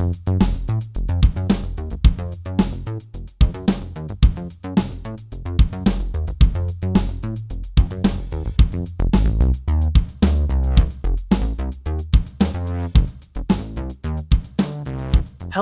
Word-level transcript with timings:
Thank 0.00 0.16
you. 0.26 0.89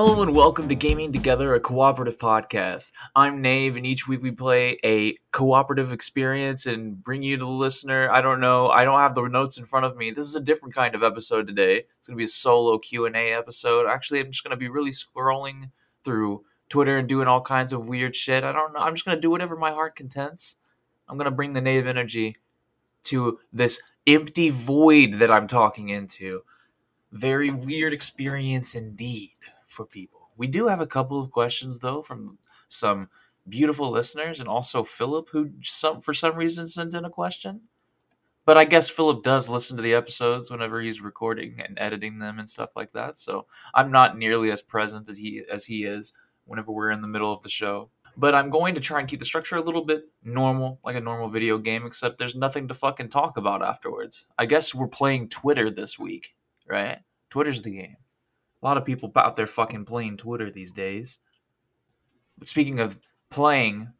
Hello 0.01 0.21
and 0.21 0.33
welcome 0.33 0.69
to 0.69 0.75
Gaming 0.75 1.11
Together, 1.11 1.53
a 1.53 1.59
cooperative 1.59 2.17
podcast. 2.17 2.93
I'm 3.17 3.41
Nave, 3.41 3.75
and 3.75 3.85
each 3.85 4.07
week 4.07 4.23
we 4.23 4.31
play 4.31 4.77
a 4.81 5.17
cooperative 5.33 5.91
experience 5.91 6.65
and 6.65 7.03
bring 7.03 7.21
you 7.21 7.35
to 7.35 7.43
the 7.43 7.51
listener. 7.51 8.09
I 8.09 8.21
don't 8.21 8.39
know, 8.39 8.69
I 8.69 8.85
don't 8.85 9.01
have 9.01 9.13
the 9.13 9.27
notes 9.27 9.57
in 9.57 9.65
front 9.65 9.85
of 9.85 9.97
me. 9.97 10.11
This 10.11 10.25
is 10.25 10.37
a 10.37 10.39
different 10.39 10.73
kind 10.73 10.95
of 10.95 11.03
episode 11.03 11.47
today. 11.47 11.83
It's 11.97 12.07
gonna 12.07 12.15
be 12.15 12.23
a 12.23 12.29
solo 12.29 12.77
Q 12.77 13.07
and 13.07 13.15
A 13.17 13.33
episode. 13.33 13.87
Actually, 13.87 14.21
I'm 14.21 14.31
just 14.31 14.41
gonna 14.41 14.55
be 14.55 14.69
really 14.69 14.91
scrolling 14.91 15.71
through 16.05 16.45
Twitter 16.69 16.97
and 16.97 17.09
doing 17.09 17.27
all 17.27 17.41
kinds 17.41 17.73
of 17.73 17.89
weird 17.89 18.15
shit. 18.15 18.45
I 18.45 18.53
don't 18.53 18.71
know. 18.71 18.79
I'm 18.79 18.93
just 18.93 19.03
gonna 19.03 19.19
do 19.19 19.31
whatever 19.31 19.57
my 19.57 19.71
heart 19.71 19.97
contents. 19.97 20.55
I'm 21.09 21.17
gonna 21.17 21.29
bring 21.29 21.51
the 21.51 21.59
Nave 21.59 21.87
energy 21.87 22.37
to 23.03 23.39
this 23.51 23.81
empty 24.07 24.49
void 24.49 25.15
that 25.15 25.29
I'm 25.29 25.47
talking 25.47 25.89
into. 25.89 26.43
Very 27.11 27.49
weird 27.49 27.91
experience 27.91 28.75
indeed 28.75 29.31
for 29.69 29.85
people. 29.85 30.29
We 30.35 30.47
do 30.47 30.67
have 30.67 30.81
a 30.81 30.87
couple 30.87 31.21
of 31.21 31.31
questions 31.31 31.79
though 31.79 32.01
from 32.01 32.37
some 32.67 33.09
beautiful 33.47 33.89
listeners 33.89 34.39
and 34.39 34.47
also 34.47 34.83
Philip 34.83 35.29
who 35.31 35.51
some 35.63 36.01
for 36.01 36.13
some 36.13 36.35
reason 36.35 36.67
sent 36.67 36.93
in 36.93 37.05
a 37.05 37.09
question. 37.09 37.61
But 38.45 38.57
I 38.57 38.65
guess 38.65 38.89
Philip 38.89 39.21
does 39.21 39.47
listen 39.47 39.77
to 39.77 39.83
the 39.83 39.93
episodes 39.93 40.49
whenever 40.49 40.81
he's 40.81 41.01
recording 41.01 41.61
and 41.63 41.77
editing 41.77 42.19
them 42.19 42.39
and 42.39 42.49
stuff 42.49 42.71
like 42.75 42.93
that. 42.93 43.17
So 43.17 43.45
I'm 43.75 43.91
not 43.91 44.17
nearly 44.17 44.49
as 44.51 44.61
present 44.61 45.07
as 45.07 45.17
he 45.17 45.43
as 45.49 45.65
he 45.65 45.83
is 45.83 46.13
whenever 46.45 46.71
we're 46.71 46.91
in 46.91 47.01
the 47.01 47.07
middle 47.07 47.31
of 47.31 47.43
the 47.43 47.49
show. 47.49 47.91
But 48.17 48.35
I'm 48.35 48.49
going 48.49 48.75
to 48.75 48.81
try 48.81 48.99
and 48.99 49.07
keep 49.07 49.19
the 49.19 49.25
structure 49.25 49.55
a 49.55 49.61
little 49.61 49.85
bit 49.85 50.05
normal, 50.23 50.79
like 50.83 50.95
a 50.95 50.99
normal 50.99 51.29
video 51.29 51.57
game, 51.57 51.85
except 51.85 52.17
there's 52.17 52.35
nothing 52.35 52.67
to 52.67 52.73
fucking 52.73 53.09
talk 53.09 53.37
about 53.37 53.61
afterwards. 53.61 54.25
I 54.37 54.45
guess 54.45 54.75
we're 54.75 54.87
playing 54.87 55.29
Twitter 55.29 55.69
this 55.69 55.97
week, 55.99 56.35
right? 56.67 56.99
Twitter's 57.29 57.61
the 57.61 57.71
game. 57.71 57.97
A 58.61 58.65
lot 58.65 58.77
of 58.77 58.85
people 58.85 59.11
out 59.15 59.35
there 59.35 59.47
fucking 59.47 59.85
playing 59.85 60.17
Twitter 60.17 60.49
these 60.49 60.71
days. 60.71 61.19
Speaking 62.43 62.79
of 62.79 62.99
playing, 63.29 63.91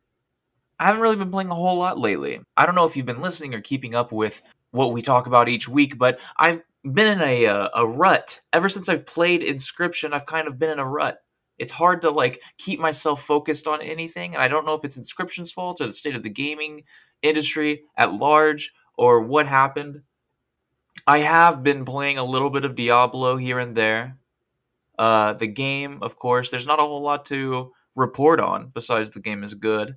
I 0.80 0.86
haven't 0.86 1.02
really 1.02 1.16
been 1.16 1.32
playing 1.32 1.50
a 1.50 1.56
whole 1.56 1.78
lot 1.78 1.98
lately. 1.98 2.42
I 2.58 2.66
don't 2.66 2.76
know 2.76 2.86
if 2.86 2.96
you've 2.96 3.06
been 3.06 3.22
listening 3.22 3.54
or 3.54 3.62
keeping 3.62 3.96
up 3.96 4.12
with 4.12 4.42
what 4.72 4.94
we 4.94 5.02
talk 5.02 5.28
about 5.28 5.50
each 5.50 5.68
week, 5.68 5.98
but 5.98 6.20
I've 6.38 6.62
been 6.84 7.08
in 7.08 7.22
a 7.22 7.48
uh, 7.48 7.70
a 7.76 7.88
rut 7.88 8.40
ever 8.54 8.70
since 8.70 8.88
I've 8.88 9.06
played 9.06 9.42
Inscryption, 9.42 10.14
I've 10.14 10.26
kind 10.26 10.48
of 10.48 10.60
been 10.60 10.70
in 10.70 10.80
a 10.80 10.88
rut. 10.88 11.20
It's 11.58 11.74
hard 11.74 12.02
to 12.04 12.10
like 12.10 12.40
keep 12.58 12.80
myself 12.80 13.24
focused 13.24 13.68
on 13.68 13.82
anything, 13.82 14.34
and 14.34 14.44
I 14.44 14.48
don't 14.48 14.66
know 14.66 14.76
if 14.76 14.86
it's 14.86 14.98
Inscryption's 14.98 15.52
fault 15.52 15.82
or 15.82 15.88
the 15.88 15.94
state 15.94 16.16
of 16.16 16.24
the 16.24 16.30
gaming 16.30 16.84
industry 17.22 17.84
at 17.98 18.14
large 18.14 18.72
or 18.98 19.22
what 19.22 19.48
happened. 19.48 20.02
I 21.06 21.20
have 21.20 21.64
been 21.64 21.86
playing 21.86 22.18
a 22.18 22.24
little 22.24 22.50
bit 22.50 22.66
of 22.66 22.76
Diablo 22.76 23.38
here 23.38 23.60
and 23.60 23.76
there. 23.76 24.19
Uh, 25.00 25.34
the 25.34 25.48
game, 25.48 26.00
of 26.02 26.18
course, 26.18 26.52
there's 26.52 26.68
not 26.68 26.80
a 26.80 26.84
whole 26.84 27.02
lot 27.02 27.26
to 27.26 27.72
report 27.96 28.42
on 28.42 28.68
besides 28.74 29.10
the 29.12 29.22
game 29.22 29.46
is 29.46 29.54
good. 29.54 29.96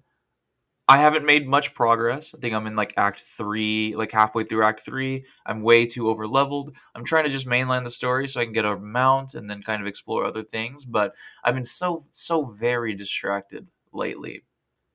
I 0.89 0.99
haven't 0.99 1.27
made 1.27 1.49
much 1.49 1.75
progress. 1.75 2.35
I 2.35 2.39
think 2.39 2.55
I'm 2.55 2.69
in 2.69 2.77
like 2.77 2.95
Act 2.97 3.21
Three, 3.21 3.97
like 3.97 4.13
halfway 4.13 4.45
through 4.45 4.65
Act 4.65 4.81
Three. 4.81 5.25
I'm 5.45 5.63
way 5.63 5.87
too 5.87 6.09
over 6.09 6.29
leveled. 6.29 6.77
I'm 6.95 7.05
trying 7.05 7.25
to 7.25 7.31
just 7.31 7.49
mainline 7.49 7.83
the 7.83 7.91
story 7.91 8.29
so 8.29 8.41
I 8.41 8.45
can 8.45 8.53
get 8.53 8.65
a 8.65 8.77
mount 8.77 9.35
and 9.35 9.51
then 9.51 9.63
kind 9.63 9.83
of 9.83 9.89
explore 9.89 10.25
other 10.25 10.43
things. 10.43 10.85
But 10.85 11.15
I've 11.43 11.55
been 11.55 11.65
so 11.65 12.05
so 12.13 12.45
very 12.45 12.95
distracted 12.95 13.69
lately. 13.93 14.45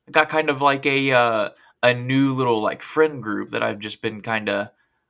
I 0.07 0.11
got 0.11 0.29
kind 0.29 0.49
of 0.49 0.61
like 0.61 0.85
a 0.85 1.11
uh, 1.11 1.49
a 1.83 1.93
new 1.93 2.33
little 2.33 2.61
like 2.61 2.81
friend 2.81 3.21
group 3.21 3.49
that 3.49 3.63
I've 3.63 3.79
just 3.79 4.01
been 4.01 4.21
kind 4.21 4.49
of 4.49 4.69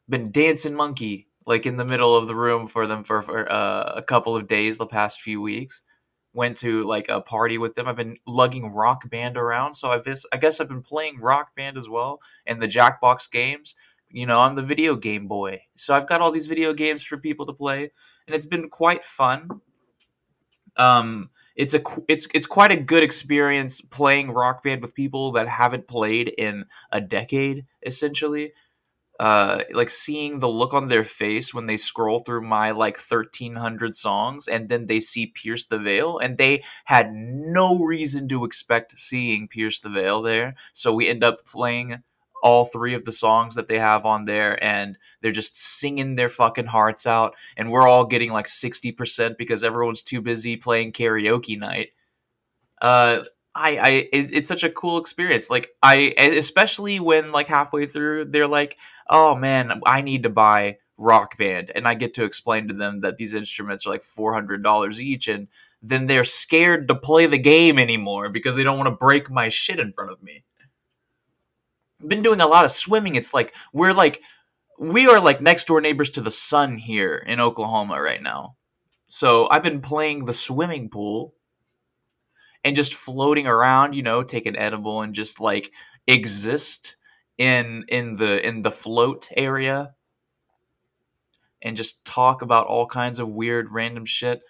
been 0.10 0.32
dancing 0.32 0.76
monkey 0.76 1.27
like 1.48 1.66
in 1.66 1.78
the 1.78 1.86
middle 1.86 2.16
of 2.16 2.28
the 2.28 2.36
room 2.36 2.68
for 2.68 2.86
them 2.86 3.04
for, 3.04 3.24
for 3.24 3.52
uh, 3.52 3.94
a 3.96 4.04
couple 4.04 4.36
of 4.36 4.48
days 4.48 4.78
the 4.78 4.86
past 4.86 5.22
few 5.22 5.42
weeks. 5.42 5.82
Went 6.34 6.58
to 6.58 6.84
like 6.84 7.10
a 7.10 7.22
party 7.22 7.58
with 7.58 7.74
them. 7.74 7.88
I've 7.88 7.96
been 7.96 8.18
lugging 8.28 8.72
Rock 8.72 9.10
Band 9.10 9.38
around, 9.38 9.74
so 9.74 9.90
I 9.90 10.00
guess 10.00 10.24
I 10.32 10.38
guess 10.38 10.60
I've 10.60 10.68
been 10.68 10.84
playing 10.84 11.20
Rock 11.20 11.56
Band 11.56 11.78
as 11.78 11.90
well 11.90 12.20
and 12.46 12.62
the 12.62 12.68
Jackbox 12.68 13.32
games. 13.32 13.76
You 14.12 14.28
know, 14.28 14.42
I'm 14.42 14.56
the 14.56 14.62
video 14.62 14.96
game 14.96 15.28
boy, 15.28 15.64
so 15.76 15.96
I've 15.96 16.08
got 16.08 16.22
all 16.22 16.32
these 16.32 16.46
video 16.46 16.74
games 16.74 17.02
for 17.02 17.18
people 17.18 17.48
to 17.48 17.54
play, 17.54 17.92
and 18.28 18.36
it's 18.36 18.46
been 18.46 18.70
quite 18.70 19.04
fun. 19.04 19.62
Um, 20.76 21.32
it's 21.56 21.74
a 21.74 21.82
it's 22.08 22.28
it's 22.36 22.46
quite 22.46 22.72
a 22.72 22.78
good 22.78 23.02
experience 23.02 23.82
playing 23.82 24.30
Rock 24.30 24.64
Band 24.64 24.82
with 24.82 24.94
people 24.94 25.32
that 25.32 25.48
haven't 25.48 25.88
played 25.88 26.30
in 26.38 26.66
a 26.92 27.02
decade, 27.02 27.66
essentially 27.84 28.52
uh 29.20 29.64
like 29.72 29.90
seeing 29.90 30.40
the 30.40 30.48
look 30.48 30.74
on 30.74 30.88
their 30.88 31.04
face 31.04 31.54
when 31.54 31.66
they 31.66 31.78
scroll 31.78 32.20
through 32.20 32.42
my 32.42 32.72
like 32.72 32.98
1300 32.98 33.96
songs 33.96 34.48
and 34.48 34.70
then 34.70 34.86
they 34.86 35.00
see 35.00 35.26
pierce 35.28 35.66
the 35.66 35.80
veil 35.80 36.20
and 36.20 36.38
they 36.38 36.64
had 36.86 37.12
no 37.14 37.84
reason 37.84 38.28
to 38.28 38.46
expect 38.46 38.98
seeing 38.98 39.48
pierce 39.48 39.80
the 39.80 39.90
veil 39.90 40.22
there 40.22 40.56
so 40.74 40.94
we 40.94 41.08
end 41.10 41.24
up 41.24 41.46
playing 41.46 42.04
all 42.44 42.66
three 42.66 42.94
of 42.94 43.04
the 43.06 43.12
songs 43.12 43.56
that 43.56 43.68
they 43.68 43.80
have 43.80 44.06
on 44.06 44.26
there 44.26 44.64
and 44.64 44.98
they're 45.22 45.32
just 45.32 45.58
singing 45.58 46.16
their 46.16 46.30
fucking 46.30 46.68
hearts 46.68 47.08
out 47.08 47.36
and 47.58 47.72
we're 47.72 47.88
all 47.88 48.06
getting 48.06 48.32
like 48.32 48.46
60% 48.46 49.38
because 49.38 49.64
everyone's 49.64 50.04
too 50.04 50.22
busy 50.22 50.56
playing 50.56 50.92
karaoke 50.92 51.58
night 51.60 51.90
uh 52.82 53.24
I, 53.58 53.78
I 53.78 53.90
it, 54.14 54.34
it's 54.34 54.48
such 54.48 54.64
a 54.64 54.70
cool 54.70 54.98
experience. 54.98 55.50
Like 55.50 55.72
I, 55.82 56.14
especially 56.18 57.00
when 57.00 57.32
like 57.32 57.50
halfway 57.50 57.88
through, 57.88 58.26
they're 58.26 58.48
like, 58.48 58.78
"Oh 59.10 59.36
man, 59.36 59.82
I 59.86 60.02
need 60.02 60.24
to 60.24 60.30
buy 60.30 60.78
Rock 60.98 61.38
Band," 61.38 61.72
and 61.74 61.88
I 61.88 61.94
get 61.94 62.14
to 62.16 62.24
explain 62.24 62.68
to 62.68 62.74
them 62.74 63.02
that 63.02 63.18
these 63.18 63.34
instruments 63.34 63.86
are 63.86 63.90
like 63.90 64.04
four 64.04 64.34
hundred 64.34 64.64
dollars 64.64 65.02
each, 65.02 65.28
and 65.28 65.48
then 65.82 66.08
they're 66.08 66.26
scared 66.26 66.88
to 66.88 66.96
play 66.96 67.28
the 67.28 67.38
game 67.38 67.78
anymore 67.80 68.30
because 68.30 68.56
they 68.56 68.64
don't 68.64 68.78
want 68.78 68.88
to 68.88 68.96
break 68.96 69.30
my 69.30 69.50
shit 69.50 69.80
in 69.80 69.94
front 69.94 70.12
of 70.12 70.22
me. 70.24 70.44
Been 72.06 72.22
doing 72.22 72.42
a 72.42 72.48
lot 72.48 72.66
of 72.66 72.72
swimming. 72.72 73.16
It's 73.16 73.34
like 73.34 73.54
we're 73.74 73.94
like 73.94 74.22
we 74.80 75.08
are 75.08 75.20
like 75.20 75.42
next 75.42 75.66
door 75.66 75.82
neighbors 75.82 76.10
to 76.12 76.22
the 76.22 76.32
sun 76.32 76.78
here 76.78 77.16
in 77.16 77.40
Oklahoma 77.40 78.02
right 78.02 78.22
now. 78.22 78.56
So 79.08 79.48
I've 79.50 79.64
been 79.64 79.82
playing 79.82 80.26
the 80.26 80.34
swimming 80.34 80.90
pool 80.90 81.34
and 82.64 82.76
just 82.76 82.94
floating 82.94 83.48
around, 83.48 83.94
you 83.94 84.04
know, 84.04 84.24
take 84.24 84.46
an 84.46 84.58
edible 84.58 85.02
and 85.02 85.16
just 85.16 85.40
like 85.40 85.72
exist 86.06 86.97
in 87.38 87.86
in 87.88 88.18
the 88.18 88.46
in 88.46 88.62
the 88.62 88.72
float 88.72 89.30
area 89.36 89.94
and 91.62 91.76
just 91.76 92.06
talk 92.06 92.42
about 92.42 92.68
all 92.68 92.88
kinds 92.88 93.20
of 93.20 93.30
weird 93.30 93.72
random 93.72 94.06
shit 94.06 94.42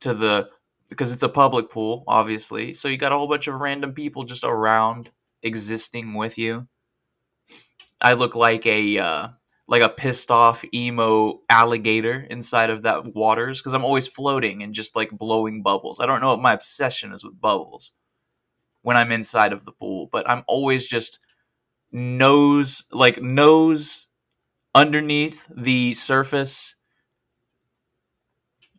to 0.00 0.14
the 0.14 0.48
because 0.88 1.12
it's 1.12 1.22
a 1.22 1.28
public 1.28 1.70
pool, 1.70 2.04
obviously. 2.06 2.74
So 2.74 2.88
you 2.88 2.96
got 2.96 3.12
a 3.12 3.16
whole 3.16 3.28
bunch 3.28 3.48
of 3.48 3.54
random 3.60 3.92
people 3.92 4.24
just 4.24 4.44
around 4.44 5.10
existing 5.42 6.14
with 6.14 6.38
you. 6.38 6.68
I 8.00 8.14
look 8.14 8.34
like 8.34 8.66
a 8.66 8.98
uh, 8.98 9.28
like 9.66 9.82
a 9.82 9.88
pissed 9.88 10.30
off 10.30 10.64
emo 10.74 11.40
alligator 11.48 12.26
inside 12.30 12.70
of 12.70 12.82
that 12.82 13.14
waters 13.14 13.60
because 13.60 13.74
I'm 13.74 13.84
always 13.84 14.06
floating 14.06 14.62
and 14.62 14.74
just 14.74 14.94
like 14.94 15.10
blowing 15.10 15.62
bubbles. 15.62 16.00
I 16.00 16.06
don't 16.06 16.20
know 16.20 16.30
what 16.30 16.42
my 16.42 16.52
obsession 16.52 17.12
is 17.12 17.24
with 17.24 17.40
bubbles 17.40 17.92
when 18.82 18.96
I'm 18.96 19.12
inside 19.12 19.52
of 19.52 19.64
the 19.64 19.72
pool, 19.72 20.08
but 20.12 20.28
I'm 20.28 20.44
always 20.46 20.86
just 20.86 21.18
nose 21.94 22.84
like 22.90 23.22
nose 23.22 24.08
underneath 24.74 25.46
the 25.56 25.94
surface. 25.94 26.74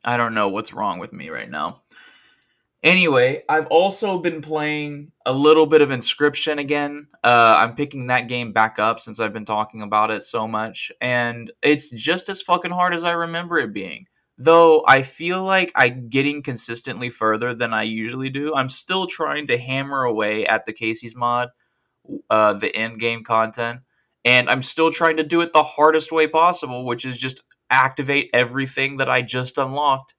I 0.04 0.18
don't 0.18 0.36
know 0.36 0.50
what's 0.50 0.74
wrong 0.74 1.00
with 1.00 1.14
me 1.14 1.30
right 1.30 1.50
now. 1.50 1.82
Anyway, 2.84 3.42
I've 3.50 3.66
also 3.68 4.20
been 4.20 4.42
playing 4.42 5.12
a 5.26 5.34
little 5.34 5.66
bit 5.66 5.82
of 5.82 5.90
Inscryption 5.90 6.60
again. 6.60 7.08
Uh, 7.24 7.56
I'm 7.58 7.74
picking 7.74 8.08
that 8.08 8.28
game 8.28 8.52
back 8.54 8.78
up 8.78 9.00
since 9.00 9.20
I've 9.20 9.34
been 9.34 9.46
talking 9.46 9.82
about 9.82 10.12
it 10.12 10.22
so 10.22 10.48
much, 10.48 10.92
and 11.02 11.52
it's 11.64 11.90
just 11.90 12.30
as 12.30 12.44
fucking 12.44 12.70
hard 12.70 12.94
as 12.94 13.04
I 13.04 13.12
remember 13.14 13.58
it 13.58 13.74
being. 13.74 14.06
Though 14.38 14.84
I 14.88 15.02
feel 15.02 15.44
like 15.44 15.72
I'm 15.76 16.10
getting 16.10 16.44
consistently 16.44 17.10
further 17.10 17.56
than 17.56 17.74
I 17.74 17.84
usually 17.84 18.30
do, 18.30 18.54
I'm 18.54 18.70
still 18.70 19.08
trying 19.08 19.48
to 19.48 19.58
hammer 19.58 20.04
away 20.04 20.46
at 20.46 20.66
the 20.66 20.74
Kaycee's 20.74 21.16
mod, 21.16 21.50
uh, 22.30 22.54
the 22.54 22.76
end 22.76 23.00
game 23.00 23.24
content, 23.24 23.82
and 24.24 24.50
I'm 24.50 24.62
still 24.62 24.92
trying 24.92 25.18
to 25.18 25.24
do 25.24 25.42
it 25.42 25.54
the 25.54 25.64
hardest 25.64 26.12
way 26.12 26.28
possible, 26.28 26.86
which 26.86 27.06
is 27.06 27.18
just 27.18 27.44
activate 27.70 28.30
everything 28.34 28.98
that 28.98 29.10
I 29.10 29.22
just 29.22 29.58
unlocked 29.58 30.16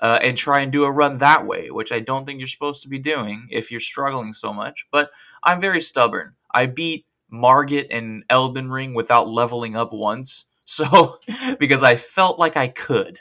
uh, 0.00 0.18
and 0.22 0.36
try 0.36 0.60
and 0.60 0.72
do 0.72 0.84
a 0.84 0.90
run 0.90 1.18
that 1.18 1.46
way, 1.46 1.70
which 1.70 1.92
I 1.92 2.00
don't 2.00 2.24
think 2.26 2.38
you're 2.38 2.46
supposed 2.46 2.82
to 2.82 2.88
be 2.88 2.98
doing 2.98 3.46
if 3.50 3.70
you're 3.70 3.80
struggling 3.80 4.32
so 4.32 4.52
much. 4.52 4.86
But 4.92 5.10
I'm 5.42 5.60
very 5.60 5.80
stubborn. 5.80 6.34
I 6.52 6.66
beat 6.66 7.06
Margit 7.30 7.86
and 7.90 8.24
Elden 8.30 8.70
Ring 8.70 8.94
without 8.94 9.28
leveling 9.28 9.76
up 9.76 9.92
once, 9.92 10.46
so 10.64 11.18
because 11.58 11.82
I 11.82 11.96
felt 11.96 12.38
like 12.38 12.56
I 12.56 12.68
could. 12.68 13.18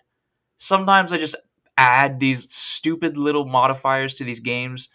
Sometimes 0.57 1.13
I 1.13 1.18
just 1.18 1.36
add 1.78 2.19
these 2.19 2.54
stupid 2.54 3.18
little 3.18 3.46
modifiers 3.46 4.16
to 4.16 4.24
these 4.24 4.39
games 4.39 4.89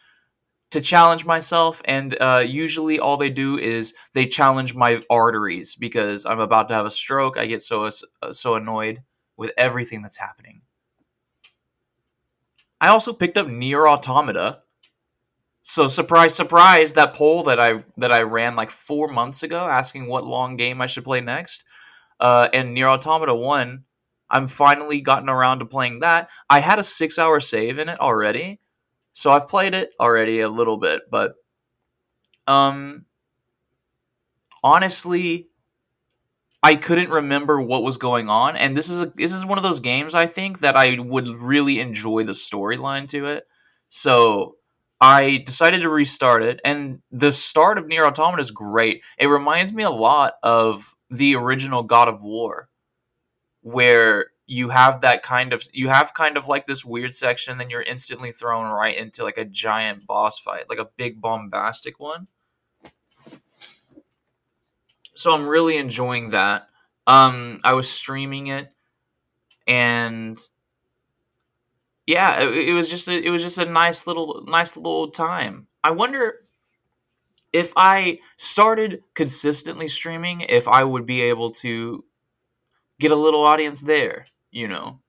to 0.71 0.81
challenge 0.81 1.25
myself 1.25 1.81
and 1.85 2.17
uh, 2.21 2.43
usually 2.47 2.99
all 2.99 3.17
they 3.17 3.31
do 3.31 3.59
is 3.59 3.95
they 4.13 4.27
challenge 4.27 4.75
my 4.75 5.03
arteries 5.09 5.75
because 5.75 6.27
i'm 6.27 6.41
about 6.41 6.69
to 6.69 6.75
have 6.75 6.87
a 6.87 6.91
stroke. 6.91 7.39
I 7.39 7.47
get 7.47 7.63
so 7.63 7.85
uh, 8.23 8.33
so 8.33 8.55
annoyed 8.55 9.03
with 9.37 9.53
everything 9.57 10.03
that's 10.03 10.19
happening. 10.19 10.63
I 12.81 12.89
also 12.89 13.13
picked 13.13 13.39
up 13.39 13.47
NieR 13.47 13.89
Automata. 13.89 14.61
So 15.63 15.87
surprise 15.87 16.35
surprise 16.35 16.95
that 16.95 17.15
poll 17.15 17.43
that 17.45 17.61
i 17.61 17.85
that 17.97 18.13
i 18.13 18.23
ran 18.23 18.57
like 18.57 18.71
four 18.71 19.09
months 19.09 19.43
ago 19.43 19.69
asking 19.69 20.07
what 20.07 20.25
long 20.25 20.57
game 20.57 20.81
i 20.81 20.87
should 20.87 21.05
play 21.05 21.21
next 21.21 21.65
uh, 22.21 22.49
and 22.53 22.77
NieR 22.77 22.87
Automata 22.87 23.35
1 23.35 23.85
i'm 24.31 24.47
finally 24.47 25.01
gotten 25.01 25.29
around 25.29 25.59
to 25.59 25.67
playing 25.67 26.01
that. 26.01 26.31
I 26.49 26.61
had 26.61 26.79
a 26.79 26.83
six 26.83 27.19
hour 27.19 27.39
save 27.41 27.79
in 27.79 27.89
it 27.89 28.01
already 28.01 28.61
so 29.19 29.33
I've 29.33 29.49
played 29.49 29.75
it 29.75 29.91
already 29.99 30.39
a 30.43 30.49
little 30.49 30.77
bit, 30.77 31.03
but 31.11 31.35
um 32.47 33.05
honestly 34.63 35.49
I 36.63 36.77
couldn't 36.77 37.11
remember 37.11 37.61
what 37.61 37.83
was 37.83 37.97
going 37.97 38.29
on 38.29 38.57
and 38.57 38.77
this 38.77 38.89
is 38.89 39.03
a, 39.03 39.13
this 39.17 39.35
is 39.35 39.45
one 39.45 39.59
of 39.59 39.65
those 39.65 39.81
games 39.81 40.15
I 40.15 40.27
think 40.27 40.61
that 40.61 40.77
I 40.77 40.99
would 41.01 41.27
really 41.29 41.81
enjoy 41.81 42.23
the 42.23 42.33
storyline 42.33 43.09
to 43.09 43.27
it. 43.27 43.49
So 43.89 44.55
I 45.01 45.43
decided 45.45 45.83
to 45.83 45.89
restart 45.89 46.45
it 46.45 46.61
and 46.65 47.01
the 47.11 47.33
start 47.33 47.77
of 47.77 47.87
NieR 47.87 48.07
Automata 48.07 48.41
is 48.41 48.53
great. 48.53 49.03
It 49.19 49.27
reminds 49.27 49.73
me 49.73 49.83
a 49.83 49.91
lot 49.91 50.35
of 50.45 50.95
the 51.11 51.35
original 51.35 51.83
God 51.83 52.07
of 52.07 52.23
War 52.23 52.69
where 53.63 54.27
you 54.49 54.71
have 54.71 55.03
that 55.03 55.23
kind 55.23 55.53
of 55.53 55.63
you 55.73 55.89
have 55.89 56.15
kind 56.15 56.39
of 56.39 56.49
like 56.49 56.67
this 56.67 56.83
weird 56.83 57.15
section 57.15 57.59
then 57.59 57.69
you're 57.69 57.83
instantly 57.83 58.33
thrown 58.33 58.67
right 58.67 58.97
into 58.97 59.23
like 59.23 59.37
a 59.37 59.45
giant 59.45 60.07
boss 60.07 60.39
fight 60.39 60.69
like 60.69 60.79
a 60.79 60.89
big 60.97 61.21
bombastic 61.21 62.01
one. 62.01 62.27
So 65.15 65.33
i'm 65.33 65.49
really 65.49 65.77
enjoying 65.77 66.31
that. 66.31 66.69
Um 67.07 67.61
i 67.63 67.75
was 67.75 67.91
streaming 67.91 68.47
it 68.47 68.73
and 69.67 70.41
yeah 72.07 72.41
it, 72.41 72.71
it 72.71 72.73
was 72.73 72.89
just 72.89 73.07
a, 73.07 73.23
it 73.23 73.31
was 73.31 73.43
just 73.43 73.59
a 73.59 73.67
nice 73.67 74.07
little 74.07 74.45
nice 74.49 74.77
little 74.77 75.11
time. 75.11 75.67
I 75.85 75.91
wonder 75.91 76.37
if 77.53 77.73
i 77.77 78.19
started 78.37 79.03
consistently 79.15 79.89
streaming 79.89 80.43
if 80.43 80.69
i 80.69 80.85
would 80.85 81.07
be 81.07 81.23
able 81.23 81.51
to 81.51 82.05
get 83.01 83.11
a 83.11 83.17
little 83.17 83.43
audience 83.43 83.81
there 83.81 84.27
you 84.51 84.69
know. 84.69 85.01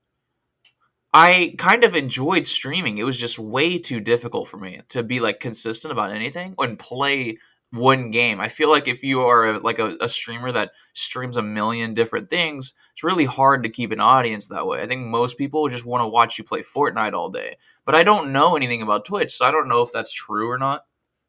I 1.11 1.55
kind 1.57 1.83
of 1.83 1.95
enjoyed 1.95 2.45
streaming. 2.45 2.99
It 2.99 3.03
was 3.03 3.19
just 3.19 3.39
way 3.39 3.79
too 3.79 3.99
difficult 3.99 4.47
for 4.47 4.57
me 4.57 4.81
to 4.89 5.01
be 5.01 5.19
like 5.19 5.39
consistent 5.39 5.91
about 5.91 6.11
anything 6.11 6.53
and 6.59 6.77
play 6.77 7.39
one 7.71 8.11
game. 8.11 8.39
I 8.39 8.47
feel 8.47 8.69
like 8.69 8.87
if 8.87 9.03
you 9.03 9.21
are 9.21 9.55
a, 9.55 9.59
like 9.59 9.79
a, 9.79 9.95
a, 10.01 10.09
streamer 10.09 10.51
that 10.51 10.71
streams 10.93 11.37
a 11.37 11.41
million 11.41 11.93
different 11.93 12.29
things, 12.29 12.73
it's 12.93 13.03
really 13.03 13.25
hard 13.25 13.63
to 13.63 13.69
keep 13.69 13.91
an 13.91 13.99
audience 13.99 14.47
that 14.47 14.65
way. 14.65 14.81
I 14.81 14.87
think 14.87 15.05
most 15.05 15.37
people 15.37 15.67
just 15.69 15.85
want 15.85 16.01
to 16.01 16.07
watch 16.07 16.37
you 16.37 16.43
play 16.43 16.61
Fortnite 16.61 17.13
all 17.13 17.29
day. 17.29 17.57
But 17.85 17.95
I 17.95 18.03
don't 18.03 18.31
know 18.31 18.55
anything 18.55 18.81
about 18.81 19.05
Twitch, 19.05 19.31
so 19.31 19.45
I 19.45 19.51
don't 19.51 19.69
know 19.69 19.81
if 19.81 19.91
that's 19.91 20.13
true 20.13 20.49
or 20.49 20.57
not. 20.57 20.85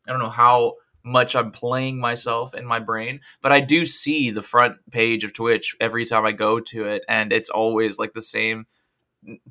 I 0.06 0.12
don't 0.12 0.20
know 0.20 0.30
how 0.30 0.74
much 1.02 1.34
I'm 1.34 1.50
playing 1.50 1.98
myself 1.98 2.54
in 2.54 2.66
my 2.66 2.78
brain, 2.78 3.20
but 3.40 3.52
I 3.52 3.60
do 3.60 3.86
see 3.86 4.30
the 4.30 4.42
front 4.42 4.76
page 4.90 5.24
of 5.24 5.32
Twitch 5.32 5.76
every 5.80 6.04
time 6.04 6.26
I 6.26 6.32
go 6.32 6.60
to 6.60 6.84
it, 6.84 7.02
and 7.08 7.32
it's 7.32 7.50
always 7.50 7.98
like 7.98 8.12
the 8.12 8.22
same 8.22 8.66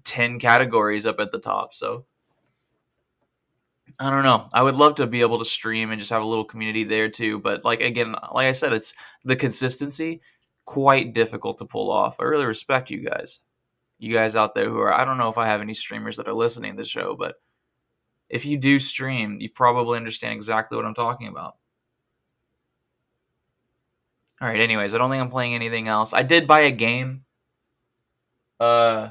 10 0.04 0.40
categories 0.40 1.06
up 1.06 1.20
at 1.20 1.32
the 1.32 1.40
top. 1.40 1.74
So 1.74 2.06
I 4.00 4.10
don't 4.10 4.24
know. 4.24 4.48
I 4.54 4.64
would 4.64 4.76
love 4.76 4.96
to 4.96 5.08
be 5.08 5.22
able 5.22 5.40
to 5.40 5.46
stream 5.46 5.92
and 5.92 6.00
just 6.00 6.12
have 6.12 6.22
a 6.22 6.26
little 6.26 6.46
community 6.46 6.84
there 6.84 7.10
too, 7.10 7.40
but 7.40 7.66
like 7.66 7.82
again, 7.82 8.16
like 8.32 8.48
I 8.48 8.54
said, 8.54 8.74
it's 8.74 8.94
the 9.26 9.36
consistency 9.36 10.22
quite 10.66 11.14
difficult 11.14 11.58
to 11.58 11.66
pull 11.66 11.92
off. 11.92 12.20
I 12.20 12.24
really 12.24 12.46
respect 12.46 12.92
you 12.92 13.04
guys. 13.04 13.40
You 13.98 14.14
guys 14.14 14.36
out 14.36 14.54
there 14.54 14.70
who 14.70 14.80
are 14.80 14.94
I 14.94 15.04
don't 15.04 15.18
know 15.18 15.30
if 15.30 15.38
I 15.38 15.48
have 15.48 15.62
any 15.62 15.74
streamers 15.74 16.18
that 16.18 16.28
are 16.28 16.34
listening 16.34 16.76
to 16.76 16.84
the 16.84 16.88
show, 16.88 17.16
but 17.18 17.36
if 18.30 18.46
you 18.46 18.58
do 18.58 18.80
stream, 18.80 19.38
you 19.40 19.50
probably 19.50 19.98
understand 19.98 20.34
exactly 20.34 20.76
what 20.76 20.86
I'm 20.86 20.94
talking 20.94 21.28
about. 21.28 21.56
All 24.42 24.48
right, 24.48 24.60
anyways, 24.60 24.94
I 24.94 24.98
don't 24.98 25.10
think 25.10 25.22
I'm 25.22 25.30
playing 25.30 25.56
anything 25.56 25.88
else. 25.88 26.14
I 26.14 26.24
did 26.24 26.48
buy 26.48 26.62
a 26.62 26.72
game. 26.72 27.26
Uh 28.60 29.10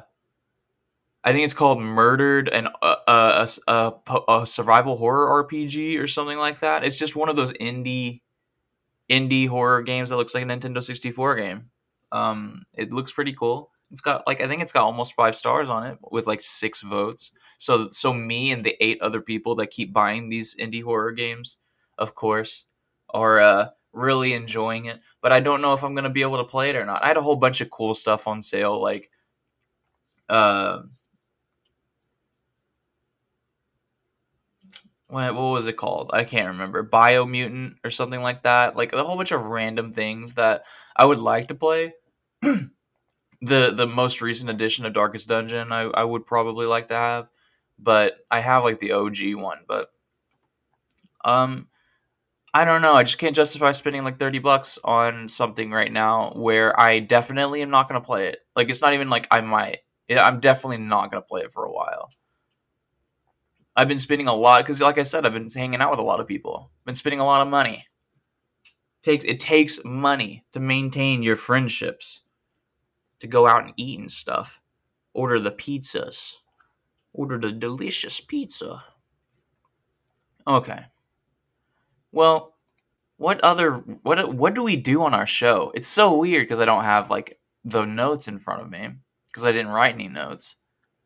I 1.25 1.33
think 1.33 1.45
it's 1.45 1.53
called 1.55 1.81
Murdered 1.81 2.49
and 2.49 2.69
uh, 2.81 2.97
uh, 3.07 3.47
a, 3.67 3.93
a, 4.07 4.21
a 4.41 4.47
survival 4.47 4.97
horror 4.97 5.45
RPG 5.45 6.01
or 6.01 6.07
something 6.07 6.39
like 6.39 6.61
that. 6.61 6.85
It's 6.85 6.99
just 6.99 7.17
one 7.17 7.29
of 7.29 7.37
those 7.37 7.53
indie 7.55 8.23
indie 9.11 9.49
horror 9.49 9.83
games 9.83 10.11
that 10.11 10.17
looks 10.17 10.35
like 10.35 10.45
a 10.45 10.47
Nintendo 10.47 10.83
64 10.83 11.37
game. 11.37 11.71
Um, 12.13 12.65
it 12.75 12.93
looks 12.93 13.13
pretty 13.13 13.33
cool. 13.33 13.71
It's 13.91 14.01
got 14.03 14.27
like 14.27 14.41
I 14.41 14.49
think 14.49 14.63
it's 14.63 14.73
got 14.73 14.85
almost 14.85 15.15
five 15.15 15.35
stars 15.35 15.71
on 15.71 15.87
it 15.87 15.99
with 16.11 16.27
like 16.27 16.43
six 16.43 16.83
votes. 16.83 17.33
So 17.59 17.89
so 17.91 18.13
me 18.13 18.51
and 18.53 18.65
the 18.65 18.77
eight 18.85 19.01
other 19.01 19.21
people 19.21 19.55
that 19.57 19.71
keep 19.71 19.93
buying 19.93 20.29
these 20.29 20.55
indie 20.57 20.83
horror 20.83 21.13
games, 21.13 21.59
of 21.97 22.15
course, 22.15 22.67
are 23.11 23.41
uh, 23.41 23.69
really 23.93 24.35
enjoying 24.35 24.85
it. 24.87 25.01
But 25.23 25.33
I 25.33 25.41
don't 25.41 25.63
know 25.63 25.73
if 25.73 25.83
I'm 25.85 25.95
gonna 25.95 26.11
be 26.11 26.23
able 26.23 26.37
to 26.39 26.45
play 26.45 26.71
it 26.71 26.77
or 26.77 26.85
not. 26.85 27.03
I 27.03 27.09
had 27.09 27.17
a 27.17 27.23
whole 27.23 27.37
bunch 27.37 27.61
of 27.63 27.71
cool 27.71 27.95
stuff 27.95 28.27
on 28.27 28.43
sale, 28.43 28.81
like 28.81 29.11
uh, 30.29 30.83
what, 35.09 35.35
what 35.35 35.43
was 35.53 35.67
it 35.67 35.77
called? 35.77 36.11
I 36.13 36.25
can't 36.25 36.49
remember. 36.49 36.85
Biomutant 36.85 37.77
or 37.85 37.91
something 37.91 38.23
like 38.23 38.43
that. 38.43 38.77
Like 38.77 38.93
a 38.93 39.03
whole 39.05 39.17
bunch 39.17 39.33
of 39.33 39.43
random 39.43 39.93
things 39.93 40.35
that 40.35 40.65
I 40.97 41.05
would 41.05 41.19
like 41.19 41.49
to 41.49 41.55
play. 41.55 41.95
the 43.41 43.73
the 43.75 43.87
most 43.87 44.21
recent 44.21 44.51
edition 44.51 44.85
of 44.85 44.93
Darkest 44.93 45.29
Dungeon 45.29 45.73
I, 45.73 45.83
I 45.83 46.05
would 46.05 46.27
probably 46.27 46.67
like 46.67 46.89
to 46.89 46.95
have, 46.95 47.29
but 47.79 48.19
I 48.31 48.41
have 48.41 48.65
like 48.65 48.81
the 48.81 48.93
OG 48.93 49.35
one, 49.35 49.59
but 49.67 49.91
um 51.25 51.69
I 52.55 52.65
don't 52.65 52.83
know. 52.83 52.95
I 52.95 53.03
just 53.03 53.19
can't 53.19 53.37
justify 53.37 53.73
spending 53.73 54.05
like 54.05 54.19
30 54.19 54.39
bucks 54.39 54.79
on 54.83 55.29
something 55.29 55.71
right 55.71 55.93
now 55.93 56.33
where 56.35 56.79
I 56.81 56.99
definitely 56.99 57.63
am 57.63 57.71
not 57.71 57.89
going 57.89 58.01
to 58.01 58.05
play 58.05 58.29
it. 58.29 58.41
Like 58.57 58.71
it's 58.71 58.83
not 58.83 58.95
even 58.95 59.11
like 59.11 59.29
I 59.31 59.43
might. 59.43 59.81
I'm 60.11 60.41
definitely 60.41 60.79
not 60.79 61.11
going 61.11 61.23
to 61.23 61.27
play 61.27 61.43
it 61.43 61.53
for 61.53 61.65
a 61.65 61.73
while. 61.73 62.11
I've 63.77 63.87
been 63.87 63.99
spending 63.99 64.27
a 64.27 64.35
lot 64.35 64.67
cuz 64.67 64.81
like 64.81 64.99
I 64.99 65.05
said 65.05 65.25
I've 65.25 65.35
been 65.35 65.51
hanging 65.51 65.81
out 65.81 65.91
with 65.91 66.01
a 66.01 66.03
lot 66.03 66.21
of 66.21 66.27
people. 66.27 66.73
Been 66.85 66.95
spending 66.95 67.21
a 67.21 67.25
lot 67.27 67.43
of 67.43 67.49
money. 67.49 67.87
takes 69.03 69.25
it 69.25 69.41
takes 69.41 69.85
money 69.85 70.45
to 70.53 70.61
maintain 70.61 71.23
your 71.23 71.37
friendships 71.37 72.23
to 73.21 73.27
go 73.27 73.47
out 73.47 73.65
and 73.65 73.75
eat 73.77 73.99
and 73.99 74.11
stuff. 74.11 74.61
Order 75.15 75.41
the 75.41 75.51
pizzas. 75.51 76.35
Order 77.13 77.39
the 77.39 77.53
delicious 77.53 78.21
pizza. 78.21 78.85
Okay. 80.47 80.87
Well, 82.13 82.55
what 83.17 83.41
other 83.43 83.73
what 84.03 84.35
what 84.35 84.55
do 84.55 84.63
we 84.63 84.77
do 84.77 85.03
on 85.03 85.13
our 85.13 85.27
show? 85.27 85.73
It's 85.75 85.89
so 85.89 86.19
weird 86.19 86.45
because 86.47 86.61
I 86.61 86.65
don't 86.65 86.85
have 86.85 87.11
like 87.11 87.39
the 87.65 87.85
notes 87.85 88.29
in 88.29 88.39
front 88.39 88.63
of 88.63 88.71
me 88.71 88.91
because 89.27 89.45
I 89.45 89.53
didn't 89.53 89.73
write 89.73 89.95
any 89.95 90.09
notes. 90.09 90.57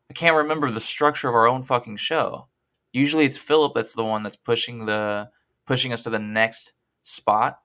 I 0.09 0.13
can't 0.13 0.35
remember 0.35 0.69
the 0.69 0.79
structure 0.79 1.27
of 1.27 1.35
our 1.35 1.47
own 1.47 1.63
fucking 1.63 1.97
show. 1.97 2.47
Usually 2.93 3.25
it's 3.25 3.37
Philip 3.37 3.73
that's 3.73 3.95
the 3.95 4.05
one 4.05 4.23
that's 4.23 4.35
pushing 4.35 4.85
the 4.85 5.29
pushing 5.65 5.91
us 5.91 6.03
to 6.03 6.09
the 6.09 6.19
next 6.19 6.73
spot. 7.01 7.59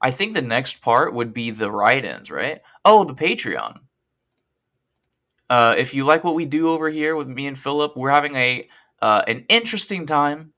I 0.00 0.10
think 0.10 0.32
the 0.32 0.42
next 0.42 0.80
part 0.80 1.12
would 1.12 1.34
be 1.34 1.50
the 1.50 1.70
write-ins, 1.70 2.30
right? 2.30 2.62
Oh, 2.84 3.04
the 3.04 3.14
Patreon. 3.14 3.78
Uh, 5.48 5.74
if 5.76 5.92
you 5.92 6.04
like 6.04 6.24
what 6.24 6.34
we 6.34 6.46
do 6.46 6.68
over 6.70 6.88
here 6.88 7.16
with 7.16 7.28
me 7.28 7.46
and 7.46 7.58
Philip, 7.58 7.96
we're 7.96 8.10
having 8.10 8.36
a 8.36 8.68
uh, 9.02 9.22
an 9.26 9.44
interesting 9.48 10.06
time 10.06 10.52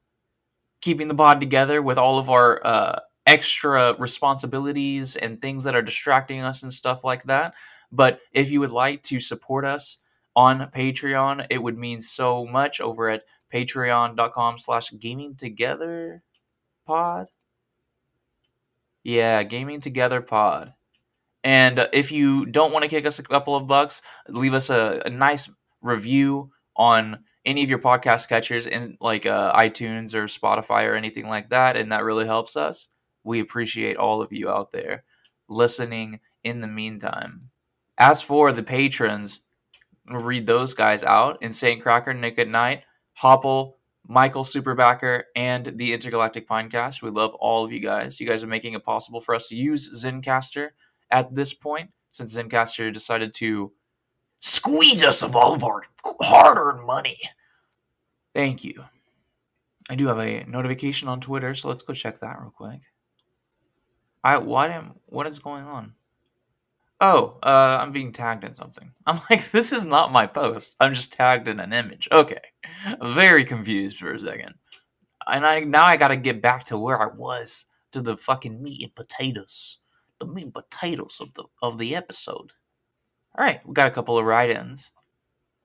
keeping 0.81 1.09
the 1.09 1.15
pod 1.15 1.41
together 1.41 1.81
with 1.81 1.97
all 1.97 2.19
of 2.19 2.29
our 2.29 2.61
uh, 2.67 2.99
extra 3.27 3.95
responsibilities 3.99 5.17
and 5.17 5.41
things 5.41 5.65
that 5.65 5.77
are 5.77 5.83
distracting 5.83 6.43
us 6.43 6.63
and 6.63 6.73
stuff 6.73 7.05
like 7.05 7.23
that. 7.25 7.55
But 7.91 8.21
if 8.33 8.51
you 8.51 8.61
would 8.61 8.71
like 8.71 9.03
to 9.05 9.21
support 9.21 9.65
us 9.65 9.99
on 10.35 10.71
Patreon, 10.75 11.47
it 11.51 11.63
would 11.63 11.79
mean 11.79 12.01
so 12.01 12.45
much 12.47 12.81
over 12.81 13.09
at 13.09 13.25
patreon.com 13.53 14.59
slash 14.59 14.93
gaming 14.99 15.37
together 15.37 16.23
pod. 16.87 17.29
Yeah, 19.05 19.43
Gaming 19.43 19.81
Together 19.81 20.21
Pod. 20.21 20.75
And 21.45 21.89
if 21.93 22.13
you 22.13 22.47
don't 22.47 22.73
want 22.73 22.85
to 22.85 22.89
kick 22.89 23.07
us 23.07 23.19
a 23.19 23.23
couple 23.23 23.57
of 23.57 23.67
bucks, 23.67 24.03
leave 24.29 24.55
us 24.55 24.71
a, 24.71 25.03
a 25.05 25.11
nice 25.11 25.51
review 25.81 26.53
on 26.77 27.25
any 27.45 27.65
of 27.65 27.71
your 27.71 27.81
podcast 27.81 28.29
catchers 28.29 28.67
in 28.67 28.97
like 29.01 29.27
uh, 29.27 29.53
iTunes 29.55 30.15
or 30.15 30.25
Spotify 30.25 30.89
or 30.89 30.95
anything 30.95 31.29
like 31.29 31.51
that, 31.51 31.77
and 31.77 31.91
that 31.91 32.05
really 32.05 32.27
helps 32.27 32.57
us. 32.57 32.89
We 33.25 33.41
appreciate 33.41 33.97
all 33.97 34.23
of 34.23 34.33
you 34.33 34.49
out 34.49 34.73
there 34.73 35.05
listening 35.49 36.21
in 36.45 36.61
the 36.61 36.67
meantime. 36.69 37.41
As 37.99 38.23
for 38.23 38.53
the 38.53 38.63
patrons, 38.63 39.43
read 40.09 40.47
those 40.47 40.75
guys 40.75 41.05
out. 41.05 41.39
Insane 41.43 41.81
Cracker, 41.81 42.15
Nick 42.15 42.39
at 42.39 42.49
Night, 42.49 42.83
Hopple, 43.15 43.79
Michael 44.07 44.45
Superbacker, 44.45 45.25
and 45.37 45.73
the 45.77 45.93
Intergalactic 45.93 46.49
Pinecast. 46.49 47.03
We 47.03 47.11
love 47.11 47.35
all 47.35 47.65
of 47.65 47.73
you 47.73 47.81
guys. 47.81 48.19
You 48.21 48.27
guys 48.27 48.43
are 48.43 48.49
making 48.49 48.73
it 48.73 48.85
possible 48.85 49.21
for 49.21 49.35
us 49.35 49.49
to 49.49 49.57
use 49.57 50.05
Zencastr 50.05 50.71
at 51.13 51.35
this 51.35 51.55
point, 51.55 51.91
since 52.11 52.37
Zencastr 52.37 52.93
decided 52.93 53.33
to 53.35 53.73
squeeze 54.41 55.05
us 55.05 55.23
of 55.23 55.37
all 55.37 55.55
of 55.55 55.63
our 55.63 55.83
hard 56.21 56.59
earned 56.59 56.85
money. 56.85 57.19
Thank 58.35 58.65
you. 58.65 58.85
I 59.89 59.95
do 59.95 60.07
have 60.07 60.19
a 60.19 60.45
notification 60.45 61.09
on 61.09 61.21
Twitter, 61.21 61.55
so 61.55 61.69
let's 61.69 61.83
go 61.83 61.93
check 61.93 62.19
that 62.21 62.41
real 62.41 62.51
quick. 62.51 62.81
I 64.25 64.39
what 64.39 64.71
am 64.71 64.95
what 65.07 65.27
is 65.27 65.39
going 65.39 65.65
on? 65.65 65.95
Oh, 67.01 67.39
uh, 67.43 67.79
I'm 67.81 67.91
being 67.91 68.13
tagged 68.13 68.45
in 68.45 68.55
something. 68.55 68.93
I'm 69.07 69.21
like, 69.29 69.51
this 69.51 69.73
is 69.73 69.85
not 69.85 70.13
my 70.13 70.27
post. 70.27 70.77
I'm 70.81 70.95
just 70.95 71.13
tagged 71.13 71.49
in 71.49 71.61
an 71.61 71.73
image. 71.73 72.09
Okay, 72.11 72.41
very 73.03 73.45
confused 73.45 73.99
for 73.99 74.13
a 74.13 74.19
second. 74.19 74.55
And 75.27 75.47
I 75.47 75.61
now 75.61 75.85
I 75.85 75.97
gotta 75.97 76.17
get 76.17 76.43
back 76.43 76.65
to 76.67 76.79
where 76.79 77.01
I 77.01 77.15
was 77.15 77.67
to 77.93 78.01
the 78.01 78.17
fucking 78.17 78.63
meat 78.63 78.83
and 78.83 78.95
potatoes, 78.95 79.79
meat 80.27 80.45
and 80.45 80.55
potatoes 80.55 81.19
of 81.21 81.35
the 81.35 81.45
of 81.63 81.79
the 81.79 81.95
episode. 81.95 82.53
All 83.37 83.45
right, 83.45 83.67
we 83.67 83.73
got 83.73 83.89
a 83.89 83.93
couple 83.93 84.19
of 84.19 84.25
write-ins. 84.25 84.93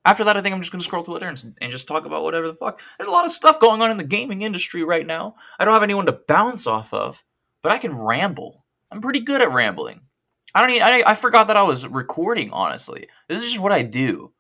After 0.06 0.24
that, 0.24 0.38
I 0.38 0.42
think 0.42 0.56
I'm 0.56 0.62
just 0.62 0.72
gonna 0.72 0.84
scroll 0.84 1.04
Twitter 1.04 1.28
and, 1.28 1.56
and 1.60 1.72
just 1.72 1.88
talk 1.88 2.06
about 2.06 2.24
whatever 2.24 2.48
the 2.48 2.56
fuck. 2.56 2.82
There's 2.98 3.08
a 3.08 3.12
lot 3.12 3.26
of 3.26 3.32
stuff 3.32 3.60
going 3.60 3.82
on 3.82 3.92
in 3.92 3.98
the 3.98 4.04
gaming 4.04 4.42
industry 4.42 4.84
right 4.84 5.06
now. 5.06 5.36
I 5.60 5.66
don't 5.66 5.74
have 5.74 5.84
anyone 5.84 6.06
to 6.06 6.20
bounce 6.28 6.66
off 6.66 6.94
of, 6.94 7.24
but 7.62 7.72
I 7.72 7.78
can 7.78 7.98
ramble. 7.98 8.66
I'm 8.90 9.02
pretty 9.02 9.20
good 9.20 9.42
at 9.42 9.52
rambling. 9.52 10.02
I 10.56 10.62
don't. 10.62 10.70
Even, 10.72 10.84
I 10.84 11.04
I 11.08 11.14
forgot 11.14 11.48
that 11.48 11.58
I 11.58 11.64
was 11.64 11.88
recording. 11.88 12.52
Honestly, 12.52 13.08
this 13.28 13.44
is 13.44 13.52
just 13.52 13.62
what 13.62 13.74
I 13.74 13.84
do 13.84 14.32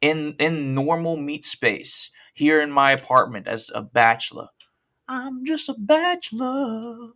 in 0.00 0.34
in 0.38 0.74
normal 0.74 1.16
meat 1.16 1.44
space 1.44 2.10
here 2.34 2.60
in 2.60 2.70
my 2.70 2.92
apartment 2.92 3.48
as 3.48 3.70
a 3.74 3.82
bachelor. 3.82 4.48
I'm 5.08 5.44
just 5.44 5.68
a 5.68 5.74
bachelor. 5.76 7.12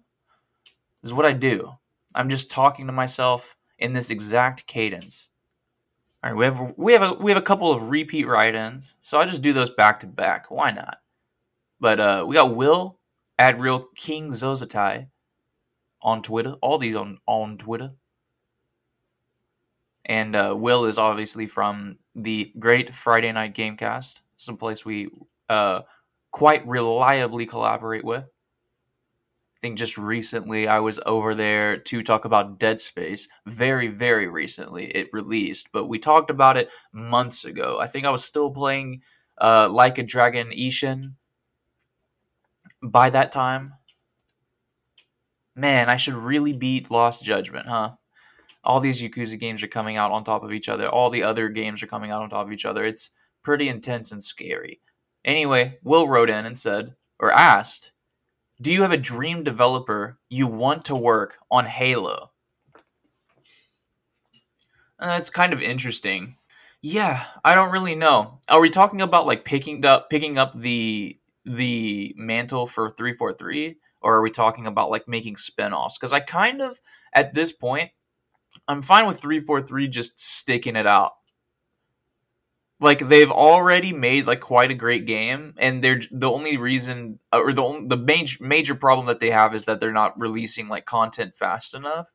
This 1.02 1.10
is 1.10 1.14
what 1.14 1.26
I 1.26 1.32
do. 1.32 1.72
I'm 2.14 2.28
just 2.28 2.50
talking 2.50 2.86
to 2.86 2.92
myself 2.92 3.56
in 3.78 3.92
this 3.92 4.10
exact 4.10 4.66
cadence. 4.66 5.30
All 6.22 6.30
right, 6.30 6.38
we 6.38 6.44
have 6.44 6.74
we 6.76 6.92
have 6.92 7.02
a 7.02 7.12
we 7.14 7.30
have 7.30 7.40
a 7.40 7.44
couple 7.44 7.72
of 7.72 7.84
repeat 7.84 8.26
write-ins, 8.26 8.96
so 9.00 9.18
I'll 9.18 9.26
just 9.26 9.42
do 9.42 9.52
those 9.52 9.70
back 9.70 10.00
to 10.00 10.06
back. 10.06 10.50
Why 10.50 10.70
not? 10.70 10.98
But 11.80 11.98
uh, 11.98 12.24
we 12.28 12.34
got 12.34 12.54
Will 12.54 12.98
at 13.38 13.58
Real 13.58 13.88
King 13.96 14.30
Zozatai 14.30 15.08
on 16.02 16.22
Twitter. 16.22 16.56
All 16.60 16.76
these 16.78 16.94
on 16.94 17.18
on 17.26 17.56
Twitter. 17.56 17.92
And 20.04 20.34
uh, 20.34 20.54
Will 20.58 20.86
is 20.86 20.98
obviously 20.98 21.46
from 21.46 21.98
the 22.14 22.52
great 22.58 22.94
Friday 22.94 23.30
Night 23.32 23.54
Gamecast, 23.54 24.20
some 24.36 24.56
place 24.56 24.84
we 24.84 25.08
uh, 25.48 25.82
quite 26.32 26.66
reliably 26.66 27.46
collaborate 27.46 28.04
with. 28.04 28.24
I 29.60 29.66
think 29.66 29.78
just 29.78 29.98
recently 29.98 30.66
I 30.66 30.78
was 30.78 30.98
over 31.04 31.34
there 31.34 31.76
to 31.76 32.02
talk 32.02 32.24
about 32.24 32.58
Dead 32.58 32.80
Space. 32.80 33.28
Very, 33.44 33.88
very 33.88 34.26
recently 34.26 34.86
it 34.86 35.10
released, 35.12 35.68
but 35.70 35.86
we 35.86 35.98
talked 35.98 36.30
about 36.30 36.56
it 36.56 36.70
months 36.94 37.44
ago. 37.44 37.78
I 37.78 37.86
think 37.86 38.06
I 38.06 38.10
was 38.10 38.24
still 38.24 38.50
playing 38.52 39.02
uh, 39.38 39.68
Like 39.70 39.98
a 39.98 40.02
Dragon 40.02 40.50
Ishin 40.50 41.12
by 42.82 43.10
that 43.10 43.32
time. 43.32 43.74
Man, 45.54 45.90
I 45.90 45.96
should 45.96 46.14
really 46.14 46.54
beat 46.54 46.90
Lost 46.90 47.22
Judgment, 47.22 47.66
huh? 47.66 47.90
all 48.64 48.80
these 48.80 49.02
Yakuza 49.02 49.38
games 49.38 49.62
are 49.62 49.68
coming 49.68 49.96
out 49.96 50.12
on 50.12 50.24
top 50.24 50.42
of 50.42 50.52
each 50.52 50.68
other. 50.68 50.88
All 50.88 51.10
the 51.10 51.22
other 51.22 51.48
games 51.48 51.82
are 51.82 51.86
coming 51.86 52.10
out 52.10 52.22
on 52.22 52.30
top 52.30 52.46
of 52.46 52.52
each 52.52 52.66
other. 52.66 52.84
It's 52.84 53.10
pretty 53.42 53.68
intense 53.68 54.12
and 54.12 54.22
scary. 54.22 54.80
Anyway, 55.24 55.78
Will 55.82 56.08
wrote 56.08 56.30
in 56.30 56.46
and 56.46 56.56
said, 56.56 56.94
or 57.18 57.32
asked, 57.32 57.89
Do 58.60 58.72
you 58.72 58.82
have 58.82 58.92
a 58.92 58.98
dream 58.98 59.42
developer 59.42 60.18
you 60.28 60.46
want 60.46 60.84
to 60.86 60.96
work 60.96 61.38
on 61.50 61.64
Halo? 61.66 62.30
And 64.98 65.10
that's 65.10 65.30
kind 65.30 65.52
of 65.52 65.62
interesting. 65.62 66.36
Yeah, 66.82 67.24
I 67.44 67.54
don't 67.54 67.72
really 67.72 67.94
know. 67.94 68.40
Are 68.48 68.60
we 68.60 68.70
talking 68.70 69.00
about 69.00 69.26
like 69.26 69.44
picking 69.44 69.84
up 69.86 70.10
picking 70.10 70.36
up 70.38 70.52
the 70.54 71.18
the 71.44 72.14
mantle 72.16 72.66
for 72.66 72.90
343 72.90 73.76
or 74.02 74.16
are 74.16 74.22
we 74.22 74.30
talking 74.30 74.66
about 74.66 74.90
like 74.90 75.08
making 75.08 75.36
spin-offs? 75.36 75.98
Cuz 75.98 76.12
I 76.12 76.20
kind 76.20 76.60
of 76.60 76.80
at 77.14 77.32
this 77.34 77.52
point 77.52 77.90
I'm 78.68 78.82
fine 78.82 79.06
with 79.06 79.20
343 79.20 79.88
just 79.88 80.20
sticking 80.20 80.76
it 80.76 80.86
out. 80.86 81.12
Like 82.80 83.00
they've 83.00 83.30
already 83.30 83.92
made 83.92 84.26
like 84.26 84.40
quite 84.40 84.70
a 84.70 84.74
great 84.74 85.06
game, 85.06 85.54
and 85.58 85.82
they're 85.84 86.00
the 86.10 86.30
only 86.30 86.56
reason 86.56 87.18
uh, 87.32 87.40
or 87.40 87.52
the 87.52 87.62
only, 87.62 87.88
the 87.88 87.96
major 87.98 88.42
major 88.42 88.74
problem 88.74 89.06
that 89.06 89.20
they 89.20 89.30
have 89.30 89.54
is 89.54 89.66
that 89.66 89.80
they're 89.80 89.92
not 89.92 90.18
releasing 90.18 90.68
like 90.68 90.86
content 90.86 91.34
fast 91.34 91.74
enough 91.74 92.10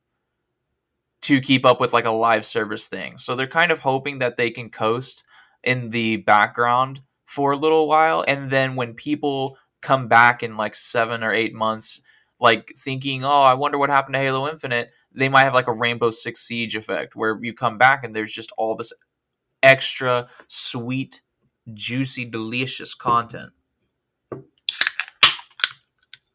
to 1.22 1.40
keep 1.40 1.64
up 1.64 1.80
with 1.80 1.92
like 1.92 2.04
a 2.04 2.10
live 2.10 2.46
service 2.46 2.88
thing. 2.88 3.18
So 3.18 3.34
they're 3.34 3.46
kind 3.46 3.72
of 3.72 3.80
hoping 3.80 4.18
that 4.18 4.36
they 4.36 4.50
can 4.50 4.70
coast 4.70 5.24
in 5.62 5.90
the 5.90 6.18
background 6.18 7.02
for 7.24 7.52
a 7.52 7.56
little 7.56 7.88
while, 7.88 8.24
and 8.26 8.50
then 8.50 8.76
when 8.76 8.94
people 8.94 9.58
come 9.82 10.08
back 10.08 10.42
in 10.42 10.56
like 10.56 10.74
seven 10.74 11.22
or 11.24 11.32
eight 11.32 11.54
months, 11.54 12.00
like 12.40 12.72
thinking, 12.78 13.24
"Oh, 13.24 13.42
I 13.42 13.54
wonder 13.54 13.78
what 13.78 13.90
happened 13.90 14.14
to 14.14 14.20
Halo 14.20 14.48
Infinite," 14.48 14.90
they 15.12 15.28
might 15.28 15.44
have 15.44 15.54
like 15.54 15.68
a 15.68 15.72
Rainbow 15.72 16.10
Six 16.10 16.40
Siege 16.40 16.76
effect 16.76 17.16
where 17.16 17.38
you 17.42 17.52
come 17.54 17.78
back 17.78 18.04
and 18.04 18.14
there's 18.14 18.32
just 18.32 18.52
all 18.56 18.76
this 18.76 18.92
extra 19.62 20.28
sweet, 20.48 21.22
juicy, 21.72 22.24
delicious 22.24 22.94
content. 22.94 23.52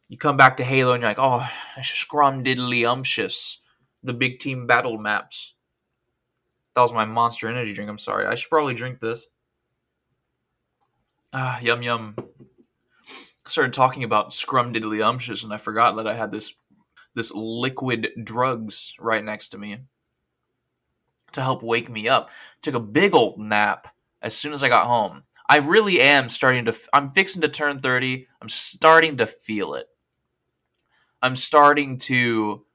You 0.10 0.18
come 0.18 0.36
back 0.36 0.58
to 0.58 0.64
Halo 0.64 0.94
and 0.94 1.02
you're 1.02 1.10
like, 1.10 1.18
oh, 1.20 1.50
scrum 1.82 2.44
diddly 2.44 2.86
umptious. 2.86 3.62
The 4.04 4.14
big 4.14 4.40
team 4.40 4.68
battle 4.68 4.98
maps. 4.98 5.56
That 6.76 6.82
was 6.82 6.94
my 6.94 7.06
monster 7.06 7.48
energy 7.48 7.74
drink. 7.74 7.90
I'm 7.90 7.98
sorry. 7.98 8.26
I 8.26 8.36
should 8.36 8.50
probably 8.50 8.74
drink 8.74 9.00
this. 9.00 9.28
Ah, 11.32 11.60
yum 11.62 11.82
yum. 11.82 12.16
I 12.18 13.50
started 13.50 13.74
talking 13.74 14.04
about 14.04 14.34
scrum 14.34 14.74
diddly 14.74 15.02
umptious 15.02 15.44
and 15.44 15.54
I 15.54 15.58
forgot 15.58 15.96
that 15.96 16.08
I 16.08 16.14
had 16.14 16.32
this 16.32 16.54
this 17.14 17.34
liquid 17.34 18.10
drugs 18.24 18.94
right 19.00 19.24
next 19.24 19.50
to 19.50 19.58
me 19.58 19.78
to 21.34 21.42
help 21.42 21.64
wake 21.64 21.90
me 21.90 22.08
up. 22.08 22.30
Took 22.62 22.76
a 22.76 22.80
big 22.80 23.14
old 23.14 23.40
nap 23.40 23.88
as 24.22 24.36
soon 24.36 24.54
as 24.54 24.64
I 24.64 24.70
got 24.70 24.88
home. 24.88 25.24
I 25.50 25.58
really 25.58 26.00
am 26.00 26.30
starting 26.30 26.66
to 26.66 26.74
I'm 26.94 27.12
fixing 27.12 27.42
to 27.42 27.50
turn 27.50 27.80
30. 27.80 28.28
I'm 28.42 28.50
starting 28.50 29.18
to 29.18 29.26
feel 29.26 29.74
it. 29.74 29.88
I'm 31.22 31.36
starting 31.36 31.98
to 32.00 32.66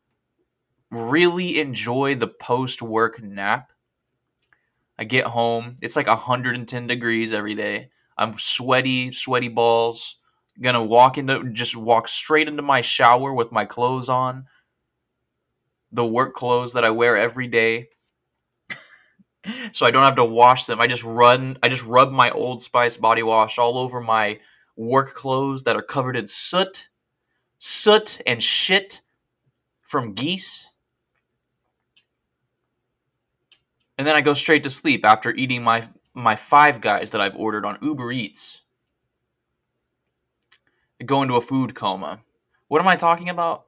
really 0.91 1.59
enjoy 1.59 2.15
the 2.15 2.29
post-work 2.29 3.21
nap. 3.23 3.73
I 4.99 5.05
get 5.05 5.27
home, 5.27 5.75
it's 5.83 5.97
like 5.97 6.07
110 6.07 6.87
degrees 6.87 7.33
every 7.33 7.55
day. 7.55 7.91
I'm 8.17 8.33
sweaty, 8.35 9.13
sweaty 9.13 9.49
balls 9.49 10.17
gonna 10.61 10.83
walk 10.83 11.19
into 11.19 11.45
just 11.51 11.77
walk 11.77 12.09
straight 12.09 12.49
into 12.49 12.63
my 12.63 12.81
shower 12.81 13.35
with 13.35 13.53
my 13.53 13.65
clothes 13.65 14.09
on 14.09 14.47
the 15.93 16.07
work 16.07 16.35
clothes 16.35 16.73
that 16.73 16.85
i 16.85 16.91
wear 16.91 17.17
every 17.17 17.47
day 17.47 17.89
so 19.73 19.87
i 19.87 19.91
don't 19.91 20.03
have 20.03 20.17
to 20.17 20.25
wash 20.25 20.67
them 20.67 20.81
i 20.81 20.87
just 20.87 21.05
run 21.05 21.59
i 21.63 21.69
just 21.69 21.85
rub 21.87 22.13
my 22.13 22.31
old 22.31 22.63
spice 22.63 22.97
body 22.97 23.23
wash 23.23 23.59
all 23.59 23.79
over 23.79 24.01
my 24.01 24.39
work 24.77 25.15
clothes 25.15 25.65
that 25.65 25.77
are 25.77 25.83
covered 25.83 26.17
in 26.17 26.27
soot 26.27 26.89
soot 27.59 28.21
and 28.27 28.43
shit 28.43 29.03
from 29.83 30.15
geese 30.15 30.73
and 33.99 34.07
then 34.07 34.17
i 34.17 34.21
go 34.21 34.35
straight 34.35 34.63
to 34.63 34.71
sleep 34.71 35.05
after 35.05 35.33
eating 35.35 35.63
my 35.63 35.87
my 36.15 36.37
five 36.37 36.81
guys 36.81 37.11
that 37.13 37.21
i've 37.21 37.37
ordered 37.37 37.65
on 37.65 37.79
uber 37.83 38.13
eats 38.13 38.63
I 41.01 41.05
go 41.05 41.23
into 41.23 41.35
a 41.37 41.41
food 41.41 41.75
coma. 41.75 42.21
What 42.69 42.81
am 42.81 42.89
I 42.89 42.97
talking 42.97 43.29
about? 43.29 43.67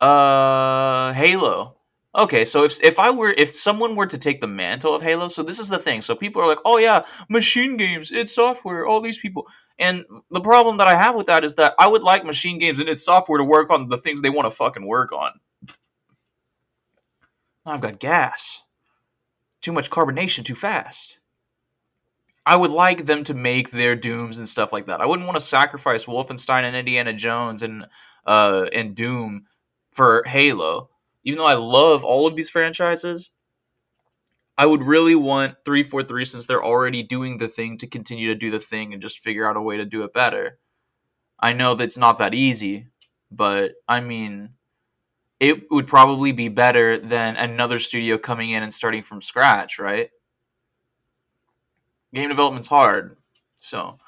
Uh, 0.00 1.12
Halo. 1.12 1.73
Okay, 2.16 2.44
so 2.44 2.62
if 2.62 2.80
if 2.82 3.00
I 3.00 3.10
were 3.10 3.34
if 3.36 3.54
someone 3.54 3.96
were 3.96 4.06
to 4.06 4.18
take 4.18 4.40
the 4.40 4.46
mantle 4.46 4.94
of 4.94 5.02
Halo, 5.02 5.26
so 5.28 5.42
this 5.42 5.58
is 5.58 5.68
the 5.68 5.80
thing. 5.80 6.00
So 6.00 6.14
people 6.14 6.40
are 6.40 6.46
like, 6.46 6.60
"Oh 6.64 6.78
yeah, 6.78 7.04
machine 7.28 7.76
games, 7.76 8.12
id 8.12 8.28
Software, 8.30 8.86
all 8.86 9.00
these 9.00 9.18
people." 9.18 9.48
And 9.80 10.04
the 10.30 10.40
problem 10.40 10.76
that 10.76 10.86
I 10.86 10.94
have 10.94 11.16
with 11.16 11.26
that 11.26 11.42
is 11.42 11.54
that 11.54 11.74
I 11.76 11.88
would 11.88 12.04
like 12.04 12.22
MachineGames 12.22 12.78
and 12.78 12.88
id 12.88 13.00
Software 13.00 13.38
to 13.38 13.44
work 13.44 13.70
on 13.70 13.88
the 13.88 13.96
things 13.96 14.22
they 14.22 14.30
want 14.30 14.46
to 14.46 14.54
fucking 14.54 14.86
work 14.86 15.10
on. 15.12 15.40
I've 17.66 17.80
got 17.80 17.98
gas. 17.98 18.62
Too 19.60 19.72
much 19.72 19.90
carbonation 19.90 20.44
too 20.44 20.54
fast. 20.54 21.18
I 22.46 22.56
would 22.56 22.70
like 22.70 23.06
them 23.06 23.24
to 23.24 23.34
make 23.34 23.70
their 23.70 23.96
dooms 23.96 24.38
and 24.38 24.46
stuff 24.46 24.72
like 24.72 24.86
that. 24.86 25.00
I 25.00 25.06
wouldn't 25.06 25.26
want 25.26 25.38
to 25.38 25.44
sacrifice 25.44 26.04
Wolfenstein 26.04 26.62
and 26.64 26.76
Indiana 26.76 27.12
Jones 27.12 27.62
and 27.62 27.86
uh 28.26 28.66
and 28.72 28.94
Doom 28.94 29.46
for 29.92 30.22
Halo. 30.26 30.90
Even 31.24 31.38
though 31.38 31.46
I 31.46 31.54
love 31.54 32.04
all 32.04 32.26
of 32.26 32.36
these 32.36 32.50
franchises, 32.50 33.30
I 34.56 34.66
would 34.66 34.82
really 34.82 35.14
want 35.14 35.56
343 35.64 36.24
since 36.24 36.46
they're 36.46 36.64
already 36.64 37.02
doing 37.02 37.38
the 37.38 37.48
thing 37.48 37.76
to 37.78 37.86
continue 37.86 38.28
to 38.28 38.34
do 38.34 38.50
the 38.50 38.60
thing 38.60 38.92
and 38.92 39.02
just 39.02 39.18
figure 39.18 39.48
out 39.48 39.56
a 39.56 39.62
way 39.62 39.76
to 39.76 39.84
do 39.84 40.04
it 40.04 40.12
better. 40.12 40.58
I 41.40 41.52
know 41.52 41.74
that's 41.74 41.98
not 41.98 42.18
that 42.18 42.34
easy, 42.34 42.86
but 43.30 43.72
I 43.88 44.00
mean, 44.00 44.50
it 45.40 45.70
would 45.70 45.86
probably 45.86 46.30
be 46.30 46.48
better 46.48 46.98
than 46.98 47.36
another 47.36 47.78
studio 47.78 48.16
coming 48.16 48.50
in 48.50 48.62
and 48.62 48.72
starting 48.72 49.02
from 49.02 49.20
scratch, 49.20 49.78
right? 49.78 50.10
Game 52.12 52.28
development's 52.28 52.68
hard. 52.68 53.16
So, 53.56 53.98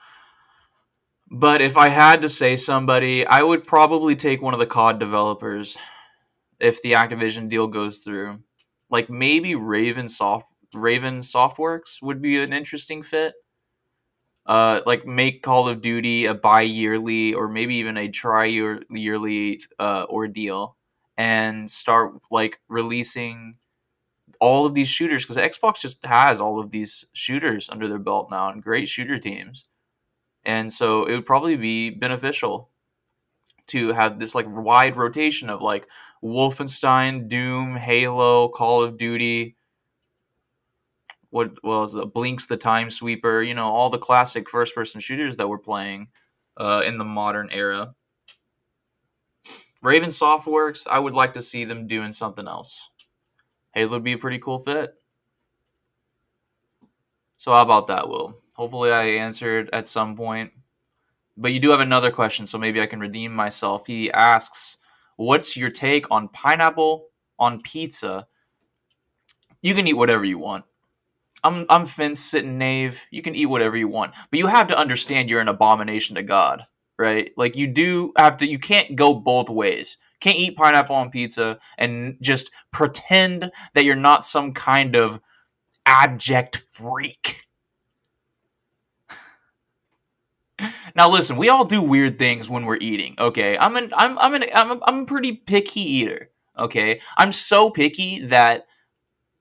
but 1.29 1.61
if 1.61 1.77
I 1.77 1.89
had 1.89 2.23
to 2.23 2.29
say 2.29 2.57
somebody, 2.57 3.27
I 3.27 3.43
would 3.43 3.67
probably 3.67 4.15
take 4.15 4.41
one 4.41 4.55
of 4.55 4.61
the 4.61 4.67
COD 4.67 5.01
developers 5.01 5.77
if 6.61 6.83
the 6.83 6.93
Activision 6.93 7.49
deal 7.49 7.67
goes 7.67 7.99
through. 7.99 8.41
Like 8.91 9.11
maybe 9.11 9.55
Raven 9.55 10.09
Soft 10.09 10.47
Raven 10.75 11.21
Softworks 11.21 12.03
would 12.03 12.21
be 12.23 12.41
an 12.41 12.53
interesting 12.53 13.03
fit. 13.03 13.35
Uh, 14.47 14.81
like 14.87 15.05
make 15.05 15.43
Call 15.43 15.69
of 15.69 15.83
Duty 15.83 16.25
a 16.27 16.35
bi-yearly 16.35 17.35
or 17.35 17.49
maybe 17.49 17.75
even 17.77 17.97
a 17.97 18.09
tri-yearly 18.09 19.61
uh, 19.81 20.07
ordeal, 20.09 20.77
and 21.17 21.69
start 21.69 22.15
like 22.31 22.61
releasing 22.69 23.57
all 24.41 24.67
of 24.67 24.75
these 24.75 24.89
shooters 24.89 25.25
because 25.25 25.37
Xbox 25.37 25.81
just 25.81 26.05
has 26.07 26.41
all 26.41 26.61
of 26.61 26.71
these 26.71 27.07
shooters 27.13 27.69
under 27.71 27.89
their 27.89 27.99
belt 27.99 28.31
now 28.31 28.51
and 28.51 28.63
great 28.63 28.89
shooter 28.89 29.19
teams, 29.19 29.65
and 30.45 30.73
so 30.73 31.05
it 31.05 31.13
would 31.15 31.27
probably 31.27 31.57
be 31.57 31.91
beneficial 31.91 32.71
to 33.69 33.93
have 33.93 34.19
this 34.19 34.35
like 34.35 34.47
wide 34.49 34.97
rotation 34.97 35.51
of 35.51 35.63
like 35.63 35.89
Wolfenstein, 36.27 37.29
Doom, 37.29 37.77
Halo, 37.77 38.49
Call 38.49 38.83
of 38.83 38.97
Duty, 38.97 39.57
what 41.31 41.63
was 41.63 41.93
the 41.93 42.07
Blinx 42.07 42.49
the 42.49 42.57
Time 42.57 42.91
Sweeper, 42.91 43.43
you 43.43 43.55
know, 43.55 43.69
all 43.69 43.91
the 43.91 43.99
classic 43.99 44.51
first 44.51 44.75
person 44.75 45.01
shooters 45.01 45.37
that 45.37 45.49
we're 45.49 45.59
playing 45.59 46.09
uh, 46.57 46.83
in 46.85 46.99
the 46.99 47.05
modern 47.05 47.49
era. 47.51 47.95
Raven 49.83 50.09
Softworks, 50.09 50.87
I 50.91 50.99
would 50.99 51.15
like 51.15 51.35
to 51.35 51.43
see 51.43 51.65
them 51.65 51.87
doing 51.87 52.11
something 52.11 52.49
else. 52.49 52.91
Halo 53.73 53.93
would 53.93 54.05
be 54.05 54.15
a 54.15 54.19
pretty 54.19 54.39
cool 54.39 54.59
fit. 54.59 54.95
So 57.37 57.53
how 57.53 57.63
about 57.63 57.87
that, 57.89 58.09
Will? 58.09 58.41
Hopefully 58.57 58.91
I 58.91 59.03
answered 59.03 59.71
at 59.73 59.87
some 59.87 60.17
point. 60.17 60.53
But 61.37 61.53
you 61.53 61.61
do 61.61 61.71
have 61.71 61.81
another 61.81 62.11
question, 62.11 62.47
so 62.47 62.57
maybe 62.57 62.81
I 62.81 62.87
can 62.87 62.99
redeem 62.99 63.35
myself. 63.35 63.87
He 63.87 64.11
asks, 64.11 64.79
"What's 65.17 65.57
your 65.57 65.71
take 65.71 66.11
on 66.11 66.29
pineapple 66.29 67.07
on 67.39 67.61
pizza?" 67.63 68.27
You 69.63 69.75
can 69.75 69.89
eat 69.89 69.95
whatever 69.95 70.25
you 70.25 70.39
want. 70.39 70.65
I'm 71.45 71.65
I'm 71.69 71.87
Fence 71.87 72.21
sitting 72.21 72.59
Nave. 72.59 73.07
You 73.11 73.23
can 73.23 73.35
eat 73.35 73.47
whatever 73.47 73.77
you 73.77 73.89
want, 73.89 74.15
but 74.31 74.39
you 74.39 74.47
have 74.47 74.69
to 74.69 74.79
understand 74.79 75.31
you're 75.31 75.41
an 75.41 75.49
abomination 75.49 76.17
to 76.17 76.23
God, 76.23 76.67
right? 76.99 77.31
Like 77.37 77.57
you 77.57 77.67
do 77.67 78.13
have 78.17 78.37
to. 78.39 78.47
You 78.47 78.59
can't 78.59 78.97
go 78.97 79.15
both 79.15 79.49
ways. 79.49 79.99
Can't 80.21 80.39
eat 80.39 80.57
pineapple 80.57 80.97
on 80.97 81.11
pizza 81.11 81.59
and 81.79 82.17
just 82.21 82.51
pretend 82.73 83.53
that 83.75 83.85
you're 83.85 83.95
not 83.95 84.25
some 84.25 84.53
kind 84.55 84.97
of 84.97 85.21
abject 85.85 86.65
freak. 86.71 87.46
Now 90.95 91.11
listen, 91.11 91.37
we 91.37 91.49
all 91.49 91.65
do 91.65 91.83
weird 91.83 92.19
things 92.19 92.49
when 92.49 92.65
we're 92.65 92.79
eating. 92.81 93.15
Okay, 93.19 93.59
I'm 93.59 93.77
an 93.77 93.91
I'm 93.95 94.19
I'm 94.19 94.35
an 94.35 94.45
I'm 94.55 94.71
a, 94.73 94.81
I'm 94.85 94.99
a 95.01 95.07
pretty 95.07 95.33
picky 95.33 95.81
eater. 95.81 96.31
Okay, 96.59 97.01
I'm 97.17 97.33
so 97.33 97.71
picky 97.71 98.27
that 98.27 98.67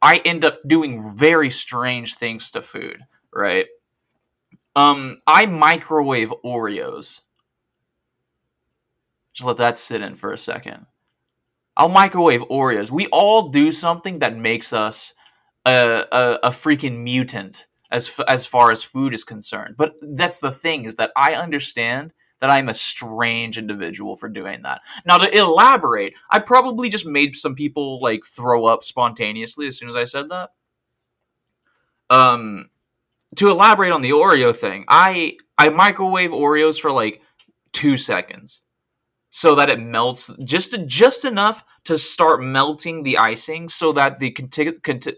I 0.02 0.18
end 0.26 0.44
up 0.44 0.60
doing 0.68 1.02
very 1.18 1.50
strange 1.50 2.16
things 2.16 2.52
to 2.52 2.62
food, 2.62 3.02
right? 3.34 3.68
Um, 4.76 5.20
I 5.26 5.46
microwave 5.46 6.34
Oreos. 6.44 7.22
Just 9.34 9.48
let 9.48 9.58
that 9.58 9.78
sit 9.78 10.02
in 10.02 10.16
for 10.16 10.34
a 10.34 10.38
second. 10.38 10.86
I'll 11.78 11.90
microwave 11.90 12.42
Oreos. 12.42 12.92
We 12.92 13.08
all 13.08 13.50
do 13.50 13.72
something 13.72 14.20
that 14.20 14.38
makes 14.38 14.74
us 14.74 15.14
a, 15.66 16.06
a, 16.12 16.40
a 16.44 16.50
freaking 16.50 17.04
mutant 17.04 17.68
as 17.92 18.20
as 18.28 18.46
far 18.46 18.72
as 18.72 18.84
food 18.84 19.14
is 19.14 19.24
concerned. 19.24 19.76
But 19.78 19.96
that's 20.02 20.40
the 20.40 20.52
thing 20.52 20.86
is 20.86 20.96
that 20.96 21.12
I 21.16 21.36
understand 21.36 22.14
that 22.42 22.50
I'm 22.50 22.70
a 22.70 22.74
strange 22.74 23.58
individual 23.58 24.16
for 24.16 24.28
doing 24.28 24.64
that. 24.64 24.82
Now, 25.06 25.18
to 25.18 25.38
elaborate, 25.38 26.16
I 26.30 26.40
probably 26.40 26.90
just 26.90 27.06
made 27.06 27.36
some 27.36 27.56
people 27.56 28.02
like 28.02 28.26
throw 28.26 28.66
up 28.66 28.84
spontaneously 28.84 29.68
as 29.68 29.78
soon 29.78 29.88
as 29.88 29.96
I 29.96 30.04
said 30.04 30.30
that. 30.30 30.50
Um, 32.10 32.70
to 33.38 33.50
elaborate 33.50 33.92
on 33.92 34.02
the 34.02 34.12
Oreo 34.12 34.56
thing, 34.56 34.86
I 34.88 35.38
I 35.58 35.70
microwave 35.70 36.32
Oreos 36.32 36.80
for 36.80 36.92
like 36.92 37.22
two 37.72 37.98
seconds 37.98 38.62
so 39.36 39.54
that 39.54 39.70
it 39.70 39.82
melts 39.82 40.32
just 40.46 40.78
just 40.86 41.26
enough 41.26 41.62
to 41.84 41.98
start 41.98 42.42
melting 42.42 43.04
the 43.04 43.18
icing 43.18 43.68
so 43.68 43.92
that 43.92 44.18
the 44.20 44.34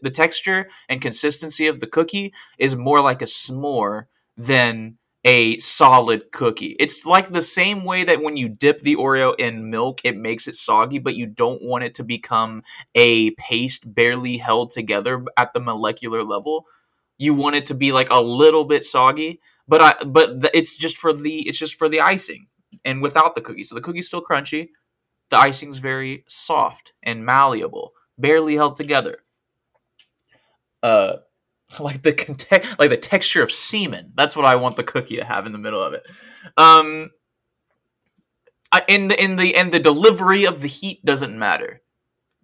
the 0.01 0.10
texture 0.12 0.67
and 0.89 1.03
consistency 1.03 1.67
of 1.67 1.80
the 1.80 1.86
cookie 1.86 2.34
is 2.58 2.75
more 2.75 2.99
like 2.99 3.21
a 3.21 3.25
s'more 3.25 4.06
than 4.36 4.97
a 5.23 5.60
solid 5.60 6.32
cookie. 6.32 6.75
It's 6.80 7.06
like 7.06 7.27
the 7.27 7.43
same 7.43 7.86
way 7.86 8.06
that 8.06 8.23
when 8.23 8.38
you 8.38 8.49
dip 8.49 8.80
the 8.80 8.95
Oreo 8.95 9.36
in 9.38 9.69
milk, 9.69 10.01
it 10.03 10.17
makes 10.17 10.47
it 10.47 10.56
soggy, 10.56 10.97
but 10.97 11.13
you 11.13 11.27
don't 11.27 11.62
want 11.62 11.84
it 11.84 11.93
to 11.95 12.03
become 12.03 12.63
a 12.95 13.32
paste 13.32 13.93
barely 13.93 14.38
held 14.38 14.71
together 14.71 15.25
at 15.38 15.53
the 15.53 15.60
molecular 15.60 16.23
level. 16.23 16.65
You 17.19 17.36
want 17.36 17.56
it 17.56 17.67
to 17.67 17.75
be 17.75 17.91
like 17.91 18.10
a 18.10 18.21
little 18.21 18.65
bit 18.65 18.84
soggy, 18.84 19.41
but 19.67 19.80
I 19.80 20.03
but 20.06 20.49
it's 20.56 20.75
just 20.75 20.97
for 20.97 21.13
the 21.13 21.47
it's 21.47 21.60
just 21.60 21.75
for 21.75 21.88
the 21.88 22.01
icing 22.01 22.47
and 22.86 23.02
without 23.02 23.36
the 23.36 23.42
cookie. 23.42 23.63
So 23.63 23.76
the 23.76 23.82
cookie's 23.82 24.08
still 24.08 24.24
crunchy. 24.24 24.70
The 25.30 25.38
icing's 25.38 25.78
very 25.78 26.24
soft 26.28 26.94
and 27.04 27.26
malleable, 27.26 27.92
barely 28.18 28.56
held 28.56 28.76
together. 28.76 29.20
Uh 30.84 31.18
like 31.80 32.02
the 32.02 32.13
conte- 32.13 32.63
like 32.80 32.90
the 32.90 32.98
texture 32.98 33.44
of 33.44 33.52
semen. 33.52 34.13
That's 34.16 34.36
what 34.36 34.46
I 34.46 34.56
want 34.56 34.76
the 34.76 34.84
cookie 34.84 35.18
to 35.18 35.26
have 35.26 35.46
in 35.46 35.52
the 35.52 35.58
middle 35.58 35.82
of 35.82 35.94
it. 35.94 36.04
Um, 36.56 37.12
in 38.88 39.08
the 39.10 39.22
in 39.22 39.36
the 39.36 39.56
and 39.56 39.72
the 39.72 39.80
delivery 39.80 40.46
of 40.46 40.62
the 40.62 40.68
heat 40.68 41.04
doesn't 41.04 41.38
matter. 41.38 41.82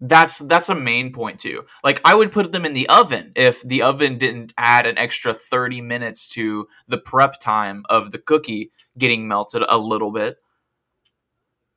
That's 0.05 0.39
that's 0.39 0.67
a 0.67 0.75
main 0.75 1.13
point 1.13 1.39
too. 1.39 1.63
Like 1.81 2.01
I 2.03 2.13
would 2.13 2.33
put 2.33 2.51
them 2.51 2.65
in 2.65 2.73
the 2.73 2.89
oven 2.89 3.31
if 3.37 3.61
the 3.61 3.83
oven 3.83 4.17
didn't 4.17 4.53
add 4.57 4.85
an 4.85 4.97
extra 4.97 5.33
30 5.33 5.79
minutes 5.79 6.27
to 6.29 6.67
the 6.89 6.97
prep 6.97 7.39
time 7.39 7.85
of 7.89 8.11
the 8.11 8.17
cookie 8.17 8.73
getting 8.97 9.29
melted 9.29 9.63
a 9.65 9.77
little 9.77 10.11
bit. 10.11 10.39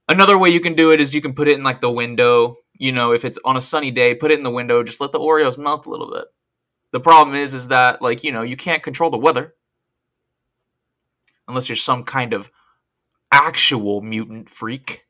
Another 0.09 0.37
way 0.37 0.51
you 0.51 0.59
can 0.59 0.75
do 0.75 0.91
it 0.91 1.01
is 1.01 1.15
you 1.15 1.23
can 1.23 1.35
put 1.35 1.47
it 1.47 1.57
in 1.57 1.63
like 1.63 1.81
the 1.81 1.91
window, 1.91 2.57
you 2.77 2.91
know, 2.91 3.13
if 3.13 3.25
it's 3.25 3.39
on 3.45 3.57
a 3.57 3.61
sunny 3.61 3.93
day, 3.93 4.13
put 4.13 4.33
it 4.33 4.39
in 4.39 4.45
the 4.45 4.51
window, 4.51 4.83
just 4.83 5.01
let 5.01 5.13
the 5.13 5.21
Oreos 5.21 5.57
melt 5.57 5.87
a 5.87 5.91
little 5.91 6.11
bit. 6.11 6.25
The 6.91 6.99
problem 7.01 7.37
is, 7.37 7.55
is 7.55 7.69
that 7.69 8.03
like 8.03 8.25
you 8.25 8.33
know 8.33 8.43
you 8.43 8.57
can't 8.57 8.83
control 8.83 9.11
the 9.11 9.19
weather 9.19 9.55
unless 11.47 11.69
you're 11.69 11.77
some 11.77 12.03
kind 12.03 12.33
of 12.33 12.51
actual 13.31 14.01
mutant 14.01 14.49
freak. 14.49 15.06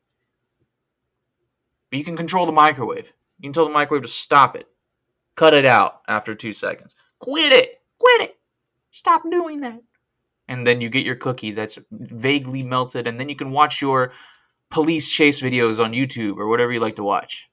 But 1.89 1.99
you 1.99 2.05
can 2.05 2.17
control 2.17 2.45
the 2.45 2.51
microwave. 2.51 3.13
You 3.39 3.43
can 3.43 3.53
tell 3.53 3.65
the 3.65 3.73
microwave 3.73 4.03
to 4.03 4.09
stop 4.09 4.55
it, 4.55 4.67
cut 5.35 5.53
it 5.53 5.65
out 5.65 6.01
after 6.07 6.33
two 6.33 6.53
seconds. 6.53 6.95
Quit 7.19 7.51
it, 7.51 7.81
quit 7.99 8.21
it, 8.21 8.37
stop 8.91 9.23
doing 9.29 9.61
that. 9.61 9.81
And 10.47 10.65
then 10.65 10.81
you 10.81 10.89
get 10.89 11.05
your 11.05 11.15
cookie 11.15 11.51
that's 11.51 11.77
vaguely 11.91 12.63
melted, 12.63 13.07
and 13.07 13.19
then 13.19 13.29
you 13.29 13.35
can 13.35 13.51
watch 13.51 13.81
your 13.81 14.13
police 14.69 15.11
chase 15.11 15.41
videos 15.41 15.83
on 15.83 15.93
YouTube 15.93 16.37
or 16.37 16.47
whatever 16.47 16.71
you 16.71 16.79
like 16.79 16.95
to 16.95 17.03
watch. 17.03 17.49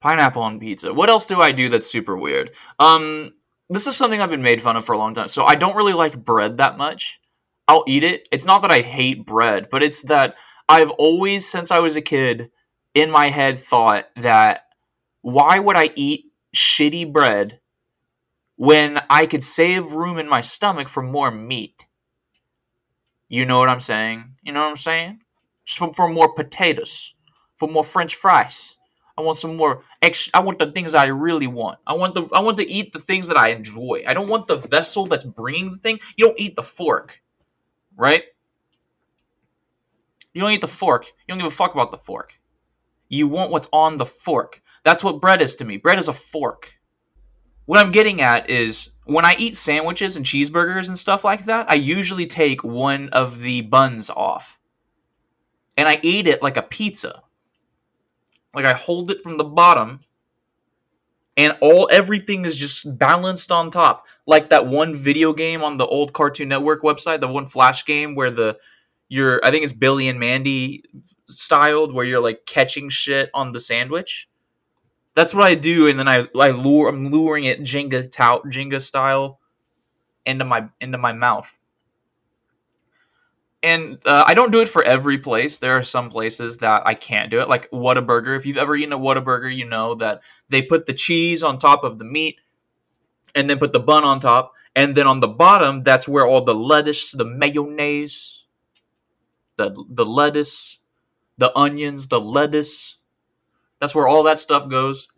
Pineapple 0.00 0.42
on 0.42 0.60
pizza. 0.60 0.92
What 0.92 1.08
else 1.08 1.26
do 1.26 1.40
I 1.40 1.52
do 1.52 1.68
that's 1.68 1.90
super 1.90 2.16
weird? 2.16 2.54
Um, 2.78 3.32
this 3.68 3.86
is 3.86 3.96
something 3.96 4.20
I've 4.20 4.30
been 4.30 4.42
made 4.42 4.62
fun 4.62 4.76
of 4.76 4.84
for 4.84 4.92
a 4.92 4.98
long 4.98 5.14
time. 5.14 5.28
So 5.28 5.44
I 5.44 5.54
don't 5.54 5.76
really 5.76 5.94
like 5.94 6.24
bread 6.24 6.58
that 6.58 6.78
much. 6.78 7.20
I'll 7.68 7.84
eat 7.86 8.04
it. 8.04 8.28
It's 8.30 8.44
not 8.44 8.62
that 8.62 8.70
I 8.70 8.80
hate 8.82 9.26
bread, 9.26 9.68
but 9.70 9.82
it's 9.82 10.02
that 10.02 10.36
I've 10.68 10.90
always, 10.90 11.48
since 11.48 11.70
I 11.70 11.80
was 11.80 11.96
a 11.96 12.02
kid, 12.02 12.50
in 12.96 13.10
my 13.10 13.28
head 13.28 13.58
thought 13.58 14.08
that 14.16 14.68
why 15.20 15.58
would 15.58 15.76
I 15.76 15.90
eat 15.96 16.32
shitty 16.54 17.12
bread 17.12 17.60
when 18.56 18.98
I 19.10 19.26
could 19.26 19.44
save 19.44 19.92
room 19.92 20.16
in 20.16 20.26
my 20.26 20.40
stomach 20.40 20.88
for 20.88 21.02
more 21.02 21.30
meat? 21.30 21.86
You 23.28 23.44
know 23.44 23.58
what 23.58 23.68
I'm 23.68 23.80
saying? 23.80 24.36
You 24.42 24.52
know 24.52 24.62
what 24.62 24.70
I'm 24.70 24.76
saying? 24.78 25.20
For, 25.66 25.92
for 25.92 26.08
more 26.08 26.32
potatoes, 26.32 27.14
for 27.56 27.68
more 27.68 27.84
French 27.84 28.14
fries. 28.14 28.78
I 29.18 29.20
want 29.20 29.36
some 29.36 29.56
more 29.56 29.82
extra. 30.00 30.30
I 30.34 30.40
want 30.40 30.58
the 30.58 30.72
things 30.72 30.94
I 30.94 31.06
really 31.06 31.46
want. 31.46 31.78
I 31.86 31.92
want 31.92 32.14
the. 32.14 32.26
I 32.32 32.40
want 32.40 32.56
to 32.58 32.68
eat 32.68 32.94
the 32.94 32.98
things 32.98 33.28
that 33.28 33.36
I 33.36 33.48
enjoy. 33.48 34.04
I 34.06 34.14
don't 34.14 34.28
want 34.28 34.46
the 34.46 34.56
vessel 34.56 35.06
that's 35.06 35.24
bringing 35.24 35.70
the 35.70 35.76
thing. 35.76 35.98
You 36.16 36.26
don't 36.26 36.38
eat 36.38 36.56
the 36.56 36.62
fork, 36.62 37.22
right? 37.96 38.24
You 40.34 40.40
don't 40.42 40.50
eat 40.52 40.60
the 40.60 40.68
fork. 40.68 41.06
You 41.06 41.12
don't 41.28 41.38
give 41.38 41.46
a 41.46 41.50
fuck 41.50 41.74
about 41.74 41.90
the 41.90 41.96
fork. 41.98 42.38
You 43.08 43.28
want 43.28 43.50
what's 43.50 43.68
on 43.72 43.96
the 43.96 44.06
fork. 44.06 44.62
That's 44.84 45.02
what 45.02 45.20
bread 45.20 45.42
is 45.42 45.56
to 45.56 45.64
me. 45.64 45.76
Bread 45.76 45.98
is 45.98 46.08
a 46.08 46.12
fork. 46.12 46.74
what 47.64 47.80
I'm 47.80 47.90
getting 47.90 48.20
at 48.20 48.48
is 48.48 48.90
when 49.04 49.24
I 49.24 49.34
eat 49.38 49.56
sandwiches 49.56 50.16
and 50.16 50.24
cheeseburgers 50.24 50.88
and 50.88 50.98
stuff 50.98 51.24
like 51.24 51.46
that, 51.46 51.68
I 51.70 51.74
usually 51.74 52.26
take 52.26 52.62
one 52.62 53.08
of 53.10 53.40
the 53.40 53.62
buns 53.62 54.10
off. 54.10 54.58
And 55.76 55.88
I 55.88 55.98
eat 56.02 56.26
it 56.26 56.42
like 56.42 56.56
a 56.56 56.62
pizza. 56.62 57.22
Like 58.54 58.64
I 58.64 58.72
hold 58.72 59.10
it 59.10 59.20
from 59.22 59.36
the 59.36 59.44
bottom 59.44 60.00
and 61.36 61.56
all 61.60 61.88
everything 61.92 62.44
is 62.44 62.56
just 62.56 62.98
balanced 62.98 63.52
on 63.52 63.70
top. 63.70 64.06
Like 64.26 64.48
that 64.48 64.66
one 64.66 64.96
video 64.96 65.32
game 65.32 65.62
on 65.62 65.76
the 65.76 65.86
old 65.86 66.12
Cartoon 66.12 66.48
Network 66.48 66.82
website, 66.82 67.20
the 67.20 67.28
one 67.28 67.46
flash 67.46 67.84
game 67.84 68.14
where 68.14 68.30
the 68.30 68.58
you're 69.08 69.40
I 69.44 69.50
think 69.50 69.64
it's 69.64 69.72
Billy 69.72 70.08
and 70.08 70.18
Mandy 70.18 70.84
styled 71.28 71.94
where 71.94 72.04
you're 72.04 72.22
like 72.22 72.46
catching 72.46 72.88
shit 72.88 73.30
on 73.34 73.52
the 73.52 73.60
sandwich. 73.60 74.28
That's 75.14 75.34
what 75.34 75.44
I 75.44 75.54
do, 75.54 75.88
and 75.88 75.98
then 75.98 76.08
I 76.08 76.26
I 76.38 76.50
lure 76.50 76.88
I'm 76.88 77.08
luring 77.08 77.44
it 77.44 77.60
Jenga 77.60 78.10
tout 78.10 78.44
Jenga 78.46 78.82
style 78.82 79.40
into 80.24 80.44
my 80.44 80.68
into 80.80 80.98
my 80.98 81.12
mouth. 81.12 81.58
And 83.62 83.98
uh, 84.06 84.22
I 84.26 84.34
don't 84.34 84.52
do 84.52 84.60
it 84.60 84.68
for 84.68 84.82
every 84.82 85.18
place. 85.18 85.58
There 85.58 85.76
are 85.76 85.82
some 85.82 86.10
places 86.10 86.58
that 86.58 86.86
I 86.86 86.94
can't 86.94 87.30
do 87.30 87.40
it, 87.40 87.48
like 87.48 87.68
Whataburger. 87.70 88.36
If 88.36 88.46
you've 88.46 88.58
ever 88.58 88.76
eaten 88.76 88.92
a 88.92 88.98
Whataburger, 88.98 89.52
you 89.52 89.66
know 89.66 89.96
that 89.96 90.20
they 90.50 90.62
put 90.62 90.86
the 90.86 90.92
cheese 90.92 91.42
on 91.42 91.58
top 91.58 91.82
of 91.82 91.98
the 91.98 92.04
meat, 92.04 92.38
and 93.34 93.50
then 93.50 93.58
put 93.58 93.72
the 93.72 93.80
bun 93.80 94.04
on 94.04 94.20
top, 94.20 94.52
and 94.76 94.94
then 94.94 95.06
on 95.06 95.20
the 95.20 95.28
bottom, 95.28 95.82
that's 95.82 96.06
where 96.06 96.26
all 96.26 96.42
the 96.42 96.54
lettuce, 96.54 97.12
the 97.12 97.24
mayonnaise, 97.24 98.45
the 99.56 99.84
the 99.88 100.04
lettuce, 100.04 100.80
the 101.38 101.56
onions, 101.56 102.08
the 102.08 102.20
lettuce, 102.20 102.98
that's 103.80 103.94
where 103.94 104.08
all 104.08 104.22
that 104.24 104.38
stuff 104.38 104.68
goes. 104.68 105.08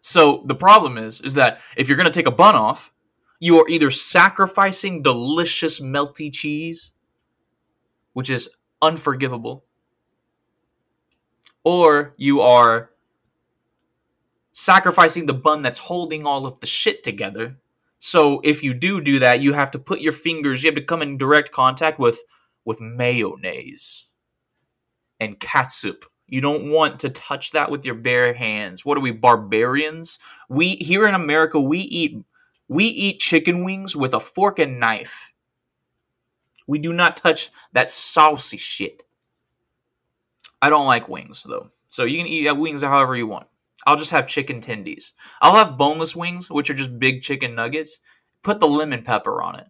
So 0.00 0.42
the 0.46 0.54
problem 0.54 0.98
is, 0.98 1.20
is 1.20 1.34
that 1.34 1.60
if 1.76 1.88
you're 1.88 1.96
gonna 1.96 2.10
take 2.10 2.26
a 2.26 2.32
bun 2.32 2.54
off, 2.54 2.92
you 3.38 3.58
are 3.58 3.68
either 3.68 3.90
sacrificing 3.90 5.02
delicious 5.02 5.80
melty 5.80 6.32
cheese, 6.32 6.92
which 8.12 8.30
is 8.30 8.50
unforgivable, 8.82 9.64
or 11.64 12.14
you 12.16 12.40
are 12.40 12.90
sacrificing 14.52 15.26
the 15.26 15.34
bun 15.34 15.62
that's 15.62 15.78
holding 15.78 16.26
all 16.26 16.46
of 16.46 16.60
the 16.60 16.66
shit 16.66 17.02
together. 17.02 17.56
So 18.00 18.40
if 18.42 18.64
you 18.64 18.74
do 18.74 19.00
do 19.00 19.20
that, 19.20 19.40
you 19.40 19.52
have 19.52 19.70
to 19.70 19.78
put 19.78 20.00
your 20.00 20.12
fingers, 20.12 20.62
you 20.62 20.68
have 20.68 20.74
to 20.74 20.82
come 20.84 21.02
in 21.02 21.16
direct 21.16 21.52
contact 21.52 21.98
with 21.98 22.20
with 22.64 22.80
mayonnaise 22.80 24.08
and 25.18 25.38
catsup 25.38 26.04
you 26.30 26.40
don't 26.40 26.70
want 26.70 27.00
to 27.00 27.10
touch 27.10 27.50
that 27.50 27.72
with 27.72 27.84
your 27.84 27.96
bare 27.96 28.32
hands. 28.32 28.84
What 28.84 28.96
are 28.96 29.00
we 29.02 29.10
barbarians? 29.10 30.20
We 30.48 30.76
here 30.76 31.06
in 31.06 31.14
America 31.14 31.60
we 31.60 31.80
eat 31.80 32.16
we 32.68 32.84
eat 32.84 33.18
chicken 33.18 33.64
wings 33.64 33.96
with 33.96 34.14
a 34.14 34.20
fork 34.20 34.60
and 34.60 34.78
knife. 34.78 35.32
We 36.68 36.78
do 36.78 36.92
not 36.92 37.16
touch 37.16 37.50
that 37.72 37.90
saucy 37.90 38.58
shit. 38.58 39.02
I 40.62 40.70
don't 40.70 40.86
like 40.86 41.08
wings 41.08 41.42
though. 41.42 41.70
So 41.88 42.04
you 42.04 42.18
can 42.18 42.28
eat 42.28 42.50
wings 42.52 42.82
however 42.82 43.16
you 43.16 43.26
want. 43.26 43.48
I'll 43.86 43.96
just 43.96 44.10
have 44.10 44.26
chicken 44.26 44.60
tendies. 44.60 45.12
I'll 45.40 45.54
have 45.54 45.78
boneless 45.78 46.14
wings, 46.14 46.50
which 46.50 46.70
are 46.70 46.74
just 46.74 46.98
big 46.98 47.22
chicken 47.22 47.54
nuggets. 47.54 47.98
Put 48.42 48.60
the 48.60 48.68
lemon 48.68 49.02
pepper 49.02 49.42
on 49.42 49.56
it. 49.56 49.66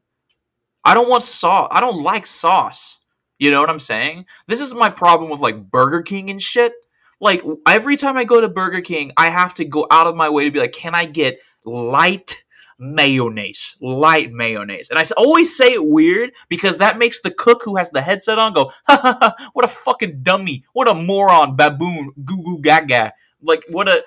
I 0.84 0.94
don't 0.94 1.08
want 1.08 1.22
sauce. 1.22 1.68
I 1.70 1.80
don't 1.80 2.02
like 2.02 2.26
sauce. 2.26 2.98
You 3.38 3.50
know 3.50 3.60
what 3.60 3.70
I'm 3.70 3.80
saying? 3.80 4.26
This 4.48 4.60
is 4.60 4.74
my 4.74 4.90
problem 4.90 5.30
with 5.30 5.40
like 5.40 5.70
Burger 5.70 6.02
King 6.02 6.30
and 6.30 6.40
shit. 6.40 6.72
Like 7.20 7.42
every 7.66 7.96
time 7.96 8.16
I 8.16 8.24
go 8.24 8.40
to 8.40 8.48
Burger 8.48 8.80
King, 8.80 9.12
I 9.16 9.30
have 9.30 9.54
to 9.54 9.64
go 9.64 9.86
out 9.90 10.06
of 10.06 10.16
my 10.16 10.28
way 10.28 10.44
to 10.44 10.50
be 10.50 10.58
like, 10.58 10.72
can 10.72 10.94
I 10.94 11.04
get 11.04 11.40
light 11.64 12.36
mayonnaise? 12.78 13.76
Light 13.80 14.32
mayonnaise. 14.32 14.90
And 14.90 14.98
I 14.98 15.04
always 15.16 15.54
say 15.54 15.68
it 15.72 15.82
weird 15.82 16.32
because 16.48 16.78
that 16.78 16.98
makes 16.98 17.20
the 17.20 17.30
cook 17.30 17.62
who 17.64 17.76
has 17.76 17.90
the 17.90 18.02
headset 18.02 18.38
on 18.38 18.54
go, 18.54 18.70
ha 18.86 19.00
ha 19.02 19.18
ha, 19.20 19.50
what 19.52 19.64
a 19.64 19.68
fucking 19.68 20.22
dummy. 20.22 20.64
What 20.72 20.88
a 20.88 20.94
moron, 20.94 21.56
baboon, 21.56 22.12
goo 22.24 22.42
goo 22.42 22.60
gaga. 22.60 23.12
Like, 23.42 23.62
what 23.68 23.88
a. 23.88 24.04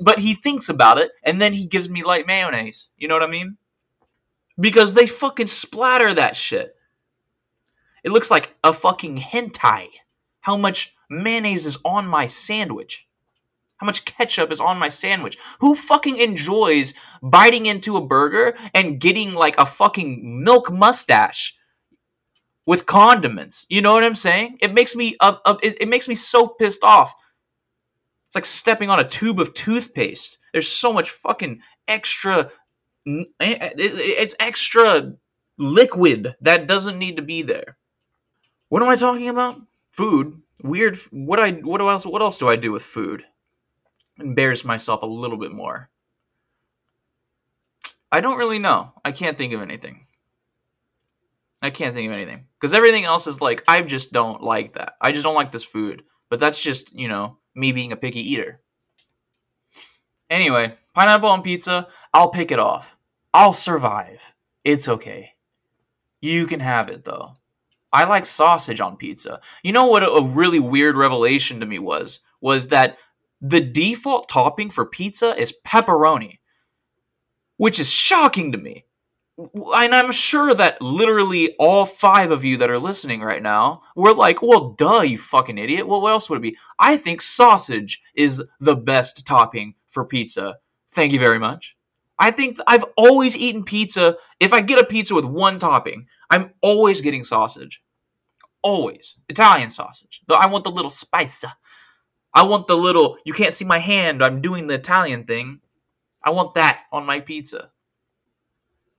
But 0.00 0.18
he 0.18 0.34
thinks 0.34 0.68
about 0.68 0.98
it 0.98 1.12
and 1.24 1.40
then 1.40 1.52
he 1.52 1.66
gives 1.66 1.88
me 1.90 2.02
light 2.02 2.26
mayonnaise. 2.26 2.88
You 2.96 3.08
know 3.08 3.14
what 3.14 3.22
I 3.22 3.30
mean? 3.30 3.56
Because 4.58 4.94
they 4.94 5.06
fucking 5.06 5.46
splatter 5.46 6.12
that 6.14 6.36
shit. 6.36 6.76
It 8.04 8.12
looks 8.12 8.30
like 8.30 8.54
a 8.64 8.72
fucking 8.72 9.18
hentai. 9.18 9.88
How 10.40 10.56
much 10.56 10.94
mayonnaise 11.10 11.66
is 11.66 11.78
on 11.84 12.06
my 12.06 12.26
sandwich? 12.26 13.06
How 13.76 13.86
much 13.86 14.04
ketchup 14.04 14.52
is 14.52 14.60
on 14.60 14.78
my 14.78 14.88
sandwich? 14.88 15.38
Who 15.60 15.74
fucking 15.74 16.18
enjoys 16.18 16.92
biting 17.22 17.64
into 17.66 17.96
a 17.96 18.04
burger 18.06 18.56
and 18.74 19.00
getting 19.00 19.32
like 19.32 19.56
a 19.58 19.64
fucking 19.64 20.44
milk 20.44 20.70
mustache 20.70 21.56
with 22.66 22.84
condiments? 22.84 23.66
You 23.70 23.80
know 23.80 23.94
what 23.94 24.04
I'm 24.04 24.14
saying? 24.14 24.58
It 24.60 24.74
makes 24.74 24.94
me 24.94 25.16
uh, 25.20 25.36
uh, 25.46 25.56
it, 25.62 25.78
it 25.80 25.88
makes 25.88 26.08
me 26.08 26.14
so 26.14 26.48
pissed 26.48 26.84
off. 26.84 27.14
It's 28.30 28.36
like 28.36 28.46
stepping 28.46 28.90
on 28.90 29.00
a 29.00 29.08
tube 29.08 29.40
of 29.40 29.54
toothpaste. 29.54 30.38
There's 30.52 30.68
so 30.68 30.92
much 30.92 31.10
fucking 31.10 31.62
extra 31.88 32.52
eh, 33.04 33.24
eh, 33.40 33.70
it's 33.76 34.36
extra 34.38 35.14
liquid 35.58 36.36
that 36.40 36.68
doesn't 36.68 36.96
need 36.96 37.16
to 37.16 37.22
be 37.22 37.42
there. 37.42 37.76
What 38.68 38.84
am 38.84 38.88
I 38.88 38.94
talking 38.94 39.28
about? 39.28 39.60
Food. 39.90 40.42
Weird. 40.62 40.96
What 41.10 41.40
I 41.40 41.50
what 41.50 41.80
else? 41.80 42.06
What 42.06 42.22
else 42.22 42.38
do 42.38 42.48
I 42.48 42.54
do 42.54 42.70
with 42.70 42.82
food? 42.82 43.24
Embarrass 44.16 44.64
myself 44.64 45.02
a 45.02 45.06
little 45.06 45.38
bit 45.38 45.50
more. 45.50 45.90
I 48.12 48.20
don't 48.20 48.38
really 48.38 48.60
know. 48.60 48.92
I 49.04 49.10
can't 49.10 49.36
think 49.36 49.52
of 49.54 49.60
anything. 49.60 50.06
I 51.60 51.70
can't 51.70 51.96
think 51.96 52.06
of 52.06 52.12
anything 52.12 52.46
because 52.60 52.74
everything 52.74 53.06
else 53.06 53.26
is 53.26 53.40
like 53.40 53.64
I 53.66 53.82
just 53.82 54.12
don't 54.12 54.40
like 54.40 54.74
that. 54.74 54.94
I 55.00 55.10
just 55.10 55.24
don't 55.24 55.34
like 55.34 55.50
this 55.50 55.64
food. 55.64 56.04
But 56.28 56.38
that's 56.38 56.62
just 56.62 56.94
you 56.94 57.08
know 57.08 57.38
me 57.54 57.72
being 57.72 57.92
a 57.92 57.96
picky 57.96 58.20
eater. 58.20 58.60
Anyway, 60.28 60.76
pineapple 60.94 61.28
on 61.28 61.42
pizza. 61.42 61.88
I'll 62.14 62.30
pick 62.30 62.50
it 62.50 62.58
off. 62.58 62.96
I'll 63.34 63.52
survive. 63.52 64.34
It's 64.64 64.88
okay. 64.88 65.32
You 66.20 66.46
can 66.46 66.60
have 66.60 66.88
it 66.88 67.04
though. 67.04 67.34
I 67.92 68.04
like 68.04 68.26
sausage 68.26 68.80
on 68.80 68.96
pizza. 68.96 69.40
You 69.62 69.72
know 69.72 69.86
what 69.86 70.02
a 70.02 70.30
really 70.32 70.60
weird 70.60 70.96
revelation 70.96 71.60
to 71.60 71.66
me 71.66 71.78
was? 71.78 72.20
Was 72.40 72.68
that 72.68 72.96
the 73.40 73.60
default 73.60 74.28
topping 74.28 74.70
for 74.70 74.86
pizza 74.86 75.34
is 75.34 75.56
pepperoni, 75.66 76.38
which 77.56 77.80
is 77.80 77.90
shocking 77.90 78.52
to 78.52 78.58
me. 78.58 78.84
And 79.54 79.94
I'm 79.94 80.12
sure 80.12 80.54
that 80.54 80.80
literally 80.82 81.54
all 81.58 81.86
five 81.86 82.30
of 82.30 82.44
you 82.44 82.56
that 82.58 82.70
are 82.70 82.78
listening 82.78 83.20
right 83.20 83.42
now 83.42 83.82
were 83.96 84.12
like, 84.12 84.42
well, 84.42 84.70
duh, 84.70 85.00
you 85.00 85.18
fucking 85.18 85.58
idiot. 85.58 85.86
Well, 85.86 86.00
what 86.00 86.12
else 86.12 86.28
would 86.28 86.38
it 86.38 86.42
be? 86.42 86.56
I 86.78 86.96
think 86.96 87.22
sausage 87.22 88.02
is 88.14 88.42
the 88.58 88.76
best 88.76 89.26
topping 89.26 89.74
for 89.88 90.04
pizza. 90.04 90.58
Thank 90.90 91.12
you 91.12 91.18
very 91.18 91.38
much. 91.38 91.76
I 92.18 92.30
think 92.30 92.58
I've 92.66 92.84
always 92.96 93.36
eaten 93.36 93.64
pizza. 93.64 94.16
If 94.40 94.52
I 94.52 94.60
get 94.60 94.78
a 94.78 94.84
pizza 94.84 95.14
with 95.14 95.24
one 95.24 95.58
topping, 95.58 96.06
I'm 96.30 96.52
always 96.60 97.00
getting 97.00 97.24
sausage. 97.24 97.82
Always. 98.62 99.16
Italian 99.28 99.70
sausage. 99.70 100.20
Though 100.26 100.34
I 100.34 100.46
want 100.46 100.64
the 100.64 100.70
little 100.70 100.90
spice. 100.90 101.44
I 102.34 102.42
want 102.42 102.66
the 102.66 102.76
little, 102.76 103.16
you 103.24 103.32
can't 103.32 103.54
see 103.54 103.64
my 103.64 103.78
hand, 103.78 104.22
I'm 104.22 104.40
doing 104.40 104.66
the 104.66 104.74
Italian 104.74 105.24
thing. 105.24 105.60
I 106.22 106.30
want 106.30 106.54
that 106.54 106.82
on 106.92 107.06
my 107.06 107.20
pizza. 107.20 107.70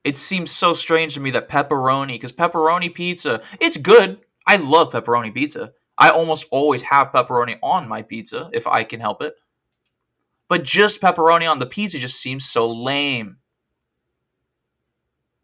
It 0.04 0.18
seems 0.18 0.52
so 0.52 0.74
strange 0.74 1.14
to 1.14 1.20
me 1.20 1.32
that 1.32 1.50
pepperoni, 1.50 2.14
because 2.14 2.32
pepperoni 2.32 2.94
pizza, 2.94 3.42
it's 3.60 3.78
good. 3.78 4.20
I 4.48 4.56
love 4.56 4.92
pepperoni 4.92 5.34
pizza. 5.34 5.74
I 5.98 6.10
almost 6.10 6.48
always 6.50 6.82
have 6.84 7.12
pepperoni 7.12 7.60
on 7.62 7.88
my 7.88 8.02
pizza 8.02 8.50
if 8.54 8.66
I 8.66 8.84
can 8.84 9.00
help 9.00 9.22
it. 9.22 9.36
But 10.48 10.64
just 10.64 11.02
pepperoni 11.02 11.50
on 11.50 11.60
the 11.60 11.68
pizza 11.68 12.00
just 12.00 12.20
seems 12.20 12.46
so 12.46 12.70
lame. 12.70 13.38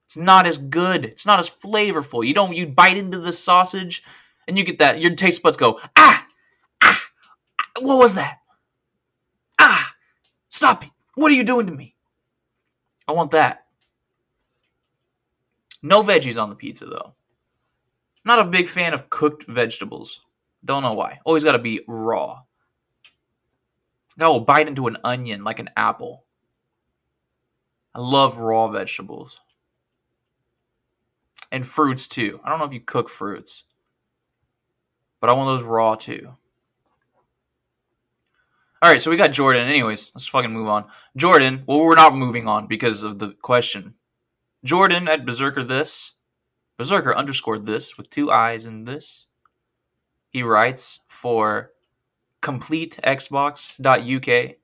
It's 0.07 0.17
not 0.17 0.47
as 0.47 0.57
good. 0.57 1.05
It's 1.05 1.25
not 1.25 1.39
as 1.39 1.49
flavorful. 1.49 2.25
You 2.25 2.33
don't 2.33 2.55
you 2.55 2.65
bite 2.65 2.97
into 2.97 3.19
the 3.19 3.33
sausage 3.33 4.03
and 4.47 4.57
you 4.57 4.63
get 4.63 4.79
that 4.79 4.99
your 4.99 5.13
taste 5.13 5.43
buds 5.43 5.57
go, 5.57 5.79
"Ah! 5.95 6.25
Ah! 6.81 7.09
ah 7.59 7.65
what 7.81 7.99
was 7.99 8.15
that? 8.15 8.39
Ah! 9.59 9.93
Stop 10.49 10.83
it. 10.85 10.89
What 11.15 11.31
are 11.31 11.35
you 11.35 11.43
doing 11.43 11.67
to 11.67 11.73
me?" 11.73 11.95
I 13.07 13.11
want 13.11 13.31
that. 13.31 13.66
No 15.81 16.03
veggies 16.03 16.41
on 16.41 16.49
the 16.49 16.55
pizza 16.55 16.85
though. 16.85 17.13
Not 18.25 18.39
a 18.39 18.45
big 18.45 18.67
fan 18.67 18.93
of 18.93 19.09
cooked 19.09 19.45
vegetables. 19.47 20.21
Don't 20.63 20.83
know 20.83 20.93
why. 20.93 21.19
Always 21.23 21.43
got 21.43 21.53
to 21.53 21.59
be 21.59 21.81
raw. 21.87 22.41
I 24.19 24.27
will 24.27 24.41
bite 24.41 24.67
into 24.67 24.87
an 24.87 24.97
onion 25.03 25.43
like 25.43 25.59
an 25.59 25.69
apple. 25.77 26.25
I 27.93 28.01
love 28.01 28.37
raw 28.37 28.67
vegetables 28.67 29.39
and 31.51 31.65
fruits 31.65 32.07
too. 32.07 32.39
I 32.43 32.49
don't 32.49 32.59
know 32.59 32.65
if 32.65 32.73
you 32.73 32.79
cook 32.79 33.09
fruits, 33.09 33.63
but 35.21 35.29
I 35.29 35.33
want 35.33 35.47
those 35.47 35.63
raw 35.67 35.95
too. 35.95 36.29
All 38.81 38.91
right, 38.91 39.01
so 39.01 39.09
we 39.09 39.17
got 39.17 39.31
Jordan. 39.31 39.67
Anyways, 39.67 40.11
let's 40.13 40.27
fucking 40.27 40.51
move 40.51 40.67
on. 40.67 40.85
Jordan. 41.15 41.63
Well, 41.65 41.79
we're 41.79 41.95
not 41.95 42.13
moving 42.13 42.47
on 42.47 42.67
because 42.67 43.03
of 43.03 43.17
the 43.17 43.31
question. 43.41 43.95
Jordan 44.63 45.07
at 45.07 45.25
Berserker 45.25 45.63
this. 45.63 46.13
Berserker 46.77 47.15
underscored 47.15 47.65
this 47.65 47.97
with 47.97 48.09
two 48.09 48.31
eyes 48.31 48.65
in 48.65 48.85
this. 48.85 49.27
He 50.29 50.43
writes 50.43 50.99
for 51.07 51.71
completexbox.uk 52.41 54.55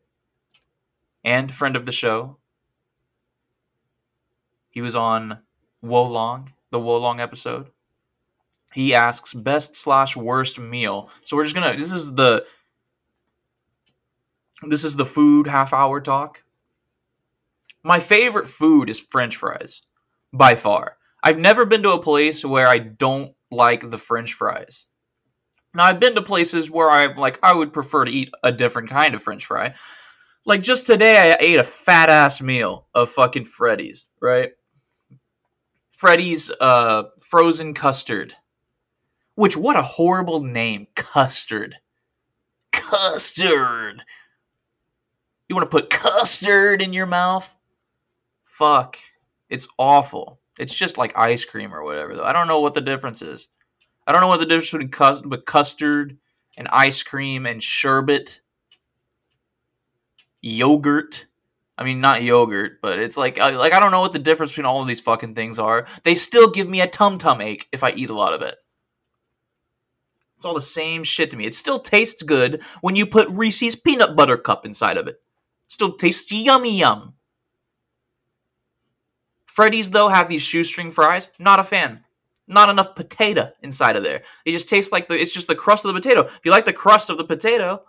and 1.24 1.54
friend 1.54 1.76
of 1.76 1.86
the 1.86 1.92
show. 1.92 2.38
He 4.70 4.82
was 4.82 4.96
on 4.96 5.40
Wo 5.82 6.04
Long, 6.04 6.54
the 6.72 6.80
Wo 6.80 6.98
Long 6.98 7.20
episode. 7.20 7.70
He 8.74 8.94
asks 8.94 9.34
best 9.34 9.76
slash 9.76 10.18
worst 10.18 10.60
meal. 10.60 11.10
So 11.24 11.38
we're 11.38 11.44
just 11.44 11.56
gonna. 11.56 11.78
This 11.78 11.92
is 11.92 12.16
the. 12.16 12.46
This 14.68 14.84
is 14.84 14.96
the 14.96 15.06
food 15.06 15.48
half 15.48 15.74
hour 15.74 16.02
talk. 16.02 16.43
My 17.84 18.00
favorite 18.00 18.48
food 18.48 18.90
is 18.90 19.00
French 19.00 19.36
fries, 19.36 19.82
by 20.32 20.56
far. 20.56 20.98
I've 21.22 21.38
never 21.38 21.66
been 21.66 21.84
to 21.84 21.92
a 21.92 22.02
place 22.02 22.46
where 22.46 22.68
I 22.68 22.80
don't 22.80 23.34
like 23.52 23.90
the 23.90 23.98
French 23.98 24.34
fries. 24.34 24.88
Now 25.74 25.86
I've 25.86 26.00
been 26.00 26.16
to 26.16 26.22
places 26.22 26.70
where 26.70 26.90
I'm 26.90 27.18
like 27.18 27.40
I 27.42 27.54
would 27.54 27.74
prefer 27.74 28.06
to 28.06 28.12
eat 28.12 28.30
a 28.44 28.52
different 28.52 28.90
kind 28.90 29.16
of 29.16 29.22
French 29.22 29.46
fry. 29.46 29.74
Like 30.46 30.62
just 30.62 30.86
today 30.86 31.32
I 31.32 31.38
ate 31.40 31.60
a 31.60 31.64
fat 31.64 32.10
ass 32.10 32.42
meal 32.42 32.88
of 32.94 33.10
fucking 33.10 33.46
Freddy's, 33.46 34.06
right? 34.22 34.52
Freddy's 35.92 36.52
uh 36.62 37.04
frozen 37.22 37.74
custard. 37.74 38.34
Which 39.36 39.58
what 39.58 39.76
a 39.76 39.82
horrible 39.82 40.42
name, 40.42 40.88
custard. 40.96 41.78
Custard. 42.72 44.04
You 45.50 45.56
want 45.56 45.70
to 45.70 45.76
put 45.76 45.90
custard 45.90 46.82
in 46.82 46.94
your 46.94 47.08
mouth? 47.08 47.54
Fuck. 48.54 49.00
It's 49.50 49.68
awful. 49.80 50.40
It's 50.60 50.76
just 50.76 51.00
like 51.00 51.18
ice 51.18 51.44
cream 51.44 51.74
or 51.74 51.84
whatever 51.84 52.16
though. 52.16 52.24
I 52.24 52.34
don't 52.34 52.48
know 52.48 52.60
what 52.60 52.76
the 52.76 52.82
difference 52.82 53.24
is. 53.24 53.50
I 54.06 54.12
don't 54.12 54.22
know 54.22 54.28
what 54.28 54.40
the 54.40 54.46
difference 54.46 54.70
between 54.70 55.42
custard, 55.44 56.18
and 56.56 56.68
ice 56.68 57.02
cream 57.02 57.48
and 57.48 57.64
sherbet, 57.64 58.42
yogurt. 60.44 61.26
I 61.80 61.84
mean, 61.84 62.00
not 62.00 62.22
yogurt, 62.22 62.74
but 62.80 63.00
it's 63.00 63.18
like 63.18 63.40
like 63.40 63.74
I 63.74 63.80
don't 63.80 63.90
know 63.90 64.02
what 64.02 64.14
the 64.14 64.20
difference 64.20 64.52
between 64.52 64.68
all 64.68 64.84
of 64.84 64.88
these 64.88 65.02
fucking 65.02 65.34
things 65.34 65.58
are. 65.58 65.88
They 66.04 66.14
still 66.14 66.52
give 66.52 66.70
me 66.70 66.82
a 66.82 66.88
tum 66.88 67.18
tum 67.18 67.42
ache 67.42 67.68
if 67.72 67.84
I 67.84 67.94
eat 67.94 68.12
a 68.12 68.16
lot 68.16 68.36
of 68.36 68.44
it. 68.44 68.56
It's 70.36 70.46
all 70.46 70.54
the 70.54 70.62
same 70.62 71.04
shit 71.04 71.32
to 71.32 71.38
me. 71.38 71.48
It 71.48 71.56
still 71.56 71.80
tastes 71.80 72.22
good 72.22 72.62
when 72.82 72.96
you 72.96 73.08
put 73.08 73.30
Reese's 73.30 73.76
peanut 73.76 74.16
butter 74.16 74.38
cup 74.38 74.64
inside 74.64 74.98
of 74.98 75.08
it. 75.08 75.24
Still 75.66 75.94
tastes 75.94 76.32
yummy 76.32 76.78
yum. 76.78 77.16
Freddy's 79.54 79.92
though 79.92 80.10
have 80.10 80.30
these 80.30 80.42
shoestring 80.42 80.92
fries. 80.92 81.32
Not 81.40 81.60
a 81.60 81.64
fan 81.64 82.04
not 82.48 82.70
enough 82.70 82.96
potato 82.96 83.52
inside 83.62 83.96
of 83.96 84.04
there. 84.04 84.24
It 84.46 84.52
just 84.52 84.70
tastes 84.70 84.92
like 84.92 85.08
the 85.08 85.20
it's 85.20 85.34
just 85.34 85.48
the 85.48 85.56
crust 85.56 85.86
of 85.86 85.94
the 85.94 86.00
potato. 86.00 86.22
If 86.22 86.42
you 86.44 86.52
like 86.52 86.66
the 86.66 86.74
crust 86.74 87.10
of 87.10 87.18
the 87.18 87.24
potato, 87.24 87.82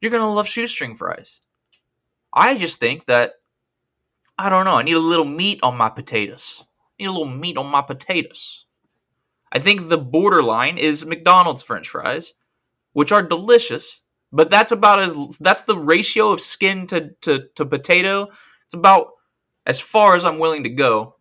you're 0.00 0.10
gonna 0.10 0.32
love 0.32 0.48
shoestring 0.48 0.94
fries. 0.94 1.40
I 2.32 2.56
just 2.56 2.80
think 2.80 3.06
that 3.06 3.32
I 4.38 4.48
don't 4.48 4.64
know. 4.64 4.76
I 4.76 4.82
need 4.82 4.96
a 4.96 5.00
little 5.00 5.26
meat 5.26 5.60
on 5.62 5.76
my 5.76 5.90
potatoes. 5.90 6.64
I 6.98 7.02
need 7.02 7.08
a 7.08 7.12
little 7.12 7.26
meat 7.26 7.58
on 7.58 7.66
my 7.66 7.82
potatoes. 7.82 8.66
I 9.52 9.58
think 9.58 9.88
the 9.88 9.98
borderline 9.98 10.78
is 10.78 11.04
McDonald's 11.04 11.62
French 11.62 11.88
fries, 11.88 12.34
which 12.92 13.12
are 13.12 13.22
delicious, 13.22 14.00
but 14.32 14.48
that's 14.48 14.72
about 14.72 15.00
as 15.00 15.14
that's 15.38 15.62
the 15.62 15.76
ratio 15.76 16.32
of 16.32 16.40
skin 16.40 16.86
to 16.88 17.10
to, 17.22 17.48
to 17.56 17.66
potato. 17.66 18.28
It's 18.64 18.74
about 18.74 19.08
as 19.66 19.80
far 19.80 20.16
as 20.16 20.24
I'm 20.24 20.38
willing 20.38 20.64
to 20.64 20.70
go 20.70 21.16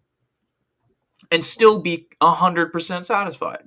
and 1.32 1.44
still 1.44 1.80
be 1.80 2.08
100% 2.22 3.06
satisfied. 3.06 3.64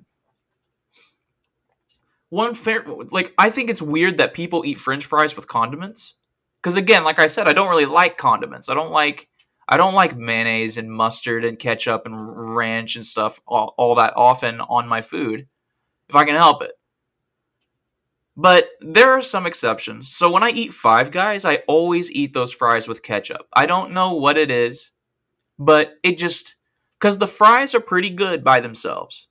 One 2.30 2.54
fair, 2.54 2.84
like, 3.10 3.34
I 3.36 3.50
think 3.50 3.68
it's 3.68 3.82
weird 3.82 4.16
that 4.16 4.34
people 4.34 4.64
eat 4.64 4.78
french 4.78 5.04
fries 5.04 5.36
with 5.36 5.48
condiments. 5.48 6.14
Because 6.62 6.76
again, 6.76 7.04
like 7.04 7.18
I 7.18 7.26
said, 7.26 7.48
I 7.48 7.52
don't 7.52 7.68
really 7.68 7.86
like 7.86 8.16
condiments. 8.16 8.68
I 8.68 8.74
don't 8.74 8.92
like. 8.92 9.28
I 9.68 9.76
don't 9.76 9.94
like 9.94 10.16
mayonnaise 10.16 10.76
and 10.76 10.92
mustard 10.92 11.44
and 11.44 11.58
ketchup 11.58 12.04
and 12.04 12.54
ranch 12.54 12.96
and 12.96 13.04
stuff 13.06 13.40
all, 13.46 13.74
all 13.78 13.94
that 13.94 14.12
often 14.16 14.60
on 14.60 14.88
my 14.88 15.00
food 15.00 15.46
if 16.08 16.16
I 16.16 16.24
can 16.24 16.34
help 16.34 16.62
it. 16.62 16.72
But 18.36 18.68
there 18.80 19.12
are 19.12 19.20
some 19.20 19.46
exceptions. 19.46 20.08
So 20.08 20.30
when 20.30 20.42
I 20.42 20.50
eat 20.50 20.72
Five 20.72 21.10
Guys, 21.10 21.44
I 21.44 21.56
always 21.68 22.10
eat 22.10 22.32
those 22.32 22.52
fries 22.52 22.88
with 22.88 23.02
ketchup. 23.02 23.46
I 23.52 23.66
don't 23.66 23.92
know 23.92 24.14
what 24.14 24.38
it 24.38 24.50
is, 24.50 24.90
but 25.58 25.94
it 26.02 26.16
just 26.18 26.56
because 26.98 27.18
the 27.18 27.26
fries 27.26 27.74
are 27.74 27.80
pretty 27.80 28.10
good 28.10 28.42
by 28.42 28.60
themselves. 28.60 29.28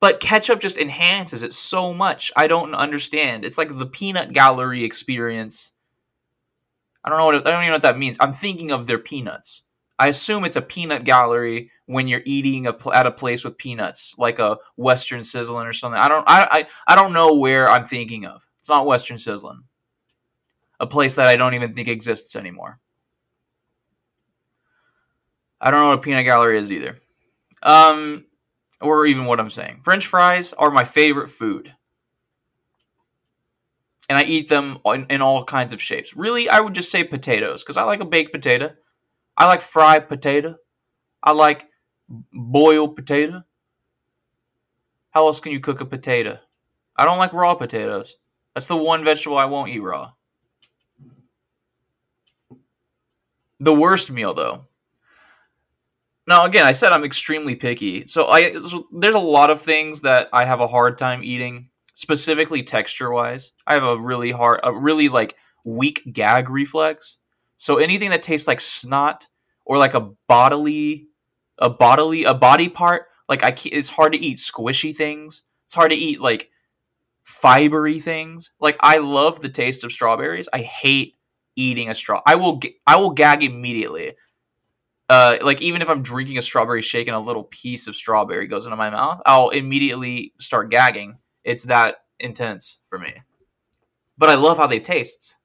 But 0.00 0.20
ketchup 0.20 0.60
just 0.60 0.78
enhances 0.78 1.42
it 1.42 1.52
so 1.52 1.92
much. 1.92 2.30
I 2.36 2.46
don't 2.46 2.74
understand. 2.74 3.44
It's 3.44 3.58
like 3.58 3.76
the 3.76 3.86
peanut 3.86 4.32
gallery 4.32 4.84
experience. 4.84 5.72
I 7.02 7.08
don't 7.08 7.18
know 7.18 7.24
what 7.24 7.46
I 7.46 7.50
don't 7.50 7.62
even 7.62 7.68
know 7.68 7.74
what 7.74 7.82
that 7.82 7.98
means. 7.98 8.16
I'm 8.20 8.32
thinking 8.32 8.70
of 8.70 8.86
their 8.86 8.98
peanuts. 8.98 9.64
I 9.98 10.08
assume 10.08 10.44
it's 10.44 10.56
a 10.56 10.62
peanut 10.62 11.04
gallery 11.04 11.70
when 11.86 12.06
you're 12.06 12.22
eating 12.24 12.66
a, 12.66 12.76
at 12.90 13.06
a 13.06 13.10
place 13.10 13.44
with 13.44 13.58
peanuts, 13.58 14.14
like 14.18 14.38
a 14.38 14.58
Western 14.76 15.20
Sizzlin 15.20 15.66
or 15.66 15.72
something. 15.72 16.00
I 16.00 16.08
don't 16.08 16.24
I, 16.28 16.46
I 16.50 16.92
I 16.92 16.96
don't 16.96 17.12
know 17.12 17.36
where 17.36 17.68
I'm 17.68 17.84
thinking 17.84 18.26
of. 18.26 18.46
It's 18.60 18.68
not 18.68 18.86
Western 18.86 19.16
Sizzlin. 19.16 19.60
A 20.80 20.86
place 20.86 21.16
that 21.16 21.26
I 21.26 21.36
don't 21.36 21.54
even 21.54 21.72
think 21.72 21.88
exists 21.88 22.36
anymore. 22.36 22.78
I 25.60 25.70
don't 25.70 25.80
know 25.80 25.88
what 25.88 25.98
a 25.98 26.02
peanut 26.02 26.24
gallery 26.24 26.58
is 26.58 26.70
either. 26.70 26.98
Um, 27.62 28.26
or 28.80 29.06
even 29.06 29.24
what 29.24 29.40
I'm 29.40 29.50
saying. 29.50 29.80
French 29.82 30.06
fries 30.06 30.52
are 30.52 30.70
my 30.70 30.84
favorite 30.84 31.28
food. 31.28 31.74
And 34.08 34.16
I 34.16 34.22
eat 34.22 34.48
them 34.48 34.78
in, 34.86 35.06
in 35.10 35.20
all 35.20 35.44
kinds 35.44 35.72
of 35.72 35.82
shapes. 35.82 36.16
Really, 36.16 36.48
I 36.48 36.60
would 36.60 36.74
just 36.74 36.90
say 36.90 37.04
potatoes 37.04 37.62
because 37.62 37.76
I 37.76 37.82
like 37.82 38.00
a 38.00 38.06
baked 38.06 38.32
potato. 38.32 38.74
I 39.38 39.46
like 39.46 39.62
fried 39.62 40.08
potato. 40.08 40.56
I 41.22 41.32
like 41.32 41.68
boiled 42.08 42.96
potato. 42.96 43.44
How 45.10 45.26
else 45.26 45.40
can 45.40 45.52
you 45.52 45.60
cook 45.60 45.80
a 45.80 45.86
potato? 45.86 46.38
I 46.96 47.04
don't 47.04 47.18
like 47.18 47.32
raw 47.32 47.54
potatoes. 47.54 48.16
That's 48.54 48.66
the 48.66 48.76
one 48.76 49.04
vegetable 49.04 49.38
I 49.38 49.46
won't 49.46 49.70
eat 49.70 49.78
raw. 49.78 50.12
The 53.60 53.74
worst 53.74 54.10
meal, 54.10 54.34
though, 54.34 54.68
now, 56.28 56.44
again, 56.44 56.66
I 56.66 56.72
said 56.72 56.92
I'm 56.92 57.04
extremely 57.04 57.56
picky, 57.56 58.06
so 58.06 58.26
I 58.26 58.52
so 58.60 58.86
there's 58.92 59.14
a 59.14 59.18
lot 59.18 59.48
of 59.48 59.62
things 59.62 60.02
that 60.02 60.28
I 60.30 60.44
have 60.44 60.60
a 60.60 60.66
hard 60.66 60.98
time 60.98 61.24
eating, 61.24 61.70
specifically 61.94 62.62
texture 62.62 63.10
wise. 63.10 63.52
I 63.66 63.72
have 63.72 63.82
a 63.82 63.98
really 63.98 64.30
hard, 64.30 64.60
a 64.62 64.78
really 64.78 65.08
like 65.08 65.36
weak 65.64 66.02
gag 66.12 66.50
reflex. 66.50 67.16
So 67.58 67.76
anything 67.76 68.10
that 68.10 68.22
tastes 68.22 68.48
like 68.48 68.60
snot 68.60 69.26
or 69.66 69.78
like 69.78 69.94
a 69.94 70.10
bodily, 70.26 71.08
a 71.58 71.68
bodily, 71.68 72.24
a 72.24 72.34
body 72.34 72.68
part, 72.68 73.06
like 73.28 73.42
I, 73.42 73.50
can't, 73.50 73.74
it's 73.74 73.90
hard 73.90 74.12
to 74.14 74.18
eat 74.18 74.38
squishy 74.38 74.94
things. 74.96 75.42
It's 75.66 75.74
hard 75.74 75.90
to 75.90 75.96
eat 75.96 76.20
like 76.20 76.50
fibery 77.26 78.02
things. 78.02 78.52
Like 78.58 78.78
I 78.80 78.98
love 78.98 79.40
the 79.40 79.50
taste 79.50 79.84
of 79.84 79.92
strawberries. 79.92 80.48
I 80.52 80.62
hate 80.62 81.16
eating 81.56 81.90
a 81.90 81.94
straw. 81.94 82.22
I 82.24 82.36
will, 82.36 82.60
I 82.86 82.96
will 82.96 83.10
gag 83.10 83.42
immediately 83.42 84.14
uh, 85.08 85.38
like 85.42 85.62
even 85.62 85.80
if 85.80 85.88
I'm 85.88 86.02
drinking 86.02 86.38
a 86.38 86.42
strawberry 86.42 86.82
shake 86.82 87.06
and 87.06 87.16
a 87.16 87.20
little 87.20 87.44
piece 87.44 87.86
of 87.86 87.96
strawberry 87.96 88.46
goes 88.46 88.66
into 88.66 88.76
my 88.76 88.90
mouth, 88.90 89.22
I'll 89.24 89.48
immediately 89.48 90.34
start 90.38 90.70
gagging. 90.70 91.18
It's 91.44 91.64
that 91.64 92.04
intense 92.20 92.80
for 92.90 92.98
me. 92.98 93.14
But 94.18 94.28
I 94.28 94.34
love 94.34 94.58
how 94.58 94.66
they 94.66 94.80
taste. 94.80 95.36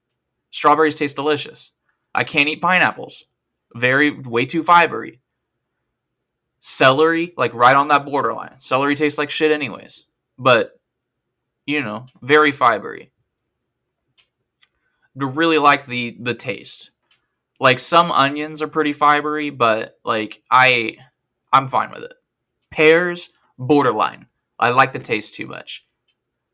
Strawberries 0.50 0.96
taste 0.96 1.16
delicious. 1.16 1.72
I 2.14 2.24
can't 2.24 2.48
eat 2.48 2.62
pineapples. 2.62 3.26
Very 3.74 4.10
way 4.10 4.46
too 4.46 4.62
fibery. 4.62 5.18
Celery, 6.60 7.34
like 7.36 7.52
right 7.54 7.76
on 7.76 7.88
that 7.88 8.06
borderline. 8.06 8.58
Celery 8.58 8.94
tastes 8.94 9.18
like 9.18 9.30
shit 9.30 9.50
anyways. 9.50 10.06
But 10.38 10.78
you 11.66 11.82
know, 11.82 12.06
very 12.22 12.52
fibery. 12.52 13.10
I 15.20 15.24
really 15.24 15.58
like 15.58 15.86
the 15.86 16.16
the 16.20 16.34
taste. 16.34 16.90
Like 17.60 17.78
some 17.78 18.10
onions 18.10 18.62
are 18.62 18.68
pretty 18.68 18.92
fibery, 18.92 19.56
but 19.56 19.98
like 20.04 20.42
I 20.50 20.96
I'm 21.52 21.68
fine 21.68 21.90
with 21.90 22.02
it. 22.02 22.14
Pears, 22.70 23.30
borderline. 23.58 24.26
I 24.58 24.70
like 24.70 24.92
the 24.92 24.98
taste 24.98 25.34
too 25.34 25.46
much. 25.46 25.86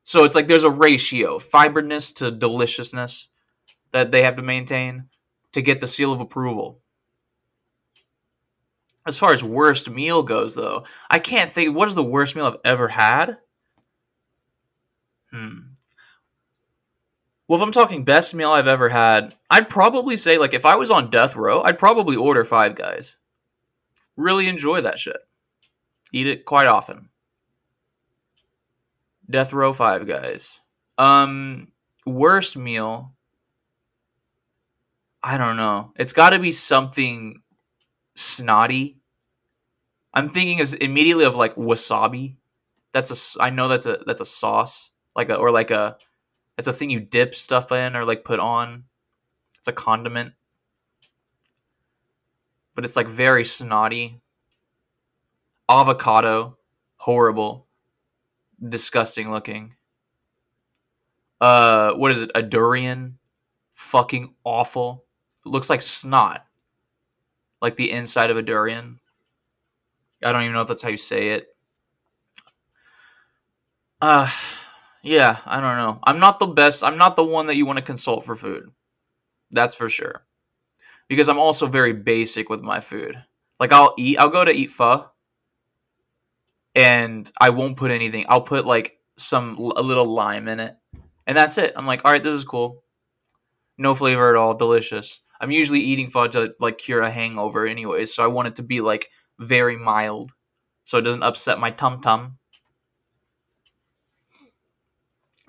So 0.03 0.25
it's 0.25 0.35
like 0.35 0.49
there's 0.49 0.65
a 0.65 0.71
ratio, 0.71 1.39
fiberness 1.39 2.13
to 2.15 2.31
deliciousness 2.31 3.29
that 3.93 4.11
they 4.11 4.23
have 4.23 4.37
to 4.37 4.43
maintain 4.43 5.09
to 5.53 5.63
get 5.63 5.81
the 5.81 5.87
seal 5.87 6.13
of 6.13 6.21
approval. 6.21 6.81
As 9.07 9.19
far 9.19 9.33
as 9.33 9.43
worst 9.43 9.91
meal 9.91 10.23
goes 10.23 10.55
though, 10.55 10.85
I 11.11 11.19
can't 11.19 11.51
think 11.51 11.75
what 11.75 11.89
is 11.89 11.95
the 11.95 12.05
worst 12.05 12.37
meal 12.37 12.47
I've 12.47 12.61
ever 12.65 12.89
had? 12.89 13.39
Hmm. 15.31 15.71
Well, 17.49 17.59
if 17.59 17.65
I'm 17.65 17.73
talking 17.73 18.05
best 18.05 18.33
meal 18.33 18.53
I've 18.53 18.69
ever 18.69 18.89
had, 18.91 19.35
I'd 19.51 19.69
probably 19.69 20.17
say 20.17 20.39
like 20.39 20.55
if 20.55 20.65
I 20.65 20.77
was 20.77 20.91
on 20.91 21.11
death 21.11 21.35
row, 21.35 21.63
I'd 21.63 21.79
probably 21.79 22.15
order 22.15 22.45
Five 22.45 22.77
Guys. 22.77 23.17
Really 24.17 24.47
enjoy 24.47 24.83
that 24.83 24.99
shit. 24.99 25.17
Eat 26.13 26.29
it 26.29 26.45
quite 26.45 26.69
often. 26.69 27.09
Death 29.29 29.53
row 29.53 29.73
Five 29.73 30.07
Guys. 30.07 30.61
Um, 30.99 31.73
worst 32.07 32.57
meal. 32.57 33.15
I 35.23 35.37
don't 35.37 35.57
know. 35.57 35.93
It's 35.97 36.13
got 36.13 36.31
to 36.31 36.39
be 36.39 36.53
something 36.53 37.43
snotty. 38.15 38.99
I'm 40.15 40.29
thinking 40.29 40.59
is 40.59 40.75
immediately 40.75 41.25
of 41.25 41.37
like 41.37 41.55
wasabi. 41.55 42.37
That's 42.93 43.37
a 43.39 43.43
I 43.43 43.51
know 43.51 43.69
that's 43.69 43.87
a 43.87 43.99
that's 44.07 44.21
a 44.21 44.25
sauce 44.25 44.91
like 45.15 45.29
a 45.29 45.37
or 45.37 45.51
like 45.51 45.71
a 45.71 45.97
it's 46.59 46.69
a 46.69 46.73
thing 46.73 46.91
you 46.91 47.01
dip 47.01 47.35
stuff 47.35 47.73
in 47.73 47.97
or 47.97 48.05
like 48.05 48.25
put 48.25 48.41
on. 48.41 48.85
It's 49.59 49.69
a 49.69 49.73
condiment. 49.73 50.35
But 52.75 52.85
it's 52.85 52.97
like 52.97 53.09
very 53.09 53.45
snotty. 53.45 54.21
Avocado, 55.69 56.59
horrible. 56.97 57.67
Disgusting 58.67 59.31
looking. 59.31 59.75
Uh 61.41 61.93
what 61.95 62.11
is 62.11 62.23
it? 62.23 62.31
A 62.35 62.43
durian? 62.43 63.19
Fucking 63.73 64.35
awful. 64.45 65.05
Looks 65.45 65.71
like 65.71 65.83
snot. 65.83 66.47
Like 67.61 67.77
the 67.77 67.91
inside 67.91 68.31
of 68.31 68.37
a 68.37 68.43
durian. 68.43 69.01
I 70.23 70.33
don't 70.33 70.43
even 70.43 70.55
know 70.55 70.63
if 70.63 70.69
that's 70.69 70.83
how 70.83 70.89
you 70.91 70.97
say 70.97 71.31
it. 71.31 71.49
Uh 74.01 74.31
yeah, 75.03 75.39
I 75.47 75.61
don't 75.61 75.79
know. 75.79 75.99
I'm 76.05 76.19
not 76.19 76.39
the 76.39 76.47
best. 76.47 76.85
I'm 76.85 76.99
not 76.99 77.17
the 77.17 77.25
one 77.25 77.47
that 77.47 77.57
you 77.57 77.65
want 77.65 77.79
to 77.79 77.85
consult 77.85 78.25
for 78.25 78.35
food. 78.35 78.71
That's 79.51 79.75
for 79.75 79.89
sure. 79.89 80.25
Because 81.09 81.29
I'm 81.29 81.39
also 81.39 81.67
very 81.67 81.93
basic 81.93 82.49
with 82.49 82.63
my 82.63 82.81
food. 82.81 83.23
Like 83.61 83.73
I'll 83.73 83.95
eat 83.99 84.19
I'll 84.19 84.31
go 84.31 84.45
to 84.45 84.53
eat 84.53 84.71
pho 84.71 85.11
and 86.75 87.31
I 87.41 87.51
won't 87.51 87.77
put 87.77 87.91
anything. 87.91 88.25
I'll 88.29 88.43
put 88.43 88.67
like 88.67 88.99
some 89.17 89.57
a 89.59 89.83
little 89.83 90.07
lime 90.07 90.49
in 90.49 90.61
it. 90.61 90.77
And 91.27 91.37
that's 91.37 91.59
it. 91.59 91.73
I'm 91.77 91.87
like, 91.87 92.05
"All 92.05 92.13
right, 92.13 92.23
this 92.23 92.35
is 92.35 92.45
cool. 92.45 92.83
No 93.79 93.95
flavor 93.95 94.31
at 94.31 94.37
all, 94.37 94.55
delicious." 94.55 95.21
I'm 95.41 95.51
usually 95.51 95.81
eating 95.81 96.09
pho 96.09 96.29
to 96.29 96.55
like 96.61 96.79
cure 96.79 97.01
a 97.01 97.11
hangover 97.11 97.67
anyways, 97.67 98.15
so 98.15 98.23
I 98.23 98.29
want 98.29 98.49
it 98.49 98.57
to 98.57 98.63
be 98.63 98.81
like 98.81 99.09
very 99.39 99.77
mild 99.77 100.33
so 100.91 100.99
it 100.99 101.03
doesn't 101.03 101.23
upset 101.23 101.61
my 101.61 101.71
tum 101.71 102.01
tum. 102.01 102.37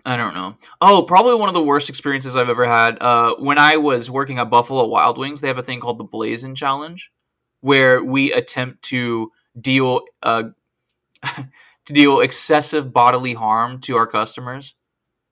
I 0.06 0.16
don't 0.16 0.36
know. 0.36 0.56
Oh, 0.82 1.04
probably 1.04 1.36
one 1.36 1.50
of 1.50 1.56
the 1.56 1.64
worst 1.64 1.90
experiences 1.90 2.36
I've 2.36 2.50
ever 2.50 2.66
had. 2.66 3.02
Uh, 3.02 3.36
when 3.40 3.58
I 3.58 3.78
was 3.78 4.10
working 4.10 4.38
at 4.38 4.50
Buffalo 4.50 4.86
Wild 4.86 5.18
Wings, 5.18 5.42
they 5.42 5.48
have 5.48 5.58
a 5.58 5.64
thing 5.64 5.80
called 5.80 5.98
the 5.98 6.04
Blazing 6.04 6.54
Challenge, 6.54 7.12
where 7.62 8.04
we 8.04 8.32
attempt 8.34 8.84
to 8.84 9.32
deal 9.60 10.02
uh, 10.22 10.44
to 11.24 11.94
deal 11.94 12.20
excessive 12.22 12.94
bodily 12.94 13.34
harm 13.34 13.80
to 13.82 13.96
our 13.96 14.08
customers 14.08 14.76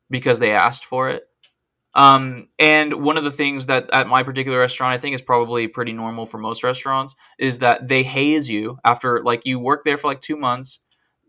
because 0.09 0.39
they 0.39 0.51
asked 0.51 0.85
for 0.85 1.09
it. 1.09 1.28
Um, 1.95 2.49
and 2.59 3.03
one 3.03 3.17
of 3.17 3.23
the 3.23 3.31
things 3.31 3.65
that 3.65 3.89
at 3.91 4.07
my 4.07 4.23
particular 4.23 4.59
restaurant, 4.59 4.93
I 4.93 4.97
think 4.97 5.15
is 5.15 5.21
probably 5.21 5.67
pretty 5.67 5.91
normal 5.93 6.25
for 6.25 6.37
most 6.37 6.63
restaurants, 6.63 7.15
is 7.39 7.59
that 7.59 7.87
they 7.87 8.03
haze 8.03 8.49
you 8.49 8.77
after 8.85 9.21
like 9.23 9.41
you 9.45 9.59
work 9.59 9.83
there 9.83 9.97
for 9.97 10.07
like 10.07 10.21
two 10.21 10.37
months. 10.37 10.79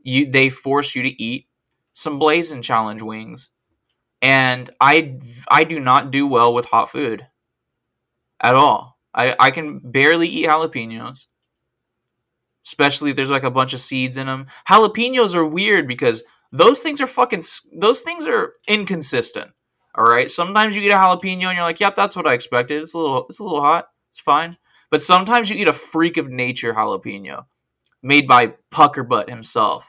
You 0.02 0.30
they 0.30 0.50
force 0.50 0.94
you 0.94 1.02
to 1.02 1.22
eat 1.22 1.46
some 1.92 2.18
Blazing 2.18 2.62
Challenge 2.62 3.02
wings, 3.02 3.50
and 4.22 4.70
I 4.80 5.18
I 5.50 5.64
do 5.64 5.80
not 5.80 6.10
do 6.10 6.28
well 6.28 6.54
with 6.54 6.66
hot 6.66 6.90
food 6.90 7.26
at 8.40 8.54
all. 8.54 8.98
I 9.14 9.34
I 9.38 9.50
can 9.50 9.78
barely 9.80 10.28
eat 10.28 10.46
jalapenos, 10.48 11.26
especially 12.64 13.10
if 13.10 13.16
there's 13.16 13.30
like 13.30 13.42
a 13.44 13.50
bunch 13.50 13.72
of 13.74 13.80
seeds 13.80 14.16
in 14.16 14.26
them. 14.26 14.46
Jalapenos 14.68 15.34
are 15.34 15.46
weird 15.46 15.88
because 15.88 16.22
those 16.52 16.80
things 16.80 17.00
are 17.00 17.06
fucking 17.06 17.42
those 17.74 18.02
things 18.02 18.26
are 18.26 18.52
inconsistent. 18.68 19.52
All 19.94 20.04
right. 20.04 20.30
Sometimes 20.30 20.76
you 20.76 20.82
eat 20.82 20.92
a 20.92 20.96
jalapeno 20.96 21.46
and 21.46 21.56
you're 21.56 21.62
like, 21.62 21.80
"Yep, 21.80 21.94
that's 21.94 22.16
what 22.16 22.26
I 22.26 22.34
expected. 22.34 22.82
It's 22.82 22.94
a 22.94 22.98
little 22.98 23.26
it's 23.28 23.40
a 23.40 23.44
little 23.44 23.60
hot. 23.62 23.88
It's 24.08 24.20
fine." 24.20 24.56
But 24.90 25.02
sometimes 25.02 25.50
you 25.50 25.56
eat 25.56 25.68
a 25.68 25.72
freak 25.72 26.16
of 26.16 26.28
nature 26.28 26.74
jalapeno 26.74 27.46
made 28.02 28.28
by 28.28 28.54
Pucker 28.70 29.04
Butt 29.04 29.28
himself 29.30 29.88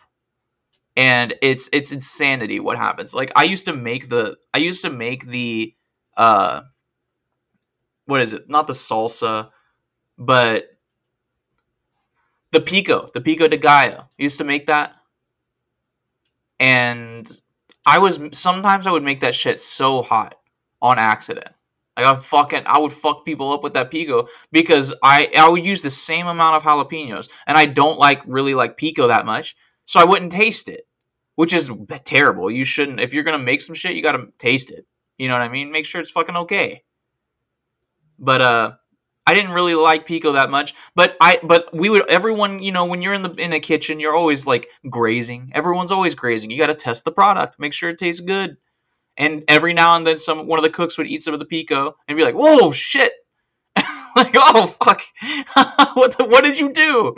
and 0.95 1.33
it's 1.41 1.69
it's 1.71 1.91
insanity 1.91 2.59
what 2.59 2.77
happens. 2.77 3.13
Like 3.13 3.31
I 3.35 3.43
used 3.43 3.65
to 3.65 3.73
make 3.73 4.09
the 4.09 4.37
I 4.53 4.57
used 4.59 4.83
to 4.83 4.89
make 4.89 5.25
the 5.25 5.73
uh 6.17 6.61
what 8.05 8.21
is 8.21 8.33
it? 8.33 8.49
Not 8.49 8.67
the 8.67 8.73
salsa, 8.73 9.49
but 10.17 10.65
the 12.51 12.61
pico, 12.61 13.07
the 13.13 13.21
pico 13.21 13.47
de 13.47 13.57
gallo. 13.57 14.09
I 14.19 14.23
used 14.23 14.37
to 14.39 14.43
make 14.43 14.67
that. 14.67 14.95
And 16.59 17.29
I 17.85 17.99
was 17.99 18.19
sometimes 18.31 18.87
I 18.87 18.91
would 18.91 19.03
make 19.03 19.21
that 19.21 19.35
shit 19.35 19.59
so 19.59 20.01
hot 20.01 20.35
on 20.81 20.99
accident. 20.99 21.49
Like 21.97 22.05
I 22.05 22.15
fucking 22.15 22.63
I 22.65 22.79
would 22.79 22.93
fuck 22.93 23.25
people 23.25 23.51
up 23.51 23.63
with 23.63 23.73
that 23.73 23.91
pico 23.91 24.27
because 24.51 24.93
I 25.03 25.29
I 25.37 25.49
would 25.49 25.65
use 25.65 25.81
the 25.81 25.89
same 25.89 26.27
amount 26.27 26.55
of 26.55 26.63
jalapenos 26.63 27.29
and 27.47 27.57
I 27.57 27.65
don't 27.65 27.99
like 27.99 28.21
really 28.25 28.55
like 28.55 28.77
pico 28.77 29.07
that 29.07 29.25
much 29.25 29.55
so 29.85 29.99
I 29.99 30.05
wouldn't 30.05 30.31
taste 30.31 30.69
it, 30.69 30.87
which 31.35 31.53
is 31.53 31.71
terrible. 32.05 32.49
You 32.49 32.63
shouldn't. 32.63 32.99
If 32.99 33.13
you're 33.13 33.23
gonna 33.23 33.39
make 33.39 33.61
some 33.61 33.75
shit, 33.75 33.95
you 33.95 34.01
gotta 34.01 34.27
taste 34.37 34.71
it. 34.71 34.85
You 35.17 35.27
know 35.27 35.33
what 35.33 35.41
I 35.41 35.49
mean? 35.49 35.71
Make 35.71 35.85
sure 35.85 35.99
it's 35.99 36.11
fucking 36.11 36.35
okay. 36.37 36.83
But 38.17 38.41
uh, 38.41 38.71
I 39.27 39.35
didn't 39.35 39.51
really 39.51 39.75
like 39.75 40.05
pico 40.05 40.33
that 40.33 40.49
much. 40.49 40.73
But 40.95 41.15
I, 41.21 41.39
but 41.43 41.73
we 41.73 41.89
would. 41.89 42.09
Everyone, 42.09 42.61
you 42.61 42.71
know, 42.71 42.85
when 42.85 43.01
you're 43.01 43.13
in 43.13 43.21
the 43.21 43.31
in 43.35 43.51
the 43.51 43.59
kitchen, 43.59 43.99
you're 43.99 44.15
always 44.15 44.47
like 44.47 44.67
grazing. 44.89 45.51
Everyone's 45.53 45.91
always 45.91 46.15
grazing. 46.15 46.51
You 46.51 46.57
got 46.57 46.67
to 46.67 46.75
test 46.75 47.05
the 47.05 47.11
product, 47.11 47.59
make 47.59 47.73
sure 47.73 47.89
it 47.89 47.97
tastes 47.97 48.21
good. 48.21 48.57
And 49.17 49.43
every 49.47 49.73
now 49.73 49.95
and 49.95 50.07
then, 50.07 50.17
some 50.17 50.47
one 50.47 50.59
of 50.59 50.63
the 50.63 50.69
cooks 50.69 50.97
would 50.97 51.07
eat 51.07 51.21
some 51.21 51.33
of 51.33 51.39
the 51.39 51.45
pico 51.45 51.95
and 52.07 52.17
be 52.17 52.23
like, 52.23 52.35
"Whoa, 52.35 52.71
shit!" 52.71 53.13
like, 54.15 54.35
"Oh 54.35 54.67
fuck, 54.83 55.01
what 55.93 56.17
the, 56.17 56.25
what 56.25 56.43
did 56.43 56.59
you 56.59 56.71
do?" 56.71 57.15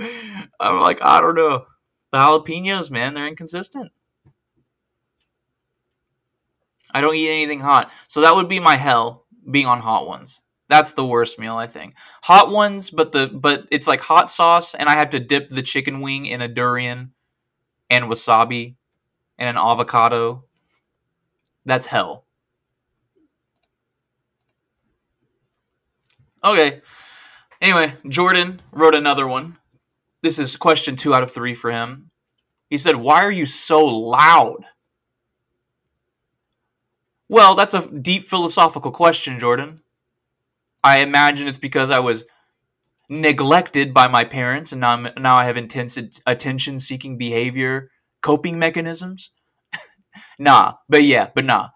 I'm 0.59 0.79
like, 0.79 1.01
"I 1.01 1.21
don't 1.21 1.35
know." 1.35 1.65
The 2.11 2.19
jalapenos, 2.19 2.91
man, 2.91 3.15
they're 3.15 3.27
inconsistent. 3.27 3.91
I 6.93 7.01
don't 7.01 7.15
eat 7.15 7.29
anything 7.29 7.59
hot. 7.59 7.91
So 8.07 8.21
that 8.21 8.35
would 8.35 8.47
be 8.47 8.59
my 8.59 8.75
hell 8.75 9.25
being 9.49 9.65
on 9.65 9.79
hot 9.79 10.07
ones. 10.07 10.39
That's 10.73 10.93
the 10.93 11.05
worst 11.05 11.37
meal, 11.37 11.55
I 11.55 11.67
think. 11.67 11.93
Hot 12.23 12.49
ones, 12.49 12.89
but 12.89 13.11
the 13.11 13.27
but 13.27 13.67
it's 13.69 13.85
like 13.85 14.01
hot 14.01 14.27
sauce 14.27 14.73
and 14.73 14.89
I 14.89 14.93
have 14.93 15.11
to 15.11 15.19
dip 15.19 15.49
the 15.49 15.61
chicken 15.61 16.01
wing 16.01 16.25
in 16.25 16.41
a 16.41 16.47
durian 16.47 17.13
and 17.91 18.05
wasabi 18.05 18.73
and 19.37 19.55
an 19.55 19.63
avocado. 19.63 20.45
That's 21.63 21.85
hell. 21.85 22.25
Okay. 26.43 26.81
Anyway, 27.61 27.93
Jordan 28.09 28.59
wrote 28.71 28.95
another 28.95 29.27
one. 29.27 29.59
This 30.23 30.39
is 30.39 30.55
question 30.55 30.95
two 30.95 31.13
out 31.13 31.21
of 31.21 31.29
three 31.29 31.53
for 31.53 31.69
him. 31.71 32.09
He 32.71 32.79
said, 32.79 32.95
Why 32.95 33.23
are 33.23 33.31
you 33.31 33.45
so 33.45 33.85
loud? 33.85 34.65
Well, 37.29 37.53
that's 37.53 37.75
a 37.75 37.87
deep 37.87 38.25
philosophical 38.25 38.89
question, 38.89 39.37
Jordan. 39.37 39.75
I 40.83 40.99
imagine 40.99 41.47
it's 41.47 41.57
because 41.57 41.91
I 41.91 41.99
was 41.99 42.25
neglected 43.09 43.93
by 43.93 44.07
my 44.07 44.23
parents 44.23 44.71
and 44.71 44.81
now, 44.81 44.93
I'm, 44.93 45.07
now 45.17 45.35
I 45.35 45.45
have 45.45 45.57
intense 45.57 45.97
attention 46.25 46.79
seeking 46.79 47.17
behavior 47.17 47.89
coping 48.21 48.57
mechanisms. 48.57 49.31
nah, 50.39 50.73
but 50.89 51.03
yeah, 51.03 51.29
but 51.33 51.45
nah. 51.45 51.69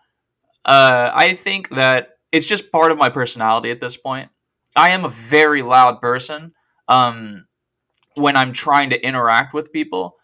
Uh, 0.66 1.12
I 1.14 1.34
think 1.34 1.70
that 1.70 2.10
it's 2.32 2.46
just 2.46 2.72
part 2.72 2.92
of 2.92 2.98
my 2.98 3.10
personality 3.10 3.72
at 3.72 3.80
this 3.80 3.98
point. 3.98 4.30
I 4.76 4.90
am 4.90 5.06
a 5.06 5.10
very 5.10 5.62
loud 5.62 6.02
person. 6.02 6.54
Um, 6.88 7.48
when 8.18 8.36
I'm 8.36 8.52
trying 8.52 8.90
to 8.90 9.06
interact 9.06 9.54
with 9.54 9.72
people. 9.72 10.16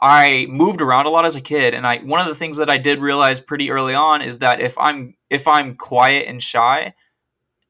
I 0.00 0.46
moved 0.48 0.80
around 0.80 1.06
a 1.06 1.10
lot 1.10 1.26
as 1.26 1.34
a 1.34 1.40
kid 1.40 1.74
and 1.74 1.84
I 1.84 1.98
one 1.98 2.20
of 2.20 2.28
the 2.28 2.34
things 2.34 2.58
that 2.58 2.70
I 2.70 2.78
did 2.78 3.00
realize 3.00 3.40
pretty 3.40 3.72
early 3.72 3.94
on 3.94 4.22
is 4.22 4.38
that 4.38 4.60
if 4.60 4.78
I'm 4.78 5.16
if 5.28 5.48
I'm 5.48 5.74
quiet 5.74 6.26
and 6.28 6.40
shy, 6.40 6.94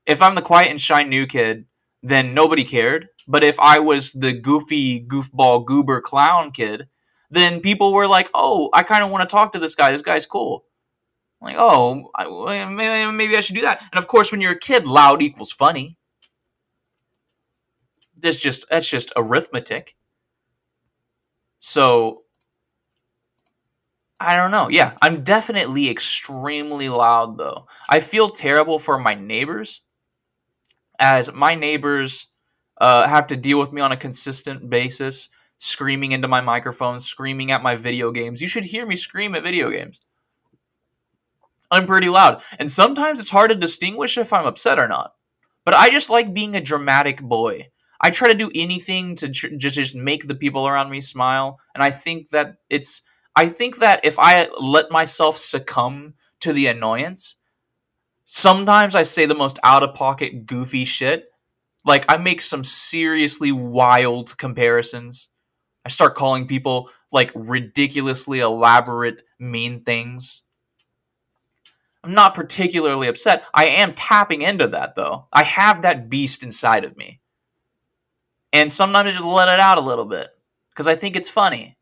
if 0.09 0.23
I'm 0.23 0.35
the 0.37 0.43
quiet 0.43 0.71
and 0.71 0.81
shy 0.81 1.05
new 1.05 1.27
kid, 1.29 1.67
then 2.03 2.35
nobody 2.35 2.65
cared. 2.65 3.09
But 3.29 3.45
if 3.45 3.61
I 3.61 3.81
was 3.81 4.13
the 4.13 4.35
goofy 4.35 5.07
goofball 5.07 5.67
goober 5.67 6.01
clown 6.03 6.53
kid, 6.53 6.89
then 7.31 7.61
people 7.61 7.95
were 7.95 8.09
like, 8.09 8.31
"Oh, 8.35 8.71
I 8.75 8.85
kind 8.85 9.05
of 9.05 9.11
want 9.13 9.29
to 9.29 9.33
talk 9.37 9.53
to 9.53 9.61
this 9.61 9.77
guy. 9.77 9.93
This 9.93 10.03
guy's 10.03 10.27
cool." 10.27 10.67
I'm 11.43 11.47
like, 11.49 11.57
"Oh, 11.59 12.11
I, 12.15 12.65
maybe, 12.67 13.13
maybe 13.13 13.37
I 13.37 13.41
should 13.41 13.57
do 13.57 13.63
that." 13.63 13.83
And 13.93 13.99
of 13.99 14.09
course, 14.09 14.33
when 14.33 14.41
you're 14.43 14.53
a 14.53 14.59
kid, 14.59 14.87
loud 14.87 15.23
equals 15.23 15.53
funny. 15.53 15.99
That's 18.19 18.39
just 18.39 18.67
that's 18.69 18.89
just 18.89 19.13
arithmetic. 19.17 19.97
So 21.61 22.25
I 24.21 24.37
don't 24.37 24.51
know. 24.51 24.69
Yeah, 24.69 24.97
I'm 25.01 25.23
definitely 25.23 25.89
extremely 25.91 26.89
loud 26.89 27.39
though. 27.39 27.67
I 27.89 28.01
feel 28.01 28.29
terrible 28.29 28.79
for 28.79 28.99
my 28.99 29.15
neighbors, 29.15 29.81
as 30.99 31.33
my 31.33 31.55
neighbors 31.55 32.29
uh, 32.81 33.07
have 33.09 33.27
to 33.29 33.37
deal 33.37 33.61
with 33.61 33.73
me 33.73 33.81
on 33.81 33.93
a 33.93 33.97
consistent 33.97 34.69
basis, 34.71 35.29
screaming 35.59 36.13
into 36.13 36.29
my 36.29 36.41
microphone, 36.41 37.01
screaming 37.01 37.51
at 37.51 37.63
my 37.63 37.77
video 37.77 38.11
games. 38.11 38.41
You 38.41 38.49
should 38.49 38.65
hear 38.65 38.87
me 38.87 38.97
scream 38.97 39.35
at 39.35 39.43
video 39.43 39.71
games. 39.71 40.01
I'm 41.71 41.87
pretty 41.87 42.09
loud, 42.09 42.43
and 42.59 42.71
sometimes 42.71 43.19
it's 43.19 43.31
hard 43.31 43.51
to 43.51 43.57
distinguish 43.57 44.17
if 44.17 44.33
I'm 44.33 44.47
upset 44.47 44.79
or 44.79 44.89
not. 44.89 45.13
But 45.65 45.75
I 45.75 45.91
just 45.91 46.09
like 46.09 46.33
being 46.33 46.57
a 46.57 46.63
dramatic 46.63 47.21
boy. 47.21 47.69
I 48.01 48.11
try 48.11 48.29
to 48.29 48.35
do 48.35 48.51
anything 48.55 49.17
to 49.17 49.29
tr- 49.29 49.49
just 49.57 49.75
just 49.75 49.95
make 49.95 50.27
the 50.27 50.35
people 50.35 50.67
around 50.67 50.89
me 50.89 51.01
smile, 51.01 51.59
and 51.75 51.83
I 51.83 51.91
think 51.91 52.31
that 52.31 52.57
it's 52.71 53.03
I 53.37 53.49
think 53.49 53.79
that 53.79 54.05
if 54.05 54.19
I 54.19 54.49
let 54.59 54.91
myself 54.91 55.37
succumb 55.37 56.15
to 56.41 56.53
the 56.53 56.69
annoyance, 56.69 57.37
sometimes 58.31 58.95
I 58.95 59.03
say 59.05 59.25
the 59.25 59.35
most 59.35 59.59
out 59.63 59.83
of 59.83 59.95
pocket, 59.95 60.45
goofy 60.45 60.85
shit. 60.85 61.33
Like, 61.87 62.05
I 62.11 62.19
make 62.19 62.43
some 62.43 62.63
seriously 62.63 63.53
wild 63.53 64.37
comparisons. 64.37 65.31
I 65.87 65.89
start 65.89 66.15
calling 66.15 66.47
people 66.47 66.91
like 67.11 67.33
ridiculously 67.35 68.41
elaborate, 68.41 69.23
mean 69.39 69.83
things. 69.83 70.43
I'm 72.05 72.13
not 72.13 72.35
particularly 72.35 73.09
upset. 73.09 73.45
I 73.55 73.67
am 73.69 73.95
tapping 73.95 74.43
into 74.43 74.69
that, 74.69 74.95
though. 74.95 75.27
I 75.33 75.43
have 75.45 75.83
that 75.83 76.11
beast 76.11 76.43
inside 76.43 76.85
of 76.85 76.99
me. 76.99 77.21
And 78.53 78.71
sometimes 78.71 79.09
I 79.09 79.11
just 79.13 79.25
let 79.25 79.49
it 79.49 79.59
out 79.59 79.79
a 79.79 79.83
little 79.83 80.05
bit 80.05 80.29
because 80.71 80.87
I 80.87 80.97
think 80.97 81.17
it's 81.17 81.31
funny. 81.31 81.79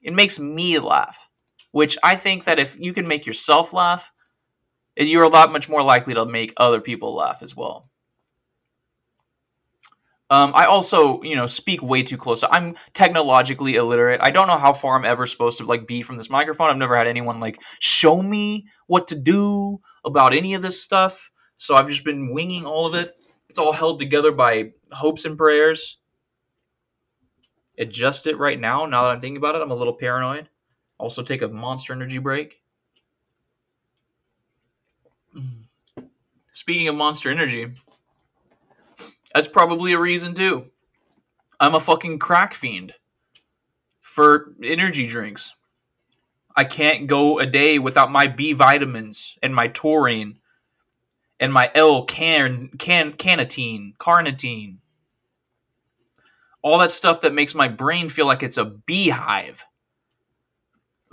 It 0.00 0.12
makes 0.12 0.38
me 0.38 0.78
laugh, 0.78 1.28
which 1.72 1.98
I 2.04 2.14
think 2.14 2.44
that 2.44 2.60
if 2.60 2.76
you 2.78 2.92
can 2.92 3.08
make 3.08 3.26
yourself 3.26 3.72
laugh, 3.72 4.12
you're 4.96 5.22
a 5.22 5.28
lot 5.28 5.52
much 5.52 5.68
more 5.68 5.82
likely 5.82 6.14
to 6.14 6.26
make 6.26 6.52
other 6.56 6.80
people 6.80 7.14
laugh 7.14 7.42
as 7.42 7.56
well. 7.56 7.88
Um, 10.30 10.52
I 10.54 10.64
also, 10.64 11.22
you 11.22 11.36
know, 11.36 11.46
speak 11.46 11.82
way 11.82 12.02
too 12.02 12.16
close. 12.16 12.42
I'm 12.50 12.76
technologically 12.94 13.76
illiterate. 13.76 14.20
I 14.22 14.30
don't 14.30 14.48
know 14.48 14.58
how 14.58 14.72
far 14.72 14.96
I'm 14.96 15.04
ever 15.04 15.26
supposed 15.26 15.58
to 15.58 15.64
like 15.64 15.86
be 15.86 16.02
from 16.02 16.16
this 16.16 16.30
microphone. 16.30 16.70
I've 16.70 16.76
never 16.76 16.96
had 16.96 17.06
anyone 17.06 17.40
like 17.40 17.60
show 17.78 18.22
me 18.22 18.66
what 18.86 19.06
to 19.08 19.14
do 19.14 19.80
about 20.04 20.34
any 20.34 20.54
of 20.54 20.62
this 20.62 20.82
stuff. 20.82 21.30
So 21.58 21.76
I've 21.76 21.88
just 21.88 22.04
been 22.04 22.34
winging 22.34 22.64
all 22.64 22.86
of 22.86 22.94
it. 22.94 23.14
It's 23.48 23.58
all 23.58 23.72
held 23.72 24.00
together 24.00 24.32
by 24.32 24.72
hopes 24.90 25.24
and 25.24 25.36
prayers 25.36 25.98
adjust 27.78 28.26
it 28.26 28.38
right 28.38 28.58
now. 28.58 28.86
Now 28.86 29.04
that 29.04 29.10
I'm 29.10 29.20
thinking 29.20 29.36
about 29.36 29.54
it, 29.54 29.62
I'm 29.62 29.70
a 29.70 29.76
little 29.76 29.94
paranoid. 29.94 30.48
Also, 30.98 31.22
take 31.22 31.42
a 31.42 31.48
monster 31.48 31.92
energy 31.92 32.18
break. 32.18 32.63
Speaking 36.54 36.88
of 36.88 36.94
monster 36.94 37.30
energy, 37.30 37.74
that's 39.34 39.48
probably 39.48 39.92
a 39.92 40.00
reason 40.00 40.32
too. 40.32 40.70
I'm 41.60 41.74
a 41.74 41.80
fucking 41.80 42.18
crack 42.18 42.54
fiend 42.54 42.94
for 44.00 44.54
energy 44.62 45.06
drinks. 45.06 45.52
I 46.56 46.64
can't 46.64 47.06
go 47.06 47.38
a 47.38 47.46
day 47.46 47.78
without 47.78 48.10
my 48.10 48.28
B 48.28 48.54
vitamins 48.54 49.36
and 49.42 49.54
my 49.54 49.68
taurine 49.68 50.38
and 51.38 51.52
my 51.52 51.70
L 51.74 52.04
can 52.04 52.70
can 52.78 53.12
carnitine, 53.12 53.96
carnitine 53.98 54.78
all 56.64 56.78
that 56.78 56.90
stuff 56.90 57.20
that 57.20 57.34
makes 57.34 57.54
my 57.54 57.68
brain 57.68 58.08
feel 58.08 58.24
like 58.24 58.42
it's 58.42 58.56
a 58.56 58.64
beehive. 58.64 59.66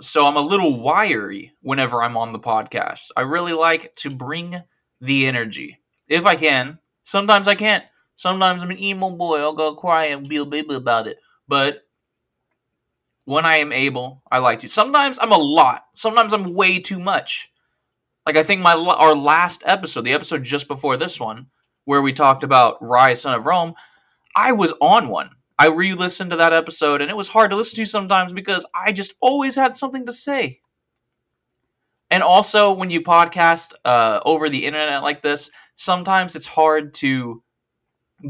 So 0.00 0.26
I'm 0.26 0.36
a 0.36 0.40
little 0.40 0.80
wiry 0.80 1.52
whenever 1.60 2.02
I'm 2.02 2.16
on 2.16 2.32
the 2.32 2.38
podcast. 2.38 3.08
I 3.18 3.20
really 3.20 3.52
like 3.52 3.94
to 3.96 4.08
bring 4.08 4.62
the 5.02 5.26
energy. 5.26 5.78
If 6.08 6.24
I 6.24 6.36
can. 6.36 6.78
Sometimes 7.02 7.48
I 7.48 7.56
can't. 7.56 7.84
Sometimes 8.14 8.62
I'm 8.62 8.70
an 8.70 8.80
emo 8.80 9.10
boy. 9.10 9.40
I'll 9.40 9.52
go 9.52 9.74
cry 9.74 10.04
and 10.04 10.28
be 10.28 10.36
a 10.36 10.46
baby 10.46 10.76
about 10.76 11.08
it. 11.08 11.18
But 11.48 11.82
when 13.24 13.44
I 13.44 13.56
am 13.56 13.72
able, 13.72 14.22
I 14.30 14.38
like 14.38 14.60
to. 14.60 14.68
Sometimes 14.68 15.18
I'm 15.20 15.32
a 15.32 15.38
lot. 15.38 15.86
Sometimes 15.92 16.32
I'm 16.32 16.54
way 16.54 16.78
too 16.78 17.00
much. 17.00 17.50
Like 18.24 18.36
I 18.36 18.44
think 18.44 18.62
my 18.62 18.74
our 18.74 19.16
last 19.16 19.64
episode, 19.66 20.02
the 20.02 20.12
episode 20.12 20.44
just 20.44 20.68
before 20.68 20.96
this 20.96 21.18
one, 21.18 21.48
where 21.84 22.00
we 22.00 22.12
talked 22.12 22.44
about 22.44 22.80
Ryse 22.80 23.22
Son 23.22 23.34
of 23.34 23.46
Rome, 23.46 23.74
I 24.36 24.52
was 24.52 24.72
on 24.80 25.08
one. 25.08 25.30
I 25.58 25.66
re 25.66 25.94
listened 25.94 26.30
to 26.30 26.36
that 26.36 26.52
episode 26.52 27.00
and 27.00 27.10
it 27.10 27.16
was 27.16 27.28
hard 27.28 27.50
to 27.50 27.56
listen 27.56 27.76
to 27.76 27.86
sometimes 27.86 28.32
because 28.32 28.64
I 28.72 28.92
just 28.92 29.14
always 29.20 29.56
had 29.56 29.74
something 29.74 30.06
to 30.06 30.12
say. 30.12 30.61
And 32.12 32.22
also, 32.22 32.72
when 32.72 32.90
you 32.90 33.00
podcast 33.00 33.72
uh, 33.84 34.20
over 34.24 34.48
the 34.48 34.66
internet 34.66 35.02
like 35.02 35.22
this, 35.22 35.50
sometimes 35.76 36.36
it's 36.36 36.46
hard 36.46 36.94
to 36.94 37.42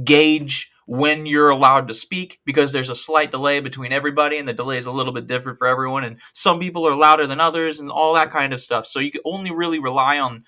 gauge 0.04 0.70
when 0.86 1.26
you're 1.26 1.50
allowed 1.50 1.88
to 1.88 1.94
speak 1.94 2.40
because 2.46 2.72
there's 2.72 2.88
a 2.88 2.94
slight 2.94 3.30
delay 3.30 3.60
between 3.60 3.92
everybody 3.92 4.38
and 4.38 4.48
the 4.48 4.54
delay 4.54 4.78
is 4.78 4.86
a 4.86 4.92
little 4.92 5.12
bit 5.12 5.26
different 5.26 5.58
for 5.58 5.66
everyone 5.66 6.04
and 6.04 6.18
some 6.32 6.58
people 6.58 6.86
are 6.86 6.96
louder 6.96 7.26
than 7.26 7.40
others 7.40 7.80
and 7.80 7.90
all 7.90 8.14
that 8.14 8.32
kind 8.32 8.52
of 8.52 8.60
stuff 8.60 8.86
so 8.86 8.98
you 8.98 9.12
can 9.12 9.20
only 9.24 9.52
really 9.52 9.78
rely 9.78 10.18
on 10.18 10.44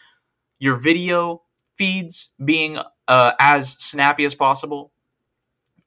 your 0.59 0.74
video 0.74 1.43
feeds 1.76 2.30
being 2.45 2.78
uh, 3.09 3.32
as 3.39 3.72
snappy 3.72 4.24
as 4.24 4.35
possible 4.35 4.93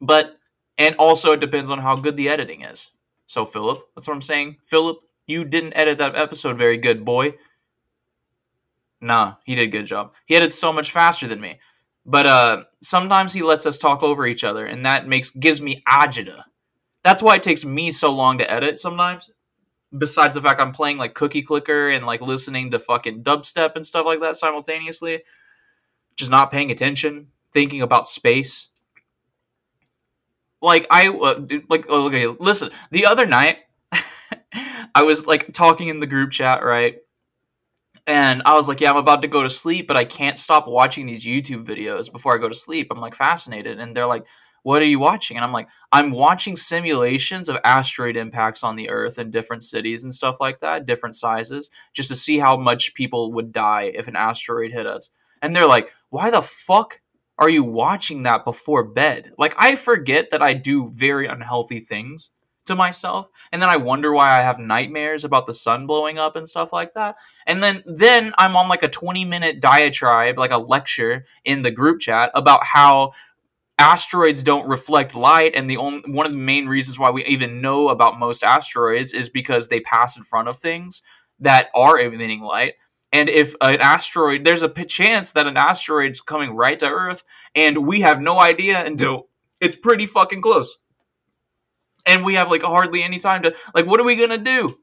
but 0.02 0.38
and 0.78 0.96
also, 0.98 1.32
it 1.32 1.40
depends 1.40 1.70
on 1.72 1.80
how 1.80 1.96
good 1.96 2.18
the 2.18 2.30
editing 2.30 2.62
is. 2.62 2.92
So, 3.26 3.46
Philip, 3.46 3.82
that's 3.96 4.08
what 4.08 4.14
I'm 4.14 4.22
saying. 4.22 4.58
Philip, 4.64 5.00
you 5.28 5.46
didn't 5.46 5.74
edit 5.74 5.98
that 6.00 6.16
episode 6.16 6.58
very 6.58 6.78
good, 6.78 7.06
boy. 7.06 7.36
Nah, 9.00 9.36
he 9.46 9.56
did 9.56 9.68
a 9.68 9.72
good 9.72 9.86
job. 9.86 10.14
He 10.26 10.36
edits 10.36 10.56
so 10.56 10.74
much 10.74 10.92
faster 10.92 11.28
than 11.28 11.40
me. 11.40 11.60
But 12.06 12.26
uh, 12.26 12.64
sometimes 12.82 13.34
he 13.34 13.44
lets 13.44 13.66
us 13.66 13.78
talk 13.78 14.02
over 14.02 14.26
each 14.26 14.44
other, 14.44 14.66
and 14.66 14.86
that 14.86 15.08
makes 15.08 15.30
gives 15.30 15.62
me 15.62 15.84
agita. 15.88 16.44
That's 17.04 17.22
why 17.22 17.36
it 17.36 17.44
takes 17.44 17.66
me 17.66 17.92
so 17.92 18.12
long 18.12 18.38
to 18.38 18.50
edit 18.52 18.80
sometimes. 18.80 19.30
Besides 19.98 20.34
the 20.34 20.42
fact 20.42 20.62
I'm 20.62 20.72
playing 20.72 20.98
like 20.98 21.14
Cookie 21.14 21.42
Clicker 21.42 21.90
and 21.90 22.06
like 22.06 22.22
listening 22.22 22.72
to 22.72 22.80
fucking 22.80 23.24
dubstep 23.24 23.76
and 23.76 23.86
stuff 23.86 24.06
like 24.06 24.22
that 24.22 24.36
simultaneously, 24.36 25.24
just 26.16 26.32
not 26.32 26.52
paying 26.52 26.72
attention, 26.72 27.28
thinking 27.54 27.82
about 27.82 28.08
space 28.08 28.70
like 30.62 30.88
I 30.90 31.08
uh, 31.08 31.46
like 31.70 31.88
okay, 31.90 32.28
listen. 32.28 32.70
The 32.92 33.06
other 33.06 33.26
night, 33.26 33.58
I 34.96 35.04
was 35.04 35.28
like 35.28 35.54
talking 35.54 35.88
in 35.88 36.00
the 36.00 36.08
group 36.08 36.32
chat, 36.32 36.64
right? 36.64 36.98
And 38.06 38.42
I 38.46 38.56
was 38.56 38.68
like, 38.68 38.80
"Yeah, 38.82 38.90
I'm 38.90 38.98
about 38.98 39.22
to 39.24 39.28
go 39.28 39.44
to 39.44 39.50
sleep, 39.50 39.88
but 39.88 39.98
I 39.98 40.06
can't 40.06 40.40
stop 40.40 40.68
watching 40.68 41.06
these 41.06 41.26
YouTube 41.26 41.66
videos 41.66 42.12
before 42.12 42.34
I 42.34 42.38
go 42.38 42.48
to 42.48 42.56
sleep." 42.56 42.88
I'm 42.92 43.00
like 43.00 43.16
fascinated, 43.16 43.80
and 43.80 43.96
they're 43.96 44.06
like, 44.06 44.26
"What 44.64 44.82
are 44.82 44.86
you 44.86 45.00
watching?" 45.00 45.38
And 45.38 45.44
I'm 45.44 45.52
like, 45.52 45.68
"I'm 45.92 46.12
watching 46.12 46.56
simulations 46.56 47.50
of 47.50 47.58
asteroid 47.64 48.16
impacts 48.16 48.64
on 48.64 48.76
the 48.78 48.90
Earth 48.90 49.20
in 49.20 49.32
different 49.32 49.64
cities 49.64 50.04
and 50.04 50.14
stuff 50.14 50.38
like 50.40 50.60
that, 50.60 50.86
different 50.86 51.16
sizes, 51.16 51.70
just 51.94 52.10
to 52.10 52.16
see 52.16 52.40
how 52.40 52.56
much 52.58 52.94
people 52.94 53.34
would 53.34 53.52
die 53.52 53.92
if 53.94 54.08
an 54.08 54.16
asteroid 54.16 54.72
hit 54.72 54.88
us." 54.88 55.10
And 55.42 55.56
they're 55.56 55.68
like, 55.68 55.94
"Why 56.10 56.30
the 56.30 56.42
fuck 56.42 57.02
are 57.38 57.50
you 57.50 57.64
watching 57.64 58.24
that 58.24 58.46
before 58.46 58.84
bed? 58.84 59.32
Like, 59.38 59.54
I 59.58 59.76
forget 59.76 60.30
that 60.32 60.42
I 60.42 60.54
do 60.54 60.90
very 60.94 61.28
unhealthy 61.28 61.80
things 61.80 62.32
to 62.68 62.76
myself 62.76 63.28
and 63.52 63.62
then 63.62 63.70
i 63.70 63.78
wonder 63.78 64.14
why 64.14 64.38
i 64.38 64.42
have 64.42 64.60
nightmares 64.60 65.24
about 65.24 65.46
the 65.46 65.54
sun 65.54 65.88
blowing 65.88 66.18
up 66.18 66.36
and 66.36 66.48
stuff 66.48 66.72
like 66.72 66.94
that 66.94 67.16
and 67.46 67.64
then 67.64 67.84
then 67.86 68.34
i'm 68.38 68.56
on 68.56 68.70
like 68.70 68.84
a 68.84 68.88
20 68.88 69.26
minute 69.26 69.60
diatribe 69.60 70.38
like 70.38 70.52
a 70.52 70.58
lecture 70.58 71.26
in 71.44 71.64
the 71.64 71.72
group 71.72 72.00
chat 72.00 72.32
about 72.36 72.64
how 72.64 73.12
asteroids 73.80 74.44
don't 74.44 74.68
reflect 74.68 75.16
light 75.16 75.54
and 75.56 75.70
the 75.70 75.78
only 75.78 76.02
one 76.08 76.26
of 76.26 76.32
the 76.32 76.38
main 76.38 76.68
reasons 76.68 77.00
why 77.00 77.10
we 77.10 77.24
even 77.26 77.62
know 77.62 77.90
about 77.90 78.20
most 78.20 78.44
asteroids 78.44 79.14
is 79.14 79.30
because 79.30 79.68
they 79.68 79.80
pass 79.80 80.18
in 80.18 80.24
front 80.24 80.48
of 80.48 80.58
things 80.58 81.02
that 81.40 81.68
are 81.76 82.00
emitting 82.00 82.42
light 82.42 82.74
and 83.12 83.30
if 83.30 83.56
an 83.62 83.80
asteroid, 83.80 84.44
there's 84.44 84.64
a 84.64 84.70
chance 84.70 85.32
that 85.32 85.48
an 85.48 85.58
asteroid's 85.58 86.22
coming 86.22 86.52
right 86.52 86.78
to 86.80 86.88
Earth, 86.88 87.24
and 87.56 87.88
we 87.88 88.02
have 88.02 88.22
no 88.22 88.40
idea 88.40 88.86
until 88.86 89.30
it's 89.62 89.76
pretty 89.76 90.06
fucking 90.06 90.42
close. 90.42 90.78
And 92.08 92.24
we 92.24 92.36
have 92.36 92.50
like 92.50 92.64
hardly 92.64 93.04
any 93.04 93.20
time 93.20 93.44
to, 93.44 93.56
like, 93.76 93.86
what 93.86 94.00
are 94.00 94.06
we 94.06 94.16
gonna 94.16 94.38
do? 94.38 94.80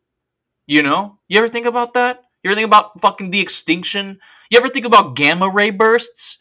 You 0.67 0.83
know? 0.83 1.19
You 1.29 1.39
ever 1.39 1.49
think 1.49 1.67
about 1.67 1.95
that? 1.95 2.23
You 2.43 2.51
ever 2.51 2.57
think 2.57 2.67
about 2.67 3.01
fucking 3.01 3.31
the 3.31 3.41
extinction? 3.41 4.19
You 4.51 4.59
ever 4.59 4.69
think 4.69 4.87
about 4.87 5.17
gamma 5.17 5.49
ray 5.49 5.71
bursts? 5.71 6.39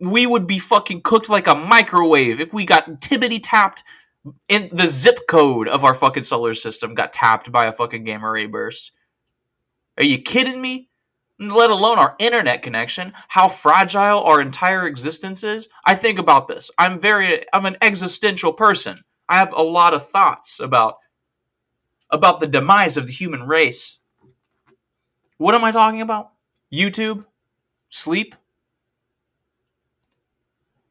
We 0.00 0.26
would 0.26 0.46
be 0.46 0.58
fucking 0.58 1.02
cooked 1.02 1.28
like 1.28 1.46
a 1.46 1.54
microwave 1.54 2.40
if 2.40 2.54
we 2.54 2.64
got 2.64 2.86
tibbity 3.00 3.40
tapped 3.42 3.82
in 4.48 4.70
the 4.72 4.86
zip 4.86 5.20
code 5.28 5.68
of 5.68 5.84
our 5.84 5.94
fucking 5.94 6.22
solar 6.22 6.54
system 6.54 6.94
got 6.94 7.12
tapped 7.12 7.50
by 7.50 7.66
a 7.66 7.72
fucking 7.72 8.04
gamma 8.04 8.30
ray 8.30 8.46
burst. 8.46 8.92
Are 9.98 10.04
you 10.04 10.18
kidding 10.18 10.60
me? 10.60 10.88
Let 11.38 11.70
alone 11.70 11.98
our 11.98 12.16
internet 12.18 12.62
connection, 12.62 13.14
how 13.28 13.48
fragile 13.48 14.22
our 14.22 14.42
entire 14.42 14.86
existence 14.86 15.42
is. 15.42 15.68
I 15.86 15.94
think 15.94 16.18
about 16.18 16.48
this. 16.48 16.70
I'm 16.76 17.00
very 17.00 17.46
I'm 17.52 17.64
an 17.64 17.78
existential 17.80 18.52
person. 18.52 19.02
I 19.30 19.36
have 19.36 19.52
a 19.52 19.62
lot 19.62 19.94
of 19.94 20.06
thoughts 20.06 20.58
about 20.58 20.96
about 22.10 22.40
the 22.40 22.48
demise 22.48 22.96
of 22.96 23.06
the 23.06 23.12
human 23.12 23.44
race. 23.44 24.00
What 25.38 25.54
am 25.54 25.62
I 25.62 25.70
talking 25.70 26.00
about? 26.00 26.32
YouTube? 26.72 27.24
Sleep? 27.88 28.34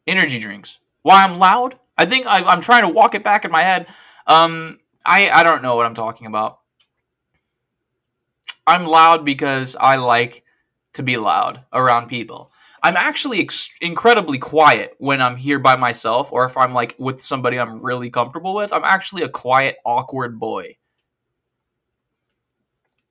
Energy 0.08 0.40
drinks. 0.40 0.80
Why 1.02 1.26
I'm 1.26 1.38
loud? 1.38 1.78
I 1.98 2.06
think 2.06 2.26
I, 2.26 2.52
am 2.52 2.62
trying 2.62 2.84
to 2.84 2.94
walk 2.94 3.14
it 3.14 3.26
back 3.26 3.44
in 3.44 3.52
my 3.52 3.62
head. 3.62 3.88
Um, 4.26 4.80
I 5.06 5.30
I 5.30 5.44
don't 5.44 5.62
know 5.62 5.76
what 5.76 5.86
I'm 5.86 5.94
talking 5.94 6.26
about. 6.26 6.60
I'm 8.66 8.86
loud 8.86 9.26
because 9.26 9.76
I 9.76 9.98
like 9.98 10.44
to 10.94 11.04
be 11.04 11.18
loud 11.18 11.66
around 11.74 12.08
people. 12.08 12.52
I'm 12.84 12.98
actually 12.98 13.42
ex- 13.42 13.70
incredibly 13.82 14.38
quiet 14.38 14.96
when 14.98 15.22
I'm 15.22 15.36
here 15.36 15.60
by 15.60 15.76
myself 15.76 16.32
or 16.32 16.46
if 16.46 16.58
I'm 16.58 16.74
like 16.74 16.96
with 16.98 17.22
somebody 17.22 17.60
I'm 17.60 17.84
really 17.84 18.10
comfortable 18.10 18.54
with. 18.54 18.74
I'm 18.74 18.84
actually 18.84 19.24
a 19.24 19.30
quiet, 19.30 19.78
awkward 19.86 20.40
boy. 20.40 20.78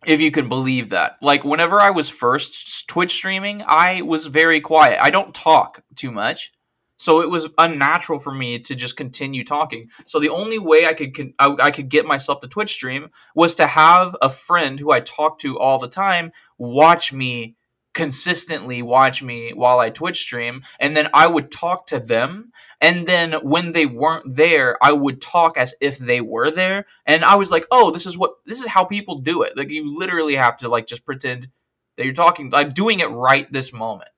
If 0.06 0.20
you 0.20 0.30
can 0.30 0.48
believe 0.48 0.90
that. 0.90 1.16
Like 1.20 1.44
whenever 1.44 1.80
I 1.80 1.90
was 1.90 2.08
first 2.08 2.88
Twitch 2.88 3.12
streaming, 3.12 3.62
I 3.66 4.02
was 4.02 4.26
very 4.26 4.60
quiet. 4.60 4.98
I 5.02 5.10
don't 5.10 5.34
talk 5.34 5.82
too 5.96 6.12
much. 6.12 6.52
So 6.98 7.22
it 7.22 7.30
was 7.30 7.48
unnatural 7.58 8.18
for 8.18 8.32
me 8.32 8.58
to 8.58 8.74
just 8.74 8.96
continue 8.96 9.44
talking. 9.44 9.88
So 10.04 10.18
the 10.18 10.30
only 10.30 10.58
way 10.58 10.84
I 10.86 10.94
could 10.94 11.32
I, 11.38 11.54
I 11.60 11.70
could 11.70 11.88
get 11.88 12.06
myself 12.06 12.40
to 12.40 12.48
Twitch 12.48 12.72
stream 12.72 13.10
was 13.36 13.54
to 13.56 13.66
have 13.66 14.16
a 14.20 14.28
friend 14.28 14.80
who 14.80 14.90
I 14.90 15.00
talk 15.00 15.38
to 15.40 15.58
all 15.58 15.78
the 15.78 15.88
time 15.88 16.32
watch 16.58 17.12
me 17.12 17.54
consistently 17.94 18.82
watch 18.82 19.22
me 19.22 19.52
while 19.54 19.80
I 19.80 19.90
Twitch 19.90 20.20
stream, 20.22 20.62
and 20.78 20.96
then 20.96 21.08
I 21.12 21.26
would 21.26 21.50
talk 21.50 21.86
to 21.88 21.98
them. 21.98 22.52
And 22.80 23.06
then 23.06 23.32
when 23.42 23.72
they 23.72 23.86
weren't 23.86 24.36
there, 24.36 24.76
I 24.82 24.92
would 24.92 25.20
talk 25.20 25.56
as 25.58 25.74
if 25.80 25.98
they 25.98 26.20
were 26.20 26.50
there. 26.50 26.86
And 27.06 27.24
I 27.24 27.34
was 27.34 27.50
like, 27.50 27.66
oh, 27.70 27.90
this 27.90 28.06
is 28.06 28.16
what 28.16 28.34
this 28.46 28.60
is 28.60 28.66
how 28.66 28.84
people 28.84 29.18
do 29.18 29.42
it. 29.42 29.56
Like 29.56 29.70
you 29.70 29.98
literally 29.98 30.36
have 30.36 30.56
to 30.58 30.68
like 30.68 30.86
just 30.86 31.04
pretend 31.04 31.48
that 31.96 32.04
you're 32.04 32.14
talking, 32.14 32.50
like 32.50 32.74
doing 32.74 33.00
it 33.00 33.06
right 33.10 33.52
this 33.52 33.72
moment 33.72 34.10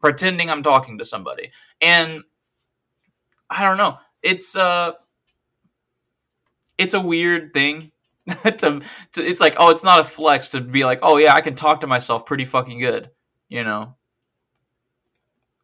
pretending 0.00 0.50
I'm 0.50 0.62
talking 0.62 0.98
to 0.98 1.04
somebody. 1.04 1.52
And 1.80 2.22
I 3.48 3.64
don't 3.64 3.76
know. 3.76 3.98
It's 4.22 4.56
uh 4.56 4.92
it's 6.78 6.94
a 6.94 7.00
weird 7.00 7.52
thing 7.52 7.92
to, 8.44 8.80
to 9.12 9.24
it's 9.24 9.40
like, 9.40 9.56
oh, 9.58 9.70
it's 9.70 9.84
not 9.84 10.00
a 10.00 10.04
flex 10.04 10.50
to 10.50 10.60
be 10.60 10.84
like, 10.84 11.00
oh 11.02 11.16
yeah, 11.16 11.34
I 11.34 11.40
can 11.40 11.54
talk 11.54 11.80
to 11.80 11.86
myself 11.86 12.26
pretty 12.26 12.44
fucking 12.44 12.78
good, 12.78 13.10
you 13.48 13.64
know. 13.64 13.96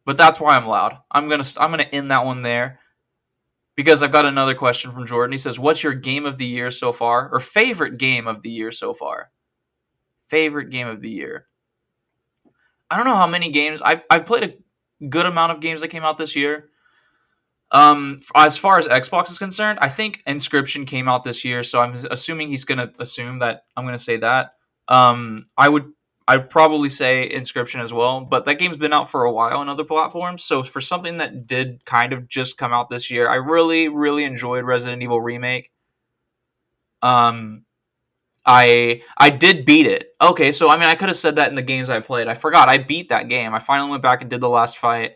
But 0.05 0.17
that's 0.17 0.39
why 0.39 0.55
I'm 0.55 0.67
loud. 0.67 0.97
I'm 1.11 1.29
to 1.29 1.61
I'm 1.61 1.77
to 1.77 1.95
end 1.95 2.11
that 2.11 2.25
one 2.25 2.41
there. 2.41 2.79
Because 3.75 4.01
I've 4.01 4.11
got 4.11 4.25
another 4.25 4.55
question 4.55 4.91
from 4.91 5.05
Jordan. 5.05 5.33
He 5.33 5.37
says, 5.37 5.59
"What's 5.59 5.83
your 5.83 5.93
game 5.93 6.25
of 6.25 6.37
the 6.37 6.45
year 6.45 6.71
so 6.71 6.91
far 6.91 7.29
or 7.29 7.39
favorite 7.39 7.97
game 7.97 8.25
of 8.25 8.41
the 8.41 8.49
year 8.49 8.71
so 8.71 8.93
far?" 8.93 9.31
Favorite 10.29 10.69
game 10.71 10.87
of 10.87 11.01
the 11.01 11.09
year. 11.09 11.47
I 12.89 12.97
don't 12.97 13.05
know 13.05 13.15
how 13.15 13.27
many 13.27 13.51
games 13.51 13.81
I've 13.83 14.03
I've 14.09 14.25
played 14.25 14.43
a 14.43 15.05
good 15.05 15.25
amount 15.25 15.51
of 15.51 15.59
games 15.59 15.81
that 15.81 15.89
came 15.89 16.03
out 16.03 16.17
this 16.17 16.35
year. 16.35 16.69
Um, 17.71 18.21
as 18.33 18.57
far 18.57 18.77
as 18.77 18.87
Xbox 18.87 19.29
is 19.29 19.39
concerned, 19.39 19.79
I 19.81 19.89
think 19.89 20.23
Inscryption 20.25 20.87
came 20.87 21.09
out 21.09 21.23
this 21.23 21.43
year, 21.43 21.63
so 21.63 21.81
I'm 21.81 21.93
assuming 22.09 22.47
he's 22.47 22.65
gonna 22.65 22.89
assume 22.99 23.39
that 23.39 23.65
I'm 23.75 23.85
gonna 23.85 23.99
say 23.99 24.17
that. 24.17 24.51
Um, 24.87 25.43
I 25.57 25.67
would 25.69 25.91
I'd 26.29 26.49
probably 26.49 26.89
say 26.89 27.29
Inscryption 27.33 27.81
as 27.81 27.93
well, 27.93 28.21
but 28.21 28.45
that 28.45 28.55
game's 28.55 28.77
been 28.77 28.93
out 28.93 29.09
for 29.09 29.23
a 29.23 29.31
while 29.31 29.57
on 29.57 29.69
other 29.69 29.83
platforms. 29.85 30.43
So 30.43 30.63
for 30.63 30.81
something 30.81 31.17
that 31.17 31.47
did 31.47 31.83
kind 31.85 32.13
of 32.13 32.27
just 32.27 32.57
come 32.57 32.73
out 32.73 32.89
this 32.89 33.11
year, 33.11 33.29
I 33.29 33.35
really 33.35 33.89
really 33.89 34.23
enjoyed 34.23 34.63
Resident 34.63 35.03
Evil 35.03 35.21
Remake. 35.21 35.71
Um, 37.01 37.65
I 38.45 39.01
I 39.17 39.29
did 39.29 39.65
beat 39.65 39.85
it. 39.85 40.15
Okay, 40.21 40.51
so 40.53 40.69
I 40.69 40.77
mean 40.77 40.87
I 40.87 40.95
could 40.95 41.09
have 41.09 41.17
said 41.17 41.35
that 41.35 41.49
in 41.49 41.55
the 41.55 41.61
games 41.61 41.89
I 41.89 41.99
played. 41.99 42.27
I 42.29 42.33
forgot 42.33 42.69
I 42.69 42.77
beat 42.77 43.09
that 43.09 43.27
game. 43.29 43.53
I 43.53 43.59
finally 43.59 43.91
went 43.91 44.03
back 44.03 44.21
and 44.21 44.29
did 44.29 44.41
the 44.41 44.49
last 44.49 44.77
fight. 44.77 45.13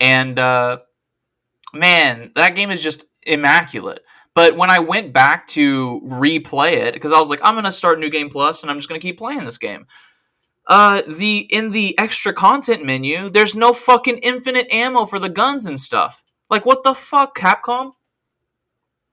And 0.00 0.38
uh 0.38 0.78
man, 1.74 2.32
that 2.34 2.54
game 2.54 2.70
is 2.70 2.82
just 2.82 3.04
immaculate. 3.22 4.00
But 4.34 4.56
when 4.56 4.70
I 4.70 4.80
went 4.80 5.12
back 5.12 5.46
to 5.48 6.00
replay 6.04 6.72
it 6.72 6.94
because 6.94 7.12
I 7.12 7.18
was 7.18 7.30
like 7.30 7.40
I'm 7.42 7.62
to 7.62 7.72
start 7.72 8.00
New 8.00 8.10
Game 8.10 8.30
Plus 8.30 8.62
and 8.62 8.70
I'm 8.70 8.78
just 8.78 8.88
to 8.88 8.98
keep 8.98 9.18
playing 9.18 9.44
this 9.44 9.58
game. 9.58 9.86
Uh 10.66 11.02
the 11.06 11.46
in 11.50 11.70
the 11.70 11.96
extra 11.98 12.32
content 12.32 12.84
menu, 12.84 13.28
there's 13.30 13.54
no 13.54 13.72
fucking 13.72 14.18
infinite 14.18 14.66
ammo 14.72 15.04
for 15.04 15.18
the 15.18 15.28
guns 15.28 15.66
and 15.66 15.78
stuff. 15.78 16.24
Like 16.50 16.66
what 16.66 16.82
the 16.82 16.94
fuck, 16.94 17.36
Capcom? 17.36 17.92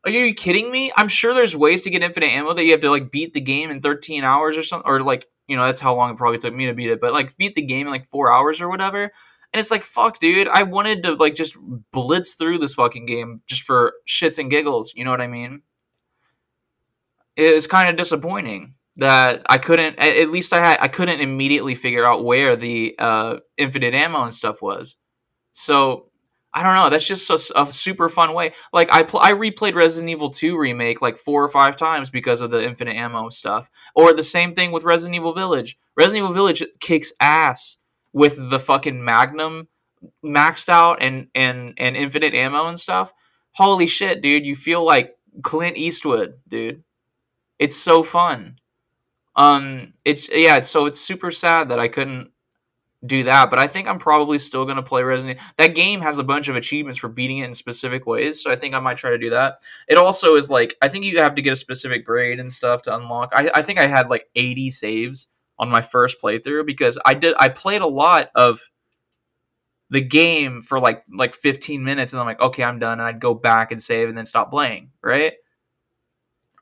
Are 0.04 0.10
you 0.10 0.34
kidding 0.34 0.72
me? 0.72 0.92
I'm 0.98 1.08
sure 1.08 1.34
there's 1.34 1.56
ways 1.56 1.84
to 1.84 1.92
get 1.92 2.02
infinite 2.02 2.32
ammo 2.32 2.54
that 2.54 2.64
you 2.64 2.72
have 2.72 2.82
to 2.82 2.90
like 2.90 3.12
beat 3.12 3.34
the 3.34 3.42
game 3.42 3.70
in 3.70 3.82
13 3.82 4.24
hours 4.24 4.58
or 4.58 4.64
something, 4.64 4.90
or 4.90 5.02
like 5.02 5.28
you 5.48 5.56
know 5.56 5.66
that's 5.66 5.80
how 5.80 5.96
long 5.96 6.12
it 6.12 6.18
probably 6.18 6.40
took 6.40 6.56
me 6.56 6.66
to 6.66 6.74
beat 6.74 6.90
it. 6.90 7.00
But 7.00 7.14
like 7.14 7.38
beat 7.38 7.54
the 7.54 7.62
game 7.62 7.86
in 7.86 7.94
like 7.94 8.08
four 8.08 8.34
hours 8.34 8.62
or 8.62 8.70
whatever. 8.70 9.12
And 9.54 9.60
it's 9.60 9.72
like 9.72 9.84
fuck, 9.84 10.20
dude. 10.20 10.48
I 10.48 10.64
wanted 10.64 11.04
to 11.04 11.14
like 11.16 11.36
just 11.36 11.58
blitz 11.92 12.36
through 12.36 12.60
this 12.60 12.74
fucking 12.74 13.06
game 13.06 13.42
just 13.48 13.64
for 13.64 13.94
shits 14.08 14.40
and 14.40 14.50
giggles. 14.50 14.94
You 14.96 15.04
know 15.04 15.12
what 15.12 15.22
I 15.22 15.28
mean? 15.28 15.62
It 17.36 17.54
was 17.54 17.68
kind 17.68 17.90
of 17.90 17.96
disappointing 17.96 18.76
that 18.98 19.42
I 19.50 19.58
couldn't. 19.58 20.00
At 20.00 20.30
least 20.30 20.54
I 20.54 20.58
had. 20.64 20.78
I 20.80 20.88
couldn't 20.88 21.22
immediately 21.22 21.76
figure 21.76 22.06
out 22.06 22.24
where 22.24 22.56
the 22.56 22.96
uh, 22.98 23.38
infinite 23.58 23.94
ammo 23.94 24.24
and 24.24 24.34
stuff 24.34 24.62
was. 24.62 24.96
So 25.54 26.12
I 26.54 26.64
don't 26.64 26.76
know. 26.76 26.90
That's 26.90 27.08
just 27.08 27.30
a, 27.30 27.62
a 27.62 27.72
super 27.72 28.10
fun 28.10 28.34
way. 28.34 28.54
Like 28.74 28.94
I 28.94 29.04
pl- 29.04 29.22
I 29.22 29.32
replayed 29.32 29.76
Resident 29.76 30.10
Evil 30.10 30.30
2 30.30 30.58
remake 30.58 31.02
like 31.02 31.18
four 31.18 31.44
or 31.44 31.50
five 31.50 31.78
times 31.78 32.10
because 32.10 32.42
of 32.42 32.52
the 32.52 32.64
infinite 32.64 32.96
ammo 32.96 33.30
stuff. 33.30 33.70
Or 33.96 34.14
the 34.14 34.24
same 34.24 34.54
thing 34.54 34.72
with 34.72 34.84
Resident 34.84 35.16
Evil 35.16 35.34
Village. 35.34 35.78
Resident 35.96 36.24
Evil 36.24 36.34
Village 36.34 36.64
kicks 36.80 37.14
ass 37.20 37.78
with 38.14 38.50
the 38.50 38.60
fucking 38.60 39.04
Magnum 39.04 39.68
maxed 40.24 40.70
out 40.70 40.98
and 41.02 41.28
and 41.36 41.74
and 41.78 41.96
infinite 41.96 42.34
ammo 42.34 42.68
and 42.68 42.80
stuff. 42.80 43.14
Holy 43.54 43.88
shit, 43.88 44.22
dude! 44.22 44.46
You 44.46 44.56
feel 44.56 44.84
like 44.84 45.18
Clint 45.44 45.78
Eastwood, 45.78 46.40
dude. 46.48 46.84
It's 47.60 47.78
so 47.78 48.04
fun. 48.04 48.58
Um, 49.36 49.90
it's 50.04 50.30
yeah. 50.32 50.58
It's, 50.58 50.70
so 50.70 50.86
it's 50.86 51.00
super 51.00 51.32
sad 51.32 51.70
that 51.70 51.80
I 51.80 51.88
couldn't 51.88 52.32
do 53.06 53.24
that. 53.24 53.50
But 53.50 53.60
I 53.60 53.68
think 53.68 53.88
I'm 53.88 54.00
probably 54.00 54.40
still 54.40 54.66
going 54.66 54.78
to 54.78 54.84
play 54.84 55.04
Resident. 55.04 55.40
That 55.58 55.76
game 55.76 56.02
has 56.02 56.18
a 56.18 56.24
bunch 56.24 56.48
of 56.48 56.56
achievements 56.56 57.00
for 57.00 57.08
beating 57.08 57.40
it 57.40 57.46
in 57.46 57.54
specific 57.54 58.06
ways, 58.06 58.42
so 58.42 58.52
I 58.52 58.56
think 58.56 58.76
I 58.76 58.80
might 58.80 58.98
try 58.98 59.12
to 59.12 59.18
do 59.18 59.32
that. 59.32 59.64
It 59.88 59.98
also 59.98 60.36
is 60.36 60.50
like 60.50 60.76
I 60.82 60.88
think 60.88 61.06
you 61.06 61.20
have 61.20 61.36
to 61.36 61.42
get 61.42 61.54
a 61.54 61.58
specific 61.58 62.06
grade 62.06 62.40
and 62.40 62.52
stuff 62.52 62.82
to 62.84 62.96
unlock. 62.96 63.32
I, 63.34 63.52
I 63.54 63.62
think 63.62 63.80
I 63.80 63.88
had 63.88 64.10
like 64.10 64.28
80 64.36 64.70
saves 64.72 65.28
on 65.62 65.70
my 65.70 65.82
first 65.82 66.22
playthrough 66.22 66.66
because 66.66 67.00
I 67.06 67.14
did 67.14 67.36
I 67.40 67.48
played 67.48 67.82
a 67.82 67.88
lot 67.88 68.30
of 68.36 68.60
the 69.90 70.02
game 70.02 70.62
for 70.62 70.80
like 70.80 71.06
like 71.14 71.36
15 71.36 71.84
minutes 71.84 72.12
and 72.12 72.20
I'm 72.20 72.26
like 72.26 72.42
okay 72.42 72.64
I'm 72.64 72.80
done 72.80 73.00
and 73.00 73.08
I'd 73.08 73.22
go 73.22 73.34
back 73.34 73.72
and 73.72 73.82
save 73.82 74.10
and 74.10 74.18
then 74.18 74.26
stop 74.26 74.52
playing 74.52 74.92
right. 75.02 75.34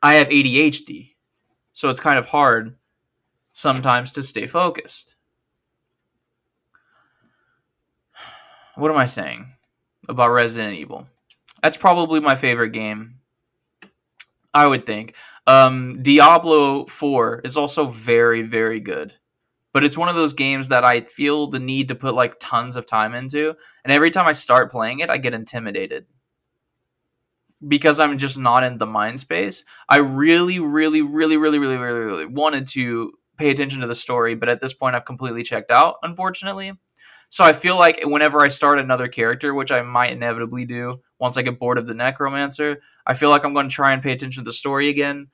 I 0.02 0.14
have 0.14 0.28
ADHD, 0.28 1.10
so 1.72 1.90
it's 1.90 2.00
kind 2.00 2.18
of 2.18 2.26
hard 2.26 2.76
sometimes 3.52 4.12
to 4.12 4.22
stay 4.22 4.46
focused. 4.46 5.16
what 8.80 8.90
am 8.90 8.96
I 8.96 9.06
saying 9.06 9.52
about 10.08 10.30
Resident 10.30 10.74
Evil? 10.78 11.06
That's 11.62 11.76
probably 11.76 12.20
my 12.20 12.34
favorite 12.34 12.70
game. 12.70 13.16
I 14.54 14.66
would 14.66 14.86
think. 14.86 15.14
Um, 15.50 16.00
Diablo 16.00 16.84
4 16.86 17.40
is 17.44 17.56
also 17.56 17.86
very, 17.86 18.42
very 18.42 18.78
good. 18.78 19.14
But 19.72 19.82
it's 19.82 19.98
one 19.98 20.08
of 20.08 20.14
those 20.14 20.32
games 20.32 20.68
that 20.68 20.84
I 20.84 21.00
feel 21.00 21.48
the 21.48 21.58
need 21.58 21.88
to 21.88 21.96
put 21.96 22.14
like 22.14 22.36
tons 22.38 22.76
of 22.76 22.86
time 22.86 23.16
into. 23.16 23.56
And 23.84 23.92
every 23.92 24.12
time 24.12 24.28
I 24.28 24.32
start 24.32 24.70
playing 24.70 25.00
it, 25.00 25.10
I 25.10 25.16
get 25.16 25.34
intimidated. 25.34 26.06
Because 27.66 27.98
I'm 27.98 28.16
just 28.16 28.38
not 28.38 28.62
in 28.62 28.78
the 28.78 28.86
mind 28.86 29.18
space. 29.18 29.64
I 29.88 29.98
really, 29.98 30.60
really, 30.60 31.02
really, 31.02 31.36
really, 31.36 31.58
really, 31.58 31.76
really, 31.78 32.00
really 32.00 32.26
wanted 32.26 32.68
to 32.68 33.12
pay 33.36 33.50
attention 33.50 33.80
to 33.80 33.88
the 33.88 33.94
story, 33.94 34.36
but 34.36 34.48
at 34.48 34.60
this 34.60 34.74
point 34.74 34.94
I've 34.94 35.04
completely 35.04 35.42
checked 35.42 35.72
out, 35.72 35.96
unfortunately. 36.02 36.74
So 37.28 37.42
I 37.42 37.52
feel 37.54 37.76
like 37.76 38.00
whenever 38.02 38.40
I 38.40 38.48
start 38.48 38.78
another 38.78 39.08
character, 39.08 39.52
which 39.54 39.72
I 39.72 39.82
might 39.82 40.12
inevitably 40.12 40.64
do 40.64 41.00
once 41.18 41.36
I 41.36 41.42
get 41.42 41.58
bored 41.58 41.78
of 41.78 41.86
the 41.86 41.94
necromancer, 41.94 42.80
I 43.06 43.14
feel 43.14 43.30
like 43.30 43.44
I'm 43.44 43.54
going 43.54 43.68
to 43.68 43.74
try 43.74 43.92
and 43.92 44.02
pay 44.02 44.12
attention 44.12 44.44
to 44.44 44.48
the 44.48 44.52
story 44.52 44.88
again. 44.88 45.28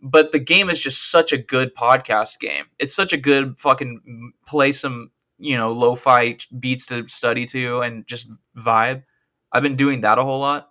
But 0.00 0.32
the 0.32 0.38
game 0.38 0.70
is 0.70 0.80
just 0.80 1.10
such 1.10 1.32
a 1.32 1.38
good 1.38 1.74
podcast 1.74 2.38
game. 2.38 2.66
It's 2.78 2.94
such 2.94 3.12
a 3.12 3.16
good 3.16 3.58
fucking 3.58 4.32
play 4.46 4.72
some, 4.72 5.10
you 5.38 5.56
know, 5.56 5.72
lo-fi 5.72 6.36
beats 6.58 6.86
to 6.86 7.08
study 7.08 7.44
to 7.46 7.80
and 7.80 8.06
just 8.06 8.30
vibe. 8.56 9.02
I've 9.50 9.62
been 9.62 9.76
doing 9.76 10.02
that 10.02 10.18
a 10.18 10.24
whole 10.24 10.40
lot. 10.40 10.70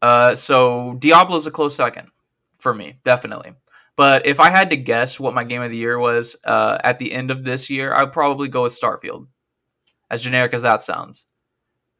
Uh, 0.00 0.34
so 0.34 0.94
Diablo's 0.98 1.46
a 1.46 1.52
close 1.52 1.76
second 1.76 2.08
for 2.58 2.74
me, 2.74 2.98
definitely. 3.04 3.52
But 3.96 4.26
if 4.26 4.40
I 4.40 4.50
had 4.50 4.70
to 4.70 4.76
guess 4.76 5.20
what 5.20 5.34
my 5.34 5.44
game 5.44 5.62
of 5.62 5.70
the 5.70 5.76
year 5.76 5.98
was 5.98 6.36
uh, 6.44 6.78
at 6.82 6.98
the 6.98 7.12
end 7.12 7.30
of 7.30 7.44
this 7.44 7.70
year, 7.70 7.92
I 7.92 8.02
would 8.02 8.12
probably 8.12 8.48
go 8.48 8.64
with 8.64 8.78
Starfield. 8.78 9.28
As 10.10 10.22
generic 10.22 10.52
as 10.52 10.62
that 10.62 10.82
sounds, 10.82 11.26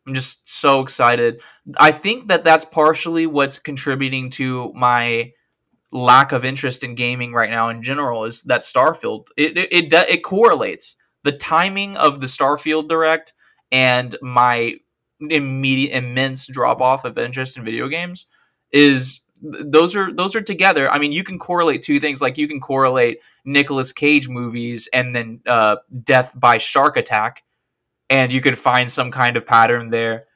I'm 0.07 0.15
just 0.15 0.49
so 0.49 0.81
excited. 0.81 1.41
I 1.79 1.93
think 1.93 2.29
that 2.29 2.45
that's 2.45 2.65
partially 2.65 3.27
what's 3.27 3.59
contributing 3.59 4.31
to 4.31 4.73
my 4.75 5.33
lack 5.93 6.33
of 6.33 6.45
interest 6.45 6.83
in 6.83 6.95
gaming 6.95 7.33
right 7.33 7.51
now 7.51 7.69
in 7.69 7.83
general 7.83 8.25
is 8.25 8.43
that 8.43 8.63
Starfield 8.63 9.27
it 9.37 9.59
it 9.59 9.93
it, 9.93 9.93
it 10.09 10.25
correlates 10.25 10.97
the 11.23 11.33
timing 11.33 11.97
of 11.97 12.21
the 12.21 12.27
Starfield 12.27 12.89
direct 12.89 13.35
and 13.71 14.17
my 14.23 14.75
immediate 15.31 15.97
immense 15.97 16.47
drop 16.47 16.81
off 16.81 17.05
of 17.05 17.19
interest 17.19 17.57
in 17.57 17.65
video 17.65 17.89
games 17.89 18.27
is 18.73 19.21
those 19.43 19.97
are 19.97 20.13
those 20.13 20.37
are 20.37 20.41
together. 20.41 20.91
I 20.91 20.99
mean, 20.99 21.13
you 21.13 21.25
can 21.25 21.39
correlate 21.39 21.83
two 21.83 21.99
things. 21.99 22.21
Like 22.21 22.39
you 22.39 22.47
can 22.49 22.61
correlate 22.61 23.19
Nicolas 23.45 23.93
Cage 23.93 24.29
movies 24.29 24.89
and 24.93 25.15
then 25.15 25.41
uh, 25.47 25.77
death 26.05 26.39
by 26.39 26.59
shark 26.59 26.97
attack, 26.97 27.43
and 28.13 28.31
you 28.31 28.43
could 28.43 28.59
find 28.59 28.91
some 28.91 29.11
kind 29.11 29.39
of 29.39 29.47
pattern 29.47 29.89
there. 29.89 30.27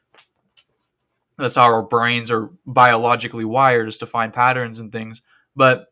That's 1.36 1.56
how 1.56 1.64
our 1.64 1.82
brains 1.82 2.30
are 2.30 2.48
biologically 2.64 3.44
wired 3.44 3.86
is 3.86 3.98
to 3.98 4.06
find 4.06 4.32
patterns 4.32 4.78
and 4.78 4.90
things. 4.90 5.20
But 5.54 5.84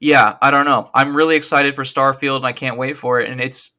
yeah, 0.00 0.36
I 0.42 0.50
don't 0.50 0.64
know. 0.64 0.90
I'm 0.92 1.16
really 1.16 1.36
excited 1.36 1.76
for 1.76 1.84
Starfield 1.84 2.38
and 2.38 2.46
I 2.46 2.52
can't 2.52 2.76
wait 2.76 2.96
for 2.96 3.20
it. 3.20 3.30
And 3.30 3.40
it's 3.40 3.70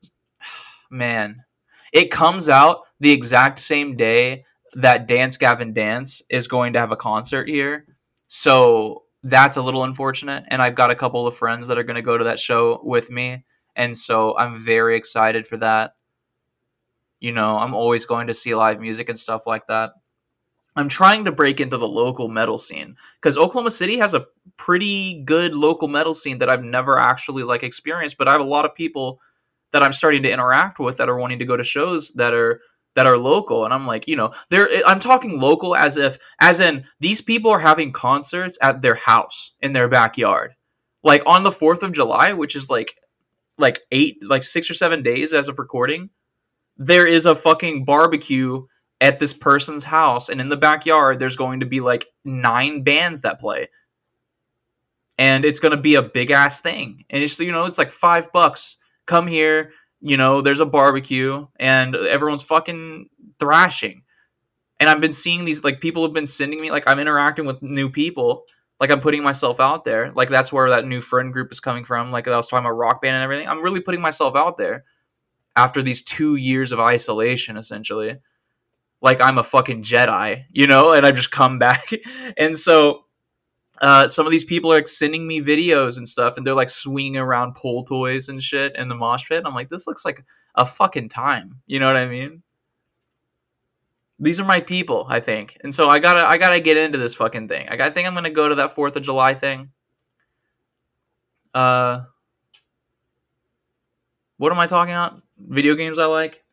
man, 0.90 1.44
it 1.92 2.12
comes 2.12 2.48
out 2.48 2.84
the 3.02 3.12
exact 3.12 3.60
same 3.60 3.98
day 3.98 4.46
that 4.76 5.10
Dance 5.10 5.36
Gavin 5.36 5.74
Dance 5.74 6.22
is 6.30 6.48
going 6.48 6.72
to 6.74 6.80
have 6.80 6.94
a 6.94 6.98
concert 6.98 7.50
here. 7.50 7.88
So 8.28 9.04
that's 9.22 9.58
a 9.58 9.62
little 9.62 9.84
unfortunate. 9.84 10.46
And 10.48 10.62
I've 10.62 10.76
got 10.76 10.92
a 10.92 10.96
couple 10.96 11.28
of 11.28 11.36
friends 11.36 11.68
that 11.68 11.78
are 11.78 11.84
going 11.84 11.96
to 11.98 12.02
go 12.02 12.18
to 12.18 12.24
that 12.24 12.40
show 12.40 12.80
with 12.86 13.12
me. 13.12 13.44
And 13.76 13.98
so 13.98 14.38
I'm 14.38 14.58
very 14.58 14.96
excited 14.96 15.46
for 15.46 15.58
that. 15.58 15.95
You 17.26 17.32
know, 17.32 17.58
I'm 17.58 17.74
always 17.74 18.06
going 18.06 18.28
to 18.28 18.36
see 18.36 18.54
live 18.54 18.80
music 18.80 19.10
and 19.10 19.18
stuff 19.18 19.48
like 19.48 19.66
that. 19.66 19.94
I'm 20.76 20.88
trying 20.88 21.26
to 21.26 21.32
break 21.32 21.60
into 21.60 21.76
the 21.76 21.88
local 21.88 22.28
metal 22.28 22.60
scene 22.60 22.98
because 23.20 23.36
Oklahoma 23.36 23.72
City 23.72 23.98
has 23.98 24.14
a 24.14 24.28
pretty 24.58 25.24
good 25.24 25.56
local 25.56 25.88
metal 25.88 26.14
scene 26.14 26.38
that 26.38 26.52
I've 26.52 26.64
never 26.64 27.00
actually 27.00 27.42
like 27.42 27.64
experienced, 27.64 28.20
but 28.20 28.28
I 28.28 28.34
have 28.34 28.42
a 28.42 28.44
lot 28.44 28.64
of 28.64 28.76
people 28.76 29.20
that 29.72 29.82
I'm 29.82 29.92
starting 29.92 30.22
to 30.22 30.32
interact 30.32 30.78
with 30.78 30.98
that 30.98 31.10
are 31.10 31.18
wanting 31.18 31.40
to 31.40 31.46
go 31.46 31.58
to 31.58 31.64
shows 31.64 32.12
that 32.12 32.36
are 32.36 32.62
that 32.94 33.08
are 33.08 33.18
local 33.18 33.66
and 33.66 33.74
i'm 33.74 33.86
like 33.86 34.08
you 34.08 34.16
know 34.16 34.32
they're 34.50 34.70
eh, 34.70 34.82
i'm 34.86 35.02
talking 35.02 35.38
local 35.38 35.76
as 35.76 35.98
if 35.98 36.18
as 36.40 36.62
in 36.62 36.86
these 37.02 37.20
people 37.20 37.52
are 37.52 37.60
having 37.60 37.92
concerts 37.92 38.58
at 38.62 38.82
their 38.82 38.96
house 38.96 39.52
in 39.60 39.74
their 39.74 39.90
backyard 39.90 40.54
like 41.04 41.22
on 41.26 41.44
the 41.44 41.50
4th 41.50 41.84
of 41.84 41.92
july 41.92 42.32
which 42.32 42.56
is 42.56 42.70
like 42.70 42.96
like 43.58 43.82
eight 43.92 44.16
like 44.22 44.46
six 44.46 44.70
or 44.70 44.74
seven 44.74 45.04
days 45.04 45.34
as 45.34 45.50
of 45.50 45.60
recording 45.60 46.10
there 46.78 47.08
is 47.08 47.26
a 47.26 47.36
fucking 47.36 47.86
barbecue 47.86 48.66
at 49.02 49.20
this 49.20 49.34
person's 49.34 49.84
house 49.84 50.30
and 50.30 50.40
in 50.40 50.50
the 50.50 50.58
backyard 50.58 51.20
there's 51.20 51.36
going 51.36 51.60
to 51.60 51.66
be 51.66 51.82
like 51.82 52.06
nine 52.24 52.84
bands 52.84 53.22
that 53.22 53.40
play 53.40 53.68
and 55.18 55.46
it's 55.46 55.60
going 55.60 55.76
to 55.76 55.82
be 55.82 55.96
a 55.96 56.02
big 56.02 56.32
ass 56.32 56.62
thing 56.62 57.04
and 57.10 57.22
it's 57.22 57.40
you 57.40 57.52
know 57.52 57.66
it's 57.66 57.78
like 57.78 57.92
five 57.92 58.32
bucks 58.32 58.78
come 59.06 59.28
here 59.28 59.72
you 60.06 60.18
know, 60.18 60.42
there's 60.42 60.60
a 60.60 60.68
barbecue 60.68 61.48
and 61.60 61.96
everyone's 61.96 62.44
fucking 62.44 63.10
thrashing. 63.40 64.04
And 64.80 64.88
I've 64.88 65.02
been 65.02 65.14
seeing 65.14 65.46
these 65.46 65.64
like 65.64 65.82
people 65.82 66.04
have 66.04 66.14
been 66.14 66.28
sending 66.28 66.62
me 66.62 66.70
like 66.70 66.84
I'm 66.86 67.00
interacting 67.00 67.46
with 67.46 67.62
new 67.64 67.90
people. 67.90 68.44
Like 68.80 68.92
I'm 68.92 69.00
putting 69.00 69.24
myself 69.24 69.60
out 69.60 69.84
there. 69.84 70.12
Like 70.12 70.30
that's 70.30 70.54
where 70.54 70.70
that 70.70 70.86
new 70.86 71.02
friend 71.02 71.34
group 71.34 71.52
is 71.52 71.60
coming 71.60 71.84
from. 71.86 72.12
Like 72.12 72.28
I 72.28 72.36
was 72.36 72.48
talking 72.48 72.66
about 72.66 72.78
rock 72.78 73.02
band 73.02 73.16
and 73.16 73.24
everything. 73.24 73.48
I'm 73.48 73.64
really 73.64 73.80
putting 73.80 74.02
myself 74.02 74.36
out 74.36 74.60
there 74.60 74.84
after 75.56 75.82
these 75.82 76.02
two 76.02 76.36
years 76.36 76.72
of 76.72 76.80
isolation, 76.80 77.58
essentially. 77.58 78.18
Like 79.02 79.22
I'm 79.22 79.38
a 79.38 79.44
fucking 79.44 79.84
Jedi, 79.84 80.46
you 80.52 80.68
know, 80.68 80.94
and 80.94 81.06
I've 81.06 81.16
just 81.16 81.32
come 81.32 81.60
back. 81.60 81.90
and 82.38 82.58
so 82.58 83.06
uh, 83.82 84.08
some 84.08 84.26
of 84.26 84.32
these 84.32 84.44
people 84.44 84.72
are 84.72 84.76
like 84.76 84.88
sending 84.88 85.28
me 85.28 85.42
videos 85.42 85.98
and 85.98 86.08
stuff, 86.08 86.38
and 86.38 86.46
they're 86.46 86.56
like 86.56 86.70
swinging 86.70 87.18
around 87.18 87.56
pull 87.56 87.84
toys 87.84 88.30
and 88.30 88.42
shit 88.42 88.76
in 88.76 88.88
the 88.88 88.96
mosh 88.96 89.28
pit. 89.28 89.44
I'm 89.46 89.54
like, 89.54 89.70
this 89.70 89.86
looks 89.88 90.06
like 90.06 90.24
a 90.56 90.66
fucking 90.66 91.10
time. 91.10 91.62
You 91.68 91.80
know 91.80 91.88
what 91.88 91.98
I 91.98 92.08
mean? 92.08 92.42
These 94.18 94.40
are 94.40 94.46
my 94.46 94.62
people, 94.62 95.06
I 95.10 95.20
think, 95.20 95.58
and 95.62 95.76
so 95.76 95.90
I 95.90 96.00
gotta, 96.00 96.26
I 96.26 96.38
gotta 96.38 96.62
get 96.62 96.78
into 96.78 96.98
this 96.98 97.14
fucking 97.16 97.50
thing. 97.50 97.68
I, 97.70 97.76
I 97.88 97.90
think 97.90 98.08
I'm 98.08 98.14
gonna 98.14 98.30
go 98.30 98.48
to 98.48 98.56
that 98.56 98.72
Fourth 98.72 98.96
of 98.96 99.04
July 99.04 99.34
thing. 99.34 99.72
Uh, 101.54 102.02
what 104.38 104.54
am 104.54 104.60
I 104.60 104.68
talking 104.68 104.94
about? 104.94 105.22
Video 105.38 105.76
games 105.76 106.00
I 106.00 106.06
like. 106.06 106.44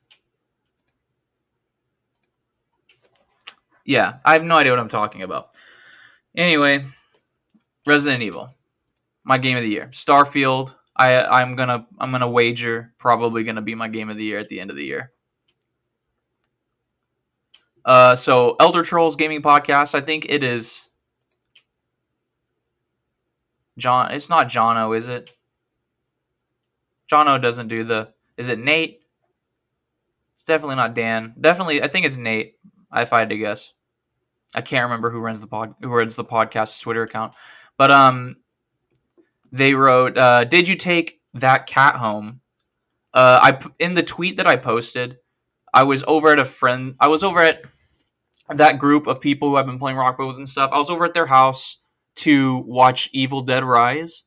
Yeah, 3.85 4.19
I 4.25 4.35
have 4.35 4.45
no 4.45 4.57
idea 4.57 4.73
what 4.73 4.79
I'm 4.79 4.89
talking 4.89 5.23
about. 5.23 5.51
Anyway, 6.37 6.85
Resident 7.87 8.23
Evil, 8.23 8.55
my 9.25 9.39
game 9.39 9.57
of 9.57 9.63
the 9.63 9.69
year. 9.69 9.89
Starfield, 9.93 10.75
I 10.97 11.21
I'm 11.21 11.57
gonna 11.57 11.87
I'm 11.99 12.13
gonna 12.13 12.31
wager 12.31 12.93
probably 12.99 13.45
gonna 13.45 13.63
be 13.63 13.75
my 13.75 13.89
game 13.89 14.09
of 14.09 14.17
the 14.17 14.25
year 14.25 14.39
at 14.39 14.49
the 14.49 14.61
end 14.61 14.71
of 14.71 14.77
the 14.77 14.85
year. 14.85 15.13
Uh, 17.85 18.15
so 18.15 18.57
Elder 18.61 18.83
Trolls 18.83 19.17
Gaming 19.17 19.43
Podcast, 19.43 19.95
I 19.95 20.01
think 20.01 20.27
it 20.29 20.45
is. 20.45 20.89
John, 23.77 24.13
it's 24.13 24.29
not 24.29 24.49
Jono, 24.49 24.97
is 24.97 25.09
it? 25.09 25.31
Jono 27.11 27.41
doesn't 27.41 27.69
do 27.69 27.85
the. 27.85 28.13
Is 28.37 28.49
it 28.49 28.59
Nate? 28.59 29.01
It's 30.35 30.45
definitely 30.45 30.77
not 30.77 30.95
Dan. 30.95 31.35
Definitely, 31.41 31.83
I 31.83 31.89
think 31.89 32.07
it's 32.07 32.17
Nate. 32.17 32.57
If 32.95 33.13
I 33.13 33.21
had 33.21 33.31
to 33.31 33.39
guess, 33.39 33.73
I 34.55 34.61
can't 34.61 34.85
remember 34.85 35.11
who 35.11 35.19
runs 35.21 35.41
the 35.41 35.47
pod, 35.47 35.75
who 35.81 35.89
runs 35.89 36.17
the 36.17 36.25
podcast's 36.25 36.81
Twitter 36.81 37.03
account. 37.03 37.35
But 37.79 37.91
um, 37.91 38.37
they 39.51 39.75
wrote, 39.75 40.19
uh, 40.19 40.45
"Did 40.45 40.69
you 40.69 40.77
take 40.77 41.21
that 41.35 41.67
cat 41.67 41.97
home?" 41.97 42.41
Uh, 43.15 43.39
I 43.43 43.59
in 43.79 43.95
the 43.95 44.03
tweet 44.03 44.39
that 44.39 44.47
I 44.47 44.57
posted, 44.57 45.19
I 45.73 45.85
was 45.85 46.05
over 46.07 46.31
at 46.31 46.39
a 46.39 46.45
friend. 46.45 46.97
I 47.01 47.09
was 47.09 47.25
over 47.25 47.41
at 47.41 47.63
that 48.49 48.79
group 48.79 49.07
of 49.07 49.21
people 49.21 49.49
who 49.49 49.57
I've 49.57 49.67
been 49.67 49.79
playing 49.79 49.97
Rock 49.97 50.19
with 50.19 50.37
and 50.37 50.49
stuff. 50.49 50.71
I 50.73 50.79
was 50.79 50.91
over 50.91 51.05
at 51.05 51.15
their 51.15 51.27
house 51.27 51.79
to 52.17 52.59
watch 52.67 53.09
Evil 53.13 53.41
Dead 53.41 53.65
Rise, 53.65 54.25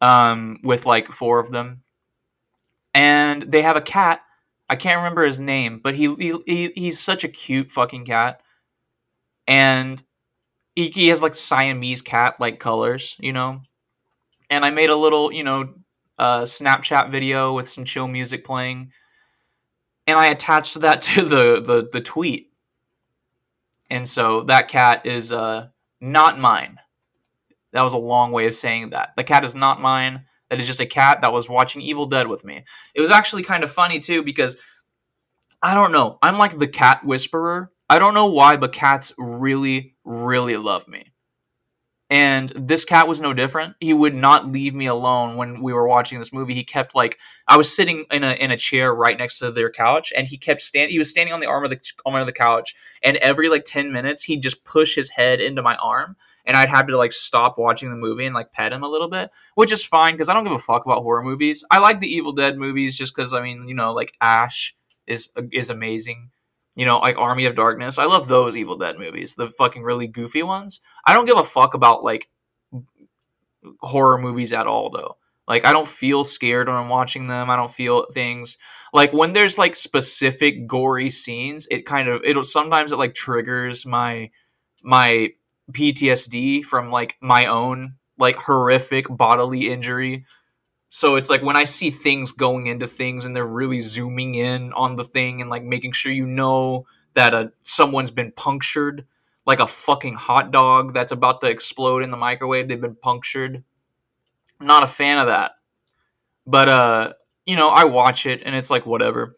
um, 0.00 0.58
with 0.64 0.86
like 0.86 1.08
four 1.08 1.38
of 1.38 1.50
them, 1.50 1.82
and 2.94 3.42
they 3.42 3.62
have 3.62 3.76
a 3.76 3.80
cat. 3.80 4.22
I 4.68 4.76
can't 4.76 4.98
remember 4.98 5.24
his 5.24 5.40
name, 5.40 5.80
but 5.82 5.94
he, 5.94 6.14
he, 6.14 6.34
he 6.46 6.72
he's 6.74 7.00
such 7.00 7.24
a 7.24 7.28
cute 7.28 7.72
fucking 7.72 8.04
cat, 8.04 8.40
and 9.46 10.02
he, 10.74 10.90
he 10.90 11.08
has 11.08 11.22
like 11.22 11.34
Siamese 11.34 12.02
cat 12.02 12.36
like 12.38 12.58
colors, 12.58 13.16
you 13.20 13.32
know. 13.32 13.62
And 14.48 14.64
I 14.64 14.70
made 14.70 14.90
a 14.90 14.96
little, 14.96 15.32
you 15.32 15.44
know, 15.44 15.74
uh, 16.18 16.42
Snapchat 16.42 17.10
video 17.10 17.54
with 17.54 17.68
some 17.68 17.84
chill 17.84 18.08
music 18.08 18.44
playing, 18.44 18.92
and 20.06 20.18
I 20.18 20.26
attached 20.26 20.80
that 20.80 21.02
to 21.02 21.22
the 21.22 21.60
the, 21.60 21.88
the 21.90 22.00
tweet. 22.00 22.48
And 23.92 24.08
so 24.08 24.44
that 24.44 24.68
cat 24.68 25.04
is 25.04 25.32
uh, 25.32 25.68
not 26.00 26.38
mine. 26.38 26.78
That 27.72 27.82
was 27.82 27.92
a 27.92 27.98
long 27.98 28.30
way 28.32 28.46
of 28.46 28.54
saying 28.54 28.90
that. 28.90 29.14
The 29.16 29.24
cat 29.24 29.44
is 29.44 29.54
not 29.54 29.80
mine. 29.80 30.26
That 30.50 30.60
is 30.60 30.66
just 30.66 30.80
a 30.80 30.86
cat 30.86 31.20
that 31.22 31.32
was 31.32 31.48
watching 31.48 31.80
Evil 31.80 32.06
Dead 32.06 32.26
with 32.26 32.44
me. 32.44 32.64
It 32.94 33.00
was 33.00 33.10
actually 33.10 33.44
kind 33.44 33.64
of 33.64 33.70
funny 33.70 34.00
too 34.00 34.22
because 34.22 34.58
I 35.62 35.74
don't 35.74 35.92
know. 35.92 36.18
I'm 36.22 36.38
like 36.38 36.58
the 36.58 36.68
cat 36.68 37.04
whisperer 37.04 37.70
I 37.90 37.98
don't 37.98 38.14
know 38.14 38.26
why, 38.26 38.56
but 38.56 38.72
cats 38.72 39.12
really, 39.18 39.96
really 40.04 40.56
love 40.56 40.86
me. 40.86 41.12
And 42.08 42.48
this 42.50 42.84
cat 42.84 43.08
was 43.08 43.20
no 43.20 43.34
different. 43.34 43.74
He 43.80 43.92
would 43.92 44.14
not 44.14 44.46
leave 44.46 44.74
me 44.74 44.86
alone 44.86 45.36
when 45.36 45.60
we 45.60 45.72
were 45.72 45.88
watching 45.88 46.20
this 46.20 46.32
movie. 46.32 46.54
He 46.54 46.62
kept 46.62 46.94
like 46.94 47.18
I 47.48 47.56
was 47.56 47.74
sitting 47.74 48.04
in 48.12 48.22
a 48.22 48.32
in 48.34 48.52
a 48.52 48.56
chair 48.56 48.94
right 48.94 49.18
next 49.18 49.40
to 49.40 49.50
their 49.50 49.70
couch, 49.70 50.12
and 50.16 50.28
he 50.28 50.38
kept 50.38 50.60
stand. 50.60 50.92
He 50.92 50.98
was 50.98 51.10
standing 51.10 51.34
on 51.34 51.40
the 51.40 51.46
arm 51.46 51.64
of 51.64 51.70
the 51.70 51.80
arm 52.06 52.20
of 52.20 52.26
the 52.26 52.32
couch, 52.32 52.76
and 53.02 53.16
every 53.16 53.48
like 53.48 53.64
ten 53.64 53.92
minutes, 53.92 54.22
he'd 54.22 54.42
just 54.42 54.64
push 54.64 54.94
his 54.94 55.10
head 55.10 55.40
into 55.40 55.62
my 55.62 55.74
arm, 55.76 56.16
and 56.50 56.56
I'd 56.56 56.68
have 56.68 56.88
to 56.88 56.96
like 56.96 57.12
stop 57.12 57.58
watching 57.58 57.90
the 57.90 57.96
movie 57.96 58.26
and 58.26 58.34
like 58.34 58.52
pet 58.52 58.72
him 58.72 58.82
a 58.82 58.88
little 58.88 59.08
bit, 59.08 59.30
which 59.54 59.70
is 59.70 59.84
fine 59.84 60.14
because 60.14 60.28
I 60.28 60.34
don't 60.34 60.42
give 60.42 60.52
a 60.52 60.58
fuck 60.58 60.84
about 60.84 61.04
horror 61.04 61.22
movies. 61.22 61.64
I 61.70 61.78
like 61.78 62.00
the 62.00 62.12
Evil 62.12 62.32
Dead 62.32 62.58
movies 62.58 62.98
just 62.98 63.14
because 63.14 63.32
I 63.32 63.40
mean 63.40 63.68
you 63.68 63.74
know 63.74 63.92
like 63.92 64.12
Ash 64.20 64.74
is 65.06 65.30
uh, 65.36 65.42
is 65.52 65.70
amazing 65.70 66.30
you 66.76 66.84
know, 66.84 66.98
like 66.98 67.18
Army 67.18 67.46
of 67.46 67.56
Darkness. 67.56 67.98
I 67.98 68.04
love 68.04 68.28
those 68.28 68.56
Evil 68.56 68.76
Dead 68.76 68.98
movies, 68.98 69.34
the 69.34 69.50
fucking 69.50 69.82
really 69.82 70.06
goofy 70.06 70.42
ones. 70.42 70.80
I 71.04 71.12
don't 71.12 71.26
give 71.26 71.36
a 71.36 71.44
fuck 71.44 71.74
about 71.74 72.04
like 72.04 72.28
horror 73.80 74.18
movies 74.18 74.52
at 74.52 74.66
all 74.66 74.90
though. 74.90 75.16
Like 75.48 75.64
I 75.64 75.72
don't 75.72 75.88
feel 75.88 76.22
scared 76.22 76.68
when 76.68 76.76
I'm 76.76 76.88
watching 76.88 77.26
them. 77.26 77.50
I 77.50 77.56
don't 77.56 77.70
feel 77.70 78.06
things 78.12 78.56
like 78.92 79.12
when 79.12 79.32
there's 79.32 79.58
like 79.58 79.74
specific 79.74 80.66
gory 80.66 81.10
scenes, 81.10 81.66
it 81.70 81.86
kind 81.86 82.08
of 82.08 82.22
it'll 82.24 82.44
sometimes 82.44 82.92
it 82.92 82.98
like 82.98 83.14
triggers 83.14 83.84
my 83.84 84.30
my 84.82 85.30
PTSD 85.72 86.64
from 86.64 86.90
like 86.90 87.16
my 87.20 87.46
own 87.46 87.94
like 88.18 88.36
horrific 88.36 89.06
bodily 89.10 89.70
injury 89.72 90.24
So 90.88 91.16
it's 91.16 91.30
like 91.30 91.42
when 91.42 91.56
I 91.56 91.64
see 91.64 91.90
things 91.90 92.32
going 92.32 92.66
into 92.66 92.86
things 92.86 93.24
and 93.24 93.34
they're 93.36 93.46
really 93.46 93.80
zooming 93.80 94.34
in 94.34 94.72
on 94.74 94.96
the 94.96 95.04
thing 95.04 95.40
and 95.40 95.50
like 95.50 95.64
making 95.64 95.92
sure 95.92 96.12
you 96.12 96.26
know 96.26 96.86
that 97.14 97.34
a, 97.34 97.52
someone's 97.62 98.10
been 98.10 98.32
punctured, 98.32 99.06
like 99.46 99.60
a 99.60 99.66
fucking 99.66 100.14
hot 100.14 100.50
dog 100.52 100.94
that's 100.94 101.12
about 101.12 101.40
to 101.42 101.48
explode 101.50 102.02
in 102.02 102.10
the 102.10 102.16
microwave. 102.16 102.68
They've 102.68 102.80
been 102.80 102.96
punctured. 102.96 103.64
not 104.60 104.82
a 104.84 104.86
fan 104.88 105.18
of 105.18 105.26
that. 105.28 105.52
But 106.46 106.68
uh, 106.68 107.12
you 107.46 107.56
know, 107.56 107.70
I 107.70 107.84
watch 107.84 108.26
it 108.26 108.42
and 108.44 108.54
it's 108.54 108.70
like 108.70 108.86
whatever. 108.86 109.36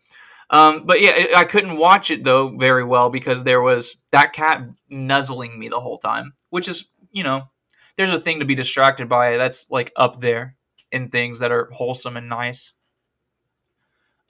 Um, 0.52 0.84
but 0.84 1.00
yeah, 1.00 1.28
I 1.34 1.44
couldn't 1.44 1.78
watch 1.78 2.10
it 2.10 2.24
though 2.24 2.54
very 2.56 2.84
well 2.84 3.08
because 3.08 3.42
there 3.42 3.62
was 3.62 3.96
that 4.12 4.34
cat 4.34 4.62
nuzzling 4.90 5.58
me 5.58 5.68
the 5.68 5.80
whole 5.80 5.98
time, 5.98 6.34
which 6.50 6.68
is 6.68 6.86
you 7.10 7.24
know, 7.24 7.48
there's 7.96 8.12
a 8.12 8.20
thing 8.20 8.38
to 8.40 8.44
be 8.44 8.54
distracted 8.54 9.08
by. 9.08 9.38
That's 9.38 9.66
like 9.70 9.92
up 9.96 10.20
there 10.20 10.56
in 10.90 11.08
things 11.08 11.40
that 11.40 11.50
are 11.50 11.70
wholesome 11.72 12.16
and 12.16 12.28
nice. 12.28 12.74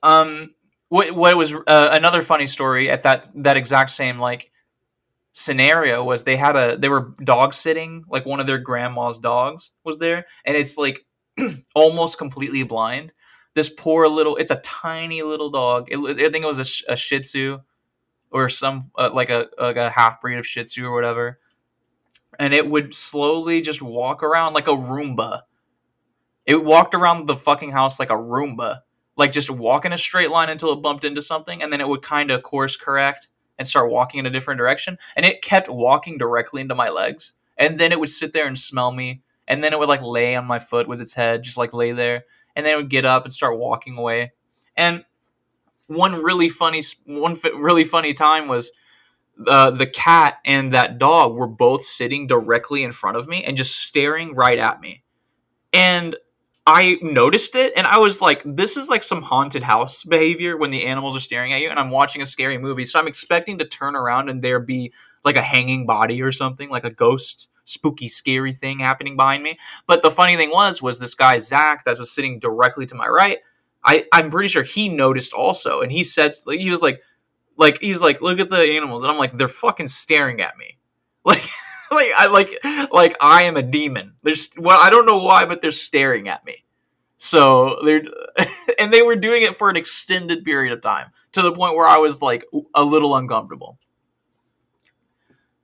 Um, 0.02 0.54
what 0.88 1.14
what 1.16 1.36
was 1.36 1.54
uh, 1.54 1.90
another 1.92 2.22
funny 2.22 2.46
story 2.46 2.88
at 2.88 3.02
that 3.02 3.28
that 3.34 3.56
exact 3.56 3.90
same 3.90 4.18
like 4.18 4.50
scenario 5.32 6.04
was 6.04 6.24
they 6.24 6.36
had 6.36 6.54
a 6.54 6.76
they 6.76 6.88
were 6.88 7.14
dog 7.24 7.54
sitting 7.54 8.04
like 8.10 8.26
one 8.26 8.38
of 8.38 8.46
their 8.46 8.58
grandma's 8.58 9.18
dogs 9.18 9.70
was 9.82 9.98
there 9.98 10.26
and 10.44 10.54
it's 10.54 10.76
like 10.76 11.06
almost 11.74 12.18
completely 12.18 12.62
blind 12.64 13.12
this 13.54 13.68
poor 13.68 14.08
little 14.08 14.36
it's 14.36 14.50
a 14.50 14.56
tiny 14.56 15.22
little 15.22 15.50
dog. 15.50 15.88
It, 15.90 15.98
i 15.98 16.30
think 16.30 16.44
it 16.44 16.46
was 16.46 16.82
a, 16.88 16.92
a 16.92 16.96
shih 16.96 17.20
tzu 17.20 17.58
or 18.30 18.48
some 18.48 18.90
uh, 18.96 19.10
like 19.12 19.30
a 19.30 19.48
like 19.58 19.76
a 19.76 19.90
half 19.90 20.20
breed 20.20 20.38
of 20.38 20.46
shih 20.46 20.64
tzu 20.64 20.84
or 20.84 20.94
whatever. 20.94 21.38
And 22.38 22.54
it 22.54 22.66
would 22.66 22.94
slowly 22.94 23.60
just 23.60 23.82
walk 23.82 24.22
around 24.22 24.54
like 24.54 24.68
a 24.68 24.70
roomba. 24.70 25.42
It 26.46 26.64
walked 26.64 26.94
around 26.94 27.26
the 27.26 27.36
fucking 27.36 27.72
house 27.72 27.98
like 28.00 28.10
a 28.10 28.14
roomba. 28.14 28.80
Like 29.16 29.32
just 29.32 29.50
walk 29.50 29.84
in 29.84 29.92
a 29.92 29.98
straight 29.98 30.30
line 30.30 30.48
until 30.48 30.72
it 30.72 30.82
bumped 30.82 31.04
into 31.04 31.20
something 31.20 31.62
and 31.62 31.70
then 31.72 31.82
it 31.82 31.88
would 31.88 32.02
kind 32.02 32.30
of 32.30 32.42
course 32.42 32.76
correct 32.76 33.28
and 33.58 33.68
start 33.68 33.90
walking 33.90 34.18
in 34.18 34.26
a 34.26 34.30
different 34.30 34.58
direction. 34.58 34.96
And 35.14 35.26
it 35.26 35.42
kept 35.42 35.68
walking 35.68 36.16
directly 36.16 36.62
into 36.62 36.74
my 36.74 36.88
legs. 36.88 37.34
And 37.58 37.78
then 37.78 37.92
it 37.92 38.00
would 38.00 38.08
sit 38.08 38.32
there 38.32 38.46
and 38.46 38.58
smell 38.58 38.90
me. 38.90 39.22
And 39.46 39.62
then 39.62 39.74
it 39.74 39.78
would 39.78 39.90
like 39.90 40.00
lay 40.00 40.34
on 40.34 40.46
my 40.46 40.58
foot 40.58 40.88
with 40.88 41.02
its 41.02 41.12
head 41.12 41.42
just 41.42 41.58
like 41.58 41.74
lay 41.74 41.92
there 41.92 42.24
and 42.54 42.64
then 42.64 42.74
it 42.74 42.76
would 42.76 42.90
get 42.90 43.04
up 43.04 43.24
and 43.24 43.32
start 43.32 43.58
walking 43.58 43.96
away 43.96 44.32
and 44.76 45.04
one 45.86 46.14
really 46.14 46.48
funny 46.48 46.82
one 47.06 47.36
really 47.54 47.84
funny 47.84 48.14
time 48.14 48.48
was 48.48 48.72
uh, 49.46 49.70
the 49.70 49.86
cat 49.86 50.38
and 50.44 50.72
that 50.72 50.98
dog 50.98 51.34
were 51.34 51.48
both 51.48 51.82
sitting 51.82 52.26
directly 52.26 52.82
in 52.82 52.92
front 52.92 53.16
of 53.16 53.26
me 53.28 53.42
and 53.44 53.56
just 53.56 53.78
staring 53.80 54.34
right 54.34 54.58
at 54.58 54.80
me 54.80 55.02
and 55.72 56.16
I 56.66 56.98
noticed 57.02 57.56
it 57.56 57.72
and 57.76 57.86
I 57.86 57.98
was 57.98 58.20
like, 58.20 58.42
this 58.44 58.76
is 58.76 58.88
like 58.88 59.02
some 59.02 59.22
haunted 59.22 59.64
house 59.64 60.04
behavior 60.04 60.56
when 60.56 60.70
the 60.70 60.86
animals 60.86 61.16
are 61.16 61.20
staring 61.20 61.52
at 61.52 61.60
you 61.60 61.68
and 61.68 61.78
I'm 61.78 61.90
watching 61.90 62.22
a 62.22 62.26
scary 62.26 62.56
movie. 62.56 62.86
So 62.86 63.00
I'm 63.00 63.08
expecting 63.08 63.58
to 63.58 63.64
turn 63.64 63.96
around 63.96 64.28
and 64.28 64.42
there 64.42 64.60
be 64.60 64.92
like 65.24 65.34
a 65.34 65.42
hanging 65.42 65.86
body 65.86 66.22
or 66.22 66.30
something, 66.30 66.70
like 66.70 66.84
a 66.84 66.92
ghost, 66.92 67.48
spooky, 67.64 68.08
scary 68.08 68.52
thing 68.52 68.78
happening 68.78 69.16
behind 69.16 69.42
me. 69.42 69.58
But 69.86 70.02
the 70.02 70.10
funny 70.10 70.36
thing 70.36 70.50
was, 70.50 70.82
was 70.82 70.98
this 70.98 71.14
guy, 71.14 71.38
Zach, 71.38 71.84
that 71.84 71.98
was 71.98 72.10
sitting 72.10 72.38
directly 72.38 72.86
to 72.86 72.94
my 72.94 73.06
right. 73.06 73.38
I, 73.84 74.06
I'm 74.12 74.30
pretty 74.30 74.48
sure 74.48 74.62
he 74.62 74.88
noticed 74.88 75.32
also. 75.32 75.80
And 75.80 75.90
he 75.90 76.04
said, 76.04 76.34
he 76.48 76.70
was 76.70 76.82
like, 76.82 77.02
like, 77.56 77.80
he's 77.80 78.02
like, 78.02 78.20
look 78.20 78.38
at 78.38 78.48
the 78.48 78.62
animals. 78.62 79.02
And 79.02 79.10
I'm 79.10 79.18
like, 79.18 79.32
they're 79.32 79.48
fucking 79.48 79.88
staring 79.88 80.40
at 80.40 80.56
me. 80.56 80.78
Like, 81.24 81.44
like 81.92 82.10
I 82.18 82.26
like 82.26 82.90
like 82.92 83.16
I 83.20 83.42
am 83.42 83.56
a 83.56 83.62
demon. 83.62 84.14
There's 84.22 84.50
well, 84.56 84.78
I 84.80 84.90
don't 84.90 85.06
know 85.06 85.22
why, 85.22 85.44
but 85.44 85.60
they're 85.60 85.70
staring 85.70 86.28
at 86.28 86.44
me. 86.44 86.64
So 87.16 87.78
they're 87.84 88.02
and 88.78 88.92
they 88.92 89.02
were 89.02 89.16
doing 89.16 89.42
it 89.42 89.56
for 89.56 89.70
an 89.70 89.76
extended 89.76 90.44
period 90.44 90.72
of 90.72 90.80
time 90.80 91.10
to 91.32 91.42
the 91.42 91.52
point 91.52 91.76
where 91.76 91.86
I 91.86 91.98
was 91.98 92.20
like 92.22 92.44
a 92.74 92.82
little 92.82 93.16
uncomfortable. 93.16 93.78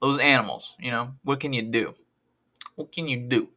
Those 0.00 0.18
animals, 0.18 0.76
you 0.78 0.90
know, 0.90 1.14
what 1.24 1.40
can 1.40 1.52
you 1.52 1.62
do? 1.62 1.94
What 2.76 2.92
can 2.92 3.08
you 3.08 3.16
do? 3.16 3.48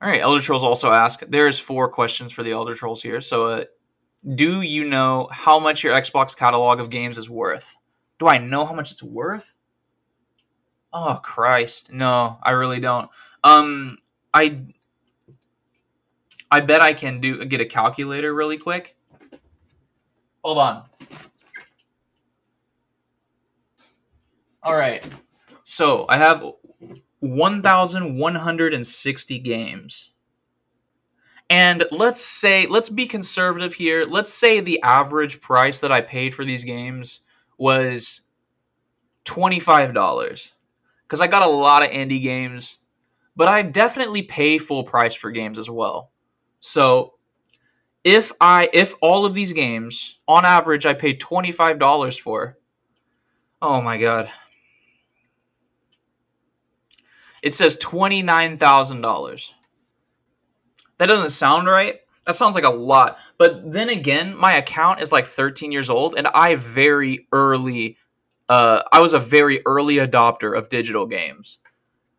All 0.00 0.08
right, 0.08 0.20
Elder 0.20 0.40
Trolls 0.40 0.64
also 0.64 0.90
ask. 0.90 1.20
There's 1.28 1.58
four 1.58 1.88
questions 1.88 2.32
for 2.32 2.42
the 2.42 2.52
Elder 2.52 2.74
Trolls 2.74 3.02
here. 3.02 3.20
So, 3.20 3.46
uh, 3.46 3.64
do 4.34 4.60
you 4.60 4.84
know 4.84 5.28
how 5.30 5.58
much 5.58 5.82
your 5.82 5.94
Xbox 5.94 6.36
catalog 6.36 6.80
of 6.80 6.90
games 6.90 7.18
is 7.18 7.28
worth? 7.28 7.76
Do 8.18 8.28
I 8.28 8.38
know 8.38 8.64
how 8.64 8.72
much 8.72 8.92
it's 8.92 9.02
worth? 9.02 9.52
Oh 10.92 11.18
Christ, 11.22 11.92
no, 11.92 12.38
I 12.42 12.50
really 12.52 12.78
don't. 12.78 13.10
Um, 13.42 13.96
I 14.34 14.60
I 16.50 16.60
bet 16.60 16.82
I 16.82 16.92
can 16.92 17.20
do 17.20 17.44
get 17.44 17.60
a 17.60 17.64
calculator 17.64 18.34
really 18.34 18.58
quick. 18.58 18.94
Hold 20.44 20.58
on. 20.58 20.84
All 24.62 24.74
right. 24.74 25.06
So 25.62 26.06
I 26.08 26.18
have 26.18 26.44
1,160 27.20 29.38
games. 29.38 30.10
And 31.50 31.84
let's 31.90 32.20
say, 32.20 32.66
let's 32.66 32.88
be 32.88 33.06
conservative 33.06 33.74
here. 33.74 34.04
Let's 34.04 34.32
say 34.32 34.60
the 34.60 34.80
average 34.82 35.40
price 35.40 35.80
that 35.80 35.92
I 35.92 36.00
paid 36.00 36.34
for 36.34 36.44
these 36.44 36.64
games 36.64 37.20
was 37.58 38.22
$25 39.24 40.50
because 41.02 41.20
I 41.20 41.26
got 41.26 41.42
a 41.42 41.46
lot 41.46 41.84
of 41.84 41.90
indie 41.90 42.22
games, 42.22 42.78
but 43.36 43.48
I 43.48 43.60
definitely 43.60 44.22
pay 44.22 44.56
full 44.56 44.82
price 44.82 45.14
for 45.14 45.30
games 45.30 45.58
as 45.58 45.68
well. 45.68 46.10
So 46.60 47.14
if 48.02 48.32
I 48.40 48.70
if 48.72 48.94
all 49.02 49.26
of 49.26 49.34
these 49.34 49.52
games 49.52 50.18
on 50.26 50.46
average 50.46 50.86
I 50.86 50.94
paid 50.94 51.20
twenty 51.20 51.52
five 51.52 51.78
dollars 51.78 52.16
for, 52.16 52.56
oh 53.60 53.82
my 53.82 53.98
god, 53.98 54.30
it 57.42 57.54
says 57.54 57.76
twenty 57.76 58.22
nine 58.22 58.56
thousand 58.56 59.00
dollars. 59.02 59.54
That 60.98 61.06
doesn't 61.06 61.30
sound 61.30 61.66
right. 61.66 62.00
That 62.26 62.36
sounds 62.36 62.54
like 62.54 62.64
a 62.64 62.70
lot. 62.70 63.18
But 63.36 63.72
then 63.72 63.88
again, 63.88 64.36
my 64.36 64.54
account 64.54 65.00
is 65.00 65.10
like 65.10 65.26
13 65.26 65.72
years 65.72 65.90
old, 65.90 66.14
and 66.16 66.28
I 66.28 66.54
very 66.54 67.26
early 67.32 67.96
uh, 68.48 68.82
I 68.92 69.00
was 69.00 69.14
a 69.14 69.18
very 69.18 69.62
early 69.64 69.96
adopter 69.96 70.56
of 70.56 70.68
digital 70.68 71.06
games. 71.06 71.58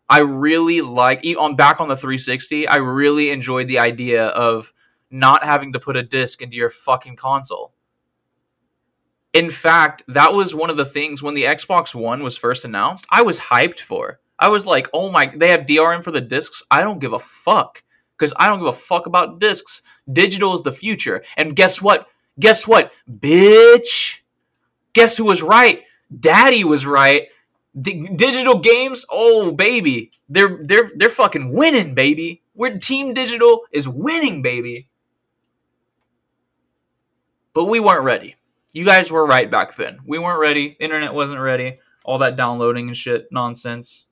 I 0.10 0.20
really 0.20 0.82
like 0.82 1.24
on 1.38 1.56
back 1.56 1.80
on 1.80 1.88
the 1.88 1.96
360. 1.96 2.68
I 2.68 2.78
really 2.78 3.30
enjoyed 3.30 3.68
the 3.68 3.80
idea 3.80 4.28
of 4.28 4.74
not 5.12 5.44
having 5.44 5.74
to 5.74 5.80
put 5.80 5.96
a 5.96 6.04
disc 6.04 6.42
into 6.42 6.58
your 6.58 6.72
fucking 6.72 7.18
console. 7.18 7.74
In 9.32 9.50
fact, 9.50 10.04
that 10.08 10.34
was 10.34 10.56
one 10.56 10.72
of 10.72 10.78
the 10.78 10.86
things 10.86 11.22
when 11.22 11.36
the 11.36 11.44
Xbox 11.44 11.94
One 11.94 12.24
was 12.24 12.38
first 12.38 12.66
announced. 12.66 13.06
I 13.12 13.22
was 13.22 13.40
hyped 13.40 13.80
for. 13.80 14.20
I 14.40 14.50
was 14.50 14.66
like, 14.66 14.88
"Oh 14.94 15.12
my, 15.12 15.28
they 15.36 15.50
have 15.50 15.62
DRM 15.62 16.04
for 16.04 16.12
the 16.12 16.22
discs. 16.22 16.64
I 16.72 16.82
don't 16.82 17.00
give 17.00 17.14
a 17.14 17.20
fuck 17.20 17.84
because 18.18 18.34
I 18.38 18.50
don't 18.50 18.60
give 18.60 18.68
a 18.68 18.74
fuck 18.74 19.06
about 19.06 19.40
discs. 19.40 19.82
Digital 20.12 20.54
is 20.54 20.62
the 20.62 20.72
future." 20.72 21.24
And 21.38 21.56
guess 21.56 21.82
what? 21.82 22.08
Guess 22.40 22.68
what, 22.68 22.92
bitch? 23.10 24.22
Guess 24.94 25.18
who 25.18 25.26
was 25.26 25.42
right? 25.42 25.84
Daddy 26.20 26.64
was 26.64 26.86
right. 26.86 27.28
D- 27.80 28.08
digital 28.16 28.60
games, 28.60 29.04
oh 29.10 29.52
baby, 29.52 30.12
they're 30.30 30.58
they're 30.60 30.92
they're 30.96 31.10
fucking 31.10 31.56
winning, 31.56 31.96
baby. 31.96 32.44
We're 32.54 32.78
Team 32.78 33.14
Digital 33.14 33.62
is 33.72 33.88
winning, 33.88 34.44
baby. 34.44 34.88
But 37.54 37.66
we 37.66 37.80
weren't 37.80 38.04
ready. 38.04 38.36
You 38.74 38.86
guys 38.86 39.12
were 39.12 39.26
right 39.26 39.50
back 39.50 39.76
then. 39.76 40.00
We 40.06 40.20
weren't 40.20 40.40
ready. 40.40 40.76
Internet 40.80 41.14
wasn't 41.14 41.40
ready. 41.40 41.80
All 42.04 42.20
that 42.20 42.36
downloading 42.36 42.88
and 42.88 42.98
shit 42.98 43.28
nonsense. 43.32 44.06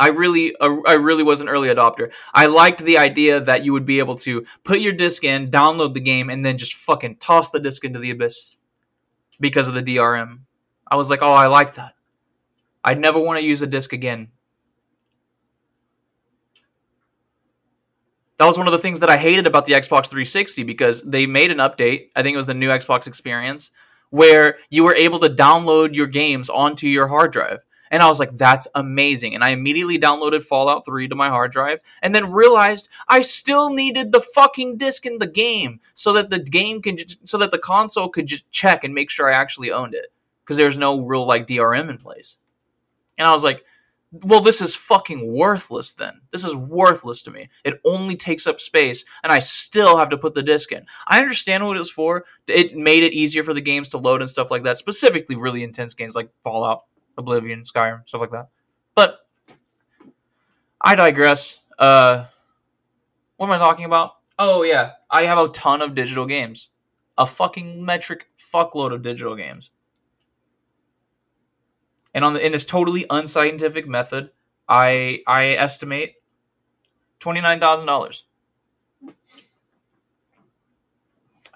I 0.00 0.08
really, 0.08 0.56
uh, 0.56 0.78
I 0.88 0.94
really 0.94 1.22
was 1.22 1.42
an 1.42 1.48
early 1.48 1.68
adopter. 1.68 2.10
I 2.32 2.46
liked 2.46 2.82
the 2.82 2.96
idea 2.96 3.38
that 3.38 3.64
you 3.64 3.74
would 3.74 3.84
be 3.84 3.98
able 3.98 4.14
to 4.16 4.46
put 4.64 4.80
your 4.80 4.94
disc 4.94 5.22
in, 5.22 5.50
download 5.50 5.92
the 5.92 6.00
game, 6.00 6.30
and 6.30 6.42
then 6.42 6.56
just 6.56 6.72
fucking 6.72 7.16
toss 7.16 7.50
the 7.50 7.60
disc 7.60 7.84
into 7.84 7.98
the 8.00 8.10
abyss 8.10 8.56
because 9.38 9.68
of 9.68 9.74
the 9.74 9.82
DRM. 9.82 10.40
I 10.90 10.96
was 10.96 11.10
like, 11.10 11.20
oh, 11.20 11.32
I 11.32 11.48
like 11.48 11.74
that. 11.74 11.92
I'd 12.82 12.98
never 12.98 13.20
want 13.20 13.38
to 13.38 13.44
use 13.44 13.60
a 13.60 13.66
disc 13.66 13.92
again. 13.92 14.28
That 18.38 18.46
was 18.46 18.56
one 18.56 18.66
of 18.66 18.72
the 18.72 18.78
things 18.78 19.00
that 19.00 19.10
I 19.10 19.18
hated 19.18 19.46
about 19.46 19.66
the 19.66 19.74
Xbox 19.74 20.06
360 20.06 20.62
because 20.62 21.02
they 21.02 21.26
made 21.26 21.50
an 21.50 21.58
update. 21.58 22.08
I 22.16 22.22
think 22.22 22.32
it 22.32 22.38
was 22.38 22.46
the 22.46 22.54
new 22.54 22.70
Xbox 22.70 23.06
experience 23.06 23.70
where 24.08 24.56
you 24.70 24.82
were 24.82 24.94
able 24.94 25.18
to 25.18 25.28
download 25.28 25.94
your 25.94 26.06
games 26.06 26.48
onto 26.48 26.86
your 26.86 27.08
hard 27.08 27.32
drive. 27.32 27.62
And 27.90 28.02
I 28.02 28.08
was 28.08 28.20
like, 28.20 28.30
that's 28.30 28.68
amazing. 28.74 29.34
And 29.34 29.42
I 29.42 29.50
immediately 29.50 29.98
downloaded 29.98 30.42
Fallout 30.42 30.86
3 30.86 31.08
to 31.08 31.16
my 31.16 31.28
hard 31.28 31.50
drive 31.50 31.80
and 32.02 32.14
then 32.14 32.32
realized 32.32 32.88
I 33.08 33.22
still 33.22 33.70
needed 33.70 34.12
the 34.12 34.20
fucking 34.20 34.76
disc 34.76 35.06
in 35.06 35.18
the 35.18 35.26
game 35.26 35.80
so 35.94 36.12
that 36.12 36.30
the 36.30 36.38
game 36.38 36.82
can 36.82 36.96
just, 36.96 37.28
so 37.28 37.36
that 37.38 37.50
the 37.50 37.58
console 37.58 38.08
could 38.08 38.26
just 38.26 38.50
check 38.50 38.84
and 38.84 38.94
make 38.94 39.10
sure 39.10 39.28
I 39.28 39.36
actually 39.36 39.72
owned 39.72 39.94
it 39.94 40.12
because 40.44 40.56
there's 40.56 40.78
no 40.78 41.00
real 41.00 41.26
like 41.26 41.46
DRM 41.46 41.90
in 41.90 41.98
place. 41.98 42.38
And 43.18 43.26
I 43.26 43.32
was 43.32 43.44
like, 43.44 43.64
well, 44.12 44.40
this 44.40 44.60
is 44.60 44.74
fucking 44.74 45.32
worthless 45.32 45.92
then. 45.92 46.20
This 46.32 46.44
is 46.44 46.56
worthless 46.56 47.22
to 47.22 47.30
me. 47.30 47.48
It 47.64 47.80
only 47.84 48.16
takes 48.16 48.46
up 48.46 48.58
space, 48.58 49.04
and 49.22 49.32
I 49.32 49.38
still 49.38 49.98
have 49.98 50.08
to 50.08 50.18
put 50.18 50.34
the 50.34 50.42
disc 50.42 50.72
in. 50.72 50.86
I 51.06 51.20
understand 51.20 51.64
what 51.64 51.76
it 51.76 51.78
was 51.78 51.90
for. 51.90 52.24
It 52.48 52.74
made 52.74 53.04
it 53.04 53.12
easier 53.12 53.44
for 53.44 53.54
the 53.54 53.60
games 53.60 53.90
to 53.90 53.98
load 53.98 54.20
and 54.20 54.28
stuff 54.28 54.50
like 54.50 54.64
that, 54.64 54.78
specifically 54.78 55.36
really 55.36 55.62
intense 55.62 55.94
games 55.94 56.16
like 56.16 56.30
Fallout, 56.42 56.86
Oblivion, 57.20 57.62
Skyrim, 57.62 58.06
stuff 58.06 58.20
like 58.20 58.32
that. 58.32 58.48
But 58.96 59.20
I 60.80 60.96
digress. 60.96 61.60
Uh, 61.78 62.26
what 63.36 63.46
am 63.46 63.52
I 63.52 63.58
talking 63.58 63.84
about? 63.84 64.16
Oh, 64.38 64.62
yeah. 64.62 64.92
I 65.08 65.22
have 65.22 65.38
a 65.38 65.48
ton 65.48 65.82
of 65.82 65.94
digital 65.94 66.26
games. 66.26 66.70
A 67.16 67.26
fucking 67.26 67.84
metric 67.84 68.28
fuckload 68.38 68.92
of 68.92 69.02
digital 69.02 69.36
games. 69.36 69.70
And 72.12 72.24
on 72.24 72.34
the, 72.34 72.44
in 72.44 72.50
this 72.52 72.64
totally 72.64 73.06
unscientific 73.08 73.86
method, 73.86 74.30
I 74.68 75.22
I 75.26 75.50
estimate 75.50 76.14
twenty 77.20 77.40
nine 77.40 77.60
thousand 77.60 77.86
dollars. 77.86 78.24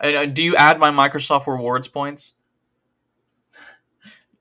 Do 0.02 0.42
you 0.42 0.54
add 0.56 0.78
my 0.78 0.90
Microsoft 0.90 1.46
rewards 1.46 1.88
points? 1.88 2.33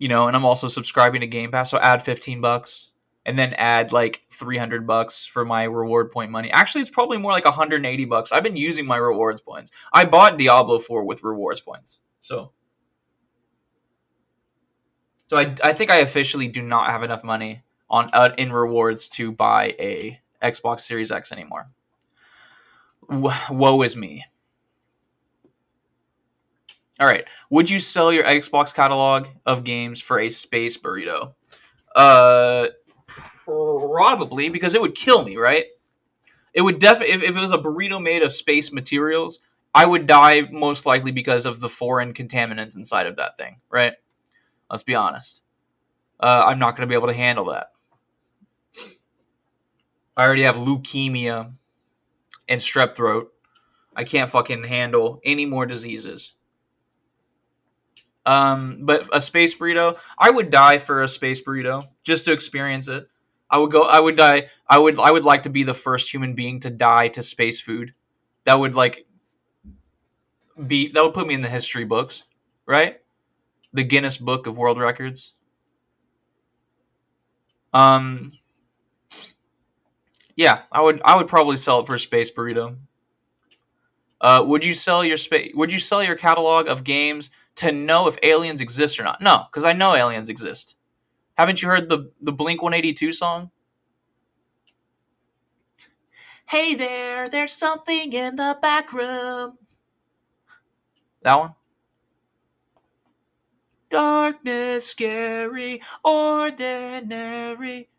You 0.03 0.09
know, 0.09 0.27
and 0.27 0.35
I'm 0.35 0.43
also 0.43 0.67
subscribing 0.67 1.21
to 1.21 1.27
Game 1.27 1.49
Pass, 1.49 1.71
so 1.71 1.79
add 1.79 2.01
fifteen 2.01 2.41
bucks, 2.41 2.89
and 3.25 3.39
then 3.39 3.53
add 3.53 3.93
like 3.93 4.23
three 4.29 4.57
hundred 4.57 4.85
bucks 4.85 5.25
for 5.25 5.45
my 5.45 5.63
reward 5.63 6.11
point 6.11 6.29
money. 6.29 6.51
Actually, 6.51 6.81
it's 6.81 6.89
probably 6.89 7.17
more 7.17 7.31
like 7.31 7.45
one 7.45 7.53
hundred 7.53 7.77
and 7.77 7.85
eighty 7.85 8.03
bucks. 8.03 8.33
I've 8.33 8.43
been 8.43 8.57
using 8.57 8.85
my 8.85 8.97
rewards 8.97 9.39
points. 9.39 9.71
I 9.93 10.03
bought 10.03 10.37
Diablo 10.37 10.79
four 10.79 11.05
with 11.05 11.23
rewards 11.23 11.61
points, 11.61 12.01
so 12.19 12.51
so 15.29 15.37
I, 15.37 15.55
I 15.63 15.71
think 15.71 15.89
I 15.89 15.99
officially 15.99 16.49
do 16.49 16.61
not 16.61 16.91
have 16.91 17.03
enough 17.03 17.23
money 17.23 17.63
on 17.89 18.09
uh, 18.11 18.35
in 18.37 18.51
rewards 18.51 19.07
to 19.09 19.31
buy 19.31 19.73
a 19.79 20.19
Xbox 20.43 20.81
Series 20.81 21.11
X 21.11 21.31
anymore. 21.31 21.69
woe 23.07 23.81
is 23.83 23.95
me. 23.95 24.25
All 26.99 27.07
right, 27.07 27.25
would 27.49 27.69
you 27.69 27.79
sell 27.79 28.13
your 28.13 28.23
Xbox 28.23 28.73
catalog 28.73 29.27
of 29.45 29.63
games 29.63 29.99
for 29.99 30.19
a 30.19 30.29
space 30.29 30.77
burrito? 30.77 31.33
Uh, 31.95 32.67
probably 33.45 34.49
because 34.49 34.75
it 34.75 34.81
would 34.81 34.95
kill 34.95 35.23
me, 35.23 35.37
right? 35.37 35.65
It 36.53 36.61
would 36.61 36.79
definitely 36.79 37.15
if, 37.15 37.23
if 37.23 37.35
it 37.35 37.39
was 37.39 37.51
a 37.51 37.57
burrito 37.57 38.01
made 38.01 38.21
of 38.21 38.31
space 38.31 38.71
materials, 38.71 39.39
I 39.73 39.85
would 39.85 40.05
die 40.05 40.41
most 40.51 40.85
likely 40.85 41.11
because 41.11 41.45
of 41.45 41.59
the 41.59 41.69
foreign 41.69 42.13
contaminants 42.13 42.75
inside 42.75 43.07
of 43.07 43.15
that 43.15 43.35
thing, 43.37 43.59
right? 43.71 43.93
Let's 44.69 44.83
be 44.83 44.95
honest. 44.95 45.41
Uh, 46.19 46.43
I'm 46.45 46.59
not 46.59 46.75
going 46.75 46.87
to 46.87 46.91
be 46.91 46.95
able 46.95 47.07
to 47.07 47.13
handle 47.13 47.45
that. 47.45 47.71
I 50.15 50.23
already 50.23 50.43
have 50.43 50.55
leukemia 50.55 51.53
and 52.47 52.61
strep 52.61 52.95
throat. 52.95 53.33
I 53.95 54.03
can't 54.03 54.29
fucking 54.29 54.65
handle 54.65 55.19
any 55.23 55.45
more 55.45 55.65
diseases. 55.65 56.35
Um, 58.25 58.79
but 58.81 59.09
a 59.13 59.19
space 59.19 59.55
burrito, 59.55 59.97
I 60.17 60.31
would 60.31 60.49
die 60.49 60.77
for 60.77 61.03
a 61.03 61.07
space 61.07 61.41
burrito 61.41 61.87
just 62.03 62.25
to 62.25 62.31
experience 62.31 62.87
it. 62.87 63.07
I 63.49 63.57
would 63.57 63.71
go. 63.71 63.83
I 63.83 63.99
would 63.99 64.15
die. 64.15 64.47
I 64.67 64.79
would. 64.79 64.97
I 64.99 65.11
would 65.11 65.23
like 65.23 65.43
to 65.43 65.49
be 65.49 65.63
the 65.63 65.73
first 65.73 66.11
human 66.11 66.33
being 66.33 66.61
to 66.61 66.69
die 66.69 67.09
to 67.09 67.21
space 67.21 67.59
food. 67.59 67.93
That 68.45 68.55
would 68.55 68.75
like 68.75 69.05
be. 70.65 70.91
That 70.91 71.03
would 71.03 71.13
put 71.13 71.27
me 71.27 71.35
in 71.35 71.41
the 71.41 71.49
history 71.49 71.85
books, 71.85 72.23
right? 72.65 72.99
the 73.73 73.83
Guinness 73.83 74.17
Book 74.17 74.47
of 74.47 74.57
World 74.57 74.79
Records. 74.79 75.33
Um, 77.73 78.33
yeah, 80.35 80.61
I 80.71 80.81
would 80.81 81.01
I 81.03 81.17
would 81.17 81.27
probably 81.27 81.57
sell 81.57 81.79
it 81.79 81.87
for 81.87 81.95
a 81.95 81.99
space 81.99 82.31
burrito. 82.31 82.77
Uh, 84.21 84.43
would 84.45 84.63
you 84.63 84.73
sell 84.73 85.03
your 85.03 85.17
space? 85.17 85.51
Would 85.55 85.73
you 85.73 85.79
sell 85.79 86.03
your 86.03 86.15
catalog 86.15 86.67
of 86.67 86.83
games 86.83 87.31
to 87.55 87.71
know 87.71 88.07
if 88.07 88.17
aliens 88.23 88.61
exist 88.61 88.99
or 88.99 89.03
not? 89.03 89.21
No, 89.21 89.45
because 89.51 89.63
I 89.63 89.73
know 89.73 89.95
aliens 89.95 90.29
exist. 90.29 90.75
Haven't 91.37 91.61
you 91.61 91.69
heard 91.69 91.89
the 91.89 92.11
the 92.21 92.31
Blink 92.31 92.61
One 92.61 92.73
Eighty 92.73 92.93
Two 92.93 93.11
song? 93.11 93.51
Hey 96.47 96.75
there, 96.75 97.29
there's 97.29 97.53
something 97.53 98.13
in 98.13 98.35
the 98.35 98.57
back 98.61 98.93
room. 98.93 99.57
That 101.23 101.35
one. 101.35 101.55
Darkness, 103.89 104.87
scary, 104.87 105.81
ordinary. 106.03 107.89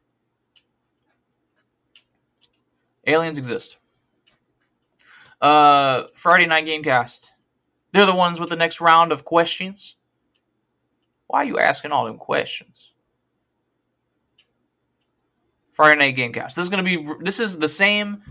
Aliens 3.06 3.38
exist. 3.38 3.78
Uh, 5.40 6.04
Friday 6.14 6.46
Night 6.46 6.66
Gamecast. 6.66 7.30
They're 7.94 8.04
the 8.04 8.14
ones 8.14 8.40
with 8.40 8.48
the 8.48 8.56
next 8.56 8.80
round 8.80 9.12
of 9.12 9.24
questions. 9.24 9.94
Why 11.28 11.42
are 11.42 11.44
you 11.44 11.60
asking 11.60 11.92
all 11.92 12.04
them 12.04 12.18
questions? 12.18 12.92
Friday 15.72 16.00
Night 16.00 16.16
Gamecast. 16.16 16.56
This 16.56 16.64
is 16.64 16.68
going 16.68 16.84
to 16.84 16.96
be. 17.04 17.08
This 17.22 17.38
is 17.38 17.60
the 17.60 17.68
same 17.68 18.22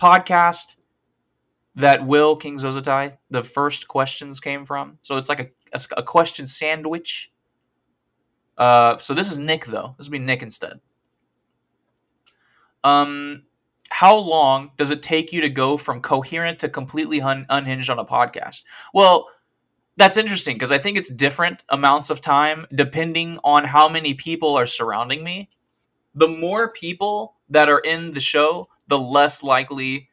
podcast 0.00 0.74
that 1.76 2.04
Will 2.04 2.34
King 2.34 2.58
Zozotai, 2.58 3.16
the 3.30 3.44
first 3.44 3.86
questions 3.86 4.40
came 4.40 4.66
from. 4.66 4.98
So 5.02 5.16
it's 5.16 5.28
like 5.28 5.40
a, 5.40 5.48
a, 5.72 5.80
a 5.98 6.02
question 6.02 6.44
sandwich. 6.46 7.30
Uh, 8.58 8.96
so 8.96 9.14
this 9.14 9.30
is 9.30 9.38
Nick 9.38 9.66
though. 9.66 9.94
This 9.96 10.08
will 10.08 10.12
be 10.12 10.18
Nick 10.18 10.42
instead. 10.42 10.80
Um, 12.82 13.44
how 13.94 14.16
long 14.16 14.72
does 14.76 14.90
it 14.90 15.04
take 15.04 15.32
you 15.32 15.40
to 15.40 15.48
go 15.48 15.76
from 15.76 16.00
coherent 16.00 16.58
to 16.58 16.68
completely 16.68 17.20
un- 17.22 17.46
unhinged 17.48 17.88
on 17.88 18.00
a 18.00 18.04
podcast? 18.04 18.64
Well, 18.92 19.28
that's 19.96 20.16
interesting 20.16 20.56
because 20.56 20.72
I 20.72 20.78
think 20.78 20.98
it's 20.98 21.08
different 21.08 21.62
amounts 21.68 22.10
of 22.10 22.20
time 22.20 22.66
depending 22.74 23.38
on 23.44 23.62
how 23.62 23.88
many 23.88 24.14
people 24.14 24.58
are 24.58 24.66
surrounding 24.66 25.22
me. 25.22 25.48
The 26.12 26.26
more 26.26 26.72
people 26.72 27.36
that 27.50 27.68
are 27.68 27.78
in 27.78 28.10
the 28.10 28.20
show, 28.20 28.68
the 28.88 28.98
less 28.98 29.44
likely 29.44 30.08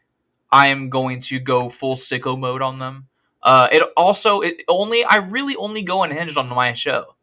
I 0.52 0.68
am 0.68 0.92
going 0.92 1.20
to 1.22 1.40
go 1.40 1.68
full 1.68 1.96
sicko 1.96 2.40
mode 2.40 2.62
on 2.62 2.78
them. 2.78 3.08
Uh, 3.42 3.68
it 3.72 3.82
also 3.98 4.42
it 4.42 4.62
only 4.68 5.04
I 5.04 5.16
really 5.16 5.56
only 5.56 5.82
go 5.82 6.04
unhinged 6.04 6.38
on 6.38 6.50
my 6.50 6.74
show. 6.74 7.16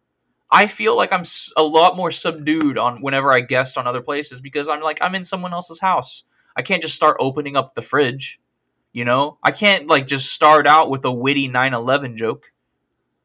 I 0.51 0.67
feel 0.67 0.97
like 0.97 1.13
I'm 1.13 1.23
a 1.57 1.63
lot 1.63 1.95
more 1.95 2.11
subdued 2.11 2.79
on 2.79 3.01
whenever 3.01 3.33
I 3.33 3.43
guest 3.43 3.79
on 3.79 3.87
other 3.87 4.03
places 4.03 4.41
because 4.41 4.69
I'm 4.69 4.81
like 4.81 4.99
I'm 5.01 5.15
in 5.15 5.23
someone 5.23 5.53
else's 5.53 5.79
house. 5.79 6.25
I 6.59 6.63
can't 6.63 6.83
just 6.83 6.97
start 6.97 7.17
opening 7.21 7.57
up 7.57 7.75
the 7.75 7.83
fridge. 7.83 8.41
You 8.93 9.05
know, 9.05 9.39
I 9.45 9.53
can't 9.53 9.87
like 9.87 10.09
just 10.09 10.33
start 10.33 10.67
out 10.67 10.91
with 10.91 11.05
a 11.05 11.13
witty 11.13 11.49
9/11 11.49 12.17
joke 12.17 12.53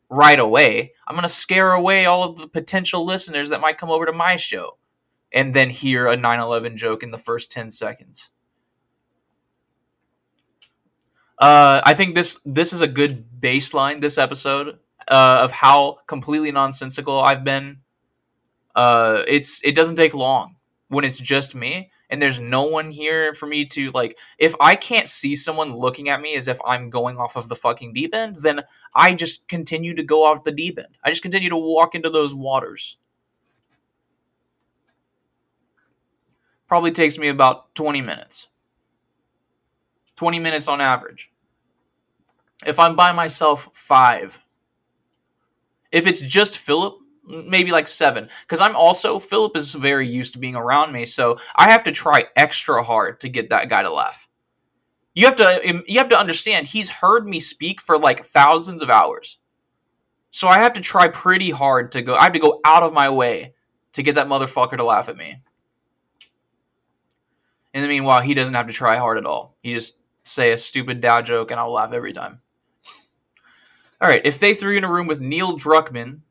right 0.07 0.39
away. 0.39 0.93
I'm 1.07 1.15
gonna 1.15 1.27
scare 1.27 1.71
away 1.71 2.05
all 2.05 2.29
of 2.29 2.37
the 2.37 2.47
potential 2.47 3.03
listeners 3.03 3.49
that 3.49 3.59
might 3.59 3.79
come 3.79 3.89
over 3.89 4.05
to 4.05 4.13
my 4.13 4.35
show 4.35 4.77
and 5.33 5.55
then 5.55 5.71
hear 5.71 6.07
a 6.07 6.15
9/11 6.15 6.77
joke 6.77 7.01
in 7.01 7.09
the 7.09 7.17
first 7.17 7.49
10 7.49 7.71
seconds. 7.71 8.29
Uh, 11.39 11.81
I 11.83 11.95
think 11.95 12.13
this 12.13 12.39
this 12.45 12.71
is 12.71 12.81
a 12.81 12.87
good 12.87 13.25
baseline. 13.41 13.99
This 13.99 14.19
episode 14.19 14.77
uh, 15.07 15.39
of 15.41 15.51
how 15.51 15.97
completely 16.05 16.51
nonsensical 16.51 17.19
I've 17.19 17.43
been. 17.43 17.79
Uh, 18.75 19.23
it's 19.27 19.59
it 19.63 19.73
doesn't 19.73 19.95
take 19.95 20.13
long 20.13 20.57
when 20.89 21.03
it's 21.03 21.19
just 21.19 21.55
me 21.55 21.89
and 22.13 22.21
there's 22.21 22.39
no 22.39 22.61
one 22.61 22.91
here 22.91 23.33
for 23.33 23.47
me 23.47 23.65
to 23.65 23.89
like. 23.89 24.19
If 24.37 24.53
I 24.61 24.75
can't 24.75 25.07
see 25.07 25.33
someone 25.33 25.75
looking 25.75 26.09
at 26.09 26.21
me 26.21 26.35
as 26.35 26.47
if 26.47 26.59
I'm 26.63 26.91
going 26.91 27.17
off 27.17 27.35
of 27.35 27.49
the 27.49 27.55
fucking 27.55 27.93
deep 27.93 28.13
end, 28.13 28.35
then 28.43 28.61
I 28.93 29.15
just 29.15 29.47
continue 29.47 29.95
to 29.95 30.03
go 30.03 30.23
off 30.23 30.43
the 30.43 30.51
deep 30.51 30.77
end. 30.77 30.95
I 31.03 31.09
just 31.09 31.23
continue 31.23 31.49
to 31.49 31.57
walk 31.57 31.95
into 31.95 32.11
those 32.11 32.35
waters. 32.35 32.97
Probably 36.67 36.91
takes 36.91 37.17
me 37.17 37.29
about 37.29 37.73
20 37.73 38.01
minutes. 38.01 38.47
20 40.15 40.37
minutes 40.37 40.67
on 40.67 40.81
average. 40.81 41.31
If 42.63 42.77
I'm 42.77 42.95
by 42.95 43.11
myself, 43.11 43.69
five. 43.73 44.39
If 45.91 46.05
it's 46.05 46.21
just 46.21 46.59
Philip, 46.59 46.93
maybe 47.25 47.71
like 47.71 47.87
seven. 47.87 48.29
Because 48.41 48.59
I'm 48.59 48.75
also, 48.75 49.19
Philip 49.19 49.55
is 49.55 49.75
very 49.75 50.07
used 50.07 50.33
to 50.33 50.39
being 50.39 50.55
around 50.55 50.91
me, 50.91 51.05
so 51.05 51.37
I 51.55 51.69
have 51.69 51.83
to 51.83 51.91
try 51.91 52.25
extra 52.35 52.83
hard 52.83 53.19
to 53.21 53.29
get 53.29 53.49
that 53.49 53.69
guy 53.69 53.81
to 53.81 53.91
laugh. 53.91 54.27
You 55.15 55.27
have 55.27 55.35
to 55.35 55.69
um, 55.69 55.83
you 55.87 55.99
have 55.99 56.09
to 56.09 56.19
understand 56.19 56.67
he's 56.67 56.89
heard 56.89 57.27
me 57.27 57.39
speak 57.39 57.81
for 57.81 57.99
like 57.99 58.23
thousands 58.23 58.81
of 58.81 58.89
hours. 58.89 59.37
So 60.31 60.47
I 60.47 60.57
have 60.57 60.73
to 60.73 60.81
try 60.81 61.07
pretty 61.07 61.51
hard 61.51 61.91
to 61.91 62.01
go 62.01 62.15
I 62.15 62.23
have 62.23 62.33
to 62.33 62.39
go 62.39 62.59
out 62.65 62.81
of 62.81 62.93
my 62.93 63.09
way 63.09 63.53
to 63.93 64.01
get 64.01 64.15
that 64.15 64.27
motherfucker 64.27 64.77
to 64.77 64.83
laugh 64.83 65.09
at 65.09 65.17
me. 65.17 65.43
In 67.75 67.83
the 67.83 67.87
meanwhile, 67.87 68.21
he 68.21 68.33
doesn't 68.33 68.55
have 68.55 68.67
to 68.67 68.73
try 68.73 68.97
hard 68.97 69.17
at 69.19 69.25
all. 69.25 69.55
He 69.61 69.73
just 69.73 69.97
say 70.23 70.51
a 70.51 70.57
stupid 70.57 71.01
dad 71.01 71.25
joke 71.27 71.51
and 71.51 71.59
I'll 71.59 71.71
laugh 71.71 71.93
every 71.93 72.13
time. 72.13 72.41
All 74.01 74.09
right, 74.09 74.21
if 74.25 74.39
they 74.39 74.53
threw 74.53 74.71
you 74.71 74.79
in 74.79 74.83
a 74.83 74.91
room 74.91 75.07
with 75.07 75.21
Neil 75.21 75.57
Druckmann, 75.57 76.21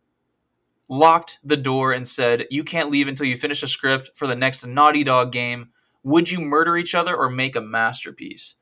locked 0.92 1.38
the 1.42 1.56
door 1.56 1.92
and 1.92 2.06
said, 2.06 2.46
You 2.50 2.62
can't 2.62 2.90
leave 2.90 3.08
until 3.08 3.26
you 3.26 3.36
finish 3.36 3.62
a 3.62 3.66
script 3.66 4.10
for 4.14 4.26
the 4.26 4.36
next 4.36 4.64
Naughty 4.64 5.02
Dog 5.02 5.32
game, 5.32 5.70
would 6.02 6.30
you 6.30 6.40
murder 6.40 6.76
each 6.76 6.94
other 6.94 7.16
or 7.16 7.30
make 7.30 7.56
a 7.56 7.62
masterpiece? 7.62 8.56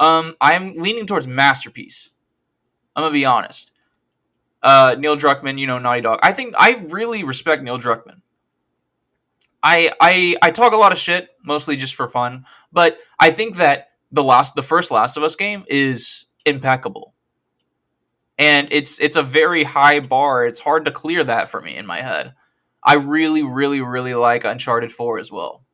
Um, 0.00 0.34
I'm 0.40 0.72
leaning 0.72 1.06
towards 1.06 1.26
masterpiece. 1.26 2.10
I'm 2.96 3.02
gonna 3.02 3.12
be 3.12 3.26
honest. 3.26 3.70
Uh, 4.62 4.96
Neil 4.98 5.16
Druckmann, 5.16 5.58
you 5.58 5.66
know, 5.66 5.78
Naughty 5.78 6.00
Dog. 6.00 6.20
I 6.22 6.32
think 6.32 6.54
I 6.58 6.82
really 6.86 7.22
respect 7.22 7.62
Neil 7.62 7.78
Druckmann. 7.78 8.22
I 9.62 9.92
I 10.00 10.36
I 10.40 10.50
talk 10.50 10.72
a 10.72 10.76
lot 10.76 10.92
of 10.92 10.98
shit, 10.98 11.28
mostly 11.44 11.76
just 11.76 11.94
for 11.94 12.08
fun, 12.08 12.46
but 12.72 12.98
I 13.20 13.30
think 13.30 13.56
that 13.56 13.88
the 14.10 14.24
last 14.24 14.54
the 14.54 14.62
first 14.62 14.90
Last 14.90 15.16
of 15.16 15.22
Us 15.22 15.36
game 15.36 15.64
is 15.68 16.26
impeccable. 16.46 17.13
And 18.38 18.68
it's 18.70 18.98
it's 19.00 19.16
a 19.16 19.22
very 19.22 19.64
high 19.64 20.00
bar. 20.00 20.46
It's 20.46 20.60
hard 20.60 20.84
to 20.86 20.90
clear 20.90 21.22
that 21.24 21.48
for 21.48 21.60
me 21.60 21.76
in 21.76 21.86
my 21.86 22.00
head. 22.00 22.34
I 22.82 22.94
really, 22.94 23.42
really, 23.42 23.80
really 23.80 24.14
like 24.14 24.44
Uncharted 24.44 24.92
4 24.92 25.18
as 25.18 25.32
well. 25.32 25.64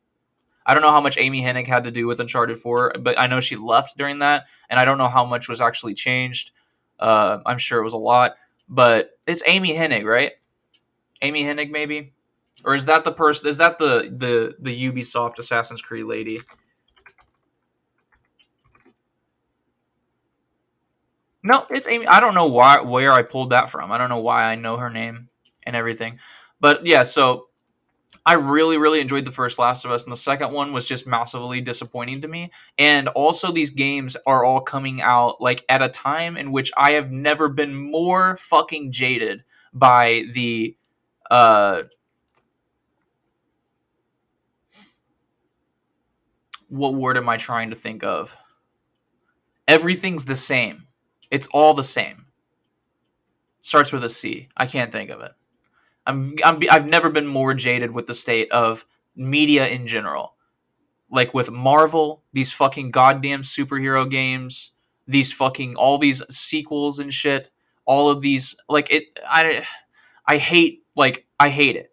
I 0.65 0.73
don't 0.73 0.83
know 0.83 0.91
how 0.91 1.01
much 1.01 1.17
Amy 1.17 1.41
Hennig 1.41 1.67
had 1.67 1.83
to 1.85 1.91
do 1.91 2.07
with 2.07 2.19
Uncharted 2.19 2.59
4, 2.59 2.93
but 2.99 3.19
I 3.19 3.27
know 3.27 3.39
she 3.39 3.55
left 3.55 3.97
during 3.97 4.19
that, 4.19 4.45
and 4.69 4.79
I 4.79 4.85
don't 4.85 4.97
know 4.97 5.09
how 5.09 5.25
much 5.25 5.49
was 5.49 5.59
actually 5.59 5.95
changed. 5.95 6.51
Uh, 6.99 7.39
I'm 7.45 7.57
sure 7.57 7.79
it 7.79 7.83
was 7.83 7.93
a 7.93 7.97
lot, 7.97 8.35
but 8.69 9.17
it's 9.27 9.43
Amy 9.47 9.75
Hennig, 9.75 10.05
right? 10.05 10.33
Amy 11.21 11.43
Hennig, 11.43 11.71
maybe, 11.71 12.13
or 12.63 12.75
is 12.75 12.85
that 12.85 13.03
the 13.03 13.11
person? 13.11 13.47
Is 13.47 13.57
that 13.57 13.79
the 13.79 14.13
the 14.15 14.55
the 14.59 14.91
Ubisoft 14.91 15.39
Assassin's 15.39 15.81
Creed 15.81 16.05
lady? 16.05 16.41
No, 21.43 21.65
it's 21.69 21.87
Amy. 21.87 22.05
I 22.07 22.19
don't 22.19 22.35
know 22.35 22.47
why 22.47 22.81
where 22.81 23.11
I 23.11 23.23
pulled 23.23 23.49
that 23.51 23.69
from. 23.69 23.91
I 23.91 23.97
don't 23.97 24.09
know 24.09 24.19
why 24.21 24.43
I 24.43 24.55
know 24.55 24.77
her 24.77 24.89
name 24.89 25.29
and 25.63 25.75
everything, 25.75 26.19
but 26.59 26.85
yeah. 26.85 27.03
So 27.03 27.47
I 28.25 28.33
really, 28.33 28.77
really 28.77 29.01
enjoyed 29.01 29.25
the 29.25 29.31
first 29.31 29.59
Last 29.59 29.85
of 29.85 29.91
Us, 29.91 30.03
and 30.03 30.11
the 30.11 30.17
second 30.17 30.53
one 30.53 30.73
was 30.73 30.87
just 30.87 31.07
massively 31.07 31.61
disappointing 31.61 32.21
to 32.21 32.27
me. 32.27 32.51
And 32.77 33.07
also, 33.09 33.51
these 33.51 33.71
games 33.71 34.17
are 34.27 34.45
all 34.45 34.61
coming 34.61 35.01
out 35.01 35.41
like 35.41 35.65
at 35.69 35.81
a 35.81 35.89
time 35.89 36.37
in 36.37 36.51
which 36.51 36.71
I 36.77 36.91
have 36.93 37.11
never 37.11 37.49
been 37.49 37.75
more 37.75 38.37
fucking 38.37 38.91
jaded 38.91 39.43
by 39.73 40.23
the 40.33 40.75
uh 41.31 41.83
what 46.69 46.93
word 46.93 47.17
am 47.17 47.29
I 47.29 47.37
trying 47.37 47.69
to 47.69 47.75
think 47.75 48.03
of? 48.03 48.35
Everything's 49.67 50.25
the 50.25 50.35
same. 50.35 50.87
It's 51.31 51.47
all 51.47 51.73
the 51.73 51.83
same. 51.83 52.25
Starts 53.61 53.91
with 53.91 54.03
a 54.03 54.09
C. 54.09 54.49
I 54.57 54.65
can't 54.67 54.91
think 54.91 55.09
of 55.09 55.21
it. 55.21 55.31
I'm, 56.05 56.35
I'm 56.43 56.59
I've 56.69 56.87
never 56.87 57.09
been 57.09 57.27
more 57.27 57.53
jaded 57.53 57.91
with 57.91 58.07
the 58.07 58.13
state 58.13 58.51
of 58.51 58.85
media 59.15 59.67
in 59.67 59.87
general. 59.87 60.35
Like 61.09 61.33
with 61.33 61.51
Marvel, 61.51 62.23
these 62.33 62.51
fucking 62.51 62.91
goddamn 62.91 63.41
superhero 63.41 64.09
games, 64.09 64.71
these 65.07 65.31
fucking 65.31 65.75
all 65.75 65.97
these 65.97 66.21
sequels 66.29 66.99
and 66.99 67.13
shit, 67.13 67.49
all 67.85 68.09
of 68.09 68.21
these 68.21 68.55
like 68.67 68.91
it 68.91 69.19
I 69.23 69.65
I 70.25 70.37
hate 70.37 70.83
like 70.95 71.27
I 71.39 71.49
hate 71.49 71.75
it. 71.75 71.91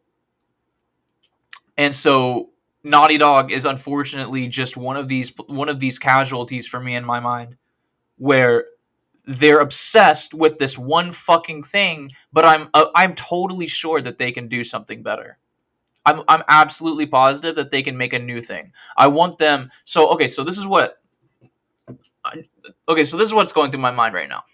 And 1.77 1.95
so 1.95 2.51
Naughty 2.83 3.19
Dog 3.19 3.53
is 3.53 3.65
unfortunately 3.65 4.49
just 4.49 4.77
one 4.77 4.97
of 4.97 5.09
these 5.09 5.33
one 5.47 5.69
of 5.69 5.81
these 5.81 5.99
casualties 5.99 6.67
for 6.67 6.81
me 6.81 6.95
in 6.95 7.05
my 7.05 7.21
mind 7.21 7.57
where 8.17 8.65
they're 9.29 9.59
obsessed 9.59 10.33
with 10.33 10.57
this 10.57 10.79
one 10.79 11.13
fucking 11.13 11.63
thing, 11.63 12.11
but 12.33 12.47
I'm 12.47 12.71
uh, 12.73 12.87
I'm 12.95 13.15
totally 13.15 13.67
sure 13.67 14.01
that 14.01 14.17
they 14.17 14.33
can 14.33 14.49
do 14.49 14.65
something 14.65 15.03
better. 15.03 15.39
I'm 16.07 16.23
I'm 16.29 16.43
absolutely 16.49 17.07
positive 17.07 17.55
that 17.57 17.71
they 17.71 17.83
can 17.83 17.99
make 17.99 18.15
a 18.15 18.19
new 18.19 18.41
thing. 18.41 18.73
I 18.97 19.09
want 19.09 19.37
them. 19.37 19.71
So 19.85 20.09
okay, 20.13 20.29
so 20.29 20.43
this 20.43 20.57
is 20.57 20.67
what. 20.67 20.97
Okay, 22.89 23.05
so 23.05 23.17
this 23.19 23.29
is 23.29 23.35
what's 23.35 23.53
going 23.53 23.71
through 23.71 23.83
my 23.83 23.91
mind 23.91 24.15
right 24.15 24.29
now. 24.29 24.45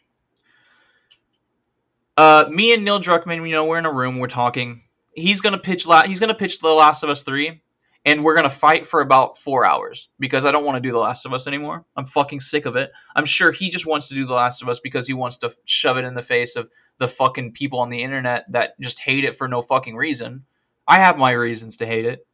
Uh, 2.16 2.44
me 2.50 2.74
and 2.74 2.84
Neil 2.84 3.00
Druckmann, 3.00 3.46
you 3.46 3.52
know, 3.52 3.66
we're 3.66 3.78
in 3.78 3.86
a 3.86 3.92
room, 3.92 4.18
we're 4.18 4.26
talking. 4.26 4.82
He's 5.14 5.40
gonna 5.40 5.58
pitch. 5.58 5.86
La- 5.86 6.06
he's 6.06 6.18
gonna 6.18 6.34
pitch 6.34 6.58
The 6.58 6.68
Last 6.68 7.04
of 7.04 7.10
Us 7.10 7.22
Three, 7.22 7.62
and 8.04 8.22
we're 8.22 8.34
gonna 8.34 8.50
fight 8.50 8.86
for 8.86 9.00
about 9.00 9.38
four 9.38 9.64
hours 9.64 10.08
because 10.18 10.44
I 10.44 10.50
don't 10.50 10.64
want 10.64 10.76
to 10.76 10.80
do 10.80 10.92
The 10.92 10.98
Last 10.98 11.24
of 11.24 11.32
Us 11.32 11.46
anymore. 11.46 11.84
I'm 11.96 12.04
fucking 12.04 12.40
sick 12.40 12.66
of 12.66 12.76
it. 12.76 12.92
I'm 13.16 13.24
sure 13.24 13.50
he 13.50 13.70
just 13.70 13.86
wants 13.86 14.08
to 14.08 14.14
do 14.14 14.26
The 14.26 14.34
Last 14.34 14.62
of 14.62 14.68
Us 14.68 14.80
because 14.80 15.06
he 15.06 15.14
wants 15.14 15.36
to 15.38 15.50
shove 15.64 15.96
it 15.96 16.04
in 16.04 16.14
the 16.14 16.22
face 16.22 16.56
of 16.56 16.68
the 16.98 17.08
fucking 17.08 17.52
people 17.52 17.80
on 17.80 17.90
the 17.90 18.02
internet 18.02 18.44
that 18.52 18.78
just 18.80 19.00
hate 19.00 19.24
it 19.24 19.34
for 19.34 19.48
no 19.48 19.62
fucking 19.62 19.96
reason. 19.96 20.44
I 20.86 20.96
have 20.96 21.18
my 21.18 21.32
reasons 21.32 21.78
to 21.78 21.86
hate 21.86 22.04
it. 22.04 22.26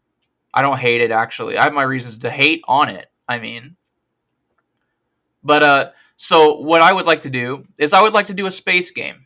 I 0.52 0.62
don't 0.62 0.78
hate 0.78 1.00
it 1.00 1.12
actually. 1.12 1.56
I 1.56 1.64
have 1.64 1.72
my 1.72 1.84
reasons 1.84 2.18
to 2.18 2.30
hate 2.30 2.62
on 2.66 2.88
it. 2.88 3.06
I 3.28 3.38
mean, 3.38 3.76
but 5.42 5.62
uh, 5.62 5.90
so 6.16 6.58
what 6.60 6.82
I 6.82 6.92
would 6.92 7.06
like 7.06 7.22
to 7.22 7.30
do 7.30 7.64
is 7.78 7.92
I 7.92 8.02
would 8.02 8.12
like 8.12 8.26
to 8.26 8.34
do 8.34 8.46
a 8.46 8.50
space 8.50 8.90
game. 8.90 9.24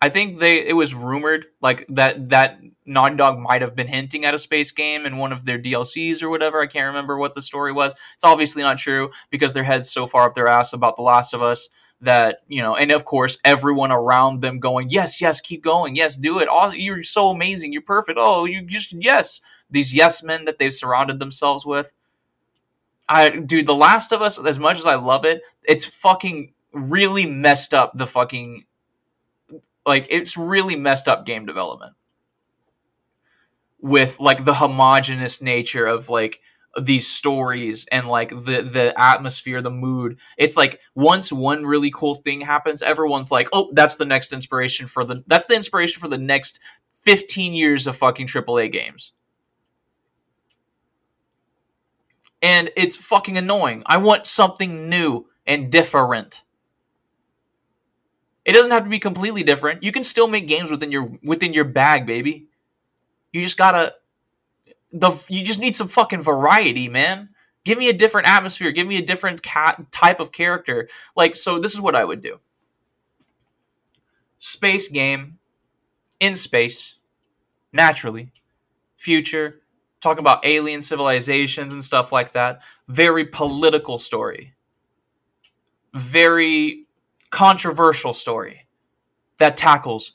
I 0.00 0.08
think 0.08 0.38
they 0.38 0.66
it 0.66 0.72
was 0.72 0.94
rumored 0.94 1.46
like 1.60 1.86
that 1.90 2.30
that 2.30 2.58
Naughty 2.84 3.16
Dog 3.16 3.38
might 3.38 3.62
have 3.62 3.76
been 3.76 3.86
hinting 3.86 4.24
at 4.24 4.34
a 4.34 4.38
space 4.38 4.72
game 4.72 5.06
in 5.06 5.16
one 5.16 5.32
of 5.32 5.44
their 5.44 5.58
DLCs 5.58 6.22
or 6.22 6.30
whatever. 6.30 6.60
I 6.60 6.66
can't 6.66 6.86
remember 6.86 7.18
what 7.18 7.34
the 7.34 7.42
story 7.42 7.72
was. 7.72 7.94
It's 8.14 8.24
obviously 8.24 8.62
not 8.62 8.78
true 8.78 9.10
because 9.30 9.52
their 9.52 9.64
heads 9.64 9.90
so 9.90 10.06
far 10.06 10.26
up 10.26 10.34
their 10.34 10.48
ass 10.48 10.72
about 10.72 10.96
The 10.96 11.02
Last 11.02 11.32
of 11.32 11.42
Us 11.42 11.68
that 12.00 12.38
you 12.48 12.60
know, 12.60 12.74
and 12.74 12.90
of 12.90 13.04
course 13.04 13.38
everyone 13.44 13.92
around 13.92 14.42
them 14.42 14.58
going, 14.58 14.90
yes, 14.90 15.20
yes, 15.20 15.40
keep 15.40 15.62
going, 15.62 15.94
yes, 15.94 16.16
do 16.16 16.40
it. 16.40 16.48
Oh, 16.50 16.72
you're 16.72 17.04
so 17.04 17.30
amazing, 17.30 17.72
you're 17.72 17.82
perfect. 17.82 18.18
Oh, 18.20 18.44
you 18.44 18.62
just 18.62 18.92
yes, 18.92 19.40
these 19.70 19.94
yes 19.94 20.22
men 20.22 20.44
that 20.44 20.58
they've 20.58 20.72
surrounded 20.72 21.20
themselves 21.20 21.64
with. 21.64 21.92
I 23.08 23.30
dude, 23.30 23.66
The 23.66 23.74
Last 23.74 24.12
of 24.12 24.20
Us, 24.20 24.38
as 24.44 24.58
much 24.58 24.78
as 24.78 24.86
I 24.86 24.96
love 24.96 25.24
it, 25.24 25.42
it's 25.64 25.84
fucking 25.84 26.52
really 26.72 27.26
messed 27.26 27.72
up 27.72 27.92
the 27.94 28.06
fucking 28.06 28.64
like 29.86 30.06
it's 30.10 30.36
really 30.36 30.76
messed 30.76 31.06
up 31.06 31.24
game 31.24 31.46
development 31.46 31.92
with 33.82 34.20
like 34.20 34.44
the 34.44 34.54
homogenous 34.54 35.42
nature 35.42 35.86
of 35.86 36.08
like 36.08 36.40
these 36.80 37.06
stories 37.06 37.86
and 37.92 38.08
like 38.08 38.30
the 38.30 38.62
the 38.62 38.94
atmosphere 38.96 39.60
the 39.60 39.70
mood 39.70 40.18
it's 40.38 40.56
like 40.56 40.80
once 40.94 41.30
one 41.30 41.66
really 41.66 41.90
cool 41.94 42.14
thing 42.14 42.40
happens 42.40 42.80
everyone's 42.80 43.30
like 43.30 43.48
oh 43.52 43.70
that's 43.74 43.96
the 43.96 44.06
next 44.06 44.32
inspiration 44.32 44.86
for 44.86 45.04
the 45.04 45.22
that's 45.26 45.46
the 45.46 45.54
inspiration 45.54 46.00
for 46.00 46.08
the 46.08 46.16
next 46.18 46.60
15 47.02 47.52
years 47.52 47.86
of 47.86 47.96
fucking 47.96 48.26
AAA 48.26 48.68
games 48.68 49.12
and 52.40 52.70
it's 52.76 52.96
fucking 52.96 53.36
annoying 53.36 53.82
i 53.86 53.98
want 53.98 54.26
something 54.26 54.88
new 54.88 55.26
and 55.46 55.70
different 55.70 56.42
it 58.44 58.52
doesn't 58.52 58.72
have 58.72 58.84
to 58.84 58.90
be 58.90 58.98
completely 58.98 59.42
different. 59.42 59.82
You 59.82 59.92
can 59.92 60.02
still 60.02 60.26
make 60.26 60.48
games 60.48 60.70
within 60.70 60.90
your 60.90 61.12
within 61.22 61.52
your 61.52 61.64
bag, 61.64 62.06
baby. 62.06 62.48
You 63.32 63.42
just 63.42 63.56
gotta 63.56 63.94
the 64.92 65.26
you 65.28 65.44
just 65.44 65.60
need 65.60 65.74
some 65.74 65.88
fucking 65.88 66.20
variety, 66.20 66.88
man. 66.88 67.30
Give 67.64 67.78
me 67.78 67.88
a 67.88 67.92
different 67.92 68.28
atmosphere. 68.28 68.72
Give 68.72 68.86
me 68.86 68.98
a 68.98 69.04
different 69.04 69.42
cat 69.42 69.90
type 69.92 70.20
of 70.20 70.32
character. 70.32 70.88
Like 71.16 71.36
so, 71.36 71.58
this 71.58 71.74
is 71.74 71.80
what 71.80 71.94
I 71.94 72.04
would 72.04 72.20
do. 72.20 72.40
Space 74.38 74.88
game, 74.88 75.38
in 76.20 76.34
space, 76.34 76.98
naturally, 77.72 78.32
future, 78.96 79.60
talking 80.00 80.20
about 80.20 80.44
alien 80.44 80.82
civilizations 80.82 81.72
and 81.72 81.82
stuff 81.82 82.12
like 82.12 82.32
that. 82.32 82.60
Very 82.88 83.24
political 83.24 83.96
story. 83.96 84.54
Very 85.94 86.86
controversial 87.30 88.12
story 88.12 88.66
that 89.38 89.56
tackles 89.56 90.12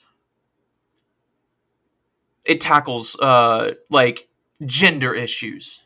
it 2.48 2.62
tackles 2.62 3.16
uh 3.20 3.74
like 3.90 4.28
gender 4.66 5.14
issues 5.14 5.84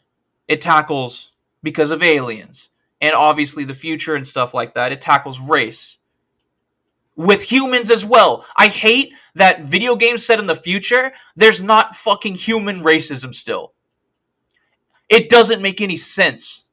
it 0.47 0.62
tackles 0.62 1.32
because 1.64 1.91
of 1.91 2.01
aliens 2.03 2.70
and 3.01 3.14
obviously 3.14 3.64
the 3.64 3.74
future 3.74 4.16
and 4.16 4.26
stuff 4.26 4.53
like 4.53 4.74
that 4.74 4.91
it 4.91 5.01
tackles 5.01 5.39
race 5.39 5.97
with 7.16 7.41
humans 7.51 7.91
as 7.91 8.05
well 8.05 8.45
i 8.57 8.68
hate 8.68 9.14
that 9.36 9.66
video 9.66 9.95
games 9.95 10.26
set 10.26 10.39
in 10.39 10.47
the 10.47 10.55
future 10.55 11.12
there's 11.36 11.62
not 11.62 11.95
fucking 11.95 12.36
human 12.36 12.82
racism 12.82 13.34
still 13.34 13.74
it 15.09 15.30
doesn't 15.30 15.62
make 15.62 15.82
any 15.82 15.97
sense 15.97 16.66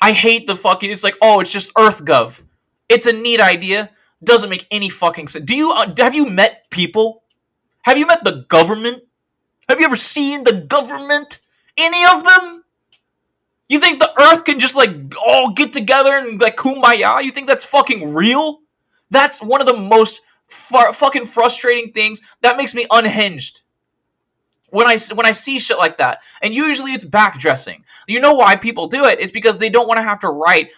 i 0.00 0.12
hate 0.12 0.46
the 0.46 0.56
fucking 0.56 0.90
it's 0.90 1.04
like 1.04 1.16
oh 1.20 1.40
it's 1.40 1.52
just 1.52 1.72
earthgov 1.74 2.42
it's 2.88 3.06
a 3.06 3.12
neat 3.12 3.40
idea. 3.40 3.90
Doesn't 4.24 4.50
make 4.50 4.66
any 4.70 4.88
fucking 4.88 5.28
sense. 5.28 5.44
Do 5.44 5.56
you 5.56 5.72
uh, 5.72 5.92
have 5.98 6.14
you 6.14 6.26
met 6.26 6.64
people? 6.70 7.22
Have 7.88 7.96
you 7.96 8.06
met 8.06 8.22
the 8.22 8.44
government? 8.48 9.02
Have 9.66 9.80
you 9.80 9.86
ever 9.86 9.96
seen 9.96 10.44
the 10.44 10.52
government? 10.52 11.40
Any 11.78 12.04
of 12.04 12.22
them? 12.22 12.64
You 13.66 13.78
think 13.78 13.98
the 13.98 14.12
Earth 14.20 14.44
can 14.44 14.60
just 14.60 14.76
like 14.76 14.90
all 15.26 15.52
get 15.52 15.72
together 15.72 16.14
and 16.18 16.38
like 16.38 16.58
kumbaya? 16.58 17.22
You 17.24 17.30
think 17.30 17.46
that's 17.46 17.64
fucking 17.64 18.12
real? 18.12 18.58
That's 19.08 19.42
one 19.42 19.62
of 19.62 19.66
the 19.66 19.74
most 19.74 20.20
far, 20.48 20.92
fucking 20.92 21.24
frustrating 21.24 21.92
things. 21.92 22.20
That 22.42 22.58
makes 22.58 22.74
me 22.74 22.86
unhinged. 22.90 23.62
When 24.68 24.86
I 24.86 24.98
when 25.14 25.24
I 25.24 25.30
see 25.30 25.58
shit 25.58 25.78
like 25.78 25.96
that, 25.96 26.18
and 26.42 26.52
usually 26.52 26.92
it's 26.92 27.06
backdressing. 27.06 27.84
You 28.06 28.20
know 28.20 28.34
why 28.34 28.56
people 28.56 28.88
do 28.88 29.06
it? 29.06 29.18
It's 29.18 29.32
because 29.32 29.56
they 29.56 29.70
don't 29.70 29.88
want 29.88 29.96
to 29.96 30.04
have 30.04 30.20
to 30.20 30.28
write 30.28 30.72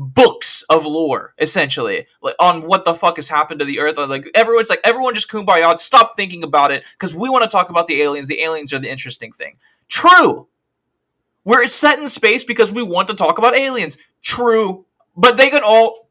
books 0.00 0.62
of 0.70 0.86
lore, 0.86 1.34
essentially, 1.38 2.06
like 2.22 2.34
on 2.40 2.62
what 2.62 2.86
the 2.86 2.94
fuck 2.94 3.16
has 3.16 3.28
happened 3.28 3.60
to 3.60 3.66
the 3.66 3.80
Earth. 3.80 3.98
Like 3.98 4.26
everyone's 4.34 4.70
like 4.70 4.80
everyone 4.82 5.14
just 5.14 5.30
kumbaya. 5.30 5.78
Stop 5.78 6.16
thinking 6.16 6.42
about 6.42 6.72
it 6.72 6.84
because 6.92 7.14
we 7.14 7.28
want 7.28 7.44
to 7.44 7.50
talk 7.50 7.68
about 7.68 7.86
the 7.86 8.00
aliens. 8.00 8.26
The 8.26 8.40
aliens 8.40 8.72
are 8.72 8.78
the 8.78 8.90
interesting 8.90 9.30
thing. 9.30 9.58
True. 9.88 10.48
We're 11.44 11.66
set 11.66 11.98
in 11.98 12.08
space 12.08 12.44
because 12.44 12.72
we 12.72 12.82
want 12.82 13.08
to 13.08 13.14
talk 13.14 13.38
about 13.38 13.54
aliens. 13.54 13.98
True. 14.22 14.86
But 15.16 15.36
they 15.36 15.50
could 15.50 15.62
all. 15.62 16.08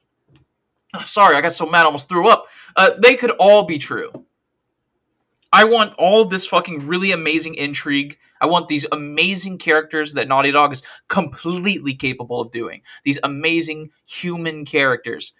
Sorry, 1.05 1.35
I 1.35 1.41
got 1.41 1.53
so 1.53 1.65
mad, 1.65 1.81
I 1.81 1.85
almost 1.85 2.09
threw 2.09 2.27
up. 2.27 2.45
Uh, 2.75 2.91
they 3.01 3.15
could 3.15 3.31
all 3.39 3.63
be 3.63 3.77
true. 3.77 4.25
I 5.51 5.63
want 5.63 5.95
all 5.97 6.25
this 6.25 6.45
fucking 6.45 6.87
really 6.87 7.11
amazing 7.11 7.55
intrigue. 7.55 8.17
I 8.41 8.47
want 8.47 8.67
these 8.67 8.85
amazing 8.91 9.57
characters 9.57 10.13
that 10.13 10.27
Naughty 10.27 10.51
Dog 10.51 10.71
is 10.71 10.83
completely 11.07 11.93
capable 11.93 12.41
of 12.41 12.51
doing. 12.51 12.81
These 13.03 13.19
amazing 13.23 13.91
human 14.07 14.65
characters. 14.65 15.33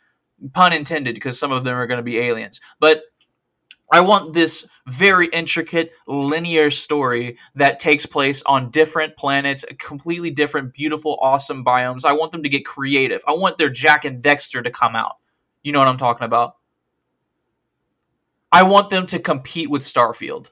Pun 0.53 0.73
intended, 0.73 1.15
because 1.15 1.37
some 1.37 1.51
of 1.51 1.63
them 1.63 1.75
are 1.75 1.87
going 1.87 1.97
to 1.97 2.03
be 2.03 2.19
aliens. 2.19 2.61
But 2.79 3.03
I 3.91 4.01
want 4.01 4.33
this 4.33 4.67
very 4.87 5.27
intricate, 5.27 5.91
linear 6.07 6.69
story 6.69 7.37
that 7.55 7.79
takes 7.79 8.05
place 8.05 8.43
on 8.43 8.69
different 8.69 9.17
planets, 9.17 9.65
completely 9.79 10.29
different, 10.29 10.73
beautiful, 10.73 11.17
awesome 11.21 11.65
biomes. 11.65 12.05
I 12.05 12.13
want 12.13 12.31
them 12.31 12.43
to 12.43 12.49
get 12.49 12.65
creative. 12.65 13.23
I 13.27 13.33
want 13.33 13.57
their 13.57 13.69
Jak 13.69 14.05
and 14.05 14.23
Daxter 14.23 14.63
to 14.63 14.71
come 14.71 14.95
out. 14.95 15.15
You 15.63 15.71
know 15.71 15.79
what 15.79 15.87
I'm 15.87 15.97
talking 15.97 16.25
about? 16.25 16.57
I 18.51 18.63
want 18.63 18.89
them 18.89 19.05
to 19.07 19.19
compete 19.19 19.69
with 19.69 19.81
Starfield. 19.81 20.51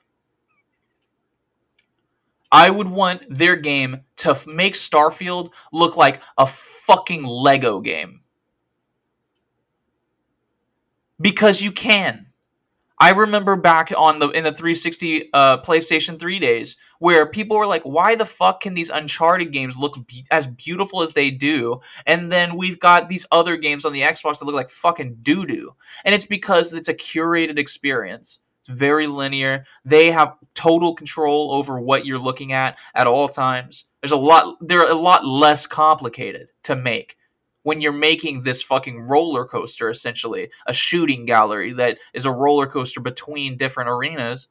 I 2.52 2.70
would 2.70 2.88
want 2.88 3.26
their 3.30 3.56
game 3.56 4.02
to 4.18 4.32
f- 4.32 4.48
make 4.48 4.74
Starfield 4.74 5.54
look 5.74 5.98
like 5.98 6.22
a 6.38 6.46
fucking 6.46 7.24
Lego 7.24 7.82
game. 7.82 8.22
Because 11.20 11.62
you 11.62 11.72
can. 11.72 12.28
I 13.00 13.12
remember 13.12 13.56
back 13.56 13.92
on 13.96 14.20
the 14.20 14.30
in 14.30 14.44
the 14.44 14.52
360 14.52 15.30
uh, 15.34 15.58
PlayStation 15.62 16.20
3 16.20 16.40
days 16.40 16.78
where 17.00 17.28
people 17.30 17.58
were 17.58 17.68
like, 17.68 17.84
"Why 17.84 18.16
the 18.16 18.26
fuck 18.26 18.62
can 18.62 18.74
these 18.74 18.90
Uncharted 18.90 19.52
games 19.52 19.78
look 19.78 20.08
be- 20.08 20.26
as 20.32 20.48
beautiful 20.48 21.04
as 21.04 21.12
they 21.14 21.30
do?" 21.30 21.82
And 22.08 22.32
then 22.32 22.58
we've 22.58 22.80
got 22.80 23.10
these 23.10 23.26
other 23.32 23.56
games 23.58 23.86
on 23.86 23.94
the 23.94 24.02
Xbox 24.02 24.40
that 24.40 24.46
look 24.46 24.56
like 24.56 24.72
fucking 24.72 25.18
doo 25.22 25.46
doo, 25.46 25.76
and 26.06 26.16
it's 26.16 26.26
because 26.26 26.74
it's 26.74 26.90
a 26.90 26.94
curated 26.94 27.60
experience. 27.60 28.40
It's 28.68 28.80
very 28.80 29.08
linear. 29.08 29.66
They 29.86 30.12
have 30.12 30.36
total 30.54 30.94
control 30.94 31.52
over 31.54 31.80
what 31.80 32.06
you're 32.06 32.20
looking 32.20 32.52
at 32.52 32.78
at 32.94 33.08
all 33.08 33.30
times. 33.30 33.86
There's 34.02 34.12
a 34.12 34.18
lot. 34.18 34.58
They're 34.62 34.90
a 34.90 34.96
lot 34.96 35.26
less 35.26 35.68
complicated 35.68 36.50
to 36.64 36.76
make 36.76 37.18
when 37.64 37.82
you're 37.82 37.92
making 37.92 38.44
this 38.44 38.64
fucking 38.64 39.08
roller 39.08 39.44
coaster, 39.44 39.90
essentially, 39.90 40.50
a 40.66 40.72
shooting 40.72 41.26
gallery 41.26 41.74
that 41.74 41.98
is 42.14 42.24
a 42.24 42.32
roller 42.32 42.66
coaster 42.66 43.02
between 43.02 43.58
different 43.58 43.90
arenas, 43.90 44.48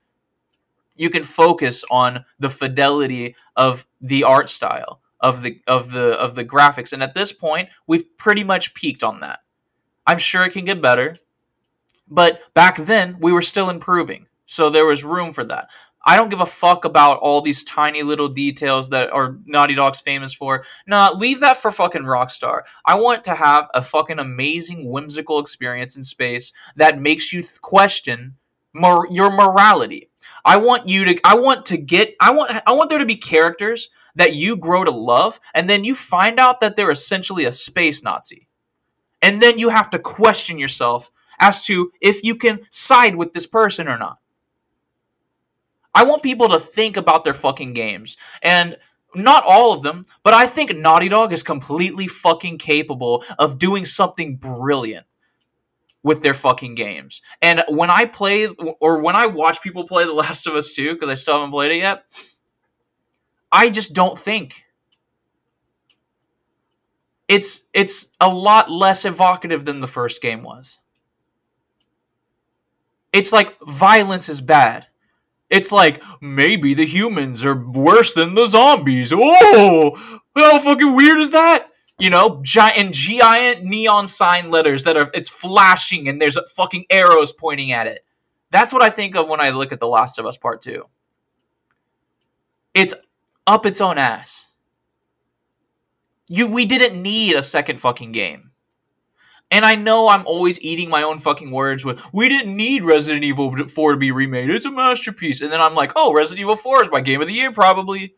you 0.97 1.09
can 1.09 1.23
focus 1.23 1.83
on 1.91 2.25
the 2.39 2.51
fidelity 2.51 3.35
of 3.57 3.87
the 4.03 4.25
art 4.25 4.49
style 4.49 5.01
of 5.21 5.43
the 5.43 5.61
of 5.67 5.93
the 5.93 6.09
of 6.21 6.35
the 6.35 6.45
graphics 6.45 6.93
and 6.93 7.03
at 7.03 7.14
this 7.14 7.33
point 7.33 7.71
we've 7.87 8.17
pretty 8.19 8.45
much 8.45 8.75
peaked 8.75 9.03
on 9.03 9.21
that 9.21 9.41
i'm 10.07 10.19
sure 10.19 10.45
it 10.45 10.53
can 10.53 10.67
get 10.67 10.83
better 10.83 11.17
but 12.09 12.43
back 12.55 12.77
then 12.77 13.17
we 13.21 13.33
were 13.33 13.43
still 13.43 13.71
improving 13.71 14.27
so 14.45 14.71
there 14.71 14.87
was 14.87 15.05
room 15.05 15.33
for 15.33 15.45
that 15.45 15.69
I 16.07 16.17
don't 16.17 16.29
give 16.29 16.41
a 16.41 16.47
fuck 16.47 16.85
about 16.85 17.19
all 17.19 17.41
these 17.41 17.65
tiny 17.65 18.05
little 18.05 18.29
details 18.29 18.91
that 18.91 19.13
are 19.13 19.39
Naughty 19.45 19.75
Dog's 19.75 20.01
famous 20.01 20.33
for. 20.33 20.65
Nah, 20.87 21.11
leave 21.11 21.41
that 21.41 21.57
for 21.57 21.73
fucking 21.73 22.03
Rockstar. 22.05 22.63
I 22.85 22.95
want 22.95 23.25
to 23.25 23.35
have 23.35 23.69
a 23.75 23.83
fucking 23.83 24.21
amazing, 24.21 24.91
whimsical 24.91 25.41
experience 25.41 25.97
in 25.97 26.05
space 26.05 26.53
that 26.77 27.01
makes 27.01 27.33
you 27.33 27.43
th- 27.43 27.61
question 27.61 28.37
mor- 28.73 29.09
your 29.11 29.31
morality. 29.33 30.09
I 30.45 30.59
want 30.59 30.89
you 30.89 31.05
to. 31.07 31.21
I 31.25 31.35
want 31.35 31.67
to 31.67 31.77
get. 31.77 32.15
I 32.21 32.31
want. 32.31 32.53
I 32.65 32.73
want 32.73 32.89
there 32.89 33.01
to 33.01 33.07
be 33.07 33.17
characters 33.17 33.89
that 34.15 34.35
you 34.35 34.57
grow 34.57 34.85
to 34.85 34.93
love, 34.93 35.41
and 35.55 35.69
then 35.69 35.83
you 35.83 35.97
find 35.97 36.39
out 36.39 36.61
that 36.61 36.77
they're 36.77 36.91
essentially 36.91 37.45
a 37.47 37.53
space 37.53 38.05
Nazi, 38.05 38.47
and 39.21 39.43
then 39.43 39.59
you 39.59 39.71
have 39.71 39.91
to 39.91 39.99
question 39.99 40.57
yourself 40.57 41.11
as 41.39 41.64
to 41.66 41.93
if 42.01 42.22
you 42.24 42.37
can 42.37 42.61
side 42.70 43.16
with 43.16 43.32
this 43.32 43.47
person 43.47 43.89
or 43.89 43.99
not. 43.99 44.18
I 45.95 46.05
want 46.05 46.22
people 46.22 46.51
to 46.51 46.61
think 46.61 46.97
about 46.97 47.24
their 47.24 47.34
fucking 47.34 47.72
games. 47.72 48.18
And 48.43 48.76
not 49.14 49.45
all 49.47 49.72
of 49.72 49.82
them, 49.82 50.05
but 50.22 50.34
I 50.34 50.47
think 50.47 50.76
Naughty 50.76 51.09
Dog 51.09 51.32
is 51.32 51.43
completely 51.43 52.07
fucking 52.07 52.59
capable 52.59 53.24
of 53.39 53.59
doing 53.59 53.87
something 53.87 54.37
brilliant 54.37 55.07
with 56.03 56.22
their 56.22 56.34
fucking 56.34 56.74
games. 56.74 57.22
And 57.41 57.64
when 57.68 57.91
I 57.91 58.05
play 58.05 58.47
or 58.47 59.03
when 59.03 59.16
I 59.16 59.26
watch 59.26 59.62
people 59.62 59.89
play 59.89 60.05
The 60.05 60.12
Last 60.12 60.47
of 60.47 60.55
Us 60.55 60.74
2 60.74 60.95
because 60.95 61.09
I 61.09 61.14
still 61.14 61.34
haven't 61.34 61.51
played 61.51 61.72
it 61.72 61.78
yet, 61.78 62.05
I 63.51 63.70
just 63.70 63.95
don't 63.95 64.18
think 64.18 64.64
it's 67.26 67.62
it's 67.72 68.09
a 68.20 68.28
lot 68.28 68.70
less 68.70 69.05
evocative 69.05 69.64
than 69.64 69.80
the 69.80 69.89
first 69.89 70.22
game 70.22 70.43
was. 70.43 70.78
It's 73.17 73.33
like 73.33 73.59
violence 73.67 74.29
is 74.29 74.43
bad. 74.43 74.89
It's 75.49 75.73
like 75.73 76.03
maybe 76.21 76.75
the 76.75 76.85
humans 76.85 77.47
are 77.47 77.59
worse 77.59 78.12
than 78.12 78.35
the 78.35 78.45
zombies. 78.45 79.11
Oh, 79.14 80.21
how 80.37 80.59
fucking 80.59 80.95
weird 80.95 81.19
is 81.19 81.31
that? 81.31 81.71
You 81.99 82.11
know, 82.11 82.43
giant 82.43 82.93
giant 82.93 83.64
neon 83.64 84.07
sign 84.07 84.51
letters 84.51 84.85
that 84.85 84.99
are 84.99 85.11
it's 85.14 85.31
flashing 85.31 86.09
and 86.09 86.21
there's 86.21 86.39
fucking 86.51 86.85
arrows 86.91 87.33
pointing 87.33 87.73
at 87.73 87.87
it. 87.87 88.05
That's 88.51 88.71
what 88.71 88.83
I 88.83 88.91
think 88.91 89.17
of 89.17 89.31
when 89.31 89.41
I 89.41 89.49
look 89.49 89.73
at 89.73 89.81
The 89.81 89.89
Last 89.89 90.19
of 90.19 90.27
Us 90.27 90.37
Part 90.37 90.61
2. 90.61 90.85
It's 92.75 92.93
up 93.47 93.64
its 93.64 93.81
own 93.81 93.97
ass. 93.97 94.49
You 96.29 96.49
we 96.49 96.67
didn't 96.67 97.01
need 97.01 97.35
a 97.35 97.43
second 97.43 97.81
fucking 97.81 98.12
game. 98.12 98.45
And 99.51 99.64
I 99.64 99.76
know 99.76 100.09
I'm 100.09 100.26
always 100.26 100.61
eating 100.61 100.90
my 100.90 101.03
own 101.03 101.18
fucking 101.18 101.53
words 101.53 101.84
with, 101.84 102.03
we 102.12 102.28
didn't 102.28 102.57
need 102.57 102.84
Resident 102.84 103.24
Evil 103.24 103.57
4 103.57 103.92
to 103.92 103.99
be 103.99 104.11
remade. 104.11 104.51
It's 104.51 104.66
a 104.66 104.72
masterpiece. 104.72 105.40
And 105.40 105.53
then 105.53 105.61
I'm 105.61 105.74
like, 105.74 105.92
oh, 105.94 106.12
Resident 106.12 106.40
Evil 106.40 106.57
4 106.57 106.82
is 106.82 106.90
my 106.90 107.01
game 107.01 107.20
of 107.20 107.28
the 107.28 107.34
year, 107.34 107.53
probably. 107.53 108.16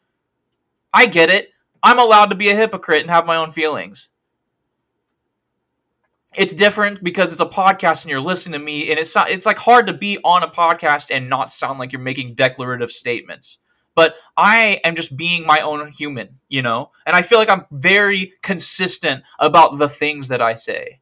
I 0.92 1.06
get 1.06 1.28
it. 1.28 1.50
I'm 1.82 1.98
allowed 1.98 2.30
to 2.30 2.36
be 2.36 2.48
a 2.48 2.56
hypocrite 2.56 3.02
and 3.02 3.10
have 3.10 3.26
my 3.26 3.36
own 3.36 3.50
feelings. 3.50 4.08
It's 6.36 6.54
different 6.54 7.04
because 7.04 7.30
it's 7.30 7.40
a 7.40 7.46
podcast 7.46 8.04
and 8.04 8.10
you're 8.10 8.20
listening 8.20 8.58
to 8.58 8.64
me, 8.64 8.90
and 8.90 8.98
it's 8.98 9.14
not, 9.14 9.30
it's 9.30 9.46
like 9.46 9.58
hard 9.58 9.86
to 9.86 9.92
be 9.92 10.18
on 10.24 10.42
a 10.42 10.48
podcast 10.48 11.08
and 11.10 11.28
not 11.28 11.50
sound 11.50 11.78
like 11.78 11.92
you're 11.92 12.00
making 12.00 12.34
declarative 12.34 12.90
statements. 12.90 13.58
But 13.94 14.14
I 14.36 14.80
am 14.84 14.94
just 14.94 15.16
being 15.16 15.46
my 15.46 15.58
own 15.60 15.90
human, 15.90 16.38
you 16.48 16.62
know? 16.62 16.90
And 17.04 17.16
I 17.16 17.22
feel 17.22 17.38
like 17.38 17.50
I'm 17.50 17.66
very 17.70 18.34
consistent 18.42 19.24
about 19.38 19.78
the 19.78 19.88
things 19.88 20.28
that 20.28 20.40
I 20.40 20.54
say 20.54 21.00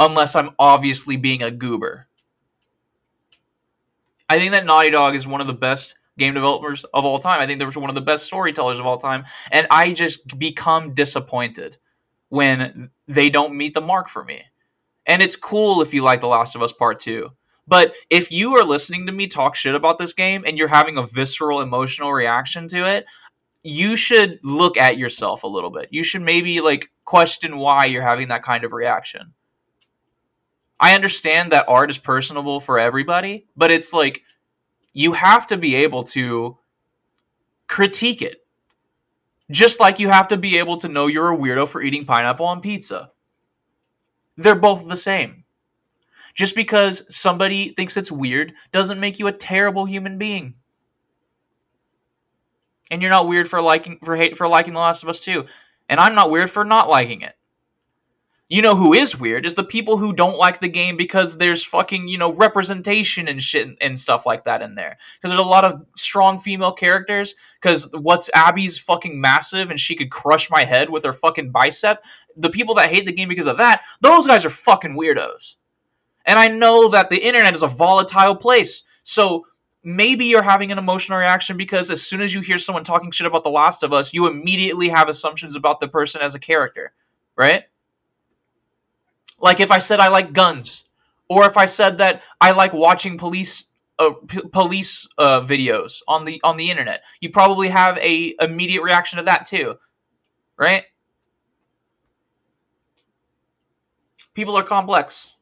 unless 0.00 0.34
I'm 0.34 0.50
obviously 0.58 1.16
being 1.16 1.42
a 1.42 1.50
goober. 1.52 2.08
I 4.28 4.38
think 4.38 4.52
that 4.52 4.64
Naughty 4.64 4.90
Dog 4.90 5.14
is 5.14 5.26
one 5.26 5.40
of 5.40 5.46
the 5.46 5.52
best 5.52 5.94
game 6.18 6.34
developers 6.34 6.84
of 6.84 7.04
all 7.04 7.18
time. 7.18 7.40
I 7.40 7.46
think 7.46 7.58
they're 7.58 7.70
one 7.70 7.90
of 7.90 7.94
the 7.94 8.00
best 8.00 8.24
storytellers 8.24 8.80
of 8.80 8.86
all 8.86 8.96
time. 8.96 9.24
And 9.52 9.66
I 9.70 9.92
just 9.92 10.38
become 10.38 10.94
disappointed 10.94 11.76
when 12.28 12.90
they 13.06 13.28
don't 13.28 13.56
meet 13.56 13.74
the 13.74 13.80
mark 13.80 14.08
for 14.08 14.24
me. 14.24 14.42
And 15.06 15.22
it's 15.22 15.36
cool 15.36 15.82
if 15.82 15.92
you 15.92 16.02
like 16.02 16.20
The 16.20 16.28
Last 16.28 16.54
of 16.54 16.62
Us 16.62 16.72
Part 16.72 17.00
2. 17.00 17.30
But 17.66 17.94
if 18.08 18.32
you 18.32 18.56
are 18.56 18.64
listening 18.64 19.06
to 19.06 19.12
me 19.12 19.26
talk 19.26 19.54
shit 19.54 19.74
about 19.74 19.98
this 19.98 20.12
game 20.12 20.44
and 20.46 20.56
you're 20.56 20.68
having 20.68 20.96
a 20.96 21.02
visceral 21.02 21.60
emotional 21.60 22.12
reaction 22.12 22.68
to 22.68 22.78
it, 22.78 23.04
you 23.62 23.96
should 23.96 24.38
look 24.42 24.76
at 24.76 24.98
yourself 24.98 25.42
a 25.42 25.48
little 25.48 25.70
bit. 25.70 25.88
You 25.90 26.02
should 26.02 26.22
maybe 26.22 26.60
like 26.60 26.90
question 27.04 27.58
why 27.58 27.84
you're 27.86 28.02
having 28.02 28.28
that 28.28 28.42
kind 28.42 28.64
of 28.64 28.72
reaction. 28.72 29.34
I 30.80 30.94
understand 30.94 31.52
that 31.52 31.66
art 31.68 31.90
is 31.90 31.98
personable 31.98 32.58
for 32.58 32.78
everybody, 32.78 33.46
but 33.54 33.70
it's 33.70 33.92
like 33.92 34.22
you 34.94 35.12
have 35.12 35.46
to 35.48 35.58
be 35.58 35.74
able 35.76 36.04
to 36.04 36.56
critique 37.68 38.22
it. 38.22 38.38
Just 39.50 39.78
like 39.78 39.98
you 39.98 40.08
have 40.08 40.28
to 40.28 40.38
be 40.38 40.58
able 40.58 40.78
to 40.78 40.88
know 40.88 41.06
you're 41.06 41.32
a 41.32 41.36
weirdo 41.36 41.68
for 41.68 41.82
eating 41.82 42.06
pineapple 42.06 42.46
on 42.46 42.60
pizza. 42.60 43.10
They're 44.36 44.54
both 44.54 44.88
the 44.88 44.96
same. 44.96 45.44
Just 46.34 46.54
because 46.54 47.04
somebody 47.14 47.70
thinks 47.70 47.96
it's 47.96 48.12
weird 48.12 48.54
doesn't 48.72 49.00
make 49.00 49.18
you 49.18 49.26
a 49.26 49.32
terrible 49.32 49.84
human 49.84 50.16
being. 50.16 50.54
And 52.90 53.02
you're 53.02 53.10
not 53.10 53.28
weird 53.28 53.48
for 53.48 53.60
liking 53.60 53.98
for 54.02 54.16
hate 54.16 54.36
for 54.36 54.48
liking 54.48 54.72
The 54.72 54.80
Last 54.80 55.02
of 55.02 55.08
Us 55.08 55.20
2. 55.20 55.44
And 55.88 56.00
I'm 56.00 56.14
not 56.14 56.30
weird 56.30 56.50
for 56.50 56.64
not 56.64 56.88
liking 56.88 57.20
it. 57.20 57.34
You 58.50 58.62
know 58.62 58.74
who 58.74 58.92
is 58.92 59.16
weird 59.18 59.46
is 59.46 59.54
the 59.54 59.62
people 59.62 59.96
who 59.96 60.12
don't 60.12 60.36
like 60.36 60.58
the 60.58 60.68
game 60.68 60.96
because 60.96 61.38
there's 61.38 61.64
fucking, 61.64 62.08
you 62.08 62.18
know, 62.18 62.34
representation 62.34 63.28
and 63.28 63.40
shit 63.40 63.68
and 63.80 63.98
stuff 63.98 64.26
like 64.26 64.42
that 64.42 64.60
in 64.60 64.74
there. 64.74 64.98
Because 65.14 65.30
there's 65.30 65.46
a 65.46 65.48
lot 65.48 65.64
of 65.64 65.86
strong 65.96 66.40
female 66.40 66.72
characters. 66.72 67.36
Because 67.62 67.88
what's 67.92 68.28
Abby's 68.34 68.76
fucking 68.76 69.20
massive 69.20 69.70
and 69.70 69.78
she 69.78 69.94
could 69.94 70.10
crush 70.10 70.50
my 70.50 70.64
head 70.64 70.90
with 70.90 71.04
her 71.04 71.12
fucking 71.12 71.52
bicep. 71.52 72.02
The 72.36 72.50
people 72.50 72.74
that 72.74 72.90
hate 72.90 73.06
the 73.06 73.12
game 73.12 73.28
because 73.28 73.46
of 73.46 73.58
that, 73.58 73.82
those 74.00 74.26
guys 74.26 74.44
are 74.44 74.50
fucking 74.50 74.98
weirdos. 74.98 75.54
And 76.26 76.36
I 76.36 76.48
know 76.48 76.88
that 76.88 77.08
the 77.08 77.24
internet 77.24 77.54
is 77.54 77.62
a 77.62 77.68
volatile 77.68 78.34
place. 78.34 78.82
So 79.04 79.46
maybe 79.84 80.24
you're 80.24 80.42
having 80.42 80.72
an 80.72 80.78
emotional 80.78 81.18
reaction 81.18 81.56
because 81.56 81.88
as 81.88 82.02
soon 82.02 82.20
as 82.20 82.34
you 82.34 82.40
hear 82.40 82.58
someone 82.58 82.82
talking 82.82 83.12
shit 83.12 83.28
about 83.28 83.44
The 83.44 83.50
Last 83.50 83.84
of 83.84 83.92
Us, 83.92 84.12
you 84.12 84.26
immediately 84.26 84.88
have 84.88 85.08
assumptions 85.08 85.54
about 85.54 85.78
the 85.78 85.86
person 85.86 86.20
as 86.20 86.34
a 86.34 86.40
character, 86.40 86.92
right? 87.36 87.62
Like 89.40 89.60
if 89.60 89.70
I 89.70 89.78
said 89.78 90.00
I 90.00 90.08
like 90.08 90.32
guns, 90.32 90.84
or 91.28 91.46
if 91.46 91.56
I 91.56 91.66
said 91.66 91.98
that 91.98 92.22
I 92.40 92.50
like 92.52 92.72
watching 92.72 93.18
police 93.18 93.64
uh, 93.98 94.12
p- 94.26 94.48
police 94.52 95.08
uh, 95.18 95.40
videos 95.40 96.02
on 96.08 96.24
the 96.24 96.40
on 96.42 96.56
the 96.56 96.70
internet, 96.70 97.02
you 97.20 97.30
probably 97.30 97.68
have 97.68 97.98
a 97.98 98.34
immediate 98.40 98.82
reaction 98.82 99.18
to 99.18 99.24
that 99.24 99.44
too, 99.44 99.76
right? 100.56 100.84
People 104.34 104.56
are 104.56 104.62
complex. 104.62 105.34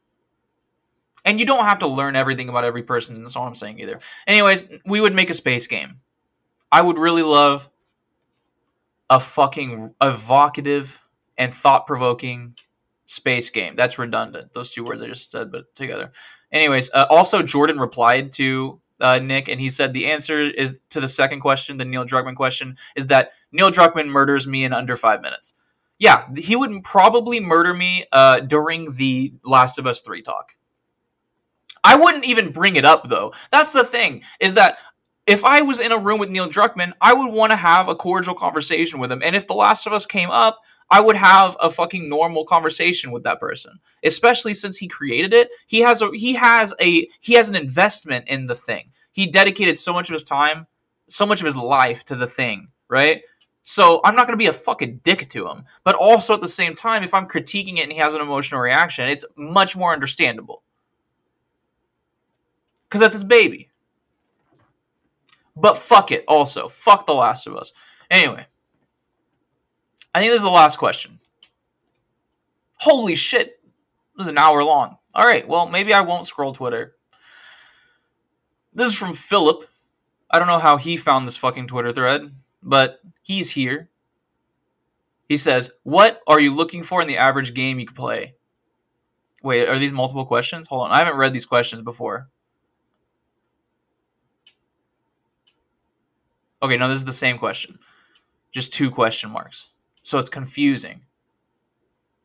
And 1.25 1.39
you 1.39 1.45
don't 1.45 1.65
have 1.65 1.81
to 1.81 1.87
learn 1.87 2.17
everything 2.17 2.49
about 2.49 2.65
every 2.65 2.83
person. 2.83 3.21
That's 3.21 3.37
all 3.37 3.47
I'm 3.47 3.55
saying 3.55 3.81
either. 3.81 3.99
Anyways, 4.27 4.67
we 4.87 5.01
would 5.01 5.15
make 5.15 5.29
a 5.29 5.35
space 5.35 5.67
game. 5.67 6.01
I 6.73 6.81
would 6.81 6.97
really 6.97 7.23
love 7.23 7.69
a 9.11 9.21
fucking 9.21 9.95
evocative 10.01 11.05
and 11.37 11.53
thought 11.53 11.87
provoking 11.87 12.57
space 13.09 13.49
game. 13.49 13.75
That's 13.75 13.99
redundant. 13.99 14.53
Those 14.53 14.73
two 14.73 14.85
words 14.85 15.01
I 15.01 15.07
just 15.07 15.31
said, 15.31 15.51
but 15.51 15.75
together. 15.75 16.13
Anyways, 16.53 16.91
uh, 16.93 17.07
also 17.11 17.43
Jordan 17.43 17.79
replied 17.79 18.33
to 18.35 18.81
uh, 19.01 19.19
Nick, 19.19 19.49
and 19.49 19.61
he 19.61 19.71
said 19.71 19.93
the 19.93 20.07
answer 20.07 20.39
is 20.39 20.79
to 20.91 21.01
the 21.01 21.09
second 21.09 21.41
question, 21.41 21.79
the 21.79 21.85
Neil 21.85 22.05
Druckmann 22.05 22.37
question, 22.37 22.77
is 22.97 23.07
that 23.07 23.33
Neil 23.51 23.71
Druckmann 23.71 24.09
murders 24.09 24.47
me 24.47 24.65
in 24.65 24.73
under 24.73 24.97
five 24.97 25.23
minutes. 25.23 25.55
Yeah, 25.99 26.27
he 26.37 26.55
would 26.55 26.85
probably 26.85 27.41
murder 27.41 27.75
me 27.75 28.05
uh, 28.13 28.41
during 28.41 28.95
the 28.95 29.33
Last 29.43 29.79
of 29.79 29.87
Us 29.87 30.03
three 30.03 30.23
talk. 30.23 30.53
I 31.83 31.97
wouldn't 31.97 32.25
even 32.27 32.53
bring 32.53 32.77
it 32.77 32.85
up 32.85 33.09
though. 33.09 33.33
That's 33.51 33.73
the 33.73 33.85
thing 33.85 34.23
is 34.39 34.55
that 34.55 34.79
if 35.27 35.45
I 35.45 35.63
was 35.63 35.81
in 35.81 35.93
a 35.93 35.99
room 35.99 36.19
with 36.19 36.29
Neil 36.29 36.49
Druckmann, 36.49 36.93
I 37.01 37.15
would 37.15 37.33
want 37.33 37.53
to 37.53 37.57
have 37.57 37.89
a 37.89 37.95
cordial 37.95 38.35
conversation 38.35 38.99
with 38.99 39.11
him. 39.11 39.23
And 39.23 39.35
if 39.35 39.47
The 39.47 39.55
Last 39.55 39.87
of 39.87 39.93
Us 39.93 40.07
came 40.07 40.31
up, 40.31 40.61
I 40.91 41.01
would 41.01 41.17
have 41.17 41.57
a 41.61 41.71
fucking 41.71 42.09
normal 42.09 42.45
conversation 42.45 43.11
with 43.11 43.23
that 43.25 43.41
person. 43.41 43.79
Especially 44.05 44.55
since 44.55 44.79
he 44.79 44.89
created 44.89 45.35
it. 45.35 45.51
He 45.67 45.81
has 45.81 46.01
a 46.01 46.11
he 46.13 46.35
has 46.35 46.75
a 46.81 47.09
he 47.21 47.35
has 47.35 47.49
an 47.49 47.57
investment 47.57 48.27
in 48.29 48.47
the 48.47 48.55
thing. 48.55 48.91
He 49.13 49.27
dedicated 49.27 49.77
so 49.77 49.93
much 49.93 50.09
of 50.09 50.13
his 50.15 50.25
time, 50.25 50.67
so 51.09 51.27
much 51.27 51.41
of 51.41 51.47
his 51.47 51.57
life 51.57 52.05
to 52.07 52.15
the 52.15 52.27
thing, 52.27 52.69
right? 52.89 53.23
So 53.63 54.01
I'm 54.03 54.15
not 54.15 54.27
going 54.27 54.39
to 54.39 54.43
be 54.43 54.47
a 54.47 54.53
fucking 54.53 55.01
dick 55.03 55.29
to 55.31 55.47
him. 55.49 55.65
But 55.85 55.95
also 55.95 56.35
at 56.35 56.41
the 56.41 56.49
same 56.49 56.75
time, 56.75 57.03
if 57.03 57.13
I'm 57.13 57.27
critiquing 57.27 57.79
it 57.79 57.83
and 57.83 57.93
he 57.93 57.99
has 57.99 58.15
an 58.15 58.21
emotional 58.23 58.61
reaction, 58.61 59.09
it's 59.09 59.27
much 59.37 59.77
more 59.77 59.93
understandable. 59.93 60.63
Because 62.85 63.03
that's 63.03 63.13
his 63.13 63.25
baby. 63.25 63.69
But 65.55 65.77
fuck 65.77 66.13
it, 66.13 66.25
also. 66.27 66.69
Fuck 66.69 67.07
The 67.07 67.13
Last 67.13 67.47
of 67.47 67.57
Us. 67.57 67.73
Anyway. 68.11 68.47
I 70.19 70.21
think 70.21 70.33
this 70.33 70.41
is 70.41 70.43
the 70.43 70.51
last 70.51 70.79
question. 70.79 71.21
Holy 72.75 73.15
shit. 73.15 73.61
This 74.17 74.25
is 74.25 74.29
an 74.29 74.37
hour 74.37 74.65
long. 74.65 74.99
Alright, 75.17 75.47
well, 75.47 75.69
maybe 75.69 75.95
I 75.95 76.01
won't 76.01 76.27
scroll 76.27 76.53
Twitter. 76.53 76.97
This 78.73 78.89
is 78.89 78.95
from 78.95 79.15
Philip. 79.15 79.69
I 80.29 80.41
don't 80.41 80.49
know 80.49 80.59
how 80.59 80.77
he 80.77 80.97
found 80.97 81.25
this 81.25 81.37
fucking 81.37 81.69
Twitter 81.69 81.93
thread, 81.93 82.35
but 82.65 82.99
he's 83.23 83.53
here. 83.53 83.91
He 85.29 85.37
says, 85.37 85.71
What 85.85 86.21
are 86.27 86.41
you 86.41 86.53
looking 86.53 86.83
for 86.83 87.01
in 87.01 87.07
the 87.07 87.19
average 87.19 87.55
game 87.55 87.79
you 87.79 87.87
could 87.87 87.95
play? 87.95 88.35
Wait, 89.41 89.69
are 89.69 89.79
these 89.79 89.93
multiple 89.93 90.27
questions? 90.27 90.67
Hold 90.67 90.87
on. 90.87 90.91
I 90.91 90.99
haven't 90.99 91.17
read 91.17 91.33
these 91.33 91.47
questions 91.47 91.83
before. 91.83 92.29
Okay, 96.61 96.77
no, 96.77 96.89
this 96.89 96.99
is 96.99 97.05
the 97.05 97.13
same 97.13 97.39
question. 97.39 97.79
Just 98.51 98.73
two 98.73 98.91
question 98.91 99.31
marks. 99.31 99.69
So 100.03 100.19
it's 100.19 100.29
confusing. 100.29 101.03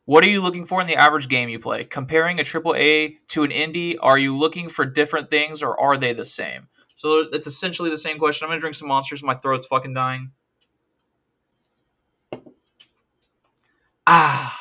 What 0.06 0.24
are 0.24 0.28
you 0.28 0.42
looking 0.42 0.66
for 0.66 0.80
in 0.80 0.86
the 0.86 0.96
average 0.96 1.28
game 1.28 1.48
you 1.48 1.58
play? 1.58 1.84
Comparing 1.84 2.38
a 2.38 2.42
AAA 2.42 3.16
to 3.28 3.42
an 3.42 3.50
indie, 3.50 3.96
are 4.00 4.18
you 4.18 4.36
looking 4.36 4.68
for 4.68 4.84
different 4.84 5.30
things 5.30 5.62
or 5.62 5.78
are 5.80 5.96
they 5.96 6.12
the 6.12 6.24
same? 6.24 6.68
So 6.94 7.26
it's 7.32 7.46
essentially 7.46 7.90
the 7.90 7.98
same 7.98 8.18
question. 8.18 8.44
I'm 8.44 8.50
gonna 8.50 8.60
drink 8.60 8.74
some 8.74 8.88
monsters. 8.88 9.22
My 9.22 9.34
throat's 9.34 9.66
fucking 9.66 9.94
dying. 9.94 10.30
Ah, 14.06 14.58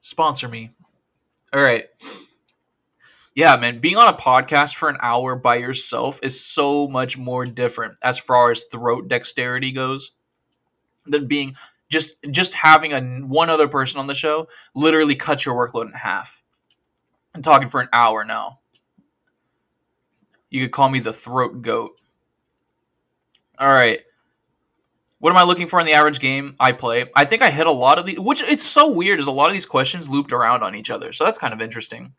sponsor 0.00 0.48
me. 0.48 0.70
All 1.52 1.62
right 1.62 1.86
yeah, 3.36 3.54
man, 3.56 3.80
being 3.80 3.98
on 3.98 4.08
a 4.08 4.16
podcast 4.16 4.76
for 4.76 4.88
an 4.88 4.96
hour 5.00 5.36
by 5.36 5.56
yourself 5.56 6.18
is 6.22 6.42
so 6.42 6.88
much 6.88 7.18
more 7.18 7.44
different 7.44 7.98
as 8.00 8.18
far 8.18 8.50
as 8.50 8.64
throat 8.64 9.08
dexterity 9.08 9.72
goes 9.72 10.12
than 11.04 11.26
being 11.26 11.54
just 11.88 12.16
just 12.30 12.54
having 12.54 12.92
a 12.92 13.00
one 13.26 13.50
other 13.50 13.68
person 13.68 14.00
on 14.00 14.06
the 14.06 14.14
show 14.14 14.48
literally 14.74 15.14
cut 15.14 15.44
your 15.44 15.54
workload 15.54 15.86
in 15.86 15.92
half. 15.92 16.42
I'm 17.34 17.42
talking 17.42 17.68
for 17.68 17.80
an 17.80 17.88
hour 17.92 18.24
now. 18.24 18.60
You 20.50 20.62
could 20.62 20.72
call 20.72 20.88
me 20.88 21.00
the 21.00 21.12
throat 21.12 21.62
goat. 21.62 21.92
All 23.58 23.68
right. 23.68 24.00
What 25.18 25.30
am 25.30 25.36
I 25.38 25.44
looking 25.44 25.66
for 25.66 25.80
in 25.80 25.86
the 25.86 25.92
average 25.92 26.20
game 26.20 26.54
I 26.60 26.72
play? 26.72 27.06
I 27.14 27.24
think 27.24 27.42
I 27.42 27.50
hit 27.50 27.66
a 27.66 27.72
lot 27.72 27.98
of 27.98 28.06
the 28.06 28.16
which 28.18 28.42
it's 28.42 28.64
so 28.64 28.94
weird 28.94 29.18
is 29.18 29.26
a 29.26 29.32
lot 29.32 29.46
of 29.46 29.52
these 29.52 29.66
questions 29.66 30.08
looped 30.08 30.32
around 30.32 30.62
on 30.62 30.74
each 30.74 30.90
other. 30.90 31.12
So 31.12 31.24
that's 31.24 31.38
kind 31.38 31.54
of 31.54 31.62
interesting. 31.62 32.14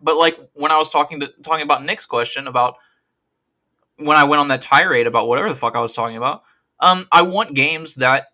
But 0.00 0.16
like 0.16 0.38
when 0.54 0.70
I 0.70 0.78
was 0.78 0.90
talking 0.90 1.20
to 1.20 1.32
talking 1.42 1.64
about 1.64 1.84
Nick's 1.84 2.06
question 2.06 2.46
about 2.46 2.76
when 3.96 4.16
I 4.16 4.24
went 4.24 4.40
on 4.40 4.48
that 4.48 4.62
tirade 4.62 5.06
about 5.06 5.28
whatever 5.28 5.48
the 5.48 5.54
fuck 5.54 5.76
I 5.76 5.80
was 5.80 5.94
talking 5.94 6.16
about, 6.16 6.42
um, 6.78 7.06
I 7.12 7.22
want 7.22 7.54
games 7.54 7.96
that 7.96 8.28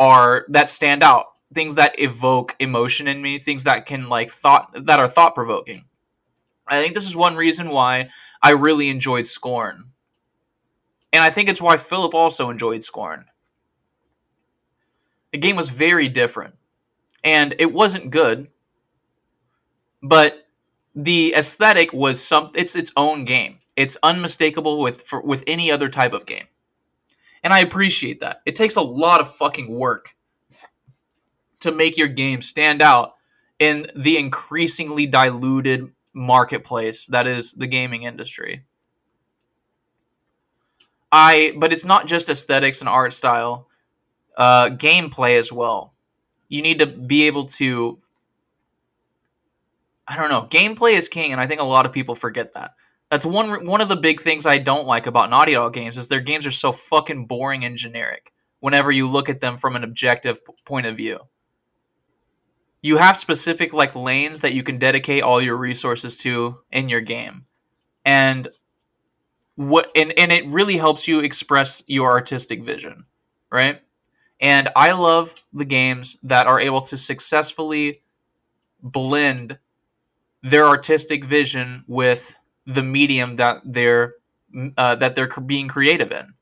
are 0.00 0.46
that 0.48 0.68
stand 0.68 1.04
out, 1.04 1.26
things 1.54 1.76
that 1.76 2.00
evoke 2.00 2.56
emotion 2.58 3.06
in 3.06 3.22
me, 3.22 3.38
things 3.38 3.64
that 3.64 3.86
can 3.86 4.08
like 4.08 4.30
thought 4.30 4.72
that 4.74 4.98
are 4.98 5.06
thought 5.06 5.36
provoking. 5.36 5.84
I 6.66 6.80
think 6.82 6.94
this 6.94 7.06
is 7.06 7.14
one 7.14 7.36
reason 7.36 7.68
why 7.68 8.08
I 8.42 8.50
really 8.50 8.88
enjoyed 8.88 9.26
Scorn. 9.26 9.90
And 11.12 11.22
I 11.22 11.30
think 11.30 11.48
it's 11.48 11.60
why 11.60 11.76
Philip 11.76 12.14
also 12.14 12.50
enjoyed 12.50 12.82
Scorn. 12.82 13.26
The 15.32 15.38
game 15.38 15.56
was 15.56 15.68
very 15.68 16.08
different. 16.08 16.54
And 17.22 17.54
it 17.58 17.72
wasn't 17.72 18.10
good. 18.10 18.48
But 20.02 20.46
the 20.94 21.34
aesthetic 21.36 21.92
was 21.92 22.22
some 22.22 22.48
it's 22.54 22.74
its 22.74 22.92
own 22.96 23.24
game. 23.24 23.58
It's 23.76 23.98
unmistakable 24.02 24.80
with 24.80 25.02
for, 25.02 25.20
with 25.20 25.44
any 25.46 25.70
other 25.70 25.88
type 25.88 26.12
of 26.12 26.26
game. 26.26 26.46
And 27.42 27.52
I 27.52 27.60
appreciate 27.60 28.20
that. 28.20 28.42
It 28.44 28.54
takes 28.54 28.76
a 28.76 28.82
lot 28.82 29.20
of 29.20 29.34
fucking 29.34 29.72
work 29.72 30.14
to 31.60 31.72
make 31.72 31.96
your 31.96 32.08
game 32.08 32.42
stand 32.42 32.82
out 32.82 33.14
in 33.58 33.86
the 33.94 34.18
increasingly 34.18 35.06
diluted 35.06 35.92
marketplace 36.12 37.06
that 37.06 37.26
is 37.26 37.52
the 37.52 37.66
gaming 37.66 38.02
industry. 38.02 38.64
I 41.12 41.54
but 41.56 41.72
it's 41.72 41.84
not 41.84 42.06
just 42.06 42.28
aesthetics 42.28 42.80
and 42.80 42.88
art 42.88 43.12
style, 43.12 43.68
uh, 44.36 44.70
gameplay 44.70 45.38
as 45.38 45.52
well. 45.52 45.92
You 46.48 46.62
need 46.62 46.78
to 46.80 46.86
be 46.86 47.26
able 47.26 47.44
to 47.44 47.98
I 50.06 50.16
don't 50.16 50.28
know. 50.28 50.48
Gameplay 50.50 50.94
is 50.94 51.08
king, 51.08 51.30
and 51.30 51.40
I 51.40 51.46
think 51.46 51.60
a 51.60 51.64
lot 51.64 51.86
of 51.86 51.92
people 51.92 52.16
forget 52.16 52.54
that. 52.54 52.72
That's 53.10 53.26
one 53.26 53.66
one 53.66 53.80
of 53.80 53.88
the 53.88 53.96
big 53.96 54.20
things 54.20 54.46
I 54.46 54.58
don't 54.58 54.86
like 54.86 55.06
about 55.06 55.30
Naughty 55.30 55.52
Dog 55.52 55.74
games 55.74 55.98
is 55.98 56.06
their 56.06 56.20
games 56.20 56.46
are 56.46 56.52
so 56.52 56.70
fucking 56.70 57.26
boring 57.26 57.64
and 57.64 57.76
generic. 57.76 58.32
Whenever 58.60 58.92
you 58.92 59.08
look 59.08 59.28
at 59.28 59.40
them 59.40 59.56
from 59.56 59.74
an 59.74 59.84
objective 59.84 60.40
point 60.64 60.86
of 60.86 60.96
view, 60.96 61.18
you 62.82 62.98
have 62.98 63.16
specific 63.16 63.72
like 63.72 63.96
lanes 63.96 64.40
that 64.40 64.54
you 64.54 64.62
can 64.62 64.78
dedicate 64.78 65.22
all 65.22 65.42
your 65.42 65.56
resources 65.56 66.16
to 66.18 66.60
in 66.70 66.88
your 66.88 67.00
game, 67.00 67.44
and 68.04 68.48
what 69.56 69.90
and 69.96 70.12
and 70.16 70.30
it 70.30 70.46
really 70.46 70.76
helps 70.76 71.08
you 71.08 71.20
express 71.20 71.82
your 71.88 72.10
artistic 72.12 72.62
vision, 72.62 73.06
right? 73.50 73.82
And 74.40 74.70
I 74.76 74.92
love 74.92 75.34
the 75.52 75.66
games 75.66 76.16
that 76.22 76.46
are 76.46 76.60
able 76.60 76.80
to 76.82 76.96
successfully 76.96 78.02
blend 78.82 79.58
their 80.42 80.66
artistic 80.66 81.24
vision 81.24 81.84
with 81.86 82.36
the 82.74 82.82
medium 82.82 83.36
that 83.36 83.60
they're 83.64 84.14
uh, 84.76 84.96
that 84.96 85.14
they're 85.14 85.28
being 85.28 85.68
creative 85.68 86.12
in, 86.12 86.34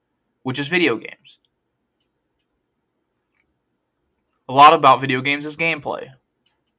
which 0.43 0.59
is 0.59 0.69
video 0.69 0.97
games. 0.97 1.39
A 4.49 4.53
lot 4.53 4.73
about 4.73 5.01
video 5.01 5.21
games 5.21 5.45
is 5.45 5.57
gameplay. 5.57 6.11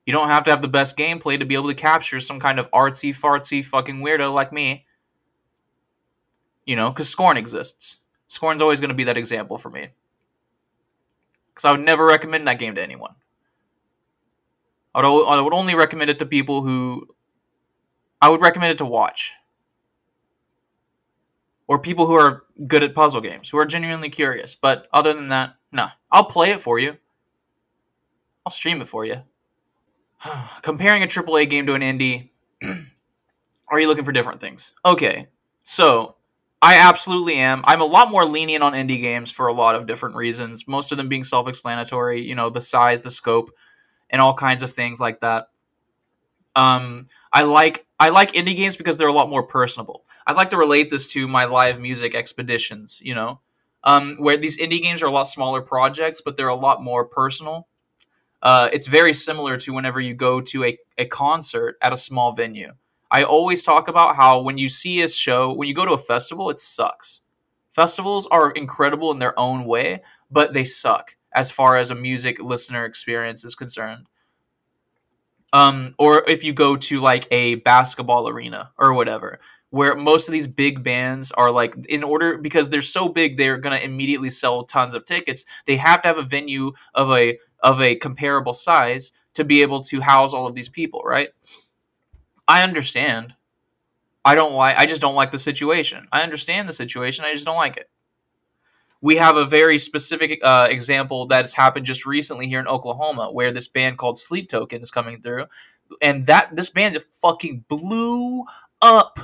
You 0.05 0.13
don't 0.13 0.29
have 0.29 0.43
to 0.45 0.49
have 0.49 0.63
the 0.63 0.67
best 0.67 0.97
gameplay 0.97 1.39
to 1.39 1.45
be 1.45 1.53
able 1.53 1.69
to 1.69 1.75
capture 1.75 2.19
some 2.19 2.39
kind 2.39 2.59
of 2.59 2.69
artsy 2.71 3.11
fartsy 3.11 3.63
fucking 3.63 3.99
weirdo 3.99 4.33
like 4.33 4.51
me. 4.51 4.85
You 6.65 6.75
know, 6.75 6.89
because 6.89 7.09
Scorn 7.09 7.37
exists. 7.37 7.99
Scorn's 8.27 8.61
always 8.61 8.79
going 8.79 8.89
to 8.89 8.95
be 8.95 9.03
that 9.03 9.17
example 9.17 9.57
for 9.57 9.69
me. 9.69 9.89
Because 11.49 11.65
I 11.65 11.71
would 11.71 11.81
never 11.81 12.05
recommend 12.05 12.47
that 12.47 12.59
game 12.59 12.75
to 12.75 12.81
anyone. 12.81 13.15
I 14.95 15.07
would, 15.07 15.25
I 15.25 15.41
would 15.41 15.53
only 15.53 15.75
recommend 15.75 16.09
it 16.09 16.19
to 16.19 16.25
people 16.25 16.63
who. 16.63 17.07
I 18.21 18.29
would 18.29 18.41
recommend 18.41 18.71
it 18.71 18.77
to 18.79 18.85
watch. 18.85 19.33
Or 21.69 21.77
people 21.77 22.07
who 22.07 22.15
are 22.15 22.45
good 22.65 22.81
at 22.81 22.95
puzzle 22.95 23.21
games, 23.21 23.47
who 23.47 23.59
are 23.59 23.65
genuinely 23.65 24.09
curious. 24.09 24.55
But 24.55 24.87
other 24.91 25.13
than 25.13 25.27
that, 25.27 25.53
no. 25.71 25.87
I'll 26.11 26.25
play 26.25 26.49
it 26.49 26.59
for 26.59 26.79
you. 26.79 26.97
I'll 28.43 28.51
stream 28.51 28.81
it 28.81 28.87
for 28.87 29.05
you. 29.05 29.21
Comparing 30.63 31.03
a 31.03 31.07
AAA 31.07 31.47
game 31.47 31.67
to 31.67 31.75
an 31.75 31.81
indie, 31.81 32.31
are 33.69 33.79
you 33.79 33.87
looking 33.87 34.03
for 34.03 34.11
different 34.11 34.41
things? 34.41 34.73
Okay, 34.83 35.27
so 35.61 36.15
I 36.59 36.77
absolutely 36.77 37.35
am. 37.35 37.61
I'm 37.65 37.81
a 37.81 37.85
lot 37.85 38.09
more 38.09 38.25
lenient 38.25 38.63
on 38.63 38.73
indie 38.73 38.99
games 38.99 39.29
for 39.29 39.45
a 39.45 39.53
lot 39.53 39.75
of 39.75 39.85
different 39.85 40.15
reasons, 40.15 40.67
most 40.67 40.91
of 40.91 40.97
them 40.97 41.07
being 41.07 41.23
self 41.23 41.47
explanatory, 41.47 42.21
you 42.21 42.33
know, 42.33 42.49
the 42.49 42.61
size, 42.61 43.01
the 43.01 43.11
scope, 43.11 43.51
and 44.09 44.23
all 44.23 44.33
kinds 44.33 44.63
of 44.63 44.71
things 44.71 44.99
like 44.99 45.21
that. 45.21 45.49
Um, 46.55 47.05
I 47.31 47.43
like 47.43 47.85
I 47.99 48.09
like 48.09 48.31
indie 48.33 48.55
games 48.55 48.77
because 48.77 48.97
they're 48.97 49.07
a 49.07 49.13
lot 49.13 49.29
more 49.29 49.43
personable. 49.43 50.05
I'd 50.25 50.35
like 50.35 50.49
to 50.51 50.57
relate 50.57 50.89
this 50.89 51.11
to 51.13 51.27
my 51.27 51.45
live 51.45 51.79
music 51.79 52.15
expeditions, 52.15 52.99
you 53.03 53.13
know, 53.13 53.41
um, 53.83 54.15
where 54.19 54.37
these 54.37 54.57
indie 54.57 54.81
games 54.81 55.01
are 55.03 55.07
a 55.07 55.11
lot 55.11 55.23
smaller 55.23 55.61
projects, 55.61 56.21
but 56.23 56.37
they're 56.37 56.47
a 56.47 56.55
lot 56.55 56.81
more 56.81 57.05
personal. 57.05 57.67
Uh, 58.41 58.69
it's 58.71 58.87
very 58.87 59.13
similar 59.13 59.57
to 59.57 59.73
whenever 59.73 59.99
you 59.99 60.13
go 60.13 60.41
to 60.41 60.63
a, 60.65 60.77
a 60.97 61.05
concert 61.05 61.77
at 61.81 61.93
a 61.93 61.97
small 61.97 62.31
venue. 62.31 62.73
I 63.11 63.23
always 63.23 63.63
talk 63.63 63.87
about 63.87 64.15
how 64.15 64.41
when 64.41 64.57
you 64.57 64.69
see 64.69 65.01
a 65.01 65.09
show, 65.09 65.53
when 65.53 65.67
you 65.67 65.73
go 65.75 65.85
to 65.85 65.93
a 65.93 65.97
festival, 65.97 66.49
it 66.49 66.59
sucks. 66.59 67.21
Festivals 67.73 68.27
are 68.27 68.51
incredible 68.51 69.11
in 69.11 69.19
their 69.19 69.37
own 69.39 69.65
way, 69.65 70.01
but 70.31 70.53
they 70.53 70.63
suck 70.63 71.15
as 71.33 71.51
far 71.51 71.77
as 71.77 71.91
a 71.91 71.95
music 71.95 72.39
listener 72.41 72.85
experience 72.85 73.43
is 73.43 73.55
concerned. 73.55 74.07
Um, 75.51 75.95
or 75.97 76.29
if 76.29 76.43
you 76.43 76.53
go 76.53 76.75
to 76.75 76.99
like 76.99 77.27
a 77.31 77.55
basketball 77.55 78.27
arena 78.27 78.71
or 78.77 78.93
whatever, 78.93 79.39
where 79.71 79.95
most 79.95 80.27
of 80.27 80.31
these 80.31 80.47
big 80.47 80.83
bands 80.83 81.31
are 81.31 81.51
like 81.51 81.75
in 81.87 82.03
order 82.03 82.37
because 82.37 82.69
they're 82.69 82.81
so 82.81 83.09
big 83.09 83.37
they're 83.37 83.57
going 83.57 83.77
to 83.77 83.83
immediately 83.83 84.29
sell 84.29 84.63
tons 84.63 84.93
of 84.95 85.05
tickets. 85.05 85.45
They 85.65 85.77
have 85.77 86.01
to 86.03 86.07
have 86.07 86.17
a 86.17 86.23
venue 86.23 86.73
of 86.93 87.11
a 87.11 87.37
of 87.61 87.81
a 87.81 87.95
comparable 87.95 88.53
size 88.53 89.11
to 89.33 89.43
be 89.43 89.61
able 89.61 89.81
to 89.81 90.01
house 90.01 90.33
all 90.33 90.47
of 90.47 90.55
these 90.55 90.69
people 90.69 91.01
right? 91.05 91.29
I 92.47 92.63
understand. 92.63 93.35
I 94.25 94.35
don't 94.35 94.53
like 94.53 94.77
i 94.77 94.85
just 94.85 95.01
don't 95.01 95.15
like 95.15 95.31
the 95.31 95.39
situation. 95.39 96.07
I 96.11 96.23
understand 96.23 96.67
the 96.67 96.73
situation 96.73 97.25
i 97.25 97.33
just 97.33 97.45
don't 97.45 97.55
like 97.55 97.77
it 97.77 97.89
we 99.01 99.15
have 99.15 99.37
a 99.37 99.45
very 99.45 99.79
specific 99.79 100.39
uh, 100.43 100.67
example 100.69 101.25
that 101.27 101.43
has 101.43 101.53
happened 101.53 101.85
just 101.85 102.05
recently 102.05 102.47
here 102.47 102.59
in 102.59 102.67
oklahoma 102.67 103.31
where 103.31 103.51
this 103.51 103.67
band 103.67 103.97
called 103.97 104.17
sleep 104.17 104.49
token 104.49 104.81
is 104.81 104.91
coming 104.91 105.21
through 105.21 105.45
and 106.01 106.25
that 106.25 106.55
this 106.55 106.69
band 106.69 106.97
fucking 107.11 107.65
blew 107.67 108.43
up 108.81 109.19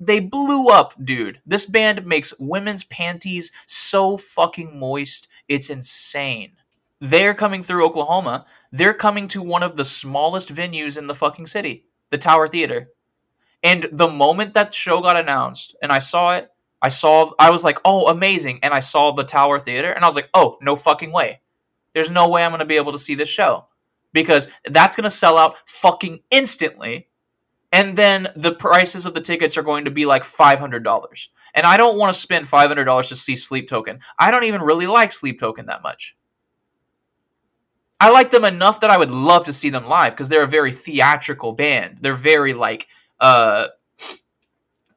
they 0.00 0.20
blew 0.20 0.68
up, 0.68 0.94
dude. 1.02 1.40
This 1.44 1.66
band 1.66 2.06
makes 2.06 2.32
women's 2.38 2.84
panties 2.84 3.50
so 3.66 4.16
fucking 4.16 4.78
moist. 4.78 5.28
It's 5.48 5.70
insane. 5.70 6.52
They're 7.00 7.34
coming 7.34 7.62
through 7.62 7.84
Oklahoma. 7.84 8.46
They're 8.70 8.94
coming 8.94 9.28
to 9.28 9.42
one 9.42 9.62
of 9.62 9.76
the 9.76 9.84
smallest 9.84 10.54
venues 10.54 10.98
in 10.98 11.06
the 11.06 11.14
fucking 11.14 11.46
city, 11.46 11.86
the 12.10 12.18
Tower 12.18 12.48
Theater. 12.48 12.90
And 13.62 13.88
the 13.90 14.08
moment 14.08 14.54
that 14.54 14.74
show 14.74 15.00
got 15.00 15.16
announced 15.16 15.74
and 15.82 15.90
I 15.90 15.98
saw 15.98 16.36
it, 16.36 16.48
I 16.80 16.88
saw, 16.88 17.30
I 17.38 17.50
was 17.50 17.64
like, 17.64 17.78
oh, 17.84 18.08
amazing. 18.08 18.60
And 18.62 18.72
I 18.72 18.78
saw 18.78 19.12
the 19.12 19.24
Tower 19.24 19.58
Theater 19.58 19.90
and 19.90 20.04
I 20.04 20.08
was 20.08 20.16
like, 20.16 20.30
oh, 20.34 20.58
no 20.62 20.76
fucking 20.76 21.12
way. 21.12 21.40
There's 21.94 22.10
no 22.10 22.28
way 22.28 22.42
I'm 22.44 22.50
going 22.50 22.60
to 22.60 22.66
be 22.66 22.76
able 22.76 22.92
to 22.92 22.98
see 22.98 23.14
this 23.14 23.28
show 23.28 23.66
because 24.12 24.48
that's 24.64 24.96
going 24.96 25.04
to 25.04 25.10
sell 25.10 25.38
out 25.38 25.56
fucking 25.68 26.20
instantly 26.30 27.08
and 27.72 27.96
then 27.96 28.28
the 28.36 28.54
prices 28.54 29.06
of 29.06 29.14
the 29.14 29.20
tickets 29.20 29.56
are 29.56 29.62
going 29.62 29.84
to 29.84 29.90
be 29.90 30.06
like 30.06 30.22
$500 30.22 31.28
and 31.54 31.66
i 31.66 31.76
don't 31.76 31.98
want 31.98 32.12
to 32.12 32.18
spend 32.18 32.46
$500 32.46 33.08
to 33.08 33.14
see 33.14 33.36
sleep 33.36 33.68
token 33.68 34.00
i 34.18 34.30
don't 34.30 34.44
even 34.44 34.62
really 34.62 34.86
like 34.86 35.12
sleep 35.12 35.38
token 35.38 35.66
that 35.66 35.82
much 35.82 36.16
i 38.00 38.10
like 38.10 38.30
them 38.30 38.44
enough 38.44 38.80
that 38.80 38.90
i 38.90 38.96
would 38.96 39.10
love 39.10 39.44
to 39.44 39.52
see 39.52 39.70
them 39.70 39.86
live 39.86 40.12
because 40.12 40.28
they're 40.28 40.44
a 40.44 40.48
very 40.48 40.72
theatrical 40.72 41.52
band 41.52 41.98
they're 42.00 42.14
very 42.14 42.54
like 42.54 42.88
uh 43.20 43.66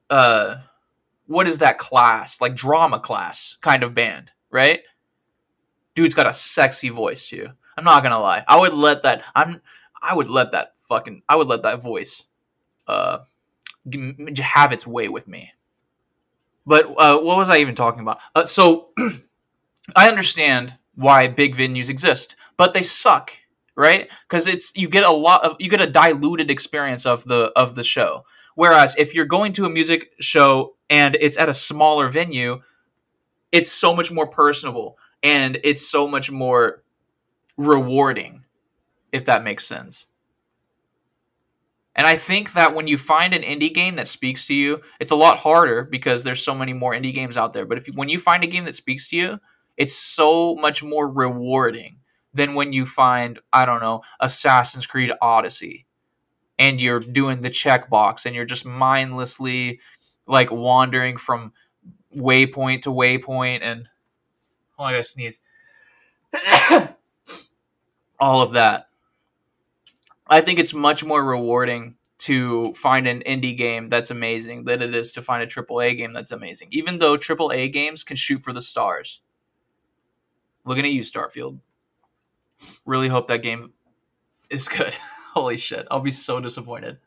uh 0.10 0.58
what 1.32 1.48
is 1.48 1.60
that 1.60 1.78
class 1.78 2.42
like 2.42 2.56
drama 2.56 3.00
class 3.00 3.58
kind 3.62 3.84
of 3.84 3.94
band 3.94 4.32
right 4.50 4.82
dude's 5.96 6.14
got 6.14 6.28
a 6.28 6.34
sexy 6.34 6.90
voice 6.90 7.30
too 7.30 7.48
i'm 7.78 7.84
not 7.84 8.04
gonna 8.04 8.20
lie 8.20 8.44
i 8.48 8.60
would 8.60 8.74
let 8.74 9.04
that 9.04 9.24
i'm 9.36 9.62
i 10.02 10.16
would 10.16 10.30
let 10.30 10.52
that 10.52 10.74
fucking 10.88 11.22
i 11.28 11.36
would 11.36 11.48
let 11.48 11.64
that 11.64 11.82
voice 11.82 12.26
uh, 12.88 13.20
have 14.40 14.72
its 14.72 14.86
way 14.86 15.08
with 15.08 15.28
me. 15.28 15.54
But 16.66 16.86
uh, 16.98 17.20
what 17.20 17.38
was 17.38 17.50
I 17.50 17.58
even 17.58 17.76
talking 17.76 18.02
about? 18.02 18.20
Uh, 18.36 18.46
so 18.46 18.90
I 19.96 20.08
understand 20.08 20.78
why 20.96 21.28
big 21.28 21.56
venues 21.56 21.90
exist, 21.90 22.36
but 22.58 22.74
they 22.74 22.84
suck, 22.84 23.32
right? 23.76 24.10
Because 24.30 24.48
it's 24.48 24.72
you 24.76 24.88
get 24.88 25.04
a 25.04 25.12
lot 25.12 25.44
of 25.44 25.56
you 25.60 25.70
get 25.70 25.82
a 25.82 25.88
diluted 25.88 26.52
experience 26.52 27.06
of 27.06 27.24
the 27.26 27.52
of 27.56 27.76
the 27.76 27.84
show. 27.84 28.26
Whereas 28.56 28.96
if 28.98 29.16
you're 29.16 29.26
going 29.26 29.54
to 29.54 29.66
a 29.66 29.70
music 29.70 30.12
show 30.20 30.76
and 30.92 31.18
it's 31.22 31.38
at 31.38 31.50
a 31.50 31.54
smaller 31.54 32.10
venue, 32.10 32.62
it's 33.52 33.72
so 33.72 33.96
much 33.96 34.12
more 34.12 34.28
personable 34.28 34.98
and 35.24 35.58
it's 35.64 35.88
so 35.88 36.08
much 36.08 36.30
more 36.30 36.84
rewarding, 37.58 38.44
if 39.12 39.26
that 39.26 39.44
makes 39.44 39.66
sense. 39.66 40.08
And 41.96 42.08
I 42.08 42.16
think 42.16 42.54
that 42.54 42.74
when 42.74 42.88
you 42.88 42.98
find 42.98 43.34
an 43.34 43.42
indie 43.42 43.74
game 43.74 43.96
that 43.96 44.08
speaks 44.08 44.48
to 44.48 44.54
you, 44.54 44.82
it's 45.00 45.12
a 45.12 45.16
lot 45.16 45.40
harder 45.40 45.84
because 45.84 46.24
there's 46.24 46.44
so 46.44 46.56
many 46.56 46.74
more 46.74 46.94
indie 46.94 47.14
games 47.14 47.38
out 47.38 47.54
there. 47.54 47.66
But 47.66 47.78
if 47.78 47.88
when 47.88 48.10
you 48.10 48.20
find 48.20 48.44
a 48.44 48.48
game 48.48 48.66
that 48.66 48.76
speaks 48.76 49.08
to 49.10 49.18
you, 49.18 49.40
it's 49.78 49.96
so 49.96 50.56
much 50.56 50.84
more 50.84 51.10
rewarding 51.10 51.98
than 52.34 52.54
when 52.54 52.74
you 52.74 52.86
find 52.86 53.40
I 53.52 53.66
don't 53.66 53.82
know 53.82 54.04
Assassin's 54.20 54.88
Creed 54.88 55.12
Odyssey, 55.22 55.86
and 56.58 56.80
you're 56.80 57.00
doing 57.02 57.42
the 57.42 57.50
checkbox 57.50 58.26
and 58.26 58.36
you're 58.36 58.46
just 58.46 58.66
mindlessly 58.66 59.80
like 60.28 60.52
wandering 60.52 61.18
from 61.18 61.54
waypoint 62.16 62.82
to 62.84 62.90
waypoint 62.90 63.60
and 63.62 63.88
oh 64.78 64.84
I 64.84 64.92
gotta 64.92 65.04
sneeze. 65.04 65.42
All 68.20 68.42
of 68.42 68.54
that 68.54 68.88
I 70.32 70.40
think 70.40 70.60
it's 70.60 70.74
much 70.74 71.04
more 71.04 71.24
rewarding 71.24 71.96
to 72.20 72.74
find 72.74 73.06
an 73.06 73.22
indie 73.26 73.58
game 73.58 73.90
that's 73.90 74.10
amazing 74.12 74.64
than 74.64 74.82
it 74.82 74.96
is 74.96 75.12
to 75.14 75.22
find 75.22 75.44
a 75.44 75.48
AAA 75.48 75.98
game 75.98 76.14
that's 76.14 76.32
amazing. 76.32 76.70
Even 76.72 77.00
though 77.00 77.18
AAA 77.18 77.74
games 77.74 78.04
can 78.04 78.16
shoot 78.16 78.42
for 78.42 78.54
the 78.54 78.62
stars. 78.62 79.20
Looking 80.64 80.86
at 80.86 80.92
you, 80.92 81.02
Starfield. 81.02 81.60
Really 82.86 83.10
hope 83.10 83.28
that 83.28 83.42
game 83.42 83.74
is 84.50 84.70
good. 84.70 84.94
Holy 85.34 85.58
shit. 85.58 85.86
I'll 85.92 86.00
be 86.00 86.12
so 86.12 86.40
disappointed. 86.40 87.00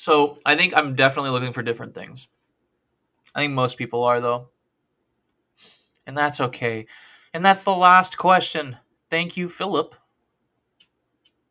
So 0.00 0.38
I 0.46 0.56
think 0.56 0.72
I'm 0.74 0.94
definitely 0.94 1.30
looking 1.30 1.52
for 1.52 1.60
different 1.62 1.94
things. 1.94 2.28
I 3.34 3.40
think 3.40 3.52
most 3.52 3.76
people 3.76 4.02
are, 4.04 4.18
though. 4.18 4.48
And 6.06 6.16
that's 6.16 6.40
okay. 6.40 6.86
And 7.34 7.44
that's 7.44 7.64
the 7.64 7.76
last 7.76 8.16
question. 8.16 8.78
Thank 9.10 9.36
you, 9.36 9.46
Philip 9.46 9.94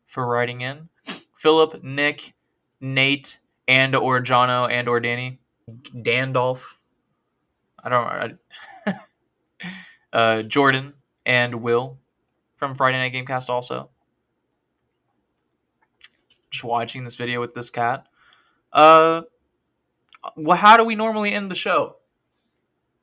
for 0.04 0.26
writing 0.26 0.62
in. 0.62 0.88
Philip, 1.36 1.84
Nick, 1.84 2.34
Nate, 2.80 3.38
and 3.68 3.94
or 3.94 4.20
Jono 4.20 4.68
and 4.68 4.88
or 4.88 4.98
Danny, 4.98 5.38
Dandolph. 5.94 6.76
I 7.78 7.88
don't 7.88 8.36
know. 8.86 8.94
uh, 10.12 10.42
Jordan 10.42 10.94
and 11.24 11.62
Will 11.62 12.00
from 12.56 12.74
Friday 12.74 12.98
Night 12.98 13.12
Gamecast 13.12 13.48
also. 13.48 13.90
Just 16.50 16.64
watching 16.64 17.04
this 17.04 17.14
video 17.14 17.40
with 17.40 17.54
this 17.54 17.70
cat. 17.70 18.08
Uh, 18.72 19.22
well, 20.36 20.56
how 20.56 20.76
do 20.76 20.84
we 20.84 20.94
normally 20.94 21.32
end 21.32 21.50
the 21.50 21.54
show? 21.56 21.96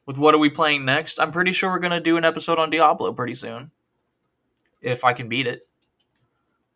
With 0.06 0.18
what 0.18 0.34
are 0.34 0.40
we 0.40 0.50
playing 0.50 0.86
next? 0.86 1.20
I'm 1.20 1.32
pretty 1.32 1.52
sure 1.52 1.70
we're 1.70 1.80
gonna 1.80 2.00
do 2.00 2.18
an 2.18 2.24
episode 2.24 2.60
on 2.60 2.70
Diablo 2.70 3.12
pretty 3.12 3.36
soon, 3.36 3.72
if 4.82 5.04
I 5.04 5.14
can 5.14 5.28
beat 5.28 5.48
it. 5.48 5.68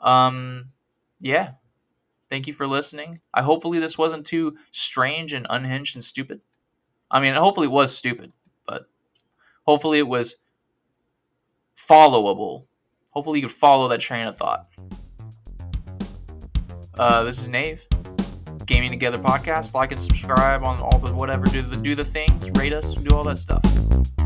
Um, 0.01 0.72
yeah. 1.19 1.53
Thank 2.30 2.47
you 2.47 2.53
for 2.53 2.65
listening. 2.65 3.19
I 3.34 3.41
hopefully 3.41 3.80
this 3.80 3.97
wasn't 3.97 4.26
too 4.26 4.57
strange 4.72 5.34
and 5.34 5.45
unhinged 5.49 5.95
and 5.95 6.03
stupid. 6.03 6.43
I 7.09 7.19
mean, 7.19 7.34
hopefully 7.34 7.68
it 7.68 7.72
was 7.72 7.95
stupid, 7.95 8.31
but 8.65 8.85
hopefully 9.65 9.99
it 9.99 10.07
was 10.07 10.38
followable. 11.76 12.68
Hopefully 13.09 13.39
you 13.39 13.47
could 13.47 13.55
follow 13.55 13.89
that 13.89 13.99
train 13.99 14.27
of 14.27 14.38
thought. 14.38 14.68
Uh, 16.97 17.23
this 17.23 17.39
is 17.39 17.47
Nave. 17.49 17.85
Gaming 18.72 18.91
Together 18.91 19.18
podcast. 19.18 19.73
Like 19.73 19.91
and 19.91 19.99
subscribe 19.99 20.64
on 20.64 20.80
all 20.80 20.98
the 20.98 21.11
whatever. 21.11 21.43
Do 21.43 21.61
the 21.61 21.76
do 21.76 21.93
the 21.93 22.06
things. 22.06 22.49
Rate 22.52 22.72
us. 22.72 22.93
Do 22.93 23.14
all 23.14 23.23
that 23.26 23.38
stuff. 23.38 23.61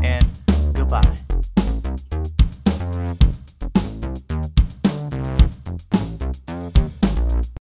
And 0.04 0.24
goodbye. 0.72 1.18